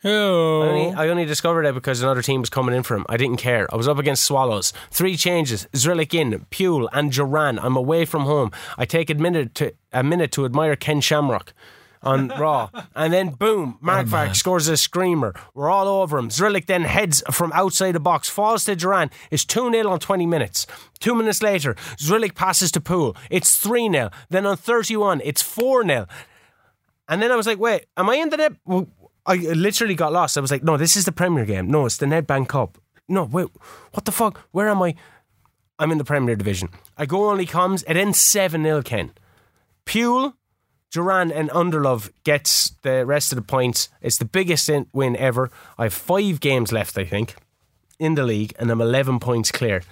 Oh. 0.03 0.63
I 0.63 0.67
only, 0.69 0.87
Oh. 0.87 0.95
I 0.97 1.09
only 1.09 1.25
discovered 1.25 1.65
it 1.67 1.75
because 1.75 2.03
another 2.03 2.23
team 2.23 2.41
was 2.41 2.51
coming 2.51 2.75
in 2.75 2.83
for 2.83 2.97
him. 2.97 3.07
I 3.09 3.17
didn't 3.17 3.37
care. 3.37 3.73
I 3.73 3.77
was 3.77 3.87
up 3.87 3.99
against 3.99 4.25
Swallows. 4.25 4.73
Three 4.91 5.17
changes: 5.17 5.69
Zrillik 5.73 6.13
in, 6.15 6.47
Puel, 6.51 6.89
and 6.93 7.13
Duran. 7.13 7.61
I'm 7.61 7.77
away 7.77 8.05
from 8.07 8.23
home. 8.23 8.51
I 8.77 8.87
take 8.87 9.09
a 9.09 9.15
minute 9.15 9.55
to 9.57 9.73
a 9.93 10.03
minute 10.03 10.33
to 10.33 10.45
admire 10.45 10.75
Ken 10.75 11.01
Shamrock 11.01 11.53
on 12.03 12.29
Raw, 12.29 12.71
and 12.95 13.13
then 13.13 13.31
boom, 13.31 13.79
Mark 13.81 14.07
oh, 14.07 14.11
Vark 14.11 14.35
scores 14.35 14.69
a 14.69 14.77
screamer. 14.77 15.35
We're 15.55 15.71
all 15.71 15.87
over 15.87 16.19
him. 16.19 16.29
Zrillik 16.29 16.67
then 16.67 16.85
heads 16.85 17.23
from 17.31 17.53
outside 17.53 17.93
the 17.93 18.01
box, 18.01 18.29
falls 18.29 18.65
to 18.65 18.77
Duran. 18.77 19.11
It's 19.31 19.45
two 19.45 19.71
0 19.71 19.89
on 19.89 19.99
twenty 19.99 20.27
minutes. 20.27 20.67
Two 20.99 21.15
minutes 21.15 21.43
later, 21.43 21.75
Zrillik 21.97 22.35
passes 22.35 22.73
to 22.73 22.81
Poole. 22.81 23.17
It's 23.31 23.59
three 23.59 23.91
0 23.91 24.11
Then 24.31 24.47
on 24.47 24.57
thirty 24.57 24.97
one, 24.97 25.21
it's 25.25 25.43
four 25.43 25.85
0 25.85 26.07
and 27.11 27.21
then 27.21 27.33
I 27.33 27.37
was 27.37 27.47
like, 27.47 27.59
wait, 27.59 27.87
am 27.97 28.09
I 28.09 28.15
in 28.15 28.31
the 28.31 28.37
net? 28.37 28.53
Well, 28.65 28.87
I 29.27 29.35
literally 29.35 29.97
got 29.97 30.13
lost. 30.13 30.39
I 30.39 30.41
was 30.41 30.53
like, 30.53 30.63
no, 30.63 30.77
this 30.77 30.97
is 30.97 31.05
the 31.05 31.13
Premier 31.13 31.45
game. 31.45 31.69
No, 31.69 31.85
it's 31.85 31.97
the 31.97 32.07
Nedbank 32.07 32.49
Cup. 32.49 32.79
No, 33.09 33.25
wait, 33.25 33.49
what 33.91 34.05
the 34.05 34.13
fuck? 34.13 34.47
Where 34.53 34.69
am 34.69 34.81
I? 34.81 34.95
I'm 35.81 35.91
in 35.91 35.99
the 35.99 36.05
Premier 36.05 36.37
Division. 36.37 36.69
I 36.97 37.07
go 37.07 37.29
only 37.29 37.47
comes. 37.47 37.83
It 37.83 37.97
ends 37.97 38.21
7 38.21 38.63
0, 38.63 38.83
Ken. 38.83 39.11
Puel, 39.85 40.35
Duran, 40.91 41.31
and 41.31 41.51
Underlove 41.51 42.11
gets 42.25 42.71
the 42.83 43.07
rest 43.07 43.33
of 43.33 43.37
the 43.37 43.43
points. 43.43 43.89
It's 44.01 44.19
the 44.19 44.25
biggest 44.25 44.69
in- 44.69 44.87
win 44.93 45.17
ever. 45.17 45.51
I 45.79 45.85
have 45.85 45.95
five 45.95 46.41
games 46.41 46.73
left, 46.73 46.99
I 46.99 47.05
think, 47.05 47.37
in 47.99 48.15
the 48.17 48.25
league, 48.25 48.53
and 48.59 48.71
I'm 48.71 48.81
11 48.81 49.21
points 49.21 49.53
clear. 49.53 49.83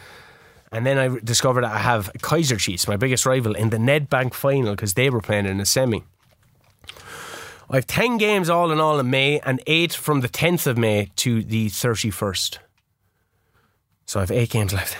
And 0.73 0.85
then 0.85 0.99
I 0.99 1.19
discovered 1.23 1.63
that 1.65 1.73
I 1.73 1.79
have 1.79 2.11
Kaizer 2.19 2.59
Chiefs, 2.59 2.89
my 2.89 2.97
biggest 2.97 3.25
rival, 3.25 3.55
in 3.55 3.71
the 3.71 3.79
Nedbank 3.79 4.35
final 4.35 4.73
because 4.75 4.95
they 4.95 5.09
were 5.09 5.21
playing 5.23 5.47
in 5.47 5.61
a 5.61 5.67
semi. 5.67 6.03
I 7.71 7.77
have 7.77 7.87
10 7.87 8.19
games 8.19 8.49
all 8.51 8.71
in 8.73 8.81
all 8.81 8.99
in 8.99 9.11
May 9.11 9.41
and 9.41 9.63
8 9.67 9.93
from 9.93 10.21
the 10.21 10.29
10th 10.29 10.67
of 10.67 10.79
May 10.79 11.11
to 11.17 11.43
the 11.43 11.69
31st. 11.69 12.59
So 14.07 14.21
I 14.21 14.23
have 14.23 14.31
8 14.31 14.51
games 14.51 14.73
left. 14.73 14.97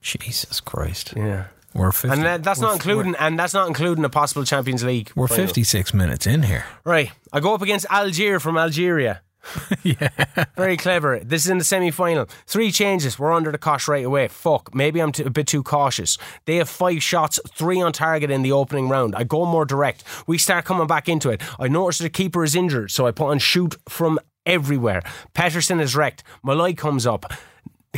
Jesus 0.00 0.60
Christ. 0.60 1.14
Yeah. 1.16 1.46
We're 1.74 1.92
50, 1.92 2.08
and 2.16 2.24
that, 2.24 2.42
that's 2.42 2.60
we're- 2.60 2.68
not 2.70 2.74
including, 2.76 3.14
and 3.16 3.38
that's 3.38 3.54
not 3.54 3.68
including 3.68 4.04
a 4.04 4.08
possible 4.08 4.44
Champions 4.44 4.82
League. 4.84 5.12
We're, 5.14 5.28
final. 5.28 5.46
56 5.46 5.94
minutes 5.94 6.26
in 6.26 6.42
here. 6.44 6.64
Right. 6.84 7.10
I 7.32 7.40
go 7.40 7.54
up 7.54 7.62
against 7.62 7.86
Algier 7.90 8.40
from 8.40 8.56
Algeria. 8.56 9.22
yeah. 9.82 10.08
Very 10.56 10.76
clever. 10.76 11.20
This 11.20 11.44
is 11.44 11.50
in 11.50 11.58
the 11.58 11.64
semi 11.64 11.90
final. 11.90 12.26
Three 12.46 12.70
changes. 12.70 13.18
We're 13.18 13.32
under 13.32 13.50
the 13.52 13.56
cosh 13.58 13.88
right 13.88 14.04
away. 14.04 14.28
Fuck. 14.28 14.74
Maybe 14.74 15.00
I'm 15.00 15.12
t- 15.12 15.22
a 15.22 15.30
bit 15.30 15.46
too 15.46 15.62
cautious. 15.62 16.18
They 16.44 16.56
have 16.56 16.68
five 16.68 17.02
shots, 17.02 17.40
three 17.54 17.80
on 17.80 17.92
target 17.92 18.30
in 18.30 18.42
the 18.42 18.52
opening 18.52 18.88
round. 18.88 19.14
I 19.14 19.24
go 19.24 19.46
more 19.46 19.64
direct. 19.64 20.04
We 20.26 20.36
start 20.38 20.64
coming 20.66 20.86
back 20.86 21.08
into 21.08 21.30
it. 21.30 21.40
I 21.58 21.68
notice 21.68 21.98
the 21.98 22.10
keeper 22.10 22.44
is 22.44 22.54
injured, 22.54 22.90
so 22.90 23.06
I 23.06 23.10
put 23.12 23.28
on 23.30 23.38
shoot 23.38 23.76
from 23.88 24.18
everywhere. 24.44 25.02
Peterson 25.34 25.80
is 25.80 25.94
wrecked. 25.96 26.24
Malay 26.42 26.74
comes 26.74 27.06
up. 27.06 27.32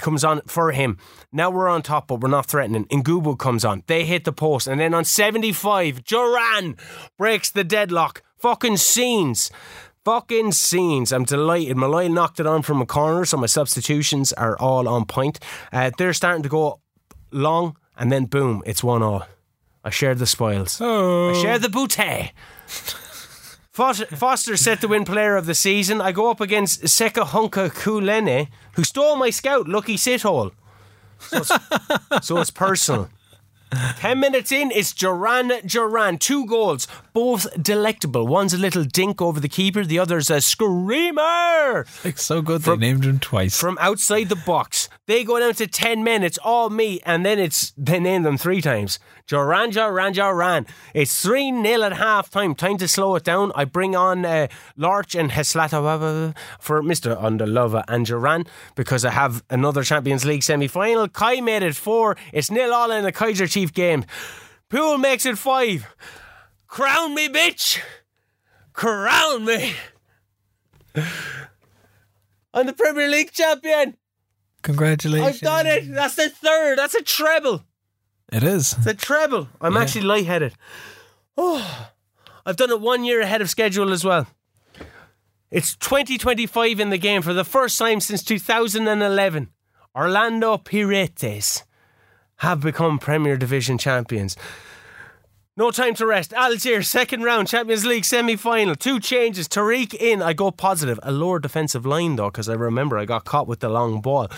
It 0.01 0.03
comes 0.03 0.25
on 0.25 0.41
for 0.47 0.73
him. 0.73 0.97
Now 1.31 1.51
we're 1.51 1.69
on 1.69 1.83
top, 1.83 2.09
but 2.09 2.23
we're 2.23 2.31
not 2.31 2.47
threatening. 2.47 2.87
Ngubu 2.87 3.39
comes 3.39 3.67
on. 3.67 3.83
They 3.87 4.07
hit 4.07 4.25
the 4.25 4.33
post. 4.33 4.67
And 4.67 4.81
then 4.81 4.95
on 4.95 5.05
75, 5.05 6.05
Duran 6.05 6.79
breaks 7.19 7.51
the 7.51 7.65
deadlock. 7.65 8.23
Fucking 8.39 8.79
scenes. 8.79 9.51
Fucking 10.07 10.53
scenes. 10.53 11.13
I'm 11.13 11.25
delighted. 11.25 11.77
Malay 11.77 12.09
knocked 12.09 12.41
it 12.41 12.47
on 12.47 12.63
from 12.63 12.81
a 12.81 12.87
corner, 12.87 13.27
so 13.27 13.37
my 13.37 13.45
substitutions 13.45 14.33
are 14.33 14.57
all 14.59 14.89
on 14.89 15.05
point. 15.05 15.39
Uh, 15.71 15.91
they're 15.99 16.15
starting 16.15 16.45
to 16.45 16.49
go 16.49 16.81
long, 17.31 17.77
and 17.99 18.11
then 18.11 18.25
boom, 18.25 18.63
it's 18.65 18.83
one 18.83 19.03
all. 19.03 19.27
I 19.85 19.91
shared 19.91 20.19
the 20.19 20.27
spoils. 20.27 20.81
Oh. 20.81 21.29
I 21.29 21.43
shared 21.43 21.61
the 21.61 21.69
bouteille. 21.69 22.31
Foster, 23.81 24.59
set 24.59 24.83
to 24.83 24.89
win 24.89 25.07
player 25.07 25.37
of 25.37 25.47
the 25.47 25.55
season. 25.55 26.03
I 26.03 26.13
go 26.13 26.31
up 26.31 26.39
against 26.39 26.83
Seka 26.83 27.25
Hunka 27.25 27.71
Kulene, 27.71 28.49
who 28.73 28.85
stole 28.85 29.17
my 29.17 29.31
scout, 29.31 29.69
Lucky 29.69 29.97
Sithole. 29.97 30.53
So 31.19 31.39
it's, 31.39 31.53
so 32.27 32.37
it's 32.37 32.51
personal. 32.51 33.09
10 33.73 34.21
minutes 34.21 34.53
in, 34.53 34.71
it's 34.71 34.93
Duran 34.93 35.53
Duran. 35.65 36.19
Two 36.19 36.45
goals, 36.45 36.89
both 37.15 37.47
delectable. 37.63 38.27
One's 38.27 38.53
a 38.53 38.59
little 38.59 38.85
dink 38.85 39.23
over 39.23 39.41
the 39.41 39.49
keeper, 39.49 39.83
the 39.83 39.99
other's 39.99 40.29
a 40.29 40.43
screamer 40.43 41.87
Like, 42.05 42.19
so 42.19 42.43
good 42.43 42.63
they 42.63 42.77
named 42.77 43.07
him 43.07 43.19
twice. 43.19 43.59
from 43.59 43.79
outside 43.81 44.29
the 44.29 44.37
box. 44.37 44.91
They 45.11 45.25
go 45.25 45.41
down 45.41 45.55
to 45.55 45.67
10 45.67 46.05
men, 46.05 46.23
it's 46.23 46.39
all 46.39 46.71
me, 46.71 47.01
and 47.05 47.27
then 47.27 47.41
it's 47.41 47.73
they 47.77 47.99
name 47.99 48.23
them 48.23 48.39
three 48.39 48.61
times. 48.61 49.01
Duran, 49.27 49.71
Duran, 49.71 50.13
Duran. 50.13 50.69
It's 50.95 51.21
3 51.21 51.51
0 51.65 51.83
at 51.83 51.95
half 51.95 52.31
time. 52.31 52.55
Time 52.55 52.79
to 52.79 52.87
slow 52.87 53.17
it 53.17 53.25
down. 53.25 53.51
I 53.57 53.65
bring 53.65 53.97
on 53.97 54.25
uh, 54.25 54.47
Lorch 54.77 55.17
and 55.17 55.33
Heslata 55.33 56.37
for 56.61 56.81
Mr. 56.81 57.21
Underlova 57.21 57.83
and 57.89 58.07
Duran 58.07 58.47
because 58.77 59.05
I 59.05 59.11
have 59.11 59.43
another 59.51 59.83
Champions 59.83 60.25
League 60.25 60.45
semi 60.45 60.69
final. 60.69 61.09
Kai 61.09 61.41
made 61.41 61.65
it 61.65 61.75
4. 61.75 62.17
It's 62.33 62.49
nil 62.49 62.73
all 62.73 62.93
in 62.93 63.03
the 63.03 63.11
Kaizer 63.11 63.51
Chief 63.51 63.75
game. 63.75 64.05
Pool 64.69 64.97
makes 64.97 65.27
it 65.27 65.39
5. 65.39 65.89
Crown 66.69 67.17
me, 67.17 67.29
bitch! 67.29 67.81
Crown 68.73 69.45
me! 69.45 69.75
I'm 72.55 72.67
the 72.67 72.73
Premier 72.73 73.09
League 73.09 73.33
champion! 73.33 73.97
Congratulations. 74.63 75.37
I've 75.37 75.41
done 75.41 75.67
it. 75.67 75.93
That's 75.93 76.17
the 76.17 76.29
third. 76.29 76.79
That's 76.79 76.95
a 76.95 77.03
treble. 77.03 77.65
It 78.33 78.43
is. 78.43 78.75
It's 78.79 78.87
a 78.87 78.95
treble. 78.95 79.49
I'm 79.61 79.77
actually 79.77 80.03
lightheaded. 80.03 80.55
Oh, 81.37 81.91
I've 82.47 82.57
done 82.57 82.71
it 82.71 82.81
one 82.81 83.05
year 83.05 83.21
ahead 83.21 83.41
of 83.41 83.51
schedule 83.51 83.93
as 83.93 84.05
well. 84.05 84.27
It's 85.51 85.75
2025 85.77 86.79
in 86.79 86.91
the 86.91 86.99
game 86.99 87.23
for 87.23 87.33
the 87.33 87.45
first 87.45 87.77
time 87.79 88.01
since 88.01 88.23
2011. 88.23 89.49
Orlando 89.97 90.59
Pirates 90.59 91.65
have 92.37 92.61
become 92.61 92.99
Premier 92.99 93.37
Division 93.37 93.77
champions. 93.77 94.37
No 95.61 95.71
time 95.71 95.95
to 95.97 96.07
rest. 96.07 96.33
Algier, 96.33 96.83
second 96.83 97.23
round, 97.23 97.47
Champions 97.47 97.85
League 97.85 98.07
semi 98.07 98.35
final. 98.35 98.75
Two 98.75 98.99
changes. 98.99 99.47
Tariq 99.47 99.93
in. 99.93 100.23
I 100.23 100.33
go 100.33 100.51
positive. 100.51 100.99
A 101.03 101.13
lower 101.13 101.39
defensive 101.39 101.85
line, 101.85 102.17
though, 102.17 102.31
because 102.31 102.49
I 102.49 102.55
remember 102.55 102.97
I 102.97 103.05
got 103.05 103.27
caught 103.27 103.47
with 103.47 103.61
the 103.61 103.69
long 103.69 104.01
ball. 104.01 104.29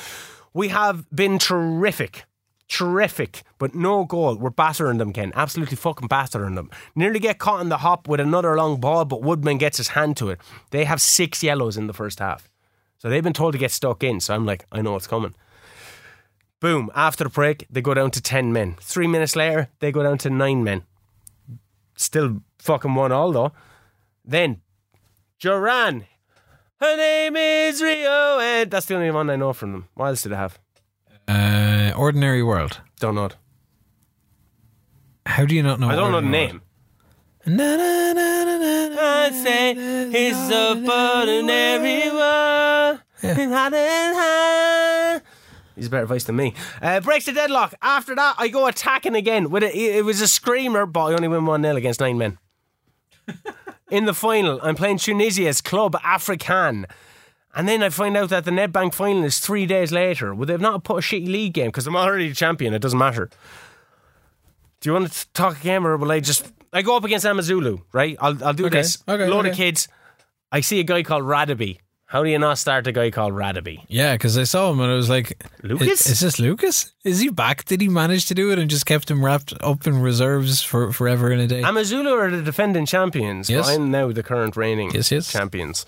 We 0.52 0.66
have 0.70 1.08
been 1.14 1.38
terrific. 1.38 2.24
Terrific, 2.66 3.44
but 3.58 3.72
no 3.72 4.04
goal. 4.04 4.34
We're 4.34 4.50
battering 4.50 4.98
them, 4.98 5.12
Ken. 5.12 5.30
Absolutely 5.36 5.76
fucking 5.76 6.08
battering 6.08 6.56
them. 6.56 6.70
Nearly 6.96 7.20
get 7.20 7.38
caught 7.38 7.60
in 7.60 7.68
the 7.68 7.78
hop 7.78 8.08
with 8.08 8.18
another 8.18 8.56
long 8.56 8.80
ball, 8.80 9.04
but 9.04 9.22
Woodman 9.22 9.58
gets 9.58 9.76
his 9.76 9.88
hand 9.88 10.16
to 10.16 10.30
it. 10.30 10.40
They 10.72 10.86
have 10.86 11.00
six 11.00 11.40
yellows 11.40 11.76
in 11.76 11.86
the 11.86 11.92
first 11.92 12.18
half. 12.18 12.50
So 12.98 13.08
they've 13.08 13.22
been 13.22 13.32
told 13.32 13.52
to 13.52 13.60
get 13.60 13.70
stuck 13.70 14.02
in. 14.02 14.18
So 14.18 14.34
I'm 14.34 14.44
like, 14.44 14.66
I 14.72 14.82
know 14.82 14.96
it's 14.96 15.06
coming. 15.06 15.36
Boom. 16.58 16.90
After 16.96 17.22
the 17.22 17.30
break, 17.30 17.64
they 17.70 17.80
go 17.80 17.94
down 17.94 18.10
to 18.10 18.20
10 18.20 18.52
men. 18.52 18.74
Three 18.80 19.06
minutes 19.06 19.36
later, 19.36 19.68
they 19.78 19.92
go 19.92 20.02
down 20.02 20.18
to 20.18 20.28
nine 20.28 20.64
men. 20.64 20.82
Still 22.02 22.42
fucking 22.58 22.94
one 22.94 23.12
all 23.12 23.30
though. 23.32 23.52
Then, 24.24 24.60
Duran. 25.38 26.06
Her 26.80 26.96
name 26.96 27.36
is 27.36 27.80
Rio, 27.80 28.40
and 28.40 28.68
that's 28.68 28.86
the 28.86 28.96
only 28.96 29.12
one 29.12 29.30
I 29.30 29.36
know 29.36 29.52
from 29.52 29.70
them. 29.70 29.88
What 29.94 30.06
else 30.06 30.22
do 30.22 30.30
they 30.30 30.36
have? 30.36 30.58
Uh, 31.28 31.92
Ordinary 31.96 32.42
World. 32.42 32.80
Don't 32.98 33.14
know 33.14 33.26
it. 33.26 33.36
How 35.26 35.44
do 35.46 35.54
you 35.54 35.62
not 35.62 35.78
know? 35.78 35.88
I 35.90 35.94
don't 35.94 36.10
know 36.10 36.20
the 36.20 36.26
name. 36.26 36.62
Na, 37.46 37.76
na, 37.76 38.12
na, 38.12 38.44
na, 38.44 38.88
na. 38.88 38.96
I 39.00 39.30
say 39.30 39.74
it's 39.76 40.50
a 40.50 40.70
ordinary 40.72 42.10
world. 42.10 42.98
He's 45.74 45.86
a 45.86 45.90
better 45.90 46.06
voice 46.06 46.24
than 46.24 46.36
me. 46.36 46.54
Uh, 46.80 47.00
breaks 47.00 47.24
the 47.26 47.32
deadlock. 47.32 47.74
After 47.82 48.14
that, 48.14 48.34
I 48.38 48.48
go 48.48 48.66
attacking 48.66 49.14
again. 49.14 49.50
With 49.50 49.62
a, 49.62 49.76
it 49.98 50.04
was 50.04 50.20
a 50.20 50.28
screamer, 50.28 50.86
but 50.86 51.04
I 51.04 51.12
only 51.14 51.28
win 51.28 51.46
1 51.46 51.62
0 51.62 51.76
against 51.76 52.00
nine 52.00 52.18
men. 52.18 52.38
In 53.90 54.06
the 54.06 54.14
final, 54.14 54.58
I'm 54.62 54.74
playing 54.74 54.98
Tunisia's 54.98 55.60
Club 55.60 55.92
Africain. 55.96 56.84
And 57.54 57.68
then 57.68 57.82
I 57.82 57.90
find 57.90 58.16
out 58.16 58.30
that 58.30 58.46
the 58.46 58.50
Nedbank 58.50 58.94
final 58.94 59.24
is 59.24 59.38
three 59.38 59.66
days 59.66 59.92
later. 59.92 60.34
Would 60.34 60.48
they 60.48 60.54
have 60.54 60.60
not 60.62 60.84
put 60.84 60.96
a 60.98 61.00
shitty 61.00 61.26
league 61.28 61.52
game? 61.52 61.66
Because 61.66 61.86
I'm 61.86 61.94
already 61.96 62.28
the 62.30 62.34
champion. 62.34 62.72
It 62.72 62.80
doesn't 62.80 62.98
matter. 62.98 63.28
Do 64.80 64.88
you 64.88 64.94
want 64.94 65.12
to 65.12 65.28
talk 65.34 65.60
again, 65.60 65.84
or 65.84 65.96
will 65.98 66.10
I 66.10 66.20
just? 66.20 66.50
I 66.72 66.80
go 66.80 66.96
up 66.96 67.04
against 67.04 67.26
Amazulu, 67.26 67.80
right? 67.92 68.16
I'll 68.20 68.42
I'll 68.42 68.54
do 68.54 68.66
Okay, 68.66 68.78
this. 68.78 69.04
okay, 69.06 69.28
Load 69.28 69.40
okay. 69.40 69.50
of 69.50 69.56
kids. 69.56 69.88
I 70.50 70.60
see 70.62 70.80
a 70.80 70.84
guy 70.84 71.02
called 71.02 71.24
Radaby. 71.24 71.78
How 72.12 72.22
do 72.22 72.28
you 72.28 72.38
not 72.38 72.58
start 72.58 72.86
a 72.86 72.92
guy 72.92 73.10
called 73.10 73.32
Radaby? 73.32 73.86
Yeah, 73.88 74.12
because 74.12 74.36
I 74.36 74.44
saw 74.44 74.70
him 74.70 74.80
and 74.80 74.92
I 74.92 74.96
was 74.96 75.08
like, 75.08 75.42
Lucas? 75.62 76.02
Is, 76.04 76.06
is 76.08 76.20
this 76.20 76.38
Lucas? 76.38 76.92
Is 77.04 77.20
he 77.20 77.30
back? 77.30 77.64
Did 77.64 77.80
he 77.80 77.88
manage 77.88 78.26
to 78.26 78.34
do 78.34 78.52
it 78.52 78.58
and 78.58 78.68
just 78.68 78.84
kept 78.84 79.10
him 79.10 79.24
wrapped 79.24 79.54
up 79.62 79.86
in 79.86 79.98
reserves 80.02 80.60
for 80.62 80.92
forever 80.92 81.32
in 81.32 81.40
a 81.40 81.46
day? 81.46 81.62
Amazulu 81.62 82.10
are 82.10 82.30
the 82.30 82.42
defending 82.42 82.84
champions. 82.84 83.48
Yes. 83.48 83.66
I'm 83.66 83.90
now 83.90 84.12
the 84.12 84.22
current 84.22 84.58
reigning 84.58 84.90
Yes, 84.90 85.10
yes. 85.10 85.32
champions. 85.32 85.86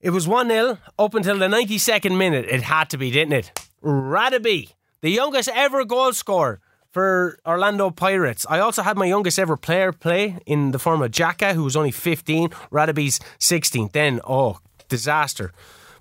It 0.00 0.10
was 0.10 0.26
1 0.26 0.48
0 0.48 0.78
up 0.98 1.12
until 1.14 1.38
the 1.38 1.48
92nd 1.48 2.16
minute. 2.16 2.46
It 2.48 2.62
had 2.62 2.88
to 2.88 2.96
be, 2.96 3.10
didn't 3.10 3.34
it? 3.34 3.66
Radaby, 3.82 4.72
the 5.02 5.10
youngest 5.10 5.50
ever 5.52 5.84
goal 5.84 6.14
scorer 6.14 6.62
for 6.90 7.38
Orlando 7.44 7.90
Pirates. 7.90 8.46
I 8.48 8.60
also 8.60 8.80
had 8.80 8.96
my 8.96 9.04
youngest 9.04 9.38
ever 9.38 9.58
player 9.58 9.92
play 9.92 10.38
in 10.46 10.70
the 10.70 10.78
form 10.78 11.02
of 11.02 11.10
Jacka, 11.10 11.52
who 11.52 11.64
was 11.64 11.76
only 11.76 11.90
15. 11.90 12.48
Radaby's 12.72 13.20
16. 13.40 13.90
Then, 13.92 14.20
oh, 14.26 14.60
disaster. 14.88 15.52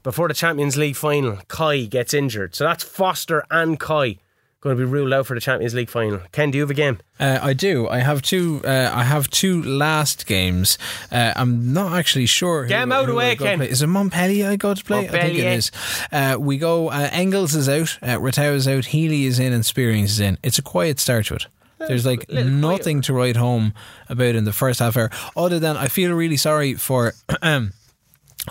Before 0.04 0.28
the 0.28 0.34
Champions 0.34 0.76
League 0.76 0.96
final, 0.98 1.38
Kai 1.48 1.86
gets 1.86 2.14
injured. 2.14 2.56
So 2.56 2.66
that's 2.66 2.84
Foster 2.84 3.46
and 3.50 3.80
Kai 3.80 4.18
going 4.64 4.78
to 4.78 4.86
be 4.86 4.90
ruled 4.90 5.12
out 5.12 5.26
for 5.26 5.34
the 5.34 5.42
Champions 5.42 5.74
League 5.74 5.90
final. 5.90 6.22
Ken, 6.32 6.50
do 6.50 6.58
you 6.58 6.62
have 6.64 6.72
a 6.72 6.74
game? 6.74 7.00
Uh, 7.20 7.38
I 7.42 7.52
do. 7.54 7.88
I 7.90 8.00
have 8.00 8.22
two. 8.22 8.62
Uh, 8.64 8.90
I 8.94 9.04
have 9.04 9.30
two 9.30 9.62
last 9.62 10.26
games. 10.26 10.78
Uh, 11.12 11.34
I'm 11.36 11.74
not 11.74 11.92
actually 11.94 12.28
sure. 12.28 12.66
Get 12.66 12.82
'em 12.82 12.92
out 12.94 13.02
of 13.02 13.08
the 13.08 13.14
way, 13.14 13.32
I 13.32 13.36
go 13.36 13.44
to 13.46 13.52
Ken. 13.58 13.62
Is 13.62 13.82
it 13.82 13.88
Montpellier 13.88 14.50
I 14.50 14.56
go 14.56 14.74
to 14.74 14.84
play? 14.84 15.10
I 15.10 15.12
think 15.12 15.38
it 15.38 15.46
is. 15.46 15.70
Uh, 16.14 16.38
we 16.40 16.58
go. 16.58 16.90
Uh, 16.90 17.10
Engels 17.12 17.56
is 17.56 17.68
out. 17.68 17.98
Uh, 18.02 18.18
Ratão 18.20 18.54
is 18.54 18.68
out. 18.68 18.86
Healey 18.86 19.26
is 19.26 19.38
in, 19.38 19.52
and 19.52 19.66
Spierings 19.66 20.12
is 20.12 20.20
in. 20.22 20.38
It's 20.44 20.58
a 20.58 20.64
quiet 20.64 20.98
start 21.00 21.26
to 21.28 21.36
it. 21.36 21.48
There's 21.80 22.06
like 22.06 22.30
nothing 22.30 23.02
to 23.02 23.14
write 23.14 23.36
home 23.36 23.74
about 24.08 24.36
in 24.36 24.46
the 24.46 24.54
first 24.54 24.80
half 24.80 24.96
hour, 24.96 25.12
other 25.36 25.60
than 25.60 25.76
I 25.76 25.88
feel 25.88 26.14
really 26.14 26.38
sorry 26.38 26.76
for. 26.76 27.14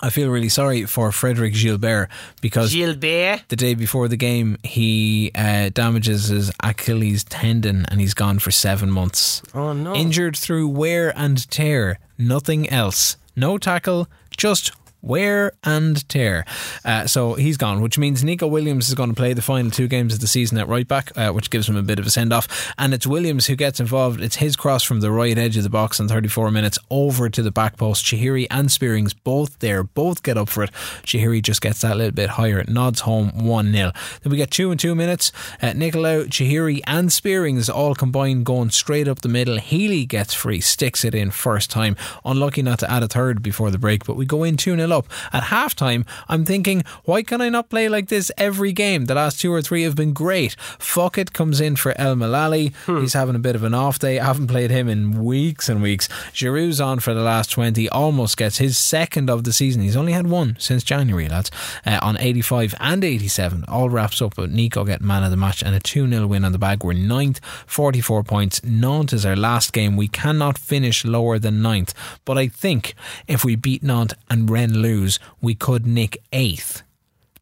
I 0.01 0.09
feel 0.09 0.29
really 0.29 0.49
sorry 0.49 0.85
for 0.85 1.11
Frederick 1.11 1.53
Gilbert 1.53 2.09
because 2.41 2.73
Gilbert. 2.73 3.43
the 3.49 3.55
day 3.55 3.75
before 3.75 4.07
the 4.07 4.17
game, 4.17 4.57
he 4.63 5.31
uh, 5.35 5.69
damages 5.69 6.29
his 6.29 6.51
Achilles 6.63 7.23
tendon 7.23 7.85
and 7.89 8.01
he's 8.01 8.15
gone 8.15 8.39
for 8.39 8.49
seven 8.49 8.89
months. 8.89 9.43
Oh, 9.53 9.73
no. 9.73 9.93
Injured 9.93 10.35
through 10.35 10.69
wear 10.69 11.13
and 11.15 11.49
tear, 11.51 11.99
nothing 12.17 12.69
else. 12.69 13.17
No 13.35 13.57
tackle, 13.57 14.07
just 14.35 14.71
wear 15.03 15.51
and 15.63 16.07
tear. 16.09 16.45
Uh, 16.83 17.05
so 17.05 17.35
he's 17.35 17.57
gone, 17.57 17.81
which 17.81 17.97
means 17.97 18.23
Nico 18.23 18.47
Williams 18.47 18.87
is 18.87 18.95
going 18.95 19.09
to 19.09 19.15
play 19.15 19.33
the 19.33 19.41
final 19.41 19.69
two 19.69 19.87
games 19.87 20.13
of 20.13 20.21
the 20.21 20.27
season 20.27 20.57
at 20.57 20.67
right 20.67 20.87
back, 20.87 21.11
uh, 21.17 21.31
which 21.31 21.49
gives 21.49 21.69
him 21.69 21.75
a 21.75 21.83
bit 21.83 21.99
of 21.99 22.07
a 22.07 22.09
send 22.09 22.33
off. 22.33 22.73
And 22.77 22.93
it's 22.93 23.05
Williams 23.05 23.47
who 23.47 23.55
gets 23.55 23.79
involved. 23.79 24.21
It's 24.21 24.37
his 24.37 24.55
cross 24.55 24.81
from 24.81 25.01
the 25.01 25.11
right 25.11 25.37
edge 25.37 25.57
of 25.57 25.63
the 25.63 25.69
box 25.69 25.99
in 25.99 26.07
34 26.07 26.49
minutes 26.49 26.79
over 26.89 27.29
to 27.29 27.43
the 27.43 27.51
back 27.51 27.77
post. 27.77 28.05
Chihiri 28.05 28.47
and 28.49 28.69
Spierings 28.69 29.13
both 29.13 29.59
there, 29.59 29.83
both 29.83 30.23
get 30.23 30.37
up 30.37 30.49
for 30.49 30.63
it. 30.63 30.71
Chihiri 31.03 31.43
just 31.43 31.61
gets 31.61 31.81
that 31.81 31.97
little 31.97 32.13
bit 32.13 32.31
higher. 32.31 32.63
Nods 32.67 33.01
home 33.01 33.45
1 33.45 33.71
0. 33.71 33.91
Then 34.21 34.31
we 34.31 34.37
get 34.37 34.51
two 34.51 34.71
and 34.71 34.79
two 34.79 34.95
minutes. 34.95 35.31
Uh, 35.61 35.67
Nicolau, 35.67 36.27
Chihiri, 36.27 36.79
and 36.87 37.11
Spierings 37.11 37.69
all 37.69 37.93
combined 37.93 38.45
going 38.45 38.69
straight 38.69 39.09
up 39.09 39.21
the 39.21 39.29
middle. 39.29 39.57
Healey 39.57 40.05
gets 40.05 40.33
free, 40.33 40.61
sticks 40.61 41.03
it 41.03 41.13
in 41.13 41.31
first 41.31 41.69
time. 41.69 41.97
Unlucky 42.23 42.61
not 42.61 42.79
to 42.79 42.89
add 42.89 43.03
a 43.03 43.07
third 43.07 43.41
before 43.41 43.69
the 43.69 43.77
break, 43.77 44.05
but 44.05 44.15
we 44.15 44.25
go 44.25 44.43
in 44.43 44.55
2 44.55 44.75
0 44.75 44.92
up. 44.93 45.07
At 45.33 45.43
halftime, 45.43 46.05
I'm 46.29 46.45
thinking, 46.45 46.83
why 47.03 47.23
can 47.23 47.41
I 47.41 47.49
not 47.49 47.69
play 47.69 47.89
like 47.89 48.07
this 48.07 48.31
every 48.37 48.71
game? 48.71 49.05
The 49.05 49.15
last 49.15 49.41
two 49.41 49.51
or 49.51 49.61
three 49.61 49.83
have 49.83 49.95
been 49.95 50.13
great. 50.13 50.55
Fuckett 50.79 51.33
comes 51.33 51.59
in 51.59 51.75
for 51.75 51.93
El 51.99 52.15
Malali. 52.15 52.73
He's 53.01 53.13
having 53.13 53.35
a 53.35 53.39
bit 53.39 53.55
of 53.55 53.63
an 53.63 53.73
off 53.73 53.99
day. 53.99 54.19
I 54.19 54.25
haven't 54.25 54.47
played 54.47 54.71
him 54.71 54.87
in 54.87 55.23
weeks 55.23 55.67
and 55.67 55.81
weeks. 55.81 56.07
Giroud's 56.33 56.79
on 56.79 56.99
for 56.99 57.13
the 57.13 57.21
last 57.21 57.49
20, 57.51 57.89
almost 57.89 58.37
gets 58.37 58.59
his 58.59 58.77
second 58.77 59.29
of 59.29 59.43
the 59.43 59.53
season. 59.53 59.81
He's 59.81 59.97
only 59.97 60.13
had 60.13 60.27
one 60.27 60.55
since 60.59 60.83
January, 60.83 61.27
lads, 61.27 61.51
uh, 61.85 61.99
on 62.01 62.17
85 62.19 62.75
and 62.79 63.03
87. 63.03 63.65
All 63.67 63.89
wraps 63.89 64.21
up 64.21 64.37
with 64.37 64.51
Nico 64.51 64.83
getting 64.85 65.07
man 65.07 65.23
of 65.23 65.31
the 65.31 65.37
match 65.37 65.63
and 65.63 65.75
a 65.75 65.79
2 65.79 66.07
0 66.07 66.27
win 66.27 66.45
on 66.45 66.51
the 66.51 66.59
bag. 66.59 66.83
We're 66.83 66.93
ninth, 66.93 67.39
44 67.65 68.23
points. 68.23 68.63
Nantes 68.63 69.13
is 69.13 69.25
our 69.25 69.35
last 69.35 69.73
game. 69.73 69.97
We 69.97 70.07
cannot 70.07 70.57
finish 70.57 71.03
lower 71.03 71.39
than 71.39 71.61
ninth, 71.61 71.93
but 72.25 72.37
I 72.37 72.47
think 72.47 72.93
if 73.27 73.43
we 73.43 73.55
beat 73.55 73.83
Nantes 73.83 74.17
and 74.29 74.49
Rennes 74.49 74.77
lose, 74.83 75.19
we 75.41 75.55
could 75.55 75.87
nick 75.87 76.17
eighth. 76.31 76.83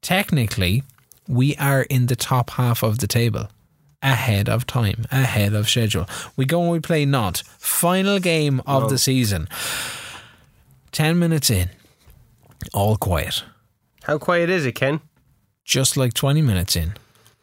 Technically, 0.02 0.84
we 1.28 1.56
are 1.58 1.84
in 1.84 2.08
the 2.08 2.16
top 2.16 2.52
half 2.52 2.84
of 2.84 3.00
the 3.00 3.08
table. 3.08 3.50
Ahead 4.04 4.50
of 4.50 4.66
time, 4.66 5.06
ahead 5.12 5.54
of 5.54 5.70
schedule. 5.70 6.08
We 6.36 6.46
go 6.46 6.62
and 6.62 6.72
we 6.72 6.80
play 6.80 7.06
not. 7.06 7.44
Final 7.60 8.20
game 8.20 8.62
of 8.66 8.90
the 8.90 8.98
season. 8.98 9.48
10 10.92 11.20
minutes 11.20 11.50
in, 11.50 11.70
all 12.74 12.98
quiet. 12.98 13.44
How 14.04 14.18
quiet 14.18 14.50
is 14.50 14.66
it, 14.66 14.74
Ken? 14.74 15.02
Just 15.64 15.96
like 15.98 16.14
20 16.14 16.42
minutes 16.42 16.76
in, 16.76 16.94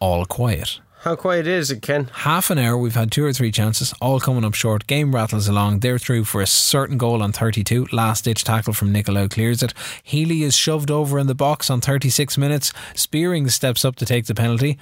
all 0.00 0.24
quiet. 0.26 0.80
How 1.02 1.14
quiet 1.14 1.46
is 1.46 1.70
it, 1.70 1.80
Ken? 1.80 2.10
Half 2.12 2.50
an 2.50 2.58
hour, 2.58 2.76
we've 2.76 2.96
had 2.96 3.12
two 3.12 3.24
or 3.24 3.32
three 3.32 3.52
chances, 3.52 3.94
all 4.00 4.18
coming 4.18 4.44
up 4.44 4.54
short. 4.54 4.88
Game 4.88 5.14
rattles 5.14 5.46
along. 5.46 5.78
They're 5.78 5.98
through 5.98 6.24
for 6.24 6.42
a 6.42 6.46
certain 6.46 6.98
goal 6.98 7.22
on 7.22 7.30
32. 7.30 7.86
Last 7.92 8.24
ditch 8.24 8.42
tackle 8.42 8.72
from 8.72 8.92
Nicolau 8.92 9.30
clears 9.30 9.62
it. 9.62 9.72
Healey 10.02 10.42
is 10.42 10.56
shoved 10.56 10.90
over 10.90 11.20
in 11.20 11.28
the 11.28 11.36
box 11.36 11.70
on 11.70 11.80
36 11.80 12.36
minutes. 12.36 12.72
Spearing 12.94 13.48
steps 13.48 13.84
up 13.84 13.94
to 13.96 14.06
take 14.06 14.26
the 14.26 14.34
penalty. 14.34 14.76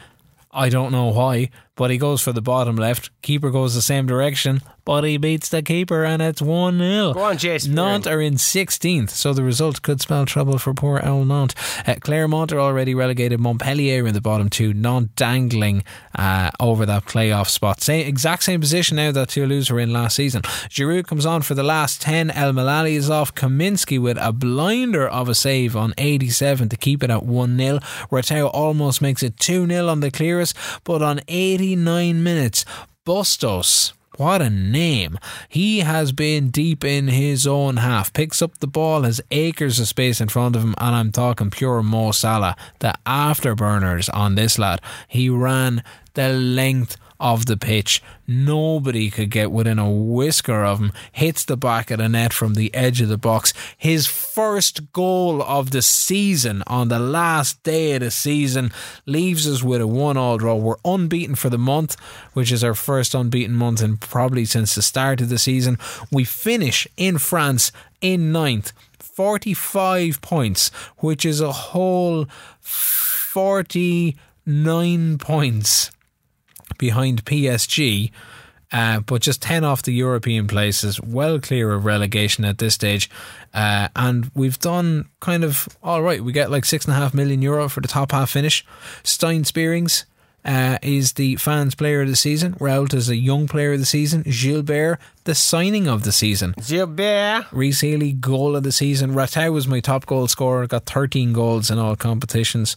I 0.51 0.71
don't 0.71 0.91
know 0.91 1.13
why, 1.13 1.51
but 1.77 1.91
he 1.91 1.99
goes 1.99 2.21
for 2.21 2.33
the 2.33 2.43
bottom 2.43 2.77
left. 2.77 3.11
Keeper 3.23 3.51
goes 3.51 3.75
the 3.75 3.83
same 3.83 4.07
direction, 4.07 4.63
but 4.87 5.03
he 5.03 5.17
beats 5.19 5.49
the 5.49 5.63
keeper 5.63 6.05
and 6.05 6.23
it's 6.23 6.41
1 6.41 6.79
0. 6.79 7.13
Go 7.13 7.23
on, 7.23 7.39
Spearing. 7.39 7.75
Nantes 7.75 8.07
are 8.07 8.21
in 8.21 8.35
16th, 8.35 9.11
so 9.11 9.33
the 9.33 9.43
result 9.43 9.83
could 9.83 10.01
spell 10.01 10.25
trouble 10.25 10.59
for 10.59 10.73
poor 10.73 11.01
Owl 11.03 11.25
Nantes. 11.25 11.55
Uh, 11.87 11.97
Clermont 12.01 12.53
are 12.53 12.61
already 12.61 12.95
relegated. 12.95 13.41
Montpellier 13.41 14.07
in 14.07 14.15
the 14.15 14.21
bottom 14.21 14.49
two. 14.49 14.73
Nantes 14.73 15.13
dangling 15.17 15.85
uh, 16.15 16.51
over 16.61 16.87
that 16.87 17.05
playoff 17.05 17.49
spot. 17.49 17.81
Same, 17.81 18.07
exact 18.07 18.45
same 18.45 18.61
position 18.61 18.97
now 18.97 19.13
that 19.13 19.29
Toulouse 19.29 19.71
were 19.71 19.81
in 19.81 19.93
last 19.93 20.17
season. 20.17 20.43
Giroud 20.43 21.07
comes 21.07 21.27
on 21.27 21.43
for 21.43 21.55
the 21.55 21.63
last 21.63 22.01
10. 22.01 22.31
El 22.31 22.53
Malali 22.53 22.93
is 22.93 23.11
off. 23.11 23.35
Kaminsky 23.35 24.01
with 24.01 24.17
a 24.21 24.33
blinder 24.33 25.07
of 25.07 25.29
a 25.29 25.35
save 25.35 25.77
on 25.77 25.95
87 25.99 26.69
to 26.69 26.77
keep 26.77 27.03
it 27.03 27.11
at 27.11 27.25
1 27.25 27.59
0. 27.59 27.79
Ratão 28.11 28.51
almost 28.55 29.03
makes 29.03 29.23
it 29.23 29.37
2 29.39 29.67
0 29.67 29.89
on 29.89 30.01
the 30.01 30.11
clearest, 30.11 30.57
but 30.85 31.03
on 31.03 31.21
89 31.67 32.23
minutes, 32.23 32.65
Bustos. 33.05 33.93
What 34.17 34.41
a 34.41 34.49
name. 34.49 35.19
He 35.49 35.81
has 35.81 36.13
been 36.13 36.51
deep 36.51 36.85
in 36.85 37.09
his 37.09 37.45
own 37.45 37.79
half, 37.79 38.13
picks 38.13 38.41
up 38.41 38.59
the 38.59 38.69
ball, 38.69 39.03
has 39.03 39.21
acres 39.33 39.81
of 39.81 39.89
space 39.89 40.21
in 40.21 40.29
front 40.29 40.55
of 40.55 40.63
him, 40.63 40.77
and 40.79 40.95
I'm 40.95 41.11
talking 41.11 41.51
pure 41.51 41.83
Mo 41.83 42.13
Salah. 42.13 42.55
The 42.79 42.95
afterburners 43.05 44.09
on 44.15 44.37
this 44.37 44.61
lad. 44.61 44.81
He 45.09 45.29
ran 45.29 45.83
the 46.15 46.29
length 46.29 46.97
of 47.19 47.47
the 47.47 47.57
pitch. 47.57 48.03
Nobody 48.27 49.11
could 49.11 49.31
get 49.31 49.53
within 49.53 49.79
a 49.79 49.91
whisker 49.91 50.65
of 50.65 50.81
him. 50.81 50.93
Hits 51.13 51.45
the 51.45 51.57
back 51.57 51.91
of 51.91 51.99
the 51.99 52.09
net 52.09 52.33
from 52.33 52.55
the 52.55 52.75
edge 52.75 53.01
of 53.01 53.09
the 53.09 53.19
box. 53.19 53.53
His 53.77 54.07
first 54.07 54.93
goal 54.93 55.43
of 55.43 55.71
the 55.71 55.83
season 55.83 56.63
on 56.67 56.89
the 56.89 56.99
last 56.99 57.63
day 57.63 57.93
of 57.93 58.01
the 58.01 58.11
season 58.11 58.73
leaves 59.07 59.47
us 59.47 59.63
with 59.63 59.81
a 59.81 59.87
one-all 59.87 60.39
draw. 60.39 60.57
We're 60.57 60.77
unbeaten 60.85 61.37
for 61.37 61.51
the 61.51 61.59
month, 61.59 61.97
which 62.33 62.51
is 62.51 62.65
our 62.65 62.75
first 62.75 63.15
unbeaten 63.15 63.55
month 63.55 63.83
in 63.83 63.97
probably 63.97 64.45
since 64.45 64.75
the 64.75 64.83
start 64.83 65.21
of 65.21 65.29
the 65.29 65.39
season. 65.39 65.79
We 66.11 66.25
finish 66.25 66.89
in 66.97 67.19
France 67.19 67.71
in 68.01 68.33
ninth. 68.33 68.73
45 68.99 70.21
points, 70.21 70.71
which 70.99 71.25
is 71.25 71.41
a 71.41 71.53
whole 71.53 72.27
49 72.61 75.19
points 75.19 75.91
behind 76.79 77.25
PSG, 77.25 78.11
uh, 78.73 79.01
but 79.01 79.23
just 79.23 79.43
10 79.43 79.65
off 79.65 79.83
the 79.83 79.93
European 79.93 80.47
places, 80.47 81.01
well 81.01 81.39
clear 81.39 81.73
of 81.73 81.85
relegation 81.85 82.45
at 82.45 82.59
this 82.59 82.75
stage. 82.75 83.09
Uh, 83.55 83.89
and 83.95 84.31
we've 84.35 84.59
done 84.59 85.09
kind 85.21 85.45
of 85.45 85.69
all 85.83 86.03
right. 86.03 86.23
We 86.23 86.33
get 86.33 86.51
like 86.51 86.65
six 86.65 86.85
and 86.85 86.95
a 86.95 86.97
half 86.97 87.15
million 87.15 87.43
euro 87.43 87.69
for 87.69 87.81
the 87.81 87.89
top 87.89 88.13
half 88.13 88.31
finish. 88.31 88.65
Stijn 89.03 89.47
Spierings. 89.47 90.05
Uh, 90.45 90.79
is 90.81 91.15
the 91.15 91.35
fans 91.35 91.75
player 91.75 92.03
of 92.03 92.09
the 92.09 92.15
season. 92.15 92.53
Rouault 92.61 92.95
is 92.95 93.09
a 93.09 93.17
young 93.17 93.49
player 93.49 93.73
of 93.73 93.81
the 93.81 93.85
season. 93.85 94.23
Gilbert, 94.23 95.01
the 95.25 95.35
signing 95.35 95.89
of 95.89 96.05
the 96.05 96.13
season. 96.13 96.55
Gilbert. 96.65 97.47
Rhys 97.51 97.81
Healey, 97.81 98.13
goal 98.13 98.55
of 98.55 98.63
the 98.63 98.71
season. 98.71 99.13
Ratão 99.13 99.53
was 99.53 99.67
my 99.67 99.81
top 99.81 100.07
goal 100.07 100.29
scorer. 100.29 100.69
Got 100.69 100.87
13 100.87 101.33
goals 101.33 101.69
in 101.69 101.81
all 101.81 101.97
competitions, 101.97 102.77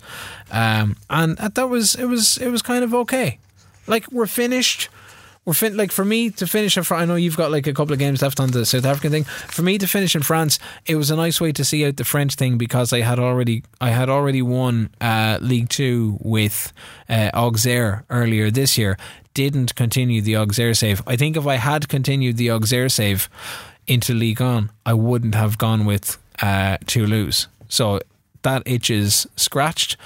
um, 0.50 0.98
and 1.12 1.38
that 1.38 1.70
was 1.70 1.94
it 1.94 2.06
was 2.06 2.40
it 2.40 2.50
was 2.50 2.64
kind 2.64 2.84
of 2.84 2.96
okay. 2.96 3.38
Like 3.90 4.12
we're 4.12 4.28
finished. 4.28 4.90
We're 5.46 5.54
fin- 5.54 5.78
like 5.78 5.92
for 5.92 6.06
me 6.06 6.30
to 6.32 6.46
finish 6.46 6.78
in 6.78 6.84
France. 6.84 7.02
I 7.02 7.06
know 7.06 7.16
you've 7.16 7.38
got 7.38 7.50
like 7.50 7.66
a 7.66 7.74
couple 7.74 7.94
of 7.94 8.00
games 8.00 8.22
left 8.22 8.40
on 8.40 8.52
the 8.52 8.66
South 8.66 8.86
African 8.86 9.12
thing. 9.12 9.24
For 9.24 9.64
me 9.64 9.78
to 9.80 9.88
finish 9.88 10.16
in 10.16 10.22
France, 10.22 10.60
it 10.86 10.96
was 10.96 11.10
a 11.10 11.16
nice 11.16 11.42
way 11.42 11.52
to 11.54 11.66
see 11.66 11.86
out 11.88 11.98
the 11.98 12.04
French 12.04 12.36
thing 12.36 12.58
because 12.58 12.94
I 12.94 13.02
had 13.02 13.20
already 13.20 13.64
I 13.82 13.90
had 13.90 14.10
already 14.10 14.42
won 14.42 14.92
uh, 15.02 15.40
League 15.42 15.70
Two 15.70 16.18
with 16.22 16.72
uh, 17.10 17.32
Auxerre 17.34 18.06
earlier 18.10 18.52
this 18.52 18.78
year. 18.78 18.98
Didn't 19.34 19.76
continue 19.76 20.22
the 20.22 20.36
Auxerre 20.36 20.74
save. 20.76 21.02
I 21.08 21.16
think 21.16 21.36
if 21.36 21.48
I 21.48 21.56
had 21.56 21.88
continued 21.88 22.38
the 22.38 22.52
Auxerre 22.52 22.90
save 22.90 23.30
into 23.88 24.14
League 24.14 24.42
On, 24.42 24.72
I 24.86 24.94
wouldn't 24.94 25.36
have 25.36 25.58
gone 25.58 25.86
with 25.86 26.18
uh, 26.42 26.78
Toulouse. 26.86 27.48
So 27.70 28.00
that 28.44 28.64
itch 28.66 28.90
is 28.90 29.28
scratched, 29.36 29.98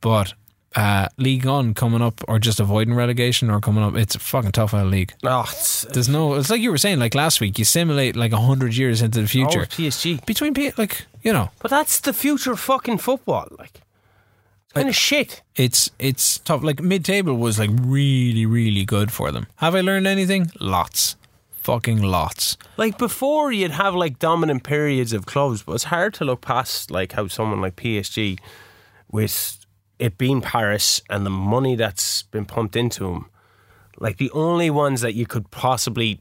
but 0.00 0.34
uh, 0.74 1.08
League 1.18 1.46
On 1.46 1.74
coming 1.74 2.02
up 2.02 2.22
or 2.28 2.38
just 2.38 2.60
avoiding 2.60 2.94
relegation 2.94 3.50
or 3.50 3.60
coming 3.60 3.82
up, 3.82 3.94
it's 3.96 4.14
a 4.14 4.18
fucking 4.18 4.52
tough 4.52 4.74
out 4.74 4.86
of 4.86 4.92
league. 4.92 5.12
Oh, 5.22 5.50
There's 5.92 6.08
no. 6.08 6.34
It's 6.34 6.50
like 6.50 6.60
you 6.60 6.70
were 6.70 6.78
saying, 6.78 6.98
like 6.98 7.14
last 7.14 7.40
week. 7.40 7.58
You 7.58 7.64
simulate 7.64 8.16
like 8.16 8.32
a 8.32 8.40
hundred 8.40 8.76
years 8.76 9.02
into 9.02 9.20
the 9.20 9.28
future 9.28 9.62
oh, 9.62 9.64
PSG. 9.64 10.24
between 10.26 10.54
P- 10.54 10.72
like 10.76 11.06
you 11.22 11.32
know. 11.32 11.50
But 11.60 11.70
that's 11.70 12.00
the 12.00 12.12
future 12.12 12.52
of 12.52 12.60
fucking 12.60 12.98
football. 12.98 13.48
Like, 13.58 13.80
it's 14.64 14.72
kind 14.74 14.88
of 14.88 14.96
shit. 14.96 15.42
It's 15.56 15.90
it's 15.98 16.38
tough. 16.38 16.62
Like 16.62 16.80
mid 16.80 17.04
table 17.04 17.34
was 17.34 17.58
like 17.58 17.70
really 17.72 18.46
really 18.46 18.84
good 18.84 19.12
for 19.12 19.30
them. 19.30 19.46
Have 19.56 19.74
I 19.74 19.80
learned 19.80 20.06
anything? 20.06 20.50
Lots, 20.60 21.16
fucking 21.50 22.02
lots. 22.02 22.56
Like 22.76 22.98
before, 22.98 23.52
you'd 23.52 23.72
have 23.72 23.94
like 23.94 24.18
dominant 24.18 24.64
periods 24.64 25.12
of 25.12 25.26
clubs, 25.26 25.62
but 25.62 25.72
it's 25.74 25.84
hard 25.84 26.14
to 26.14 26.24
look 26.24 26.40
past 26.40 26.90
like 26.90 27.12
how 27.12 27.28
someone 27.28 27.60
like 27.60 27.76
PSG, 27.76 28.38
with 29.10 29.61
it 30.06 30.18
being 30.18 30.40
Paris 30.40 31.00
and 31.08 31.24
the 31.24 31.30
money 31.30 31.74
that's 31.76 32.22
been 32.34 32.44
pumped 32.44 32.74
into 32.76 33.04
them, 33.04 33.22
like 33.98 34.16
the 34.16 34.30
only 34.32 34.68
ones 34.70 35.00
that 35.00 35.14
you 35.14 35.26
could 35.26 35.46
possibly 35.50 36.20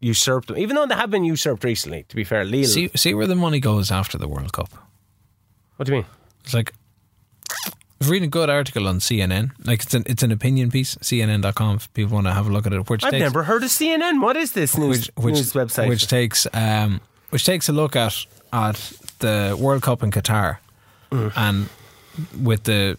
usurp 0.00 0.46
them, 0.46 0.56
even 0.58 0.76
though 0.76 0.86
they 0.86 0.94
have 1.02 1.10
been 1.10 1.24
usurped 1.24 1.64
recently. 1.64 2.04
To 2.10 2.16
be 2.16 2.24
fair, 2.24 2.44
Lille. 2.44 2.64
See 2.76 2.88
see 2.94 3.14
where 3.14 3.26
the 3.26 3.34
money 3.46 3.60
goes 3.60 3.90
after 3.90 4.18
the 4.18 4.28
World 4.28 4.52
Cup. 4.52 4.70
what 5.76 5.86
do 5.86 5.92
you 5.92 5.98
mean? 5.98 6.06
It's 6.44 6.54
like 6.54 6.72
I 7.66 7.70
was 8.00 8.10
reading 8.10 8.28
a 8.28 8.30
good 8.30 8.50
article 8.50 8.86
on 8.86 9.00
CNN. 9.00 9.50
Like 9.64 9.82
it's 9.84 9.94
an 9.94 10.02
it's 10.06 10.22
an 10.22 10.32
opinion 10.32 10.70
piece. 10.70 10.96
CNN.com. 10.96 11.76
If 11.76 11.92
people 11.94 12.14
want 12.14 12.26
to 12.26 12.32
have 12.34 12.46
a 12.46 12.52
look 12.52 12.66
at 12.66 12.72
it, 12.72 12.88
which 12.90 13.04
I've 13.04 13.10
takes, 13.12 13.22
never 13.22 13.42
heard 13.44 13.62
of 13.64 13.70
CNN. 13.70 14.20
What 14.22 14.36
is 14.36 14.52
this 14.52 14.76
news, 14.76 14.88
which 15.16 15.24
which, 15.24 15.34
news 15.34 15.52
website? 15.54 15.88
which 15.88 16.06
takes 16.06 16.46
um 16.52 17.00
which 17.30 17.44
takes 17.44 17.68
a 17.68 17.72
look 17.72 17.96
at 17.96 18.14
at 18.52 18.76
the 19.18 19.56
World 19.58 19.82
Cup 19.82 20.02
in 20.02 20.10
Qatar 20.10 20.58
Mm. 21.10 21.32
and 21.36 21.68
with 22.44 22.62
the 22.64 22.96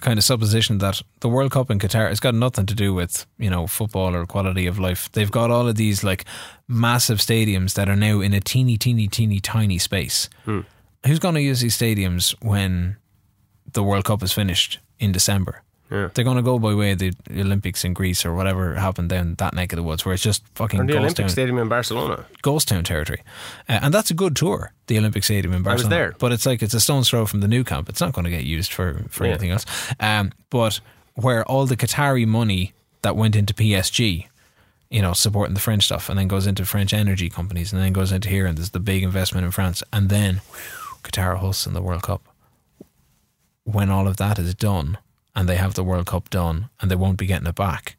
kind 0.00 0.18
of 0.18 0.24
supposition 0.24 0.78
that 0.78 1.00
the 1.20 1.28
World 1.28 1.52
Cup 1.52 1.70
in 1.70 1.78
Qatar 1.78 2.08
has 2.08 2.20
got 2.20 2.34
nothing 2.34 2.66
to 2.66 2.74
do 2.74 2.92
with 2.92 3.26
you 3.38 3.50
know 3.50 3.66
football 3.66 4.14
or 4.14 4.26
quality 4.26 4.66
of 4.66 4.78
life. 4.78 5.10
They've 5.12 5.30
got 5.30 5.50
all 5.50 5.68
of 5.68 5.76
these 5.76 6.04
like 6.04 6.24
massive 6.68 7.18
stadiums 7.18 7.74
that 7.74 7.88
are 7.88 7.96
now 7.96 8.20
in 8.20 8.34
a 8.34 8.40
teeny, 8.40 8.76
teeny, 8.76 9.08
teeny, 9.08 9.40
tiny 9.40 9.78
space. 9.78 10.28
Hmm. 10.44 10.60
who's 11.06 11.18
going 11.18 11.34
to 11.34 11.40
use 11.40 11.60
these 11.60 11.76
stadiums 11.76 12.34
when 12.42 12.96
the 13.72 13.82
World 13.82 14.04
Cup 14.04 14.22
is 14.22 14.32
finished 14.32 14.78
in 14.98 15.12
December? 15.12 15.62
Yeah. 15.92 16.08
They're 16.14 16.24
going 16.24 16.38
to 16.38 16.42
go 16.42 16.58
by 16.58 16.74
way 16.74 16.92
of 16.92 16.98
the 17.00 17.12
Olympics 17.30 17.84
in 17.84 17.92
Greece 17.92 18.24
or 18.24 18.34
whatever 18.34 18.74
happened 18.74 19.10
down 19.10 19.34
that 19.36 19.54
neck 19.54 19.72
of 19.72 19.76
the 19.76 19.82
woods, 19.82 20.04
where 20.04 20.14
it's 20.14 20.22
just 20.22 20.42
fucking 20.54 20.80
Or 20.80 20.84
the 20.86 20.92
ghost 20.94 20.98
Olympic 21.00 21.16
town, 21.24 21.28
Stadium 21.28 21.58
in 21.58 21.68
Barcelona. 21.68 22.24
ghost 22.40 22.68
town 22.68 22.82
territory, 22.84 23.20
uh, 23.68 23.80
and 23.82 23.92
that's 23.94 24.10
a 24.10 24.14
good 24.14 24.34
tour. 24.34 24.72
The 24.86 24.98
Olympic 24.98 25.22
Stadium 25.24 25.52
in 25.52 25.62
Barcelona. 25.62 25.94
I 25.94 25.98
was 25.98 26.10
there. 26.12 26.16
but 26.18 26.32
it's 26.32 26.46
like 26.46 26.62
it's 26.62 26.74
a 26.74 26.80
stone's 26.80 27.08
throw 27.10 27.26
from 27.26 27.40
the 27.40 27.48
Nou 27.48 27.62
Camp. 27.64 27.88
It's 27.88 28.00
not 28.00 28.12
going 28.14 28.24
to 28.24 28.30
get 28.30 28.44
used 28.44 28.72
for 28.72 29.04
for 29.10 29.24
Yeah. 29.24 29.30
anything 29.32 29.50
else. 29.50 29.66
Um, 30.00 30.32
but 30.50 30.80
where 31.14 31.44
all 31.44 31.66
the 31.66 31.76
Qatari 31.76 32.26
money 32.26 32.72
that 33.02 33.14
went 33.16 33.36
into 33.36 33.52
PSG 33.54 34.28
you 34.90 35.00
know, 35.00 35.14
supporting 35.14 35.54
the 35.54 35.60
French 35.60 35.84
stuff, 35.86 36.10
and 36.10 36.18
then 36.18 36.28
goes 36.28 36.46
into 36.46 36.66
French 36.66 36.92
energy 36.92 37.30
companies, 37.30 37.72
and 37.72 37.80
then 37.80 37.94
goes 37.94 38.12
into 38.12 38.28
here, 38.28 38.44
and 38.44 38.58
there's 38.58 38.72
the 38.72 38.78
big 38.80 39.02
investment 39.02 39.42
in 39.42 39.50
France, 39.50 39.82
and 39.90 40.10
then 40.10 40.42
whew, 40.50 40.98
Qatar 41.02 41.38
hosts 41.38 41.66
in 41.66 41.72
the 41.72 41.80
World 41.80 42.02
Cup. 42.02 42.20
When 43.64 43.90
all 43.90 44.06
of 44.06 44.18
that 44.18 44.38
is 44.38 44.54
done, 44.54 44.98
and 45.34 45.48
they 45.48 45.56
have 45.56 45.74
the 45.74 45.84
World 45.84 46.06
Cup 46.06 46.30
done, 46.30 46.68
and 46.80 46.90
they 46.90 46.96
won't 46.96 47.18
be 47.18 47.26
getting 47.26 47.46
it 47.46 47.54
back, 47.54 47.96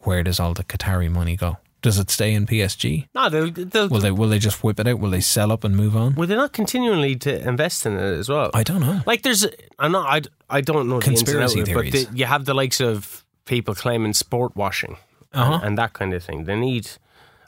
where 0.00 0.22
does 0.22 0.40
all 0.40 0.54
the 0.54 0.64
Qatari 0.64 1.10
money 1.10 1.36
go? 1.36 1.58
Does 1.80 1.98
it 1.98 2.10
stay 2.10 2.34
in 2.34 2.44
PSG? 2.46 3.06
No, 3.14 3.28
they'll, 3.28 3.50
they'll 3.52 3.88
Will 3.88 4.00
they 4.00 4.10
will 4.10 4.28
they 4.28 4.40
just 4.40 4.64
whip 4.64 4.80
it 4.80 4.88
out? 4.88 4.98
Will 4.98 5.10
they 5.10 5.20
sell 5.20 5.52
up 5.52 5.62
and 5.62 5.76
move 5.76 5.94
on? 5.96 6.16
Will 6.16 6.26
they 6.26 6.34
not 6.34 6.52
continually 6.52 7.14
to 7.16 7.48
invest 7.48 7.86
in 7.86 7.92
it 7.92 8.00
as 8.18 8.28
well? 8.28 8.50
I 8.52 8.64
don't 8.64 8.80
know. 8.80 9.00
Like 9.06 9.22
there's, 9.22 9.46
I'm 9.78 9.92
not, 9.92 10.06
I, 10.50 10.56
I 10.58 10.60
don't 10.60 10.88
know 10.88 10.98
the 10.98 11.04
Conspiracy 11.04 11.60
of 11.60 11.68
it, 11.68 11.74
but 11.74 11.84
theories. 11.84 12.08
the, 12.08 12.16
you 12.16 12.24
have 12.24 12.46
the 12.46 12.54
likes 12.54 12.80
of 12.80 13.24
people 13.44 13.74
claiming 13.76 14.12
sport 14.12 14.56
washing 14.56 14.96
Uh-huh. 15.32 15.54
and, 15.54 15.64
and 15.64 15.78
that 15.78 15.92
kind 15.92 16.12
of 16.14 16.24
thing. 16.24 16.44
They 16.44 16.56
need 16.56 16.90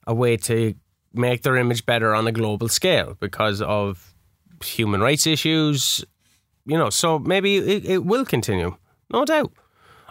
a 0.07 0.15
way 0.15 0.37
to 0.37 0.75
make 1.13 1.43
their 1.43 1.57
image 1.57 1.85
better 1.85 2.15
on 2.15 2.29
a 2.29 2.33
global 2.33 2.69
scale 2.69 3.17
because 3.19 3.61
of 3.61 4.15
human 4.65 5.01
rights 5.01 5.27
issues, 5.27 6.05
you 6.67 6.79
know. 6.79 6.89
So 6.91 7.19
maybe 7.19 7.57
it, 7.57 7.85
it 7.85 8.05
will 8.05 8.25
continue, 8.25 8.77
no 9.13 9.25
doubt, 9.25 9.53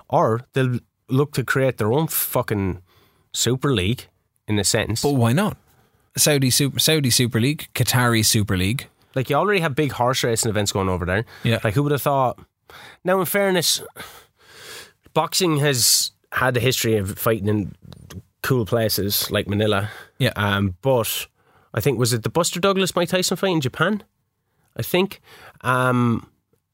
or 0.09 0.41
they'll 0.53 0.79
look 1.07 1.33
to 1.33 1.43
create 1.43 1.77
their 1.77 1.91
own 1.91 2.07
fucking 2.07 2.81
super 3.33 3.73
league 3.73 4.07
in 4.47 4.59
a 4.59 4.63
sense. 4.63 5.01
But 5.01 5.13
why 5.13 5.33
not? 5.33 5.57
Saudi 6.17 6.49
Super 6.49 6.79
Saudi 6.79 7.09
Super 7.09 7.39
League, 7.39 7.69
Qatari 7.73 8.25
Super 8.25 8.57
League. 8.57 8.87
Like 9.15 9.29
you 9.29 9.35
already 9.35 9.61
have 9.61 9.75
big 9.75 9.91
horse 9.93 10.23
racing 10.23 10.49
events 10.49 10.71
going 10.71 10.89
over 10.89 11.05
there. 11.05 11.25
Yeah. 11.43 11.59
Like 11.63 11.73
who 11.73 11.83
would 11.83 11.91
have 11.91 12.01
thought? 12.01 12.39
Now, 13.03 13.19
in 13.19 13.25
fairness, 13.25 13.81
boxing 15.13 15.57
has 15.57 16.11
had 16.31 16.55
a 16.57 16.59
history 16.59 16.97
of 16.97 17.17
fighting 17.17 17.47
in 17.47 17.73
cool 18.43 18.65
places 18.65 19.31
like 19.31 19.47
Manila. 19.47 19.89
Yeah. 20.17 20.33
Um, 20.35 20.75
but 20.81 21.27
I 21.73 21.79
think 21.81 21.97
was 21.97 22.13
it 22.13 22.23
the 22.23 22.29
Buster 22.29 22.59
Douglas 22.59 22.95
Mike 22.95 23.09
Tyson 23.09 23.37
fight 23.37 23.51
in 23.51 23.61
Japan? 23.61 24.03
I 24.75 24.81
think. 24.81 25.21
Um, 25.61 26.29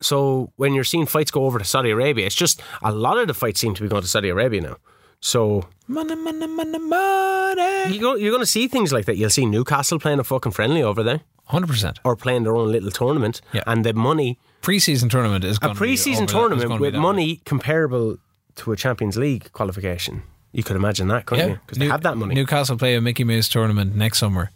so 0.06 0.52
when 0.62 0.74
you're 0.76 0.84
seeing 0.92 1.06
fights 1.06 1.32
go 1.32 1.42
over 1.48 1.58
to 1.60 1.66
Saudi 1.66 1.90
Arabia, 1.92 2.26
it's 2.26 2.36
just 2.46 2.62
a 2.84 2.92
lot 2.92 3.18
of 3.18 3.28
the 3.28 3.34
fights 3.34 3.60
seem 3.60 3.74
to 3.76 3.82
be 3.82 3.90
going 3.94 4.02
to 4.04 4.08
Saudi 4.16 4.30
Arabia 4.30 4.62
now. 4.62 4.78
So 5.22 5.40
Money, 5.88 6.16
money, 6.16 6.48
money, 6.48 6.80
money. 6.80 7.94
you 7.94 8.00
go, 8.00 8.16
you're 8.16 8.32
going 8.32 8.42
to 8.42 8.54
see 8.58 8.68
things 8.68 8.92
like 8.94 9.06
that. 9.06 9.18
You'll 9.18 9.30
see 9.30 9.46
Newcastle 9.46 10.00
playing 10.00 10.20
a 10.20 10.24
fucking 10.24 10.52
friendly 10.52 10.84
over 10.84 11.04
there, 11.04 11.22
Hundred 11.46 11.68
percent. 11.68 12.00
or 12.04 12.16
playing 12.16 12.44
their 12.44 12.56
own 12.56 12.72
little 12.72 12.92
tournament, 12.92 13.42
Yeah. 13.54 13.64
and 13.68 13.84
the 13.86 13.94
money 13.94 14.38
Preseason 14.62 15.10
tournament 15.10 15.44
is 15.44 15.58
a 15.62 15.74
pre-season 15.76 16.24
over 16.24 16.32
that- 16.32 16.36
is 16.38 16.40
tournament 16.62 16.82
with 16.82 16.94
way. 16.96 17.00
money 17.00 17.42
comparable 17.46 18.18
to 18.56 18.72
a 18.72 18.76
Champions 18.76 19.16
League 19.18 19.52
qualification. 19.54 20.24
You 20.54 20.64
could 20.64 20.76
imagine 20.76 21.08
that, 21.10 21.26
couldn't 21.26 21.50
you? 21.50 21.60
Because 21.66 21.78
they 21.78 21.88
have 21.88 22.02
that 22.02 22.18
money. 22.18 22.34
Newcastle 22.36 22.78
play 22.78 22.96
a 22.96 23.02
Mickey 23.02 23.24
Mouse 23.24 23.48
tournament 23.50 23.96
next 23.96 24.18
summer 24.20 24.50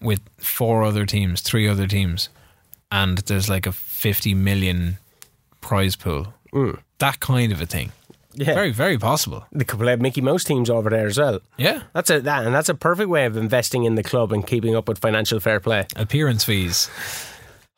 with 0.00 0.20
four 0.38 0.82
other 0.84 1.06
teams, 1.06 1.40
three 1.40 1.66
other 1.68 1.86
teams, 1.86 2.28
and 2.90 3.18
there's 3.18 3.48
like 3.48 3.66
a 3.66 3.72
50 4.04 4.34
million 4.34 4.98
prize 5.62 5.96
pool. 5.96 6.34
That 6.98 7.20
kind 7.20 7.52
of 7.52 7.60
a 7.62 7.66
thing. 7.66 7.88
Mm. 7.88 8.46
yeah, 8.46 8.54
Very, 8.54 8.70
very 8.70 8.98
possible. 8.98 9.46
they 9.50 9.64
could 9.64 9.78
play 9.80 9.96
Mickey 9.96 10.20
Mouse 10.20 10.44
teams 10.44 10.68
over 10.68 10.90
there 10.90 11.06
as 11.06 11.16
well. 11.18 11.40
Yeah. 11.56 11.84
That's 11.94 12.10
a 12.10 12.20
that, 12.20 12.44
and 12.44 12.54
that's 12.54 12.68
a 12.68 12.74
perfect 12.74 13.08
way 13.08 13.24
of 13.24 13.36
investing 13.38 13.84
in 13.84 13.94
the 13.94 14.02
club 14.02 14.30
and 14.32 14.46
keeping 14.46 14.76
up 14.76 14.88
with 14.88 14.98
financial 14.98 15.40
fair 15.40 15.58
play. 15.58 15.86
Appearance 15.96 16.44
fees. 16.44 16.90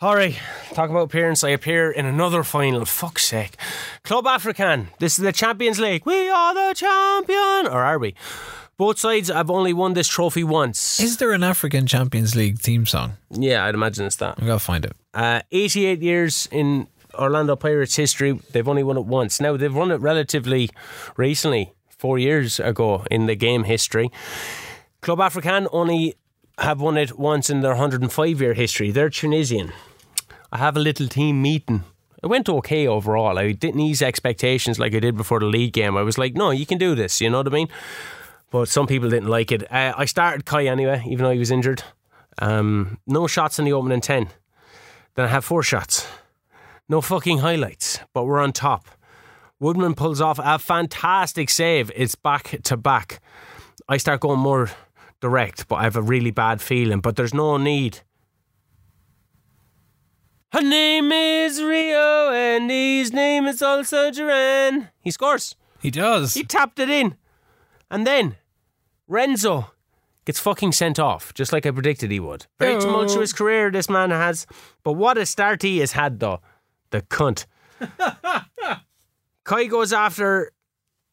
All 0.00 0.16
right, 0.16 0.36
talk 0.74 0.90
about 0.90 1.04
appearance. 1.10 1.44
I 1.44 1.50
appear 1.50 1.90
in 1.92 2.06
another 2.06 2.42
final. 2.42 2.84
Fuck's 2.84 3.24
sake, 3.24 3.56
Club 4.02 4.24
Africain. 4.26 4.88
This 4.98 5.16
is 5.18 5.24
the 5.24 5.32
Champions 5.32 5.78
League. 5.78 6.04
We 6.04 6.28
are 6.28 6.52
the 6.54 6.74
champion, 6.74 7.72
or 7.72 7.82
are 7.84 7.98
we? 7.98 8.14
Both 8.78 8.98
sides 8.98 9.28
have 9.28 9.50
only 9.50 9.72
won 9.72 9.94
this 9.94 10.06
trophy 10.06 10.44
once. 10.44 11.00
Is 11.00 11.16
there 11.16 11.32
an 11.32 11.42
African 11.42 11.86
Champions 11.86 12.36
League 12.36 12.58
theme 12.58 12.84
song? 12.84 13.14
yeah, 13.30 13.64
I'd 13.64 13.74
imagine 13.74 14.04
it's 14.04 14.16
that. 14.16 14.34
I 14.38 14.44
gotta 14.44 14.58
find 14.58 14.84
it. 14.84 14.92
Uh, 15.14 15.40
88 15.50 16.02
years 16.02 16.46
in 16.52 16.86
Orlando 17.14 17.56
Pirates 17.56 17.96
history, 17.96 18.38
they've 18.52 18.68
only 18.68 18.82
won 18.82 18.98
it 18.98 19.06
once. 19.06 19.40
Now, 19.40 19.56
they've 19.56 19.74
won 19.74 19.90
it 19.90 19.96
relatively 20.00 20.68
recently, 21.16 21.72
four 21.88 22.18
years 22.18 22.60
ago 22.60 23.04
in 23.10 23.24
the 23.24 23.34
game 23.34 23.64
history. 23.64 24.10
Club 25.00 25.20
Africain 25.20 25.66
only 25.72 26.14
have 26.58 26.78
won 26.80 26.98
it 26.98 27.18
once 27.18 27.48
in 27.48 27.60
their 27.62 27.72
105 27.72 28.40
year 28.40 28.52
history. 28.52 28.90
They're 28.90 29.08
Tunisian. 29.08 29.72
I 30.52 30.58
have 30.58 30.76
a 30.76 30.80
little 30.80 31.08
team 31.08 31.40
meeting. 31.40 31.84
It 32.22 32.26
went 32.26 32.48
okay 32.48 32.86
overall. 32.86 33.38
I 33.38 33.52
didn't 33.52 33.80
ease 33.80 34.02
expectations 34.02 34.78
like 34.78 34.94
I 34.94 35.00
did 35.00 35.16
before 35.16 35.40
the 35.40 35.46
league 35.46 35.72
game. 35.72 35.96
I 35.96 36.02
was 36.02 36.18
like, 36.18 36.34
no, 36.34 36.50
you 36.50 36.66
can 36.66 36.76
do 36.78 36.94
this. 36.94 37.20
You 37.22 37.30
know 37.30 37.38
what 37.38 37.46
I 37.46 37.50
mean? 37.50 37.68
But 38.50 38.68
some 38.68 38.86
people 38.86 39.10
didn't 39.10 39.28
like 39.28 39.50
it. 39.52 39.70
Uh, 39.70 39.92
I 39.96 40.04
started 40.04 40.44
Kai 40.44 40.66
anyway, 40.66 41.02
even 41.06 41.24
though 41.24 41.32
he 41.32 41.38
was 41.38 41.50
injured. 41.50 41.82
Um, 42.38 42.98
no 43.06 43.26
shots 43.26 43.58
in 43.58 43.64
the 43.64 43.72
opening 43.72 44.00
10. 44.00 44.28
Then 45.14 45.24
I 45.24 45.28
have 45.28 45.44
four 45.44 45.62
shots. 45.62 46.06
No 46.88 47.00
fucking 47.00 47.38
highlights, 47.38 47.98
but 48.12 48.24
we're 48.24 48.38
on 48.38 48.52
top. 48.52 48.86
Woodman 49.58 49.94
pulls 49.94 50.20
off 50.20 50.38
a 50.42 50.58
fantastic 50.58 51.50
save. 51.50 51.90
It's 51.96 52.14
back 52.14 52.60
to 52.64 52.76
back. 52.76 53.20
I 53.88 53.96
start 53.96 54.20
going 54.20 54.38
more 54.38 54.70
direct, 55.20 55.66
but 55.66 55.76
I 55.76 55.84
have 55.84 55.96
a 55.96 56.02
really 56.02 56.30
bad 56.30 56.60
feeling. 56.60 57.00
But 57.00 57.16
there's 57.16 57.34
no 57.34 57.56
need. 57.56 58.00
Her 60.52 60.62
name 60.62 61.10
is 61.10 61.62
Rio, 61.62 62.30
and 62.30 62.70
his 62.70 63.12
name 63.12 63.46
is 63.46 63.62
also 63.62 64.10
Duran. 64.10 64.88
He 65.00 65.10
scores. 65.10 65.56
He 65.80 65.90
does. 65.90 66.34
He 66.34 66.44
tapped 66.44 66.78
it 66.78 66.88
in. 66.88 67.16
And 67.90 68.06
then 68.06 68.36
Renzo 69.08 69.70
gets 70.24 70.40
fucking 70.40 70.72
sent 70.72 70.98
off, 70.98 71.32
just 71.34 71.52
like 71.52 71.66
I 71.66 71.70
predicted 71.70 72.10
he 72.10 72.18
would. 72.20 72.46
Very 72.58 72.74
Oh. 72.74 72.80
tumultuous 72.80 73.32
career 73.32 73.70
this 73.70 73.88
man 73.88 74.10
has. 74.10 74.46
But 74.82 74.92
what 74.94 75.16
a 75.18 75.24
start 75.26 75.62
he 75.62 75.78
has 75.78 75.92
had, 75.92 76.18
though. 76.20 76.40
The 76.90 77.02
cunt. 77.02 77.46
Kai 79.44 79.66
goes 79.66 79.92
after. 79.92 80.50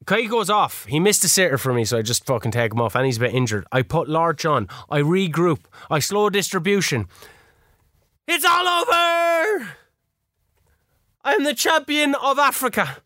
Kai 0.06 0.24
goes 0.26 0.50
off. 0.50 0.86
He 0.86 1.00
missed 1.00 1.24
a 1.24 1.28
sitter 1.28 1.58
for 1.58 1.74
me, 1.74 1.86
so 1.86 1.98
I 1.98 2.02
just 2.02 2.26
fucking 2.26 2.52
take 2.52 2.74
him 2.74 2.82
off. 2.82 2.96
And 2.96 3.06
he's 3.06 3.18
a 3.18 3.22
bit 3.22 3.34
injured. 3.34 3.66
I 3.72 3.84
put 3.84 4.10
Larch 4.10 4.46
on. 4.46 4.68
I 4.90 5.00
regroup. 5.02 5.60
I 5.90 6.00
slow 6.00 6.30
distribution. 6.30 7.08
It's 8.28 8.46
all 8.46 8.68
over! 8.68 9.68
I 11.26 11.34
am 11.36 11.44
the 11.44 11.54
champion 11.54 12.16
of 12.16 12.40
Africa. 12.40 12.98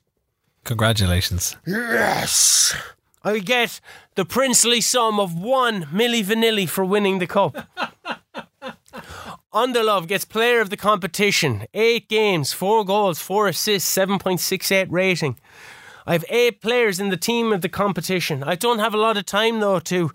Congratulations. 0.64 1.56
Yes! 1.68 2.74
Oh, 3.28 3.32
I 3.32 3.40
get 3.40 3.82
the 4.16 4.24
princely 4.24 4.80
sum 4.80 5.20
of 5.20 5.38
one 5.38 5.84
milli 5.88 6.24
vanilli 6.24 6.68
for 6.68 6.86
winning 6.86 7.20
the 7.20 7.28
cup. 7.28 7.58
Underlove 9.54 10.08
gets 10.08 10.24
player 10.24 10.62
of 10.62 10.70
the 10.70 10.78
competition. 10.78 11.66
Eight 11.74 12.08
games, 12.08 12.54
four 12.54 12.86
goals, 12.86 13.20
four 13.20 13.50
assists, 13.50 13.94
7.68 13.94 14.88
rating. 14.90 15.38
I 16.06 16.14
have 16.14 16.24
eight 16.30 16.62
players 16.62 17.02
in 17.02 17.10
the 17.10 17.18
team 17.18 17.52
of 17.52 17.60
the 17.60 17.68
competition. 17.68 18.44
I 18.44 18.56
don't 18.56 18.80
have 18.80 18.94
a 18.94 18.98
lot 18.98 19.18
of 19.18 19.26
time 19.26 19.60
though 19.60 19.80
to 19.80 20.12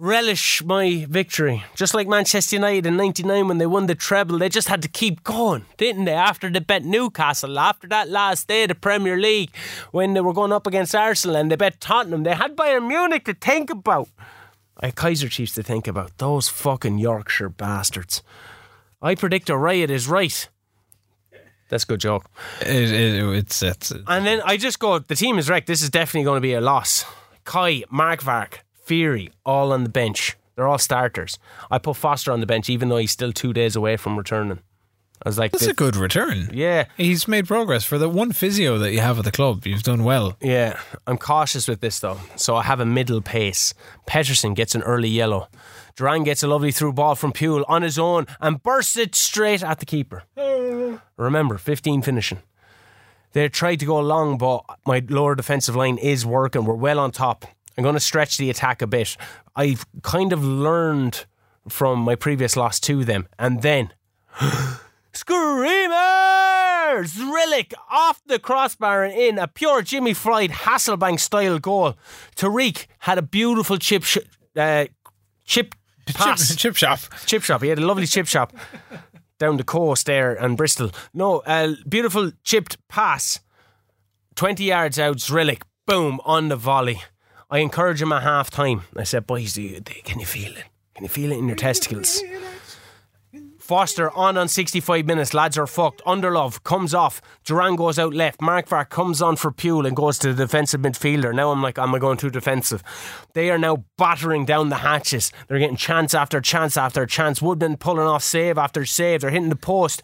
relish 0.00 0.64
my 0.64 1.06
victory. 1.08 1.62
Just 1.74 1.94
like 1.94 2.08
Manchester 2.08 2.56
United 2.56 2.86
in 2.86 2.96
99 2.96 3.48
when 3.48 3.58
they 3.58 3.66
won 3.66 3.86
the 3.86 3.94
treble, 3.94 4.38
they 4.38 4.48
just 4.48 4.68
had 4.68 4.82
to 4.82 4.88
keep 4.88 5.22
going, 5.22 5.66
didn't 5.76 6.06
they? 6.06 6.14
After 6.14 6.50
they 6.50 6.58
bet 6.58 6.84
Newcastle, 6.84 7.58
after 7.58 7.86
that 7.88 8.08
last 8.08 8.48
day 8.48 8.62
of 8.62 8.68
the 8.68 8.74
Premier 8.74 9.18
League, 9.18 9.50
when 9.92 10.14
they 10.14 10.20
were 10.20 10.32
going 10.32 10.52
up 10.52 10.66
against 10.66 10.94
Arsenal 10.94 11.36
and 11.36 11.50
they 11.50 11.56
bet 11.56 11.80
Tottenham, 11.80 12.22
they 12.22 12.34
had 12.34 12.56
Bayern 12.56 12.88
Munich 12.88 13.24
to 13.26 13.34
think 13.34 13.70
about. 13.70 14.08
I 14.78 14.86
had 14.86 14.96
Kaizer 14.96 15.30
Chiefs 15.30 15.54
to 15.54 15.62
think 15.62 15.86
about. 15.86 16.16
Those 16.18 16.48
fucking 16.48 16.98
Yorkshire 16.98 17.50
bastards. 17.50 18.22
I 19.02 19.14
predict 19.14 19.50
a 19.50 19.56
riot 19.56 19.90
is 19.90 20.08
right. 20.08 20.48
That's 21.68 21.84
a 21.84 21.86
good 21.86 22.00
joke. 22.00 22.24
It, 22.62 22.90
it, 22.90 23.36
it's, 23.36 23.62
it's 23.62 23.92
And 24.06 24.26
then 24.26 24.40
I 24.44 24.56
just 24.56 24.78
go, 24.78 24.98
the 24.98 25.14
team 25.14 25.38
is 25.38 25.48
wrecked. 25.48 25.66
This 25.66 25.82
is 25.82 25.90
definitely 25.90 26.24
going 26.24 26.38
to 26.38 26.40
be 26.40 26.54
a 26.54 26.60
loss. 26.60 27.04
Kai, 27.44 27.84
Mark 27.90 28.22
Fury, 28.90 29.30
all 29.46 29.72
on 29.72 29.84
the 29.84 29.88
bench. 29.88 30.36
They're 30.56 30.66
all 30.66 30.76
starters. 30.76 31.38
I 31.70 31.78
put 31.78 31.94
Foster 31.96 32.32
on 32.32 32.40
the 32.40 32.46
bench, 32.46 32.68
even 32.68 32.88
though 32.88 32.96
he's 32.96 33.12
still 33.12 33.30
two 33.32 33.52
days 33.52 33.76
away 33.76 33.96
from 33.96 34.18
returning. 34.18 34.58
I 35.24 35.28
was 35.28 35.38
like, 35.38 35.52
that's 35.52 35.62
this- 35.62 35.70
a 35.70 35.74
good 35.74 35.94
return. 35.94 36.50
yeah, 36.52 36.86
He's 36.96 37.28
made 37.28 37.46
progress 37.46 37.84
for 37.84 37.98
the 37.98 38.08
one 38.08 38.32
physio 38.32 38.78
that 38.78 38.90
you 38.92 38.98
have 38.98 39.16
at 39.20 39.24
the 39.24 39.30
club. 39.30 39.64
You've 39.64 39.84
done 39.84 40.02
well. 40.02 40.36
yeah. 40.40 40.80
I'm 41.06 41.18
cautious 41.18 41.68
with 41.68 41.80
this 41.80 42.00
though. 42.00 42.18
So 42.34 42.56
I 42.56 42.64
have 42.64 42.80
a 42.80 42.84
middle 42.84 43.20
pace. 43.20 43.74
Peterson 44.08 44.54
gets 44.54 44.74
an 44.74 44.82
early 44.82 45.08
yellow. 45.08 45.46
Duran 45.94 46.24
gets 46.24 46.42
a 46.42 46.48
lovely 46.48 46.72
through 46.72 46.94
ball 46.94 47.14
from 47.14 47.32
Puel 47.32 47.64
on 47.68 47.82
his 47.82 47.96
own 47.96 48.26
and 48.40 48.60
bursts 48.60 48.96
it 48.96 49.14
straight 49.14 49.62
at 49.62 49.78
the 49.78 49.86
keeper. 49.86 50.24
Remember, 51.16 51.58
15 51.58 52.02
finishing. 52.02 52.38
They 53.34 53.48
tried 53.48 53.78
to 53.80 53.86
go 53.86 54.00
long, 54.00 54.36
but 54.36 54.64
my 54.84 55.00
lower 55.08 55.36
defensive 55.36 55.76
line 55.76 55.98
is 55.98 56.26
working. 56.26 56.64
We're 56.64 56.74
well 56.74 56.98
on 56.98 57.12
top. 57.12 57.44
I'm 57.80 57.84
going 57.84 57.94
to 57.94 58.00
stretch 58.00 58.36
the 58.36 58.50
attack 58.50 58.82
a 58.82 58.86
bit. 58.86 59.16
I've 59.56 59.86
kind 60.02 60.34
of 60.34 60.44
learned 60.44 61.24
from 61.66 62.00
my 62.00 62.14
previous 62.14 62.54
loss 62.54 62.78
to 62.80 63.06
them. 63.06 63.26
And 63.38 63.62
then, 63.62 63.94
Screamers! 65.14 65.94
Rillick 67.14 67.72
off 67.90 68.20
the 68.26 68.38
crossbar 68.38 69.04
and 69.04 69.14
in 69.14 69.38
a 69.38 69.48
pure 69.48 69.80
Jimmy 69.80 70.12
Floyd 70.12 70.50
Hasselbaink 70.50 71.20
style 71.20 71.58
goal. 71.58 71.94
Tariq 72.36 72.84
had 72.98 73.16
a 73.16 73.22
beautiful 73.22 73.78
chip 73.78 74.04
sh- 74.04 74.18
uh, 74.54 74.84
chip 75.46 75.74
pass. 76.04 76.48
Chip, 76.50 76.58
chip 76.58 76.76
shop. 76.76 77.00
chip 77.24 77.42
shop. 77.42 77.62
He 77.62 77.70
had 77.70 77.78
a 77.78 77.86
lovely 77.86 78.06
chip 78.06 78.26
shop 78.26 78.52
down 79.38 79.56
the 79.56 79.64
coast 79.64 80.04
there 80.04 80.34
and 80.34 80.58
Bristol. 80.58 80.90
No, 81.14 81.42
a 81.46 81.76
beautiful 81.88 82.32
chipped 82.44 82.76
pass. 82.88 83.40
20 84.34 84.64
yards 84.64 84.98
out, 84.98 85.16
Rillick, 85.16 85.62
boom, 85.86 86.20
on 86.26 86.48
the 86.48 86.56
volley. 86.56 87.02
I 87.50 87.58
encourage 87.58 88.00
him 88.00 88.12
at 88.12 88.22
half 88.22 88.50
time. 88.50 88.82
I 88.96 89.04
said, 89.04 89.26
boys, 89.26 89.54
do 89.54 89.62
you, 89.62 89.80
can 90.04 90.20
you 90.20 90.26
feel 90.26 90.52
it? 90.56 90.64
Can 90.94 91.04
you 91.04 91.08
feel 91.08 91.32
it 91.32 91.38
in 91.38 91.48
your 91.48 91.56
testicles? 91.56 92.22
Foster 93.70 94.10
on 94.16 94.36
on 94.36 94.48
65 94.48 95.06
minutes. 95.06 95.32
Lads 95.32 95.56
are 95.56 95.64
fucked. 95.64 96.02
Underlove 96.04 96.64
comes 96.64 96.92
off. 96.92 97.22
Duran 97.44 97.76
goes 97.76 98.00
out 98.00 98.12
left. 98.12 98.42
Mark 98.42 98.66
Vark 98.66 98.90
comes 98.90 99.22
on 99.22 99.36
for 99.36 99.52
Puel 99.52 99.86
and 99.86 99.94
goes 99.94 100.18
to 100.18 100.34
the 100.34 100.42
defensive 100.44 100.80
midfielder. 100.80 101.32
Now 101.32 101.52
I'm 101.52 101.62
like, 101.62 101.78
am 101.78 101.94
I 101.94 102.00
going 102.00 102.16
too 102.16 102.30
defensive? 102.30 102.82
They 103.32 103.48
are 103.48 103.58
now 103.58 103.84
battering 103.96 104.44
down 104.44 104.70
the 104.70 104.78
hatches. 104.78 105.30
They're 105.46 105.60
getting 105.60 105.76
chance 105.76 106.14
after 106.14 106.40
chance 106.40 106.76
after 106.76 107.06
chance. 107.06 107.40
Woodman 107.40 107.76
pulling 107.76 108.08
off 108.08 108.24
save 108.24 108.58
after 108.58 108.84
save. 108.84 109.20
They're 109.20 109.30
hitting 109.30 109.50
the 109.50 109.54
post. 109.54 110.02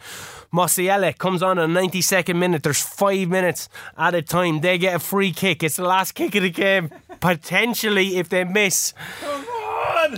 Mosiele 0.54 1.18
comes 1.18 1.42
on 1.42 1.58
a 1.58 1.66
92nd 1.66 2.36
minute. 2.36 2.62
There's 2.62 2.80
five 2.80 3.28
minutes 3.28 3.68
at 3.98 4.14
a 4.14 4.22
time. 4.22 4.60
They 4.60 4.78
get 4.78 4.94
a 4.94 5.00
free 5.00 5.32
kick. 5.32 5.64
It's 5.64 5.74
the 5.74 5.82
last 5.82 6.12
kick 6.12 6.36
of 6.36 6.44
the 6.44 6.50
game. 6.50 6.88
Potentially, 7.18 8.18
if 8.18 8.28
they 8.28 8.44
miss, 8.44 8.94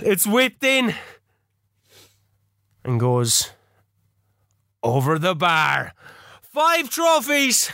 it's 0.03 0.27
whipped 0.27 0.63
in 0.63 0.93
and 2.83 2.99
goes 2.99 3.51
over 4.83 5.19
the 5.19 5.35
bar. 5.35 5.93
Five 6.41 6.89
trophies 6.89 7.71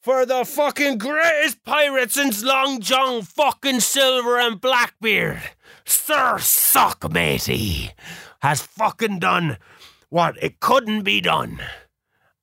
for 0.00 0.26
the 0.26 0.44
fucking 0.44 0.98
greatest 0.98 1.64
pirates 1.64 2.14
since 2.14 2.42
Long 2.42 2.80
John 2.80 3.22
fucking 3.22 3.80
Silver 3.80 4.38
and 4.38 4.60
Blackbeard. 4.60 5.42
Sir 5.84 6.38
Sock 6.38 7.10
Matey 7.12 7.92
has 8.40 8.60
fucking 8.62 9.18
done 9.18 9.58
what 10.08 10.36
it 10.42 10.60
couldn't 10.60 11.02
be 11.02 11.20
done 11.20 11.60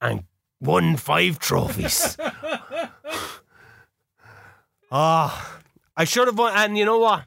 and 0.01 0.23
won 0.59 0.97
five 0.97 1.39
trophies. 1.39 2.17
Ah, 4.91 5.59
I 5.95 6.03
should 6.03 6.27
have 6.27 6.37
won. 6.37 6.53
And 6.53 6.77
you 6.77 6.83
know 6.83 6.97
what? 6.99 7.23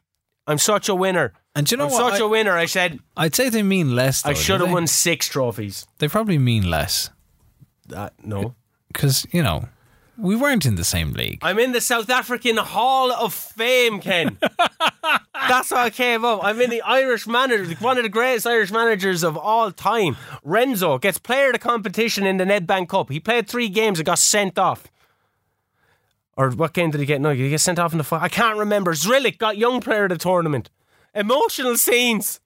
I'm 0.46 0.58
such 0.58 0.88
a 0.88 0.94
winner. 0.94 1.32
And 1.56 1.66
do 1.66 1.74
you 1.74 1.76
know 1.78 1.84
I'm 1.86 1.90
what? 1.92 2.12
such 2.12 2.20
I- 2.20 2.24
a 2.24 2.28
winner. 2.28 2.52
I 2.56 2.66
said 2.66 2.98
I'd 3.16 3.34
say 3.34 3.48
they 3.48 3.62
mean 3.62 3.94
less. 3.94 4.22
Though, 4.22 4.30
I 4.30 4.34
should 4.34 4.60
have 4.60 4.72
won 4.72 4.86
six 4.86 5.28
trophies. 5.28 5.86
They 5.98 6.08
probably 6.08 6.38
mean 6.38 6.68
less 6.68 7.10
Uh, 7.94 8.10
no. 8.22 8.54
because 8.92 9.26
you 9.30 9.42
know 9.42 9.68
we 10.18 10.34
weren't 10.36 10.64
in 10.66 10.74
the 10.76 10.84
same 10.84 11.12
league. 11.12 11.38
I'm 11.42 11.58
in 11.58 11.72
the 11.72 11.80
South 11.80 12.08
African 12.10 12.56
Hall 12.56 13.12
of 13.12 13.32
Fame, 13.34 14.00
Ken. 14.00 14.38
That's 15.48 15.70
how 15.70 15.76
I 15.76 15.90
came 15.90 16.24
up. 16.24 16.40
I'm 16.42 16.60
in 16.60 16.70
the 16.70 16.82
Irish 16.82 17.26
manager, 17.26 17.74
one 17.80 17.98
of 17.98 18.02
the 18.04 18.08
greatest 18.08 18.46
Irish 18.46 18.70
managers 18.72 19.22
of 19.22 19.36
all 19.36 19.70
time. 19.72 20.16
Renzo 20.42 20.98
gets 20.98 21.18
player 21.18 21.48
of 21.48 21.52
the 21.54 21.58
competition 21.58 22.24
in 22.26 22.36
the 22.38 22.44
Nedbank 22.44 22.88
Cup. 22.88 23.10
He 23.10 23.20
played 23.20 23.48
three 23.48 23.68
games 23.68 23.98
and 23.98 24.06
got 24.06 24.18
sent 24.20 24.58
off. 24.58 24.84
Or 26.36 26.50
what 26.50 26.72
game 26.72 26.90
did 26.90 27.00
he 27.00 27.06
get? 27.06 27.20
No, 27.20 27.30
he 27.34 27.50
get 27.50 27.60
sent 27.60 27.78
off 27.78 27.92
in 27.92 27.98
the 27.98 28.04
final? 28.04 28.24
I 28.24 28.28
can't 28.28 28.58
remember. 28.58 28.92
Zrillik 28.94 29.38
got 29.38 29.56
young 29.58 29.80
player 29.80 30.04
of 30.04 30.10
the 30.10 30.18
tournament. 30.18 30.70
Emotional 31.14 31.76
scenes. 31.76 32.40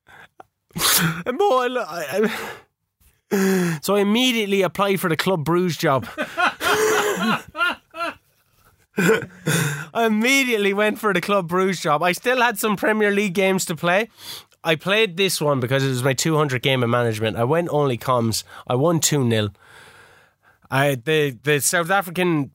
So 3.82 3.96
I 3.96 4.00
immediately 4.00 4.62
applied 4.62 5.00
for 5.00 5.08
the 5.08 5.16
Club 5.16 5.44
Bruges 5.44 5.76
job. 5.76 6.08
I 8.98 10.06
immediately 10.06 10.72
went 10.72 10.98
for 10.98 11.12
the 11.12 11.20
Club 11.20 11.48
Bruges 11.48 11.80
job. 11.80 12.02
I 12.02 12.12
still 12.12 12.40
had 12.40 12.58
some 12.58 12.76
Premier 12.76 13.10
League 13.10 13.34
games 13.34 13.64
to 13.66 13.76
play. 13.76 14.08
I 14.64 14.74
played 14.76 15.16
this 15.16 15.40
one 15.40 15.60
because 15.60 15.84
it 15.84 15.88
was 15.88 16.02
my 16.02 16.14
200 16.14 16.62
game 16.62 16.82
of 16.82 16.90
management. 16.90 17.36
I 17.36 17.44
went 17.44 17.68
only 17.70 17.96
comms. 17.96 18.44
I 18.66 18.74
won 18.74 19.00
2 19.00 19.28
0. 19.30 19.50
I 20.70 20.96
the 20.96 21.38
the 21.42 21.60
South 21.60 21.90
African 21.90 22.50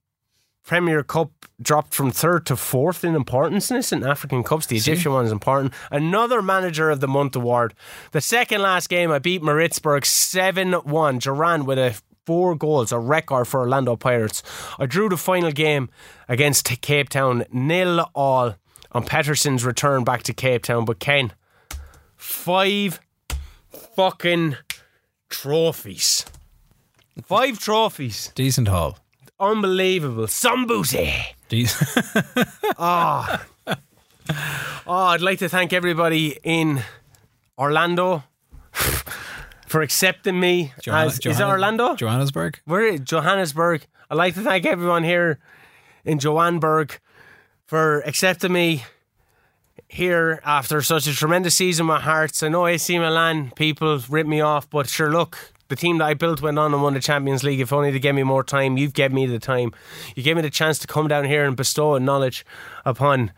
Premier 0.66 1.04
Cup 1.04 1.32
dropped 1.62 1.94
from 1.94 2.12
third 2.12 2.46
to 2.46 2.56
fourth 2.56 3.04
in 3.04 3.16
importance 3.16 3.70
in 3.70 3.78
this 3.78 3.92
in 3.92 4.04
African 4.04 4.44
Cups. 4.44 4.66
The 4.66 4.78
Egyptian 4.78 5.12
one 5.12 5.26
is 5.26 5.32
important. 5.32 5.74
Another 5.92 6.42
Manager 6.42 6.90
of 6.90 7.02
the 7.02 7.08
Month 7.08 7.36
award. 7.36 7.74
The 8.12 8.22
second 8.22 8.62
last 8.62 8.90
game, 8.90 9.12
I 9.12 9.20
beat 9.20 9.44
Maritzburg 9.44 10.06
7 10.06 10.74
1. 10.74 11.20
Duran 11.20 11.66
with 11.66 11.78
a 11.78 12.00
four 12.26 12.56
goals, 12.56 12.92
a 12.92 13.00
record 13.00 13.46
for 13.46 13.60
Orlando 13.60 13.96
Pirates. 13.98 14.42
I 14.80 14.86
drew 14.86 15.10
the 15.10 15.18
final 15.18 15.52
game 15.52 15.90
against 16.30 16.66
Cape 16.82 17.10
Town 17.10 17.44
nil 17.52 18.10
all 18.16 18.56
on 18.94 19.06
Peterson's 19.06 19.66
return 19.66 20.04
back 20.04 20.24
to 20.24 20.34
Cape 20.34 20.64
Town. 20.64 20.86
But 20.86 21.00
Ken, 21.00 21.34
five 22.16 23.02
fucking 23.96 24.56
trophies. 25.30 26.26
Five 27.26 27.60
trophies. 27.60 28.32
Decent 28.34 28.70
haul. 28.70 28.98
Unbelievable. 29.44 30.28
Sambusi. 30.28 31.12
Decent. 31.50 32.06
Oh, 32.36 32.46
ah. 32.80 33.46
ah, 34.88 35.08
I'd 35.10 35.22
like 35.22 35.40
to 35.40 35.50
thank 35.50 35.74
everybody 35.74 36.38
in 36.44 36.82
Orlando 37.58 38.24
for 39.68 39.82
accepting 39.82 40.40
me. 40.40 40.72
as, 40.88 41.20
is 41.26 41.40
it 41.40 41.44
Orlando? 41.44 41.96
Johannesburg. 41.96 42.60
We're 42.66 42.98
Johannesburg. 42.98 43.86
I'd 44.10 44.16
like 44.16 44.36
to 44.36 44.42
thank 44.42 44.66
everyone 44.66 45.04
here 45.04 45.40
in 46.06 46.20
Johannesburg 46.20 47.00
for 47.66 48.00
accepting 48.02 48.54
me 48.54 48.84
here 49.88 50.40
after 50.44 50.82
such 50.82 51.08
a 51.08 51.14
tremendous 51.14 51.56
season 51.56 51.88
with 51.88 52.02
Hearts. 52.02 52.44
I 52.44 52.50
know 52.50 52.66
AC 52.66 52.98
Milan 52.98 53.52
people 53.56 54.00
rip 54.10 54.26
me 54.26 54.42
off, 54.42 54.70
but 54.70 54.88
sure, 54.88 55.12
look, 55.12 55.53
the 55.74 55.82
team 55.82 55.98
that 55.98 56.06
I 56.06 56.14
built 56.14 56.40
went 56.40 56.60
on 56.60 56.72
and 56.72 56.84
won 56.84 56.94
the 56.94 57.00
Champions 57.00 57.44
League. 57.44 57.60
If 57.60 57.74
only 57.74 57.92
to 57.92 58.00
give 58.00 58.16
me 58.16 58.22
more 58.22 58.44
time, 58.44 58.78
you've 58.78 58.94
given 58.94 59.16
me 59.16 59.26
the 59.26 59.40
time. 59.40 59.72
You 60.16 60.22
gave 60.22 60.36
me 60.36 60.44
the 60.44 60.52
chance 60.52 60.78
to 60.80 60.88
come 60.88 61.08
down 61.08 61.26
here 61.26 61.46
and 61.46 61.58
bestow 61.58 61.98
knowledge 61.98 62.46
upon 62.86 63.32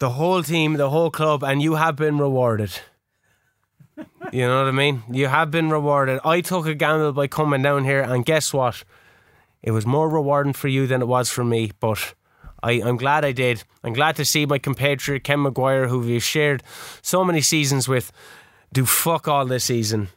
the 0.00 0.10
whole 0.10 0.42
team, 0.42 0.74
the 0.74 0.90
whole 0.90 1.10
club, 1.10 1.42
and 1.42 1.62
you 1.62 1.76
have 1.76 1.96
been 1.96 2.18
rewarded. 2.18 2.78
You 4.32 4.46
know 4.46 4.58
what 4.58 4.68
I 4.68 4.70
mean? 4.72 5.02
You 5.10 5.28
have 5.28 5.50
been 5.50 5.70
rewarded. 5.70 6.20
I 6.26 6.42
took 6.42 6.66
a 6.66 6.74
gamble 6.74 7.12
by 7.12 7.26
coming 7.26 7.62
down 7.62 7.84
here, 7.84 8.02
and 8.02 8.26
guess 8.26 8.52
what? 8.52 8.84
It 9.62 9.70
was 9.70 9.86
more 9.86 10.10
rewarding 10.10 10.52
for 10.52 10.68
you 10.68 10.86
than 10.86 11.00
it 11.00 11.08
was 11.08 11.30
for 11.30 11.42
me, 11.42 11.72
but 11.80 12.14
I, 12.62 12.72
I'm 12.82 12.98
glad 12.98 13.24
I 13.24 13.32
did. 13.32 13.64
I'm 13.82 13.94
glad 13.94 14.16
to 14.16 14.26
see 14.26 14.44
my 14.44 14.58
compatriot 14.58 15.24
Ken 15.24 15.40
Maguire, 15.40 15.88
who 15.88 16.00
we've 16.00 16.22
shared 16.22 16.62
so 17.00 17.24
many 17.24 17.40
seasons 17.40 17.88
with, 17.88 18.12
do 18.74 18.84
fuck 18.84 19.26
all 19.26 19.46
this 19.46 19.64
season 19.64 20.08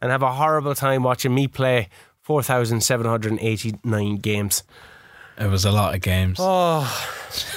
and 0.00 0.10
have 0.10 0.22
a 0.22 0.32
horrible 0.32 0.74
time 0.74 1.02
watching 1.02 1.34
me 1.34 1.46
play 1.48 1.88
4,789 2.22 4.16
games. 4.16 4.62
It 5.38 5.48
was 5.48 5.64
a 5.64 5.72
lot 5.72 5.94
of 5.94 6.00
games. 6.00 6.38
Oh, 6.40 6.82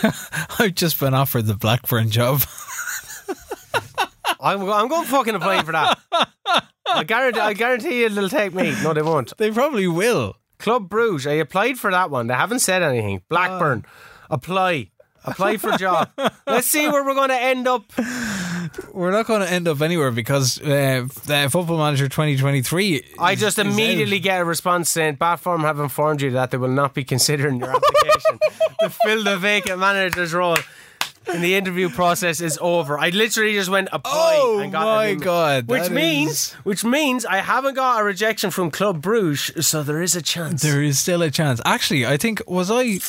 I've 0.60 0.76
just 0.76 1.00
been 1.00 1.14
offered 1.14 1.46
the 1.46 1.56
Blackburn 1.56 2.10
job. 2.10 2.42
I'm, 4.40 4.62
I'm 4.70 4.88
going 4.88 5.06
fucking 5.06 5.36
applying 5.36 5.66
for 5.66 5.72
that. 5.74 6.00
I 6.86 7.04
guarantee, 7.04 7.40
I 7.40 7.54
guarantee 7.54 8.00
you 8.02 8.06
it'll 8.08 8.30
take 8.30 8.54
me. 8.54 8.76
No, 8.84 8.94
they 8.94 9.02
won't. 9.02 9.36
they 9.38 9.52
probably 9.52 9.88
will. 9.88 10.36
Club 10.60 10.88
Bruges. 10.90 11.28
I 11.28 11.34
applied 11.34 11.78
for 11.78 11.92
that 11.92 12.10
one. 12.10 12.28
They 12.28 12.34
haven't 12.34 12.60
said 12.60 12.84
anything. 12.84 13.22
Blackburn. 13.30 13.86
Oh. 13.86 14.36
Apply. 14.36 14.92
Apply 15.26 15.58
for 15.58 15.72
job. 15.78 16.10
Let's 16.48 16.68
see 16.68 16.88
where 16.88 17.04
we're 17.04 17.16
going 17.16 17.30
to 17.30 17.42
end 17.42 17.68
up. 17.68 17.84
We're 18.92 19.12
not 19.12 19.26
going 19.28 19.42
to 19.42 19.50
end 19.52 19.68
up 19.68 19.82
anywhere 19.82 20.12
because 20.12 20.60
uh, 20.62 21.08
the 21.26 21.48
Football 21.52 21.78
Manager 21.78 22.08
2023. 22.08 23.04
I 23.20 23.34
is- 23.34 23.40
just 23.40 23.58
is 23.60 23.66
out. 23.66 23.72
immediately 23.72 24.20
get 24.20 24.42
a 24.42 24.46
response 24.46 24.90
saying 24.90 25.18
Batform 25.18 25.62
have 25.62 25.80
informed 25.80 26.22
you 26.22 26.32
that 26.32 26.52
they 26.52 26.58
will 26.58 26.68
not 26.70 26.94
be 26.94 27.04
considering 27.04 27.60
your 27.60 27.70
application 27.70 28.40
to 28.82 28.90
fill 28.90 29.24
the 29.24 29.38
vacant 29.38 29.80
manager's 29.80 30.34
role. 30.34 30.58
And 31.26 31.42
the 31.42 31.56
interview 31.56 31.90
process 31.90 32.42
is 32.42 32.60
over. 32.62 33.00
I 33.00 33.08
literally 33.10 33.54
just 33.54 33.70
went 33.70 33.88
apply 33.94 34.34
Oh 34.42 34.60
and 34.60 34.74
got 34.74 34.84
my. 34.84 35.14
God, 35.16 35.68
Which 35.70 35.90
means 35.90 36.32
is- 36.32 36.52
which 36.64 36.84
means 36.84 37.26
I 37.26 37.38
haven't 37.38 37.76
got 37.76 38.02
a 38.02 38.04
rejection 38.04 38.52
from 38.52 38.72
Club 38.72 39.02
Bruges, 39.02 39.66
so 39.68 39.84
there 39.84 40.02
is 40.02 40.18
a 40.18 40.22
chance. 40.22 40.62
There 40.62 40.84
is 40.84 41.00
still 41.00 41.22
a 41.22 41.32
chance. 41.32 41.62
Actually, 41.64 42.06
I 42.06 42.18
think 42.18 42.42
was 42.46 42.70
I 42.70 43.00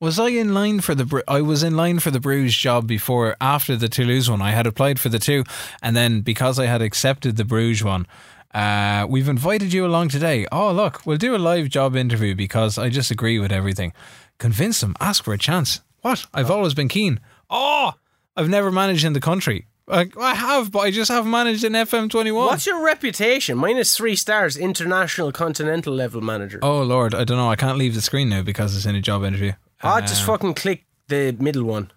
Was 0.00 0.20
I 0.20 0.28
in 0.28 0.54
line 0.54 0.80
for 0.80 0.94
the? 0.94 1.24
I 1.26 1.40
was 1.40 1.64
in 1.64 1.76
line 1.76 1.98
for 1.98 2.12
the 2.12 2.20
Bruges 2.20 2.56
job 2.56 2.86
before. 2.86 3.34
After 3.40 3.74
the 3.74 3.88
Toulouse 3.88 4.30
one, 4.30 4.40
I 4.40 4.52
had 4.52 4.64
applied 4.64 5.00
for 5.00 5.08
the 5.08 5.18
two, 5.18 5.42
and 5.82 5.96
then 5.96 6.20
because 6.20 6.60
I 6.60 6.66
had 6.66 6.80
accepted 6.82 7.36
the 7.36 7.44
Bruges 7.44 7.82
one, 7.82 8.06
uh, 8.54 9.06
we've 9.08 9.28
invited 9.28 9.72
you 9.72 9.84
along 9.84 10.10
today. 10.10 10.46
Oh, 10.52 10.70
look, 10.70 11.04
we'll 11.04 11.16
do 11.16 11.34
a 11.34 11.36
live 11.36 11.68
job 11.68 11.96
interview 11.96 12.36
because 12.36 12.78
I 12.78 12.90
just 12.90 13.10
agree 13.10 13.40
with 13.40 13.50
everything. 13.50 13.92
Convince 14.38 14.80
them. 14.80 14.94
Ask 15.00 15.24
for 15.24 15.34
a 15.34 15.38
chance. 15.38 15.80
What? 16.02 16.26
I've 16.32 16.50
always 16.50 16.74
been 16.74 16.88
keen. 16.88 17.18
Oh, 17.50 17.94
I've 18.36 18.48
never 18.48 18.70
managed 18.70 19.04
in 19.04 19.14
the 19.14 19.20
country. 19.20 19.66
I, 19.88 20.08
I 20.20 20.34
have, 20.34 20.70
but 20.70 20.80
I 20.80 20.92
just 20.92 21.10
haven't 21.10 21.32
managed 21.32 21.64
in 21.64 21.72
FM 21.72 22.08
twenty 22.08 22.30
one. 22.30 22.46
What's 22.46 22.66
your 22.66 22.84
reputation? 22.84 23.58
Minus 23.58 23.96
three 23.96 24.14
stars, 24.14 24.56
international, 24.56 25.32
continental 25.32 25.92
level 25.92 26.20
manager. 26.20 26.60
Oh 26.62 26.82
Lord, 26.82 27.16
I 27.16 27.24
don't 27.24 27.38
know. 27.38 27.50
I 27.50 27.56
can't 27.56 27.78
leave 27.78 27.96
the 27.96 28.00
screen 28.00 28.28
now 28.28 28.42
because 28.42 28.76
it's 28.76 28.86
in 28.86 28.94
a 28.94 29.00
job 29.00 29.24
interview. 29.24 29.54
I 29.82 30.00
just 30.00 30.24
fucking 30.24 30.54
click 30.54 30.84
the 31.08 31.32
middle 31.32 31.64
one 31.64 31.90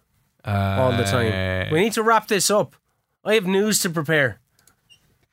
all 0.45 0.91
the 0.91 1.03
time. 1.03 1.71
We 1.71 1.81
need 1.81 1.93
to 1.93 2.03
wrap 2.03 2.27
this 2.27 2.49
up. 2.49 2.75
I 3.23 3.35
have 3.35 3.45
news 3.45 3.79
to 3.79 3.89
prepare. 3.89 4.39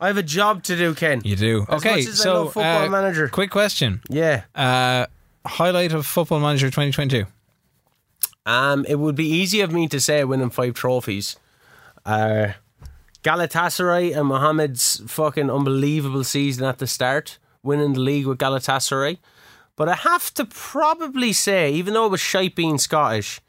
I 0.01 0.07
have 0.07 0.17
a 0.17 0.23
job 0.23 0.63
to 0.65 0.77
do, 0.77 0.95
Ken. 0.95 1.23
You 1.25 1.35
do. 1.35 1.67
As 1.69 1.81
okay, 1.81 1.97
much 1.97 2.07
as 2.07 2.21
I 2.21 2.25
so 2.25 2.45
Football 2.47 2.87
uh, 2.87 2.89
Manager. 2.89 3.29
Quick 3.29 3.51
question. 3.51 4.01
Yeah. 4.09 4.45
Uh, 4.55 5.07
highlight 5.45 5.93
of 5.93 6.07
Football 6.07 6.41
Manager 6.41 6.69
2022. 6.69 7.25
Um, 8.47 8.85
it 8.89 8.97
would 8.97 9.17
be 9.17 9.27
easy 9.27 9.61
of 9.61 9.73
me 9.73 9.89
to 9.89 9.99
say 10.01 10.23
winning 10.23 10.51
five 10.51 10.75
trophies. 10.75 11.37
Uh, 12.07 12.53
Galatasaray 13.25 14.17
and 14.17 14.29
Mohammed's 14.29 15.03
fucking 15.07 15.51
unbelievable 15.51 16.25
season 16.25 16.65
at 16.65 16.79
the 16.79 16.87
start, 16.87 17.39
winning 17.63 17.95
the 17.95 18.01
league 18.01 18.27
with 18.27 18.39
Galatasaray. 18.39 19.19
But 19.79 19.89
I 19.89 19.95
have 19.95 20.35
to 20.35 20.45
probably 20.45 21.33
say, 21.33 21.71
even 21.73 21.95
though 21.95 22.07
it 22.07 22.11
was 22.11 22.21
shite 22.21 22.57
being 22.57 22.79
Scottish, 22.79 23.41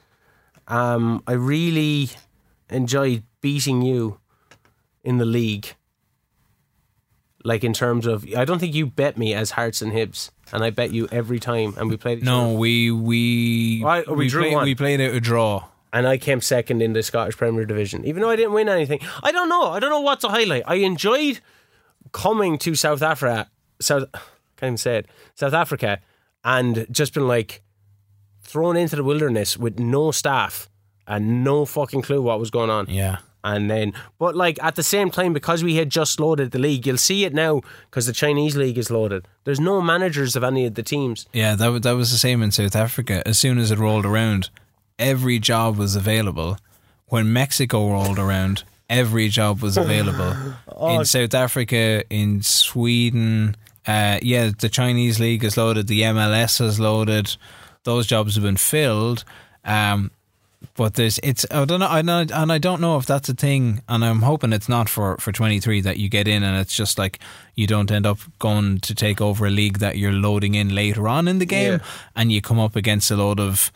um, 0.67 1.23
I 1.25 1.31
really 1.33 2.11
enjoyed 2.69 3.23
beating 3.41 3.81
you 3.81 4.19
in 5.03 5.17
the 5.17 5.25
league. 5.25 5.73
Like 7.43 7.63
in 7.63 7.73
terms 7.73 8.05
of, 8.05 8.25
I 8.37 8.45
don't 8.45 8.59
think 8.59 8.75
you 8.75 8.85
bet 8.85 9.17
me 9.17 9.33
as 9.33 9.51
Hearts 9.51 9.81
and 9.81 9.91
Hibs, 9.91 10.29
and 10.53 10.63
I 10.63 10.69
bet 10.69 10.91
you 10.91 11.07
every 11.11 11.39
time, 11.39 11.73
and 11.77 11.89
we 11.89 11.97
played. 11.97 12.23
No, 12.23 12.53
we 12.53 12.91
we 12.91 13.81
Right, 13.83 14.07
we 14.07 14.27
drew 14.27 14.51
played, 14.51 14.63
we 14.63 14.75
played 14.75 15.01
out 15.01 15.15
a 15.15 15.19
draw. 15.19 15.65
and 15.91 16.05
I 16.05 16.17
came 16.19 16.41
second 16.41 16.81
in 16.83 16.93
the 16.93 17.01
Scottish 17.01 17.37
Premier 17.37 17.65
Division, 17.65 18.05
even 18.05 18.21
though 18.21 18.29
I 18.29 18.35
didn't 18.35 18.53
win 18.53 18.69
anything. 18.69 18.99
I 19.23 19.31
don't 19.31 19.49
know. 19.49 19.71
I 19.71 19.79
don't 19.79 19.89
know 19.89 20.01
what 20.01 20.19
to 20.21 20.27
highlight. 20.27 20.63
I 20.67 20.75
enjoyed 20.75 21.39
coming 22.11 22.57
to 22.59 22.75
South 22.75 23.01
Africa. 23.01 23.49
South, 23.79 24.03
can't 24.11 24.71
even 24.71 24.77
say 24.77 24.97
it. 24.97 25.07
South 25.33 25.53
Africa, 25.53 26.01
and 26.43 26.85
just 26.91 27.13
been 27.13 27.27
like 27.27 27.61
thrown 28.41 28.77
into 28.77 28.95
the 28.95 29.03
wilderness 29.03 29.57
with 29.57 29.79
no 29.79 30.11
staff 30.11 30.69
and 31.07 31.43
no 31.43 31.65
fucking 31.65 32.01
clue 32.01 32.21
what 32.21 32.39
was 32.39 32.49
going 32.51 32.69
on. 32.69 32.85
Yeah. 32.89 33.17
And 33.43 33.69
then, 33.71 33.93
but 34.17 34.35
like 34.35 34.61
at 34.61 34.75
the 34.75 34.83
same 34.83 35.11
time, 35.11 35.31
because 35.33 35.63
we 35.63 35.75
had 35.75 35.89
just 35.89 36.19
loaded 36.19 36.51
the 36.51 36.59
league, 36.59 36.85
you'll 36.85 36.97
see 36.97 37.23
it 37.23 37.33
now 37.33 37.61
because 37.89 38.05
the 38.05 38.11
Chinese 38.13 38.57
league 38.57 38.77
is 38.77 38.91
loaded. 38.91 39.27
There's 39.45 39.61
no 39.61 39.81
managers 39.81 40.35
of 40.35 40.43
any 40.43 40.65
of 40.65 40.75
the 40.75 40.83
teams. 40.83 41.25
Yeah, 41.31 41.55
that 41.55 41.71
wa- 41.71 41.79
that 41.79 41.93
was 41.93 42.11
the 42.11 42.17
same 42.17 42.41
in 42.43 42.51
South 42.51 42.75
Africa. 42.75 43.23
As 43.25 43.39
soon 43.39 43.57
as 43.57 43.71
it 43.71 43.79
rolled 43.79 44.05
around, 44.05 44.49
every 44.97 45.39
job 45.39 45.77
was 45.77 45.95
available. 45.95 46.57
When 47.07 47.31
Mexico 47.31 47.89
rolled 47.91 48.19
around, 48.19 48.63
every 48.89 49.29
job 49.29 49.61
was 49.61 49.77
available. 49.77 50.35
Oh, 50.81 50.99
in 50.99 51.03
South 51.05 51.33
Africa, 51.33 52.05
in 52.09 52.41
Sweden, 52.41 53.57
uh, 53.89 54.19
yeah, 54.21 54.51
the 54.59 54.69
Chinese 54.69 55.19
league 55.19 55.43
is 55.43 55.57
loaded. 55.57 55.87
The 55.87 56.01
MLS 56.13 56.61
is 56.61 56.79
loaded. 56.79 57.35
Those 57.83 58.05
jobs 58.07 58.35
have 58.35 58.43
been 58.43 58.57
filled. 58.57 59.23
Um, 59.65 60.11
but 60.75 60.95
there's 60.95 61.19
it's 61.23 61.45
I 61.51 61.63
don't 61.65 61.79
know 61.79 61.87
I 61.87 62.01
know 62.01 62.25
and 62.33 62.51
I 62.51 62.57
don't 62.57 62.81
know 62.81 62.97
if 62.97 63.05
that's 63.05 63.29
a 63.29 63.33
thing 63.33 63.81
and 63.87 64.03
I'm 64.03 64.21
hoping 64.23 64.51
it's 64.53 64.67
not 64.67 64.89
for 64.89 65.15
for 65.17 65.31
23 65.31 65.81
that 65.81 65.97
you 65.97 66.09
get 66.09 66.27
in 66.27 66.43
and 66.43 66.57
it's 66.57 66.75
just 66.75 66.97
like 66.97 67.19
you 67.55 67.65
don't 67.65 67.89
end 67.91 68.05
up 68.05 68.19
going 68.39 68.79
to 68.81 68.93
take 68.93 69.21
over 69.21 69.45
a 69.47 69.49
league 69.49 69.79
that 69.79 69.97
you're 69.97 70.11
loading 70.27 70.55
in 70.55 70.75
later 70.75 71.07
on 71.07 71.27
in 71.29 71.39
the 71.39 71.45
game 71.45 71.73
Yeah. 71.79 71.85
and 72.15 72.29
you 72.31 72.41
come 72.41 72.59
up 72.59 72.75
against 72.75 73.09
a 73.09 73.15
load 73.15 73.39
of 73.39 73.71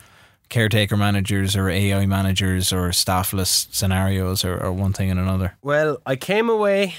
caretaker 0.50 0.98
managers 0.98 1.56
or 1.56 1.70
AI 1.70 2.06
managers 2.06 2.74
or 2.74 2.92
staffless 2.92 3.68
scenarios 3.72 4.44
or, 4.44 4.62
or 4.62 4.72
one 4.74 4.92
thing 4.92 5.10
and 5.10 5.20
another 5.20 5.56
Well, 5.62 6.00
I 6.06 6.18
came 6.18 6.50
away 6.50 6.96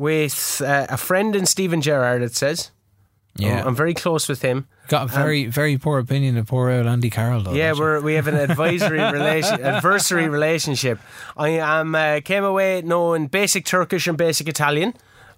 with 0.00 0.62
uh, 0.64 0.86
a 0.88 0.96
friend 0.96 1.36
in 1.36 1.44
Steven 1.46 1.80
Gerrard, 1.82 2.22
it 2.22 2.34
says. 2.34 2.70
yeah 3.36 3.60
I'm, 3.60 3.68
I'm 3.68 3.76
very 3.76 3.94
close 3.94 4.28
with 4.28 4.42
him. 4.42 4.66
got 4.88 5.02
a 5.04 5.12
very 5.22 5.46
very 5.46 5.76
poor 5.78 5.98
opinion 6.00 6.36
of 6.38 6.46
poor 6.46 6.70
old 6.70 6.86
Andy 6.86 7.10
Carroll 7.10 7.42
though 7.44 7.52
Yeah, 7.52 7.74
we're 7.78 8.00
we 8.00 8.14
have 8.18 8.28
an 8.28 8.34
advisory 8.50 8.98
relation, 9.18 9.60
adversary 9.62 10.28
relationship. 10.28 10.98
I 11.36 11.50
am 11.78 11.94
uh, 11.94 12.20
came 12.24 12.44
away 12.44 12.82
knowing 12.82 13.28
basic 13.28 13.64
Turkish 13.64 14.08
and 14.08 14.16
basic 14.18 14.48
Italian. 14.48 14.92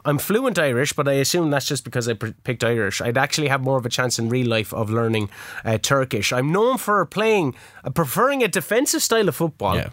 I'm 0.04 0.18
fluent 0.18 0.58
Irish, 0.58 0.92
but 0.94 1.06
I 1.06 1.12
assume 1.24 1.50
that's 1.50 1.66
just 1.66 1.84
because 1.84 2.08
I 2.10 2.14
picked 2.44 2.64
Irish. 2.64 3.00
I'd 3.00 3.18
actually 3.18 3.48
have 3.48 3.60
more 3.62 3.78
of 3.78 3.86
a 3.86 3.88
chance 3.88 4.18
in 4.20 4.28
real 4.30 4.48
life 4.56 4.72
of 4.74 4.90
learning 4.90 5.28
uh, 5.64 5.78
Turkish. 5.78 6.32
I'm 6.32 6.50
known 6.50 6.78
for 6.78 7.06
playing, 7.06 7.54
uh, 7.84 7.90
preferring 7.90 8.42
a 8.42 8.48
defensive 8.48 9.02
style 9.02 9.28
of 9.28 9.36
football. 9.36 9.76
Yeah. 9.76 9.90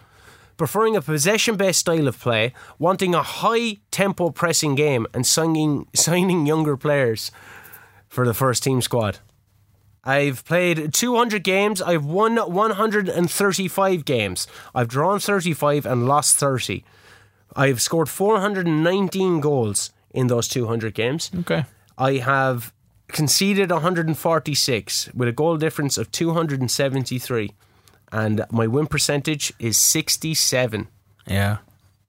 Preferring 0.60 0.94
a 0.94 1.00
possession 1.00 1.56
based 1.56 1.80
style 1.80 2.06
of 2.06 2.20
play, 2.20 2.52
wanting 2.78 3.14
a 3.14 3.22
high 3.22 3.78
tempo 3.90 4.28
pressing 4.28 4.74
game, 4.74 5.06
and 5.14 5.26
signing, 5.26 5.88
signing 5.94 6.44
younger 6.44 6.76
players 6.76 7.30
for 8.10 8.26
the 8.26 8.34
first 8.34 8.62
team 8.62 8.82
squad. 8.82 9.20
I've 10.04 10.44
played 10.44 10.92
200 10.92 11.42
games. 11.44 11.80
I've 11.80 12.04
won 12.04 12.36
135 12.36 14.04
games. 14.04 14.46
I've 14.74 14.88
drawn 14.88 15.18
35 15.18 15.86
and 15.86 16.06
lost 16.06 16.36
30. 16.36 16.84
I've 17.56 17.80
scored 17.80 18.10
419 18.10 19.40
goals 19.40 19.92
in 20.10 20.26
those 20.26 20.46
200 20.46 20.92
games. 20.92 21.30
okay 21.38 21.64
I 21.96 22.16
have 22.16 22.74
conceded 23.08 23.70
146 23.70 25.14
with 25.14 25.26
a 25.26 25.32
goal 25.32 25.56
difference 25.56 25.96
of 25.96 26.12
273. 26.12 27.54
And 28.12 28.44
my 28.50 28.66
win 28.66 28.86
percentage 28.86 29.52
is 29.58 29.76
67. 29.78 30.88
yeah 31.26 31.58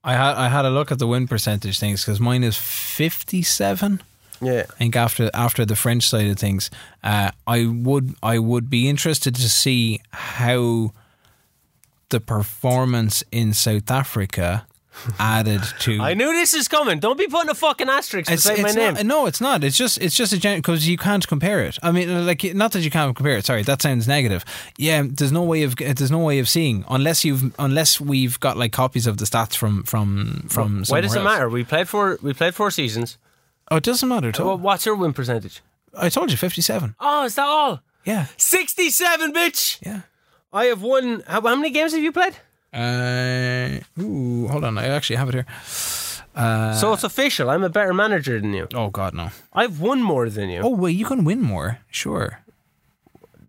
I 0.04 0.14
had 0.14 0.34
I 0.36 0.48
had 0.48 0.64
a 0.64 0.70
look 0.70 0.90
at 0.90 0.98
the 0.98 1.06
win 1.06 1.28
percentage 1.28 1.78
things 1.78 2.04
because 2.04 2.18
mine 2.20 2.42
is 2.42 2.56
57 2.56 4.02
Yeah. 4.40 4.64
I 4.68 4.74
think 4.78 4.96
after 4.96 5.30
after 5.32 5.64
the 5.64 5.76
French 5.76 6.08
side 6.08 6.26
of 6.26 6.38
things, 6.38 6.70
uh, 7.04 7.30
I 7.46 7.66
would 7.66 8.14
I 8.22 8.38
would 8.40 8.68
be 8.68 8.88
interested 8.88 9.34
to 9.36 9.48
see 9.48 10.00
how 10.10 10.92
the 12.08 12.18
performance 12.20 13.22
in 13.30 13.54
South 13.54 13.90
Africa 13.90 14.66
added 15.18 15.62
to. 15.80 16.00
I 16.00 16.14
knew 16.14 16.32
this 16.32 16.54
is 16.54 16.68
coming. 16.68 16.98
Don't 17.00 17.18
be 17.18 17.26
putting 17.26 17.50
a 17.50 17.54
fucking 17.54 17.88
asterisk 17.88 18.30
It's, 18.30 18.44
beside 18.44 18.62
my 18.62 18.68
it's 18.68 18.76
name. 18.76 18.94
not, 18.94 19.06
no, 19.06 19.26
it's 19.26 19.40
not. 19.40 19.64
It's 19.64 19.76
just 19.76 19.98
it's 20.00 20.16
just 20.16 20.32
a 20.32 20.38
gen 20.38 20.58
because 20.58 20.86
you 20.88 20.96
can't 20.96 21.26
compare 21.26 21.60
it. 21.60 21.78
I 21.82 21.92
mean, 21.92 22.26
like 22.26 22.42
not 22.54 22.72
that 22.72 22.80
you 22.80 22.90
can't 22.90 23.14
compare 23.16 23.36
it. 23.36 23.44
Sorry, 23.46 23.62
that 23.62 23.82
sounds 23.82 24.06
negative. 24.06 24.44
Yeah, 24.76 25.02
there's 25.08 25.32
no 25.32 25.42
way 25.42 25.62
of 25.62 25.76
there's 25.76 26.10
no 26.10 26.18
way 26.20 26.38
of 26.38 26.48
seeing 26.48 26.84
unless 26.88 27.24
you've 27.24 27.54
unless 27.58 28.00
we've 28.00 28.38
got 28.40 28.56
like 28.56 28.72
copies 28.72 29.06
of 29.06 29.16
the 29.18 29.24
stats 29.24 29.56
from 29.56 29.82
from 29.84 30.46
from. 30.48 30.84
Why 30.88 31.00
does 31.00 31.14
it 31.14 31.18
else. 31.18 31.24
matter? 31.24 31.48
We 31.48 31.64
played 31.64 31.88
four. 31.88 32.18
We 32.22 32.32
played 32.34 32.54
four 32.54 32.70
seasons. 32.70 33.18
Oh, 33.70 33.76
it 33.76 33.84
doesn't 33.84 34.08
matter 34.08 34.28
at 34.28 34.40
all. 34.40 34.46
Well, 34.48 34.58
what's 34.58 34.84
your 34.84 34.96
win 34.96 35.12
percentage? 35.12 35.62
I 35.96 36.08
told 36.08 36.30
you, 36.30 36.36
fifty-seven. 36.36 36.94
Oh, 37.00 37.24
is 37.24 37.34
that 37.36 37.46
all? 37.46 37.80
Yeah, 38.04 38.26
Sixty-seven, 38.36 39.32
bitch. 39.32 39.78
yeah. 39.84 40.00
I 40.52 40.64
have 40.66 40.82
won. 40.82 41.22
How, 41.26 41.40
how 41.40 41.54
many 41.54 41.70
games 41.70 41.92
have 41.92 42.02
you 42.02 42.12
played? 42.12 42.34
Uh, 42.72 43.80
ooh, 44.00 44.48
hold 44.48 44.64
on. 44.64 44.78
I 44.78 44.86
actually 44.88 45.16
have 45.16 45.28
it 45.28 45.34
here. 45.34 45.46
Uh, 46.34 46.72
so 46.74 46.92
it's 46.94 47.04
official. 47.04 47.50
I'm 47.50 47.62
a 47.62 47.68
better 47.68 47.92
manager 47.92 48.40
than 48.40 48.54
you. 48.54 48.66
Oh 48.74 48.88
God, 48.88 49.12
no. 49.14 49.28
I've 49.52 49.80
won 49.80 50.02
more 50.02 50.30
than 50.30 50.48
you. 50.48 50.62
Oh 50.62 50.70
wait, 50.74 50.96
you 50.96 51.04
can 51.04 51.24
win 51.24 51.42
more. 51.42 51.78
Sure. 51.90 52.40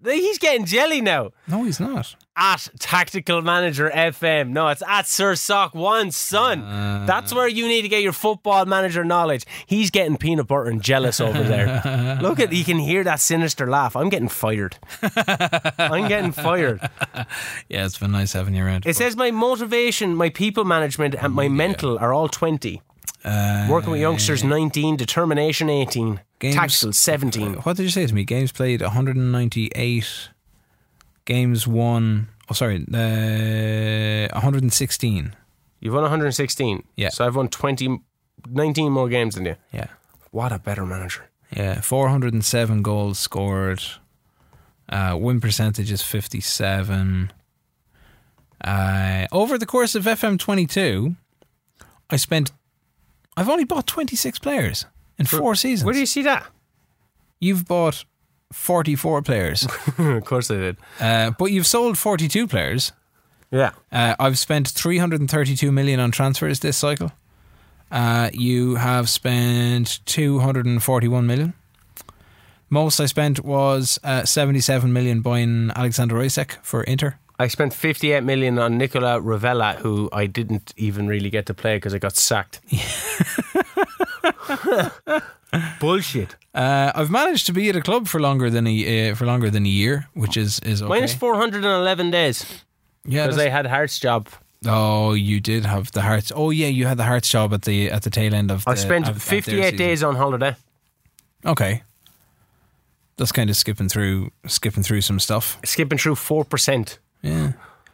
He's 0.04 0.38
getting 0.38 0.66
jelly 0.66 1.00
now. 1.00 1.32
No, 1.48 1.64
he's 1.64 1.80
not. 1.80 2.16
At 2.36 2.68
Tactical 2.80 3.44
Manager 3.44 3.92
FM. 3.94 4.50
No, 4.50 4.70
it's 4.70 4.82
at 4.88 5.06
Sir 5.06 5.36
Sock 5.36 5.76
One, 5.76 6.10
son. 6.10 7.06
That's 7.06 7.32
where 7.32 7.48
you 7.48 7.68
need 7.68 7.84
to 7.84 7.88
get 7.88 8.02
your 8.02 8.12
football 8.12 8.66
manager 8.66 9.04
knowledge. 9.04 9.46
He's 9.68 9.92
getting 9.92 10.18
peanut 10.18 10.48
butter 10.48 10.66
and 10.66 10.82
jealous 10.82 11.22
over 11.22 11.44
there. 11.44 12.18
Look 12.24 12.40
at 12.40 12.52
you 12.52 12.64
can 12.64 12.80
hear 12.80 13.04
that 13.04 13.20
sinister 13.20 13.70
laugh. 13.70 13.96
I'm 13.96 14.10
getting 14.10 14.30
fired. 14.30 14.78
I'm 15.78 16.08
getting 16.08 16.32
fired. 16.32 16.82
Yeah, 17.70 17.86
it's 17.86 17.98
been 17.98 18.12
nice 18.12 18.34
having 18.34 18.56
you 18.56 18.66
around. 18.66 18.86
It 18.86 18.96
says 18.96 19.16
my 19.16 19.30
motivation, 19.32 20.16
my 20.16 20.30
people 20.30 20.64
management, 20.66 21.16
and 21.16 21.34
my 21.34 21.48
mental 21.48 21.98
are 22.00 22.12
all 22.14 22.28
20. 22.28 22.82
Uh, 23.24 23.68
Working 23.70 23.92
with 23.92 24.02
youngsters 24.02 24.44
19, 24.44 24.98
determination 24.98 25.70
18, 25.70 26.20
Games- 26.40 26.56
tactical 26.56 26.94
17. 26.94 27.54
What 27.62 27.78
did 27.78 27.84
you 27.84 27.90
say 27.90 28.06
to 28.08 28.14
me? 28.14 28.24
Games 28.24 28.52
played 28.52 28.82
198. 28.82 30.30
Games 31.26 31.68
won. 31.68 32.28
Oh, 32.50 32.54
sorry. 32.54 32.86
Uh, 32.94 34.28
116. 34.34 35.36
You've 35.80 35.94
won 35.94 36.04
116. 36.04 36.84
Yeah. 36.96 37.10
So 37.10 37.26
I've 37.26 37.36
won 37.36 37.48
20, 37.48 38.00
19 38.50 38.92
more 38.92 39.10
games 39.10 39.36
than 39.36 39.46
you. 39.46 39.56
Yeah. 39.72 39.88
What 40.32 40.52
a 40.52 40.60
better 40.60 40.86
manager. 40.86 41.30
Yeah. 41.56 41.82
407 41.82 42.82
goals 42.82 43.20
scored. 43.20 43.84
Uh, 44.90 45.18
win 45.20 45.40
percentage 45.40 45.92
is 45.92 46.02
57. 46.02 47.32
Uh, 48.64 49.28
over 49.32 49.58
the 49.58 49.66
course 49.66 49.96
of 49.96 50.06
FM22, 50.06 51.16
I 52.10 52.16
spent. 52.16 52.52
I've 53.36 53.50
only 53.50 53.64
bought 53.66 53.88
26 53.88 54.40
players 54.40 54.86
in 55.18 55.26
four 55.26 55.56
seasons. 55.56 55.86
Where 55.86 55.94
do 55.94 56.00
you 56.00 56.06
see 56.06 56.22
that? 56.24 56.46
You've 57.40 57.66
bought 57.66 58.06
44 58.54 59.22
players, 59.22 59.68
of 59.98 60.26
course 60.26 60.50
I 60.52 60.56
did. 60.56 60.78
uh, 61.00 61.32
but 61.32 61.46
you've 61.46 61.68
sold 61.68 61.98
42 61.98 62.48
players. 62.48 62.92
Yeah. 63.52 63.72
Uh, 63.92 64.16
I've 64.20 64.40
spent 64.40 64.68
332 64.70 65.72
million 65.72 66.00
on 66.00 66.12
transfers 66.12 66.60
this 66.60 66.78
cycle. 66.78 67.12
Uh, 67.92 68.30
you 68.34 68.76
have 68.76 69.10
spent 69.10 70.00
241 70.06 71.28
million. 71.28 71.54
Most 72.70 73.00
I 73.00 73.06
spent 73.06 73.44
was 73.46 74.00
uh, 74.04 74.26
77 74.26 74.92
million 74.92 75.22
buying 75.22 75.72
Alexander 75.76 76.20
Isak 76.24 76.58
for 76.64 76.82
Inter. 76.84 77.20
I 77.38 77.48
spent 77.48 77.74
58 77.74 78.24
million 78.24 78.58
on 78.58 78.80
Nicolò 78.80 79.22
Rovella, 79.22 79.76
who 79.76 80.10
I 80.12 80.26
didn't 80.26 80.74
even 80.78 81.08
really 81.08 81.30
get 81.30 81.46
to 81.48 81.54
play 81.54 81.76
because 81.78 81.94
I 81.94 82.00
got 82.00 82.16
sacked. 82.16 82.62
Bullshit. 85.80 86.36
Uh, 86.54 86.92
I've 86.96 87.10
managed 87.10 87.46
to 87.48 87.54
be 87.54 87.70
at 87.70 87.76
a 87.76 87.82
club 87.82 88.08
for 88.08 88.20
longer 88.20 88.50
than 88.50 88.66
a 88.68 89.12
uh, 89.12 89.16
for 89.16 89.26
longer 89.26 89.50
than 89.50 89.66
a 89.66 89.70
year, 89.70 90.08
which 90.14 90.38
is 90.38 90.60
is 90.60 90.82
okay. 90.82 90.90
Minus 90.90 91.14
411 91.14 92.12
days 92.12 92.64
yeah, 93.06 93.26
because 93.26 93.38
I 93.40 93.50
had 93.50 93.66
Hearts 93.68 94.00
job. 94.00 94.30
oh, 94.66 95.14
you 95.14 95.40
did 95.40 95.66
have 95.66 95.92
the 95.92 96.02
Hearts. 96.02 96.32
Oh, 96.36 96.50
yeah, 96.52 96.68
you 96.68 96.86
had 96.88 96.98
the 96.98 97.04
Hearts 97.04 97.30
job 97.30 97.54
at 97.54 97.64
the 97.64 97.92
at 97.92 98.04
the 98.04 98.10
tail 98.10 98.34
end 98.34 98.52
of. 98.52 98.68
I 98.68 98.74
the, 98.74 98.78
spent 98.80 99.10
of- 99.10 99.18
of 99.18 99.24
58 99.24 99.78
days 99.78 100.04
on 100.04 100.16
holiday. 100.16 100.56
Okay, 101.46 101.84
that's 103.18 103.32
kind 103.32 103.50
of 103.50 103.56
skipping 103.56 103.90
through 103.90 104.32
skipping 104.48 104.84
through 104.84 105.02
some 105.02 105.20
stuff. 105.20 105.60
skipping 105.66 105.98
through 105.98 106.16
4%. 106.16 106.98
Yeah. 107.22 107.54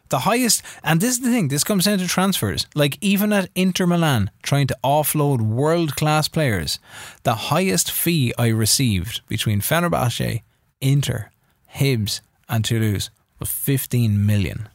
The 0.10 0.20
highest, 0.20 0.64
and 0.84 1.00
this 1.00 1.12
is 1.12 1.20
the 1.20 1.30
thing, 1.30 1.50
this 1.50 1.64
comes 1.64 1.86
down 1.86 2.00
to 2.00 2.08
transfers. 2.08 2.66
Like, 2.74 2.98
even 3.00 3.32
at 3.32 3.50
Inter 3.54 3.86
Milan, 3.86 4.32
trying 4.42 4.68
to 4.68 4.78
offload 4.84 5.42
world 5.42 5.96
class 5.96 6.28
players, 6.28 6.80
the 7.24 7.36
highest 7.36 7.92
fee 7.92 8.34
I 8.38 8.48
received 8.48 9.22
between 9.28 9.62
Fenerbahce, 9.62 10.42
Inter, 10.82 11.30
Hibs, 11.76 12.22
and 12.48 12.66
Toulouse 12.66 13.12
was 13.40 13.52
15 13.52 14.26
million. 14.26 14.68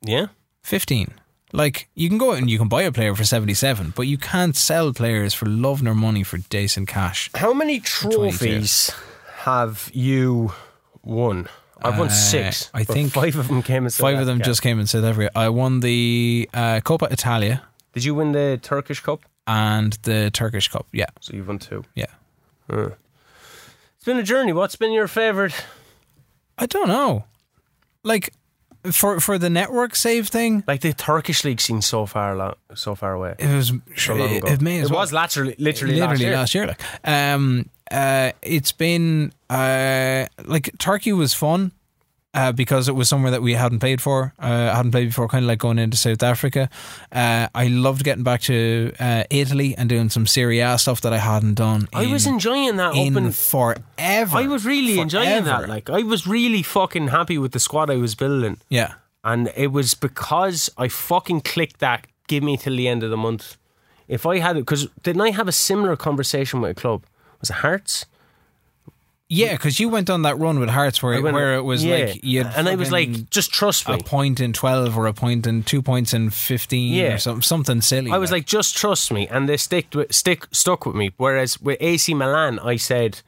Yeah. 0.00 0.28
15. 0.62 1.14
Like, 1.52 1.88
you 1.94 2.08
can 2.08 2.18
go 2.18 2.32
out 2.32 2.38
and 2.38 2.50
you 2.50 2.58
can 2.58 2.68
buy 2.68 2.82
a 2.82 2.92
player 2.92 3.14
for 3.14 3.24
77, 3.24 3.94
but 3.96 4.02
you 4.02 4.18
can't 4.18 4.54
sell 4.54 4.92
players 4.92 5.34
for 5.34 5.46
love 5.46 5.82
nor 5.82 5.94
money 5.94 6.22
for 6.22 6.36
decent 6.36 6.88
cash. 6.88 7.30
How 7.34 7.52
many 7.52 7.80
trophies 7.80 8.92
have 9.38 9.90
you 9.92 10.52
won? 11.02 11.48
I've 11.82 11.98
won 11.98 12.08
Uh, 12.08 12.10
six. 12.10 12.70
I 12.74 12.84
but 12.84 12.94
think 12.94 13.12
five 13.12 13.36
of 13.36 13.48
them 13.48 13.62
came 13.62 13.84
in 13.84 13.90
South 13.90 14.00
Five 14.06 14.18
of 14.18 14.26
them 14.26 14.36
Africa. 14.36 14.50
just 14.50 14.62
came 14.62 14.80
in 14.80 14.86
South 14.86 15.04
Africa. 15.04 15.30
I 15.36 15.48
won 15.48 15.80
the 15.80 16.48
uh, 16.54 16.80
Coppa 16.84 17.10
Italia 17.12 17.62
Did 17.92 18.04
you 18.04 18.14
win 18.14 18.32
the 18.32 18.58
Turkish 18.62 19.00
Cup? 19.00 19.20
and 19.46 19.92
the 20.02 20.30
Turkish 20.30 20.68
Cup. 20.68 20.86
Yeah, 20.92 21.06
So 21.20 21.34
you've 21.34 21.48
won 21.48 21.58
two. 21.58 21.84
yeah. 21.94 22.06
It's 22.70 24.04
been 24.04 24.18
a 24.18 24.22
journey. 24.22 24.52
What's 24.52 24.76
been 24.76 24.92
your 24.92 25.08
favourite? 25.08 25.54
I 26.58 26.66
don't 26.66 26.88
know. 26.88 27.24
Like 28.04 28.32
for 28.92 29.20
for 29.20 29.38
the 29.38 29.50
network 29.50 29.94
save 29.96 30.28
thing, 30.28 30.64
Like 30.66 30.80
the 30.82 30.92
Turkish 30.92 31.44
league 31.44 31.60
seems 31.60 31.86
so 31.86 32.06
far 32.06 32.36
lo- 32.36 32.56
so 32.74 32.94
far 32.94 33.12
away. 33.14 33.34
it 33.38 33.52
was 33.54 33.72
So 33.96 34.14
long 34.14 34.30
it, 34.30 34.36
ago. 34.38 34.52
it 34.52 34.60
may 34.60 34.80
as 34.80 34.86
It 34.86 34.92
well. 34.92 35.00
was 35.00 35.12
literally, 35.12 35.54
literally, 35.58 35.96
literally 35.96 36.30
last 36.30 36.54
year. 36.54 36.66
Like, 36.68 36.80
um, 37.04 37.68
uh, 37.90 38.32
it's 38.42 38.72
been 38.72 39.32
uh, 39.50 40.26
like 40.44 40.70
Turkey 40.78 41.12
was 41.12 41.34
fun. 41.34 41.72
Uh, 42.34 42.52
because 42.52 42.88
it 42.88 42.94
was 42.94 43.08
somewhere 43.08 43.30
that 43.30 43.40
we 43.40 43.54
hadn't 43.54 43.78
played 43.78 44.02
for, 44.02 44.34
uh, 44.38 44.72
hadn't 44.72 44.92
played 44.92 45.08
before, 45.08 45.26
kind 45.26 45.44
of 45.44 45.48
like 45.48 45.58
going 45.58 45.78
into 45.78 45.96
South 45.96 46.22
Africa. 46.22 46.68
Uh, 47.10 47.48
I 47.54 47.68
loved 47.68 48.04
getting 48.04 48.22
back 48.22 48.42
to 48.42 48.92
uh, 49.00 49.24
Italy 49.30 49.74
and 49.76 49.88
doing 49.88 50.10
some 50.10 50.26
Serie 50.26 50.62
stuff 50.76 51.00
that 51.00 51.12
I 51.14 51.18
hadn't 51.18 51.54
done. 51.54 51.88
I 51.92 52.06
was 52.06 52.26
enjoying 52.26 52.76
that 52.76 52.94
in 52.94 53.16
open. 53.16 53.32
forever. 53.32 54.36
I 54.36 54.46
was 54.46 54.66
really 54.66 55.00
enjoying 55.00 55.44
that. 55.44 55.70
Like 55.70 55.88
I 55.88 56.02
was 56.02 56.26
really 56.26 56.62
fucking 56.62 57.08
happy 57.08 57.38
with 57.38 57.52
the 57.52 57.60
squad 57.60 57.88
I 57.90 57.96
was 57.96 58.14
building, 58.14 58.58
yeah, 58.68 58.92
and 59.24 59.50
it 59.56 59.68
was 59.68 59.94
because 59.94 60.70
I 60.76 60.88
fucking 60.88 61.40
clicked 61.40 61.80
that. 61.80 62.06
Give 62.28 62.44
me 62.44 62.58
till 62.58 62.76
the 62.76 62.86
end 62.88 63.02
of 63.02 63.10
the 63.10 63.16
month. 63.16 63.56
If 64.06 64.26
I 64.26 64.38
had 64.38 64.56
it, 64.58 64.60
because 64.60 64.86
didn't 65.02 65.22
I 65.22 65.30
have 65.30 65.48
a 65.48 65.52
similar 65.52 65.96
conversation 65.96 66.60
with 66.60 66.72
a 66.72 66.80
club? 66.80 67.04
Was 67.40 67.50
it 67.50 67.56
Hearts? 67.56 68.06
yeah, 69.30 69.52
because 69.52 69.78
you 69.78 69.90
went 69.90 70.08
on 70.08 70.22
that 70.22 70.38
run 70.38 70.58
with 70.58 70.70
Hearts 70.70 71.02
where 71.02 71.20
went- 71.20 71.34
where 71.34 71.54
it 71.56 71.60
was 71.62 71.84
yeah. 71.84 71.96
like 72.06 72.24
you 72.24 72.42
and 72.42 72.66
I 72.68 72.76
was 72.76 72.90
like, 72.90 73.28
just 73.28 73.52
trust 73.52 73.86
me. 73.86 73.94
a 73.94 73.98
point 73.98 74.40
in 74.40 74.54
twelve 74.54 74.96
or 74.96 75.06
a 75.06 75.12
point 75.12 75.46
in 75.46 75.62
two 75.62 75.82
points 75.82 76.14
in 76.14 76.30
fifteen 76.30 76.94
Yeah. 76.94 77.14
or 77.14 77.18
something 77.18 77.42
something 77.42 77.80
silly. 77.82 78.10
I 78.10 78.16
was 78.18 78.32
like, 78.32 78.46
just 78.46 78.74
trust 78.76 79.12
me, 79.12 79.28
and 79.28 79.46
they 79.48 79.58
stick 79.58 79.92
stick 80.10 80.46
stuck 80.50 80.86
with 80.86 80.96
me. 80.96 81.12
Whereas 81.18 81.60
with 81.60 81.76
AC 81.80 82.14
Milan, 82.14 82.58
I 82.60 82.76
said, 82.76 83.20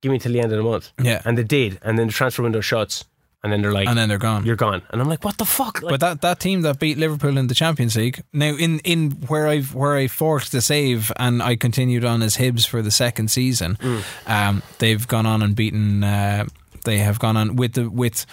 give 0.00 0.10
me 0.10 0.18
till 0.18 0.32
the 0.32 0.40
end 0.40 0.50
of 0.52 0.58
the 0.58 0.64
month. 0.64 0.90
Yeah. 1.00 1.22
and 1.24 1.38
they 1.38 1.44
did, 1.44 1.78
and 1.82 1.96
then 1.96 2.08
the 2.08 2.12
transfer 2.12 2.42
window 2.42 2.60
shuts, 2.60 3.04
and 3.46 3.52
then 3.52 3.62
they're 3.62 3.72
like, 3.72 3.88
and 3.88 3.96
then 3.96 4.08
they're 4.08 4.18
gone. 4.18 4.44
you're 4.44 4.56
gone, 4.56 4.82
and 4.90 5.00
I'm 5.00 5.08
like, 5.08 5.24
what 5.24 5.38
the 5.38 5.44
fuck? 5.44 5.80
Like, 5.82 5.90
But 5.92 6.00
that, 6.00 6.20
that 6.22 6.40
team 6.40 6.62
that 6.62 6.78
beat 6.78 6.98
Liverpool 6.98 7.38
in 7.38 7.46
the 7.46 7.54
Champions 7.54 7.94
League 7.96 8.22
now 8.32 8.54
in, 8.56 8.80
in 8.80 9.12
where 9.28 9.46
I've 9.46 9.72
where 9.74 9.94
I 9.96 10.08
forked 10.08 10.50
the 10.52 10.60
save 10.60 11.10
and 11.16 11.42
I 11.42 11.56
continued 11.56 12.04
on 12.04 12.22
as 12.22 12.36
Hibs 12.36 12.66
for 12.66 12.82
the 12.82 12.90
second 12.90 13.30
season, 13.30 13.76
Mm. 13.80 14.02
um, 14.26 14.62
they've 14.78 15.06
gone 15.06 15.26
on 15.26 15.42
and 15.42 15.54
beaten. 15.54 16.02
Uh, 16.04 16.46
they 16.84 16.98
have 16.98 17.18
gone 17.18 17.36
on 17.36 17.56
with 17.56 17.72
the 17.74 17.88
with 17.88 18.26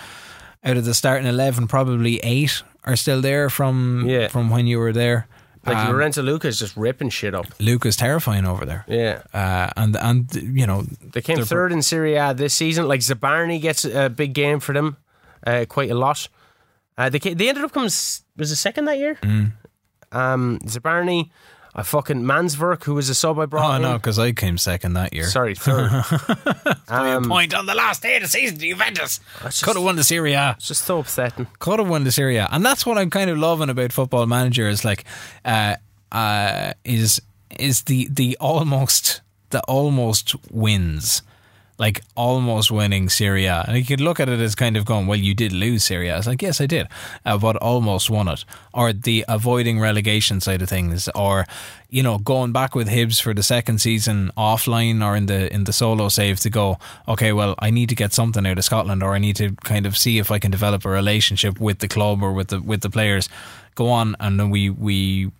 out 0.64 0.77
of 0.77 0.85
the 0.85 0.94
starting 0.94 1.27
eleven, 1.27 1.68
probably 1.68 2.18
eight 2.23 2.64
are 2.84 2.95
still 2.95 3.22
there 3.22 3.49
from 3.49 4.06
Yeah. 4.07 4.27
from 4.30 4.49
when 4.49 4.68
you 4.68 4.80
were 4.80 4.94
there. 4.94 5.27
like 5.65 5.77
Um, 5.77 5.94
Lorenzo 5.94 6.22
Lucca 6.22 6.52
just 6.52 6.76
ripping 6.76 7.10
shit 7.10 7.34
up. 7.34 7.45
Lucca's 7.57 7.95
terrifying 7.95 8.45
over 8.45 8.65
there. 8.65 8.84
Yeah, 8.88 9.22
Uh, 9.34 9.69
and 9.77 9.95
and 9.95 10.27
you 10.35 10.68
know 10.68 10.84
they 11.14 11.22
came 11.22 11.41
third 11.45 11.72
in 11.72 11.81
Serie 11.81 12.15
A 12.15 12.34
this 12.34 12.53
season. 12.53 12.85
Like 12.88 12.99
Zabarnyi 12.99 13.61
gets 13.61 13.85
a 13.85 14.10
big 14.10 14.34
game 14.34 14.60
for 14.60 14.73
them, 14.73 14.98
uh, 15.45 15.65
quite 15.68 15.91
a 15.91 15.95
lot. 15.95 16.28
Uh, 16.98 17.10
they 17.10 17.20
they 17.20 17.49
ended 17.49 17.64
up 17.64 17.72
coming 17.72 17.86
was 17.88 18.52
it 18.52 18.56
second 18.56 18.86
that 18.86 18.99
year. 18.99 19.15
Mm. 19.15 19.53
Um, 20.11 20.60
Zabarnyi, 20.60 21.32
a 21.76 21.84
fucking 21.84 22.22
Mansverk 22.22 22.84
who 22.84 22.94
was 22.94 23.10
a 23.10 23.15
sub 23.15 23.40
I 23.40 23.45
brought. 23.45 23.80
Oh 23.80 23.82
no, 23.82 23.94
because 23.98 24.20
I 24.20 24.32
came 24.32 24.57
second 24.57 24.94
that 24.94 25.14
year. 25.14 25.26
Sorry, 25.26 25.56
third. 25.56 25.90
um, 26.88 27.26
Point 27.26 27.53
on 27.53 27.65
the 27.65 27.74
last 27.74 28.03
day 28.03 28.18
of 28.18 28.22
the 28.22 28.28
season 28.28 28.57
to 28.57 28.70
Juventus. 28.70 29.20
Could 29.61 29.76
have 29.76 29.84
won 29.84 29.95
the 29.95 30.03
Serie 30.03 30.34
A. 30.34 30.56
it's 30.57 30.68
just 30.68 30.86
so 30.86 30.99
upsetting. 30.99 31.48
could 31.60 31.80
have 31.80 31.90
won 31.90 32.03
the 32.03 32.11
Serie 32.11 32.38
A. 32.38 32.48
And 32.52 32.64
that's 32.64 32.86
what 32.86 32.98
I'm 32.98 33.10
kind 33.10 33.30
of 33.30 33.38
loving 33.38 33.70
about 33.70 33.91
Football 33.91 34.28
Manager 34.28 34.68
is 34.70 34.86
like, 34.86 35.06
uh, 35.45 35.78
uh, 36.11 36.74
is 36.84 37.22
is 37.60 37.84
the 37.84 38.07
the 38.11 38.38
almost 38.40 39.22
the 39.49 39.61
almost 39.61 40.36
wins. 40.52 41.24
Like 41.78 42.02
almost 42.16 42.72
winning 42.72 43.10
Serie 43.10 43.45
A. 43.45 43.66
And 43.68 43.78
you 43.78 43.84
could 43.84 44.00
look 44.00 44.20
at 44.20 44.30
it 44.30 44.40
as 44.40 44.56
kind 44.56 44.78
of 44.78 44.86
going, 44.86 45.08
well, 45.08 45.18
you 45.18 45.34
did 45.34 45.52
lose 45.52 45.84
Serie 45.84 46.10
A. 46.10 46.18
It's 46.18 46.28
like, 46.28 46.41
yes, 46.41 46.62
I 46.62 46.68
did, 46.68 46.88
uh, 47.26 47.38
but 47.38 47.56
almost 47.58 48.10
won 48.10 48.28
it. 48.28 48.45
Or 48.74 48.94
the 48.94 49.26
avoiding 49.28 49.80
relegation 49.80 50.40
side 50.40 50.62
of 50.62 50.70
things, 50.70 51.10
or 51.16 51.45
you 51.90 52.02
know, 52.02 52.18
going 52.18 52.52
back 52.52 52.74
with 52.74 52.90
Hibs 52.90 53.22
for 53.22 53.36
the 53.36 53.44
second 53.44 53.80
season 53.80 54.32
offline 54.36 55.06
or 55.06 55.16
in 55.16 55.28
the 55.28 55.54
in 55.54 55.66
the 55.66 55.74
solo 55.74 56.10
save 56.10 56.40
to 56.40 56.50
go, 56.50 56.80
okay, 57.08 57.32
well, 57.34 57.54
I 57.60 57.70
need 57.70 57.90
to 57.90 57.95
get 57.95 58.14
something 58.14 58.48
out 58.48 58.58
of 58.58 58.64
Scotland, 58.64 59.04
or 59.04 59.14
I 59.14 59.20
need 59.20 59.36
to 59.36 59.52
kind 59.64 59.86
of 59.86 59.95
see 59.95 60.18
if 60.18 60.32
I 60.32 60.40
can 60.40 60.50
develop 60.50 60.86
a 60.86 60.90
relationship 60.90 61.60
with 61.60 61.80
the 61.80 61.88
club 61.88 62.24
or 62.24 62.34
with 62.34 62.48
the 62.48 62.60
with 62.62 62.82
the 62.82 62.90
players. 62.90 63.30
Go 63.76 63.90
on, 63.90 64.16
and 64.20 64.40
then 64.40 64.50
we 64.50 64.72
we 64.72 65.32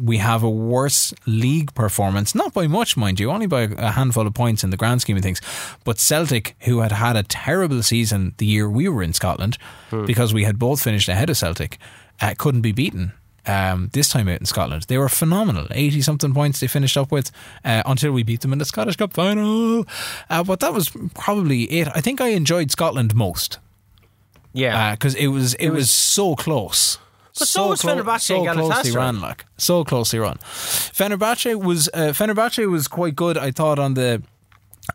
we 0.00 0.18
have 0.18 0.42
a 0.42 0.50
worse 0.50 1.12
league 1.26 1.74
performance, 1.74 2.34
not 2.34 2.54
by 2.54 2.66
much, 2.66 2.96
mind 2.96 3.18
you, 3.18 3.30
only 3.30 3.46
by 3.46 3.62
a 3.62 3.90
handful 3.92 4.26
of 4.26 4.34
points 4.34 4.62
in 4.62 4.70
the 4.70 4.76
grand 4.76 5.00
scheme 5.00 5.16
of 5.16 5.22
things. 5.22 5.40
But 5.84 5.98
Celtic, 5.98 6.56
who 6.60 6.80
had 6.80 6.92
had 6.92 7.16
a 7.16 7.22
terrible 7.22 7.82
season 7.82 8.34
the 8.38 8.46
year 8.46 8.68
we 8.68 8.88
were 8.88 9.02
in 9.02 9.12
Scotland, 9.12 9.58
because 10.06 10.32
we 10.32 10.44
had 10.44 10.58
both 10.58 10.82
finished 10.82 11.08
ahead 11.08 11.30
of 11.30 11.36
Celtic, 11.36 11.78
uh, 12.20 12.34
couldn't 12.38 12.62
be 12.62 12.72
beaten. 12.72 13.12
Um, 13.46 13.88
this 13.94 14.10
time 14.10 14.28
out 14.28 14.40
in 14.40 14.46
Scotland, 14.46 14.84
they 14.88 14.98
were 14.98 15.08
phenomenal. 15.08 15.66
Eighty 15.70 16.02
something 16.02 16.34
points 16.34 16.60
they 16.60 16.66
finished 16.66 16.98
up 16.98 17.10
with 17.10 17.30
uh, 17.64 17.82
until 17.86 18.12
we 18.12 18.22
beat 18.22 18.42
them 18.42 18.52
in 18.52 18.58
the 18.58 18.66
Scottish 18.66 18.96
Cup 18.96 19.14
final. 19.14 19.86
Uh, 20.28 20.44
but 20.44 20.60
that 20.60 20.74
was 20.74 20.90
probably 21.14 21.62
it. 21.64 21.88
I 21.94 22.02
think 22.02 22.20
I 22.20 22.28
enjoyed 22.28 22.70
Scotland 22.70 23.14
most 23.14 23.58
Yeah, 24.52 24.94
because 24.94 25.14
it 25.14 25.28
was 25.28 25.54
it, 25.54 25.70
was, 25.70 25.90
so 25.90 26.36
close. 26.36 26.98
But 27.38 27.48
so 27.48 27.68
was 27.68 27.82
Fenerbahce 27.82 28.20
so 28.22 28.44
closely 28.44 28.92
ran, 28.92 29.20
like 29.20 29.44
so 29.56 29.84
closely 29.84 30.18
run. 30.18 30.38
Fenerbahce 30.38 31.62
was 31.62 31.88
uh, 31.94 32.12
Fenerbahce 32.12 32.68
was 32.70 32.88
quite 32.88 33.16
good. 33.16 33.36
I 33.38 33.50
thought 33.50 33.78
on 33.78 33.94
the 33.94 34.22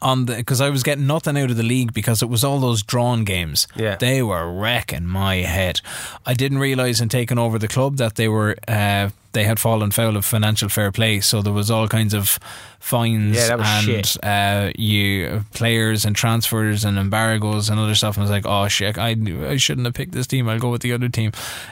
on 0.02 0.26
the 0.26 0.36
because 0.36 0.62
I 0.62 0.70
was 0.70 0.84
getting 0.84 1.08
nothing 1.08 1.38
out 1.38 1.52
of 1.52 1.58
the 1.58 1.64
league 1.64 1.94
because 1.94 2.22
it 2.22 2.30
was 2.30 2.44
all 2.44 2.60
those 2.60 2.84
drawn 2.84 3.24
games. 3.24 3.68
Yeah. 3.76 3.96
they 3.96 4.22
were 4.24 4.52
wrecking 4.52 5.06
my 5.06 5.38
head. 5.38 5.82
I 6.26 6.34
didn't 6.34 6.60
realize 6.60 7.00
in 7.02 7.10
taking 7.10 7.38
over 7.38 7.60
the 7.60 7.68
club 7.68 7.98
that 7.98 8.16
they 8.16 8.28
were. 8.28 8.56
Uh, 8.68 9.10
they 9.34 9.44
had 9.44 9.60
fallen 9.60 9.92
foul 9.92 10.16
of 10.16 10.26
financial 10.26 10.70
fair 10.70 10.92
play, 10.92 11.20
so 11.20 11.42
there 11.42 11.54
was 11.54 11.70
all 11.70 11.88
kinds 11.88 12.14
of 12.14 12.40
fines 12.80 13.36
Yeah, 13.36 13.58
and 13.60 14.18
uh, 14.24 14.72
you 14.78 15.46
players 15.54 16.06
and 16.06 16.16
transfers 16.16 16.86
and 16.86 16.98
embargoes 16.98 17.70
and 17.70 17.80
other 17.80 17.96
stuff. 17.96 18.16
And 18.16 18.22
I 18.22 18.26
was 18.26 18.32
like, 18.32 18.46
oh 18.46 18.68
shit, 18.68 18.98
I 18.98 19.16
I 19.48 19.58
shouldn't 19.58 19.86
have 19.86 19.94
picked 19.94 20.14
this 20.14 20.28
team. 20.28 20.48
I'll 20.48 20.60
go 20.60 20.70
with 20.70 20.82
the 20.82 20.94
other 20.94 21.10
team. 21.10 21.32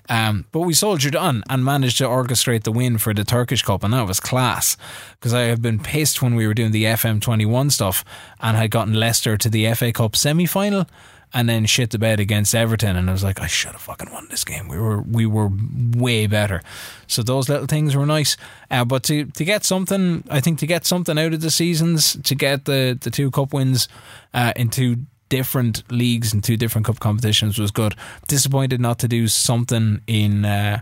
Um, 0.09 0.45
but 0.51 0.61
we 0.61 0.73
soldiered 0.73 1.15
on 1.15 1.43
and 1.49 1.63
managed 1.63 1.97
to 1.99 2.05
orchestrate 2.05 2.63
the 2.63 2.71
win 2.71 2.97
for 2.97 3.13
the 3.13 3.23
Turkish 3.23 3.61
Cup, 3.61 3.83
and 3.83 3.93
that 3.93 4.07
was 4.07 4.19
class. 4.19 4.77
Because 5.13 5.33
I 5.33 5.43
have 5.43 5.61
been 5.61 5.79
pissed 5.79 6.21
when 6.21 6.35
we 6.35 6.47
were 6.47 6.53
doing 6.53 6.71
the 6.71 6.85
FM21 6.85 7.71
stuff 7.71 8.03
and 8.39 8.57
had 8.57 8.71
gotten 8.71 8.93
Leicester 8.95 9.37
to 9.37 9.49
the 9.49 9.71
FA 9.73 9.91
Cup 9.91 10.15
semi 10.15 10.45
final. 10.45 10.87
And 11.33 11.47
then 11.47 11.65
shit 11.65 11.91
the 11.91 11.97
bed 11.97 12.19
against 12.19 12.53
Everton, 12.53 12.97
and 12.97 13.09
I 13.09 13.13
was 13.13 13.23
like, 13.23 13.39
I 13.39 13.47
should 13.47 13.71
have 13.71 13.81
fucking 13.81 14.11
won 14.11 14.27
this 14.29 14.43
game. 14.43 14.67
We 14.67 14.77
were 14.77 15.01
we 15.01 15.25
were 15.25 15.49
way 15.95 16.27
better. 16.27 16.61
So 17.07 17.23
those 17.23 17.47
little 17.47 17.67
things 17.67 17.95
were 17.95 18.05
nice. 18.05 18.35
Uh, 18.69 18.83
but 18.83 19.03
to 19.03 19.23
to 19.25 19.45
get 19.45 19.63
something, 19.63 20.25
I 20.29 20.41
think 20.41 20.59
to 20.59 20.65
get 20.67 20.85
something 20.85 21.17
out 21.17 21.33
of 21.33 21.39
the 21.39 21.49
seasons, 21.51 22.17
to 22.23 22.35
get 22.35 22.65
the 22.65 22.97
the 22.99 23.09
two 23.09 23.31
cup 23.31 23.53
wins 23.53 23.87
uh, 24.33 24.51
in 24.57 24.69
two 24.69 24.97
different 25.29 25.89
leagues 25.89 26.33
and 26.33 26.43
two 26.43 26.57
different 26.57 26.85
cup 26.85 26.99
competitions 26.99 27.57
was 27.57 27.71
good. 27.71 27.95
Disappointed 28.27 28.81
not 28.81 28.99
to 28.99 29.07
do 29.07 29.27
something 29.29 30.01
in. 30.07 30.43
Uh, 30.45 30.81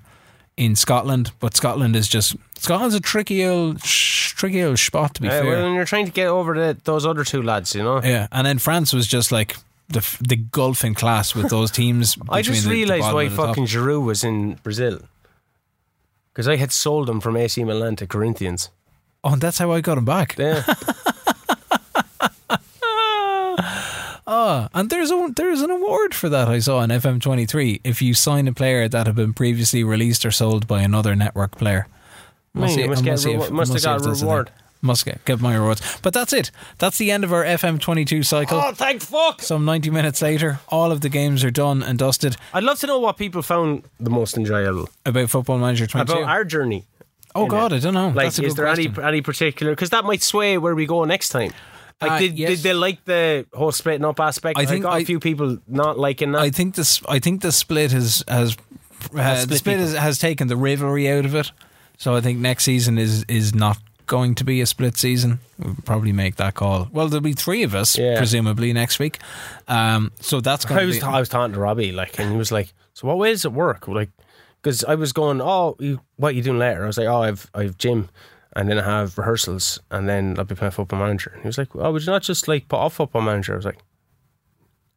in 0.57 0.75
Scotland, 0.75 1.31
but 1.39 1.55
Scotland 1.55 1.95
is 1.95 2.05
just 2.09 2.35
Scotland's 2.57 2.93
a 2.93 2.99
tricky 2.99 3.45
old, 3.45 3.79
tricky 3.81 4.61
old 4.61 4.77
spot 4.77 5.13
to 5.13 5.21
be 5.21 5.29
Uh, 5.29 5.31
fair. 5.31 5.45
well, 5.45 5.65
and 5.67 5.73
you're 5.73 5.85
trying 5.85 6.05
to 6.05 6.11
get 6.11 6.27
over 6.27 6.53
the, 6.53 6.77
those 6.83 7.05
other 7.05 7.23
two 7.23 7.41
lads, 7.41 7.73
you 7.73 7.81
know. 7.81 8.01
Yeah, 8.03 8.27
and 8.33 8.45
then 8.45 8.59
France 8.59 8.91
was 8.91 9.07
just 9.07 9.31
like 9.31 9.55
the 9.89 10.17
the 10.21 10.35
gulf 10.35 10.83
in 10.83 10.93
class 10.95 11.35
with 11.35 11.49
those 11.49 11.71
teams. 11.71 12.17
I 12.29 12.41
just 12.41 12.63
the- 12.63 12.69
the 12.69 12.75
realised 12.75 13.01
bottom 13.01 13.15
why 13.15 13.27
the 13.27 13.35
top. 13.35 13.47
fucking 13.47 13.65
Giroud 13.65 14.05
was 14.05 14.23
in 14.23 14.53
Brazil. 14.63 14.99
Because 16.31 16.47
I 16.47 16.55
had 16.55 16.71
sold 16.71 17.09
him 17.09 17.19
from 17.19 17.35
AC 17.35 17.63
Milan 17.63 17.95
to 17.97 18.07
Corinthians. 18.07 18.69
Oh, 19.23 19.33
and 19.33 19.41
that's 19.41 19.57
how 19.57 19.71
I 19.71 19.81
got 19.81 19.97
him 19.97 20.05
back. 20.05 20.37
Yeah. 20.37 20.63
Oh, 24.27 24.67
and 24.73 24.89
there's 24.89 25.11
a 25.11 25.33
there's 25.35 25.61
an 25.61 25.71
award 25.71 26.13
for 26.13 26.29
that 26.29 26.47
I 26.47 26.59
saw 26.59 26.77
on 26.79 26.89
FM23 26.89 27.81
if 27.83 28.01
you 28.01 28.13
sign 28.13 28.47
a 28.47 28.53
player 28.53 28.87
that 28.87 29.07
had 29.07 29.15
been 29.15 29.33
previously 29.33 29.83
released 29.83 30.25
or 30.25 30.31
sold 30.31 30.67
by 30.67 30.81
another 30.81 31.15
network 31.15 31.57
player. 31.57 31.87
Man, 32.53 32.77
you 32.77 32.87
must 32.89 33.05
a 33.05 33.11
if- 33.31 33.51
must 33.51 33.73
have 33.73 33.83
got 33.83 34.05
a 34.05 34.09
reward. 34.11 34.51
Must 34.81 35.03
get 35.05 35.23
get 35.25 35.41
my 35.41 35.55
rewards. 35.55 35.81
But 36.01 36.13
that's 36.13 36.31
it. 36.31 36.51
That's 36.77 36.97
the 36.97 37.11
end 37.11 37.25
of 37.25 37.33
our 37.33 37.43
FM22 37.43 38.25
cycle. 38.25 38.59
oh, 38.59 38.71
thank 38.71 39.01
fuck! 39.01 39.41
Some 39.41 39.65
90 39.65 39.89
minutes 39.89 40.21
later, 40.21 40.59
all 40.69 40.91
of 40.93 41.01
the 41.01 41.09
games 41.09 41.43
are 41.43 41.51
done 41.51 41.83
and 41.83 41.99
dusted. 41.99 42.37
I'd 42.53 42.63
love 42.63 42.79
to 42.79 42.87
know 42.87 42.99
what 42.99 43.17
people 43.17 43.41
found 43.41 43.83
the 43.99 44.09
most 44.09 44.37
enjoyable 44.37 44.87
About 45.05 45.29
Football 45.29 45.57
Manager 45.57 45.85
22. 45.85 46.13
about 46.13 46.23
our 46.29 46.45
journey. 46.45 46.85
oh, 47.35 47.45
God, 47.47 47.73
it. 47.73 47.75
I 47.75 47.79
don't 47.79 47.93
know. 47.93 48.07
Like, 48.09 48.37
a 48.37 48.43
is 48.45 48.55
there 48.55 48.65
question. 48.67 48.95
any 48.97 49.07
any 49.07 49.21
particular? 49.21 49.73
Because 49.73 49.89
that 49.89 50.05
might 50.05 50.23
sway 50.23 50.57
where 50.57 50.75
we 50.75 50.85
go 50.85 51.03
next 51.03 51.29
time. 51.29 51.51
Like, 52.01 52.11
Uh, 52.11 52.19
did, 52.19 52.39
yes. 52.39 52.49
did 52.51 52.59
they 52.59 52.73
like 52.73 53.03
the 53.03 53.45
whole 53.53 53.73
splitting 53.73 54.05
up 54.05 54.21
aspect? 54.21 54.57
I 54.57 54.65
think 54.65 54.85
I, 54.85 54.89
got 54.89 54.93
a 54.93 55.01
I- 55.01 55.03
few 55.03 55.19
people 55.19 55.57
not 55.67 55.99
liking 55.99 56.31
that. 56.31 56.41
I 56.41 56.49
think 56.51 56.75
this. 56.75 57.01
I 57.09 57.19
think 57.19 57.41
the 57.41 57.51
split 57.51 57.91
has 57.91 58.23
has 58.29 58.55
uh, 59.13 59.33
the 59.45 59.57
split 59.57 59.57
split 59.57 59.79
has, 59.79 59.93
has 59.93 60.17
taken 60.19 60.47
the 60.47 60.55
rivalry 60.55 61.09
out 61.09 61.25
of 61.25 61.35
it. 61.35 61.51
So 61.97 62.15
I 62.15 62.21
think 62.21 62.39
next 62.39 62.63
season 62.63 62.97
is 62.97 63.25
is 63.27 63.53
not 63.53 63.77
going 64.09 64.35
to 64.35 64.43
be 64.43 64.59
a 64.59 64.65
split 64.65 64.97
season. 64.97 65.39
We'll 65.57 65.77
probably 65.85 66.11
make 66.11 66.35
that 66.35 66.55
call. 66.55 66.89
Well, 66.91 67.07
there'll 67.07 67.21
be 67.23 67.31
three 67.33 67.63
of 67.63 67.73
us 67.73 67.97
Yeah. 67.97 68.17
presumably 68.17 68.73
next 68.73 68.99
week. 68.99 69.19
Um, 69.69 70.11
so 70.19 70.41
that's 70.41 70.65
going 70.65 70.79
I 70.79 70.81
to 70.81 70.87
was 70.87 70.97
be. 70.99 71.03
I 71.03 71.19
was 71.19 71.29
talking 71.29 71.53
to 71.53 71.59
Robbie 71.59 71.93
like, 71.93 72.19
and 72.19 72.29
he 72.31 72.37
was 72.37 72.51
like, 72.51 72.73
"So 72.93 73.07
what 73.07 73.17
way 73.17 73.31
does 73.31 73.45
it 73.45 73.53
work?" 73.53 73.87
Like, 73.87 74.09
because 74.61 74.83
I 74.83 74.95
was 74.95 75.13
going, 75.13 75.39
"Oh, 75.41 75.77
you, 75.79 76.01
what 76.17 76.35
you 76.35 76.41
doing 76.43 76.59
later?" 76.59 76.83
I 76.83 76.87
was 76.87 76.97
like, 76.97 77.07
"Oh, 77.07 77.21
I've 77.21 77.49
I've 77.53 77.77
gym, 77.77 78.09
and 78.55 78.67
then 78.69 78.77
I 78.79 78.83
have 78.83 79.17
rehearsals, 79.17 79.79
and 79.91 80.09
then 80.09 80.35
I'll 80.37 80.43
be 80.45 80.55
playing 80.55 80.71
football 80.71 80.99
manager." 80.99 81.29
And 81.33 81.41
he 81.43 81.47
was 81.47 81.57
like, 81.57 81.73
"Oh, 81.75 81.91
would 81.93 82.01
you 82.05 82.11
not 82.11 82.23
just 82.23 82.47
like 82.47 82.67
put 82.67 82.77
off 82.77 82.95
football 82.95 83.21
manager?" 83.21 83.53
I 83.53 83.55
was 83.57 83.65
like, 83.65 83.79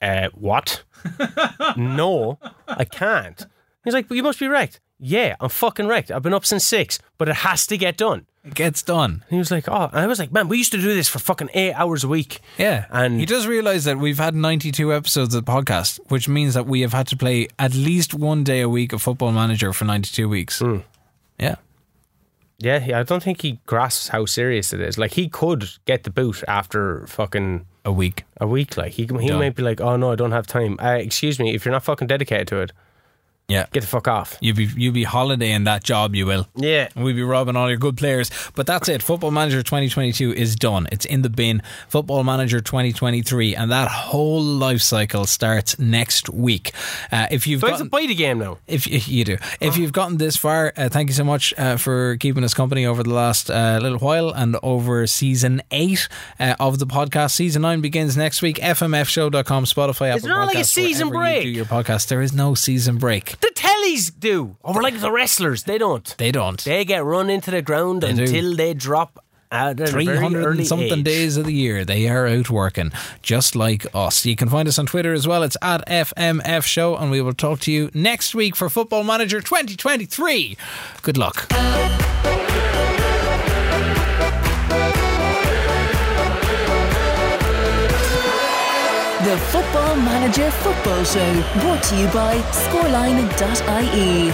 "Uh, 0.00 0.28
what? 0.34 0.82
no, 1.76 2.38
I 2.66 2.84
can't." 2.84 3.46
He's 3.84 3.94
like, 3.94 4.08
"Well, 4.08 4.16
you 4.16 4.22
must 4.22 4.40
be 4.40 4.48
wrecked." 4.48 4.80
Yeah, 5.04 5.34
I'm 5.40 5.48
fucking 5.48 5.88
wrecked. 5.88 6.10
I've 6.12 6.22
been 6.22 6.32
up 6.34 6.46
since 6.46 6.64
six, 6.64 6.98
but 7.18 7.28
it 7.28 7.36
has 7.36 7.66
to 7.66 7.76
get 7.76 7.96
done. 7.96 8.26
It 8.44 8.54
gets 8.54 8.82
done. 8.82 9.24
He 9.30 9.36
was 9.38 9.50
like, 9.50 9.68
"Oh," 9.68 9.88
and 9.92 10.00
I 10.00 10.06
was 10.06 10.18
like, 10.18 10.32
"Man, 10.32 10.48
we 10.48 10.58
used 10.58 10.72
to 10.72 10.78
do 10.78 10.94
this 10.94 11.08
for 11.08 11.18
fucking 11.18 11.50
eight 11.54 11.72
hours 11.74 12.02
a 12.04 12.08
week." 12.08 12.40
Yeah, 12.58 12.86
And- 12.90 13.20
he 13.20 13.26
does 13.26 13.46
realize 13.46 13.84
that 13.84 13.98
we've 13.98 14.18
had 14.18 14.34
92 14.34 14.92
episodes 14.92 15.34
of 15.34 15.44
the 15.44 15.52
podcast, 15.52 16.00
which 16.08 16.28
means 16.28 16.54
that 16.54 16.66
we 16.66 16.80
have 16.80 16.92
had 16.92 17.06
to 17.08 17.16
play 17.16 17.48
at 17.58 17.74
least 17.74 18.14
one 18.14 18.42
day 18.44 18.60
a 18.60 18.68
week 18.68 18.92
of 18.92 19.00
Football 19.02 19.32
Manager 19.32 19.72
for 19.72 19.84
92 19.84 20.28
weeks. 20.28 20.58
Hmm. 20.60 20.78
Yeah, 21.38 21.56
Yeah, 22.58 22.98
I 23.00 23.02
don't 23.02 23.22
think 23.22 23.42
he 23.42 23.58
grasps 23.66 24.08
how 24.08 24.24
serious 24.26 24.72
it 24.72 24.80
is. 24.80 24.96
Like 24.98 25.12
he 25.14 25.28
could 25.28 25.68
get 25.84 26.04
the 26.04 26.10
boot 26.10 26.44
after 26.46 27.06
fucking 27.08 27.66
a 27.84 27.90
week. 27.92 28.24
a 28.40 28.46
week. 28.46 28.76
Like 28.76 28.92
he 28.92 29.02
he 29.02 29.28
Done. 29.28 29.38
might 29.40 29.56
be 29.56 29.62
like, 29.62 29.80
"Oh 29.80 29.96
no, 29.96 30.12
I 30.12 30.14
don't 30.16 30.30
have 30.32 30.46
time." 30.46 30.76
Uh, 30.80 30.98
excuse 31.00 31.38
me, 31.40 31.54
if 31.54 31.64
you're 31.64 31.72
not 31.72 31.82
fucking 31.82 32.06
dedicated 32.08 32.46
to 32.48 32.60
it, 32.60 32.72
Yeah, 33.48 33.66
get 33.72 33.80
the 33.82 33.86
fuck 33.86 34.08
off. 34.08 34.38
you 34.40 34.54
be 34.54 34.64
you 34.64 34.92
be 34.92 35.04
holidaying 35.04 35.64
that 35.64 35.84
job. 35.84 36.14
You 36.14 36.24
will. 36.26 36.48
Yeah. 36.56 36.88
And 36.94 37.04
we'll 37.04 37.14
be 37.14 37.22
robbing 37.22 37.54
all 37.56 37.68
your 37.68 37.76
good 37.78 37.98
players. 37.98 38.30
But 38.54 38.66
that's 38.66 38.88
it. 38.88 39.02
Football 39.02 39.30
Manager 39.30 39.62
2022 39.62 40.32
is 40.32 40.56
done. 40.56 40.88
It's 40.90 41.04
in 41.04 41.20
the 41.20 41.28
bin. 41.28 41.60
Football 41.88 42.24
Manager 42.24 42.60
2023. 42.60 43.54
And 43.54 43.70
that 43.70 43.88
whole 43.88 44.40
life 44.42 44.80
cycle 44.80 45.26
starts 45.26 45.78
next 45.78 46.30
week. 46.30 46.72
Uh, 47.10 47.26
if 47.30 47.46
you've 47.46 47.60
So 47.60 47.66
gotten, 47.68 47.86
to 47.86 47.90
buy 47.90 48.06
the 48.06 48.14
game 48.14 48.38
now. 48.38 48.56
if, 48.66 48.86
if 48.86 49.06
you 49.08 49.24
do, 49.24 49.36
if 49.60 49.76
you've 49.76 49.92
gotten 49.92 50.16
this 50.16 50.36
far, 50.36 50.72
uh, 50.76 50.88
thank 50.88 51.10
you 51.10 51.14
so 51.14 51.24
much 51.24 51.52
uh, 51.58 51.76
for 51.76 52.16
keeping 52.18 52.44
us 52.44 52.54
company 52.54 52.86
over 52.86 53.02
the 53.02 53.12
last 53.12 53.50
uh, 53.50 53.78
little 53.82 53.98
while 53.98 54.30
and 54.30 54.56
over 54.62 55.06
season 55.06 55.60
eight 55.72 56.08
uh, 56.40 56.54
of 56.58 56.78
the 56.78 56.86
podcast. 56.86 57.32
Season 57.32 57.60
nine 57.60 57.82
begins 57.82 58.16
next 58.16 58.40
week. 58.40 58.56
FMFshow.com, 58.58 59.64
Spotify, 59.64 60.16
Is 60.16 60.16
Apple 60.24 60.28
there 60.28 60.36
not 60.38 60.46
like 60.46 60.58
a 60.58 60.64
season 60.64 61.10
wherever 61.10 61.26
you 61.28 61.34
break? 61.34 61.42
do 61.42 61.50
your 61.50 61.64
podcast. 61.66 62.08
There 62.08 62.22
is 62.22 62.32
no 62.32 62.54
season 62.54 62.96
break. 62.96 63.31
The 63.40 63.52
tellies 63.54 64.12
do. 64.18 64.56
Or 64.62 64.82
like 64.82 65.00
the 65.00 65.10
wrestlers, 65.10 65.64
they 65.64 65.78
don't. 65.78 66.14
They 66.18 66.32
don't. 66.32 66.62
They 66.62 66.84
get 66.84 67.04
run 67.04 67.30
into 67.30 67.50
the 67.50 67.62
ground 67.62 68.02
do. 68.02 68.08
until 68.08 68.56
they 68.56 68.74
drop 68.74 69.24
at 69.52 69.76
300 69.76 70.58
and 70.58 70.66
something 70.66 71.00
age. 71.00 71.04
days 71.04 71.36
of 71.36 71.44
the 71.44 71.52
year 71.52 71.84
they 71.84 72.08
are 72.08 72.26
out 72.26 72.48
working 72.48 72.90
just 73.20 73.54
like 73.54 73.86
us 73.94 74.24
you 74.24 74.34
can 74.34 74.48
find 74.48 74.66
us 74.66 74.78
on 74.78 74.86
twitter 74.86 75.12
as 75.12 75.28
well 75.28 75.42
it's 75.42 75.58
at 75.60 75.86
fmf 75.86 76.64
show 76.64 76.96
and 76.96 77.10
we 77.10 77.20
will 77.20 77.34
talk 77.34 77.60
to 77.60 77.70
you 77.70 77.90
next 77.92 78.34
week 78.34 78.56
for 78.56 78.70
football 78.70 79.04
manager 79.04 79.42
2023 79.42 80.56
good 81.02 81.18
luck 81.18 81.46
Manager 90.04 90.50
Football 90.50 91.04
Show, 91.04 91.32
brought 91.60 91.82
to 91.84 91.96
you 91.96 92.06
by 92.08 92.36
scoreline.ie. 92.50 94.32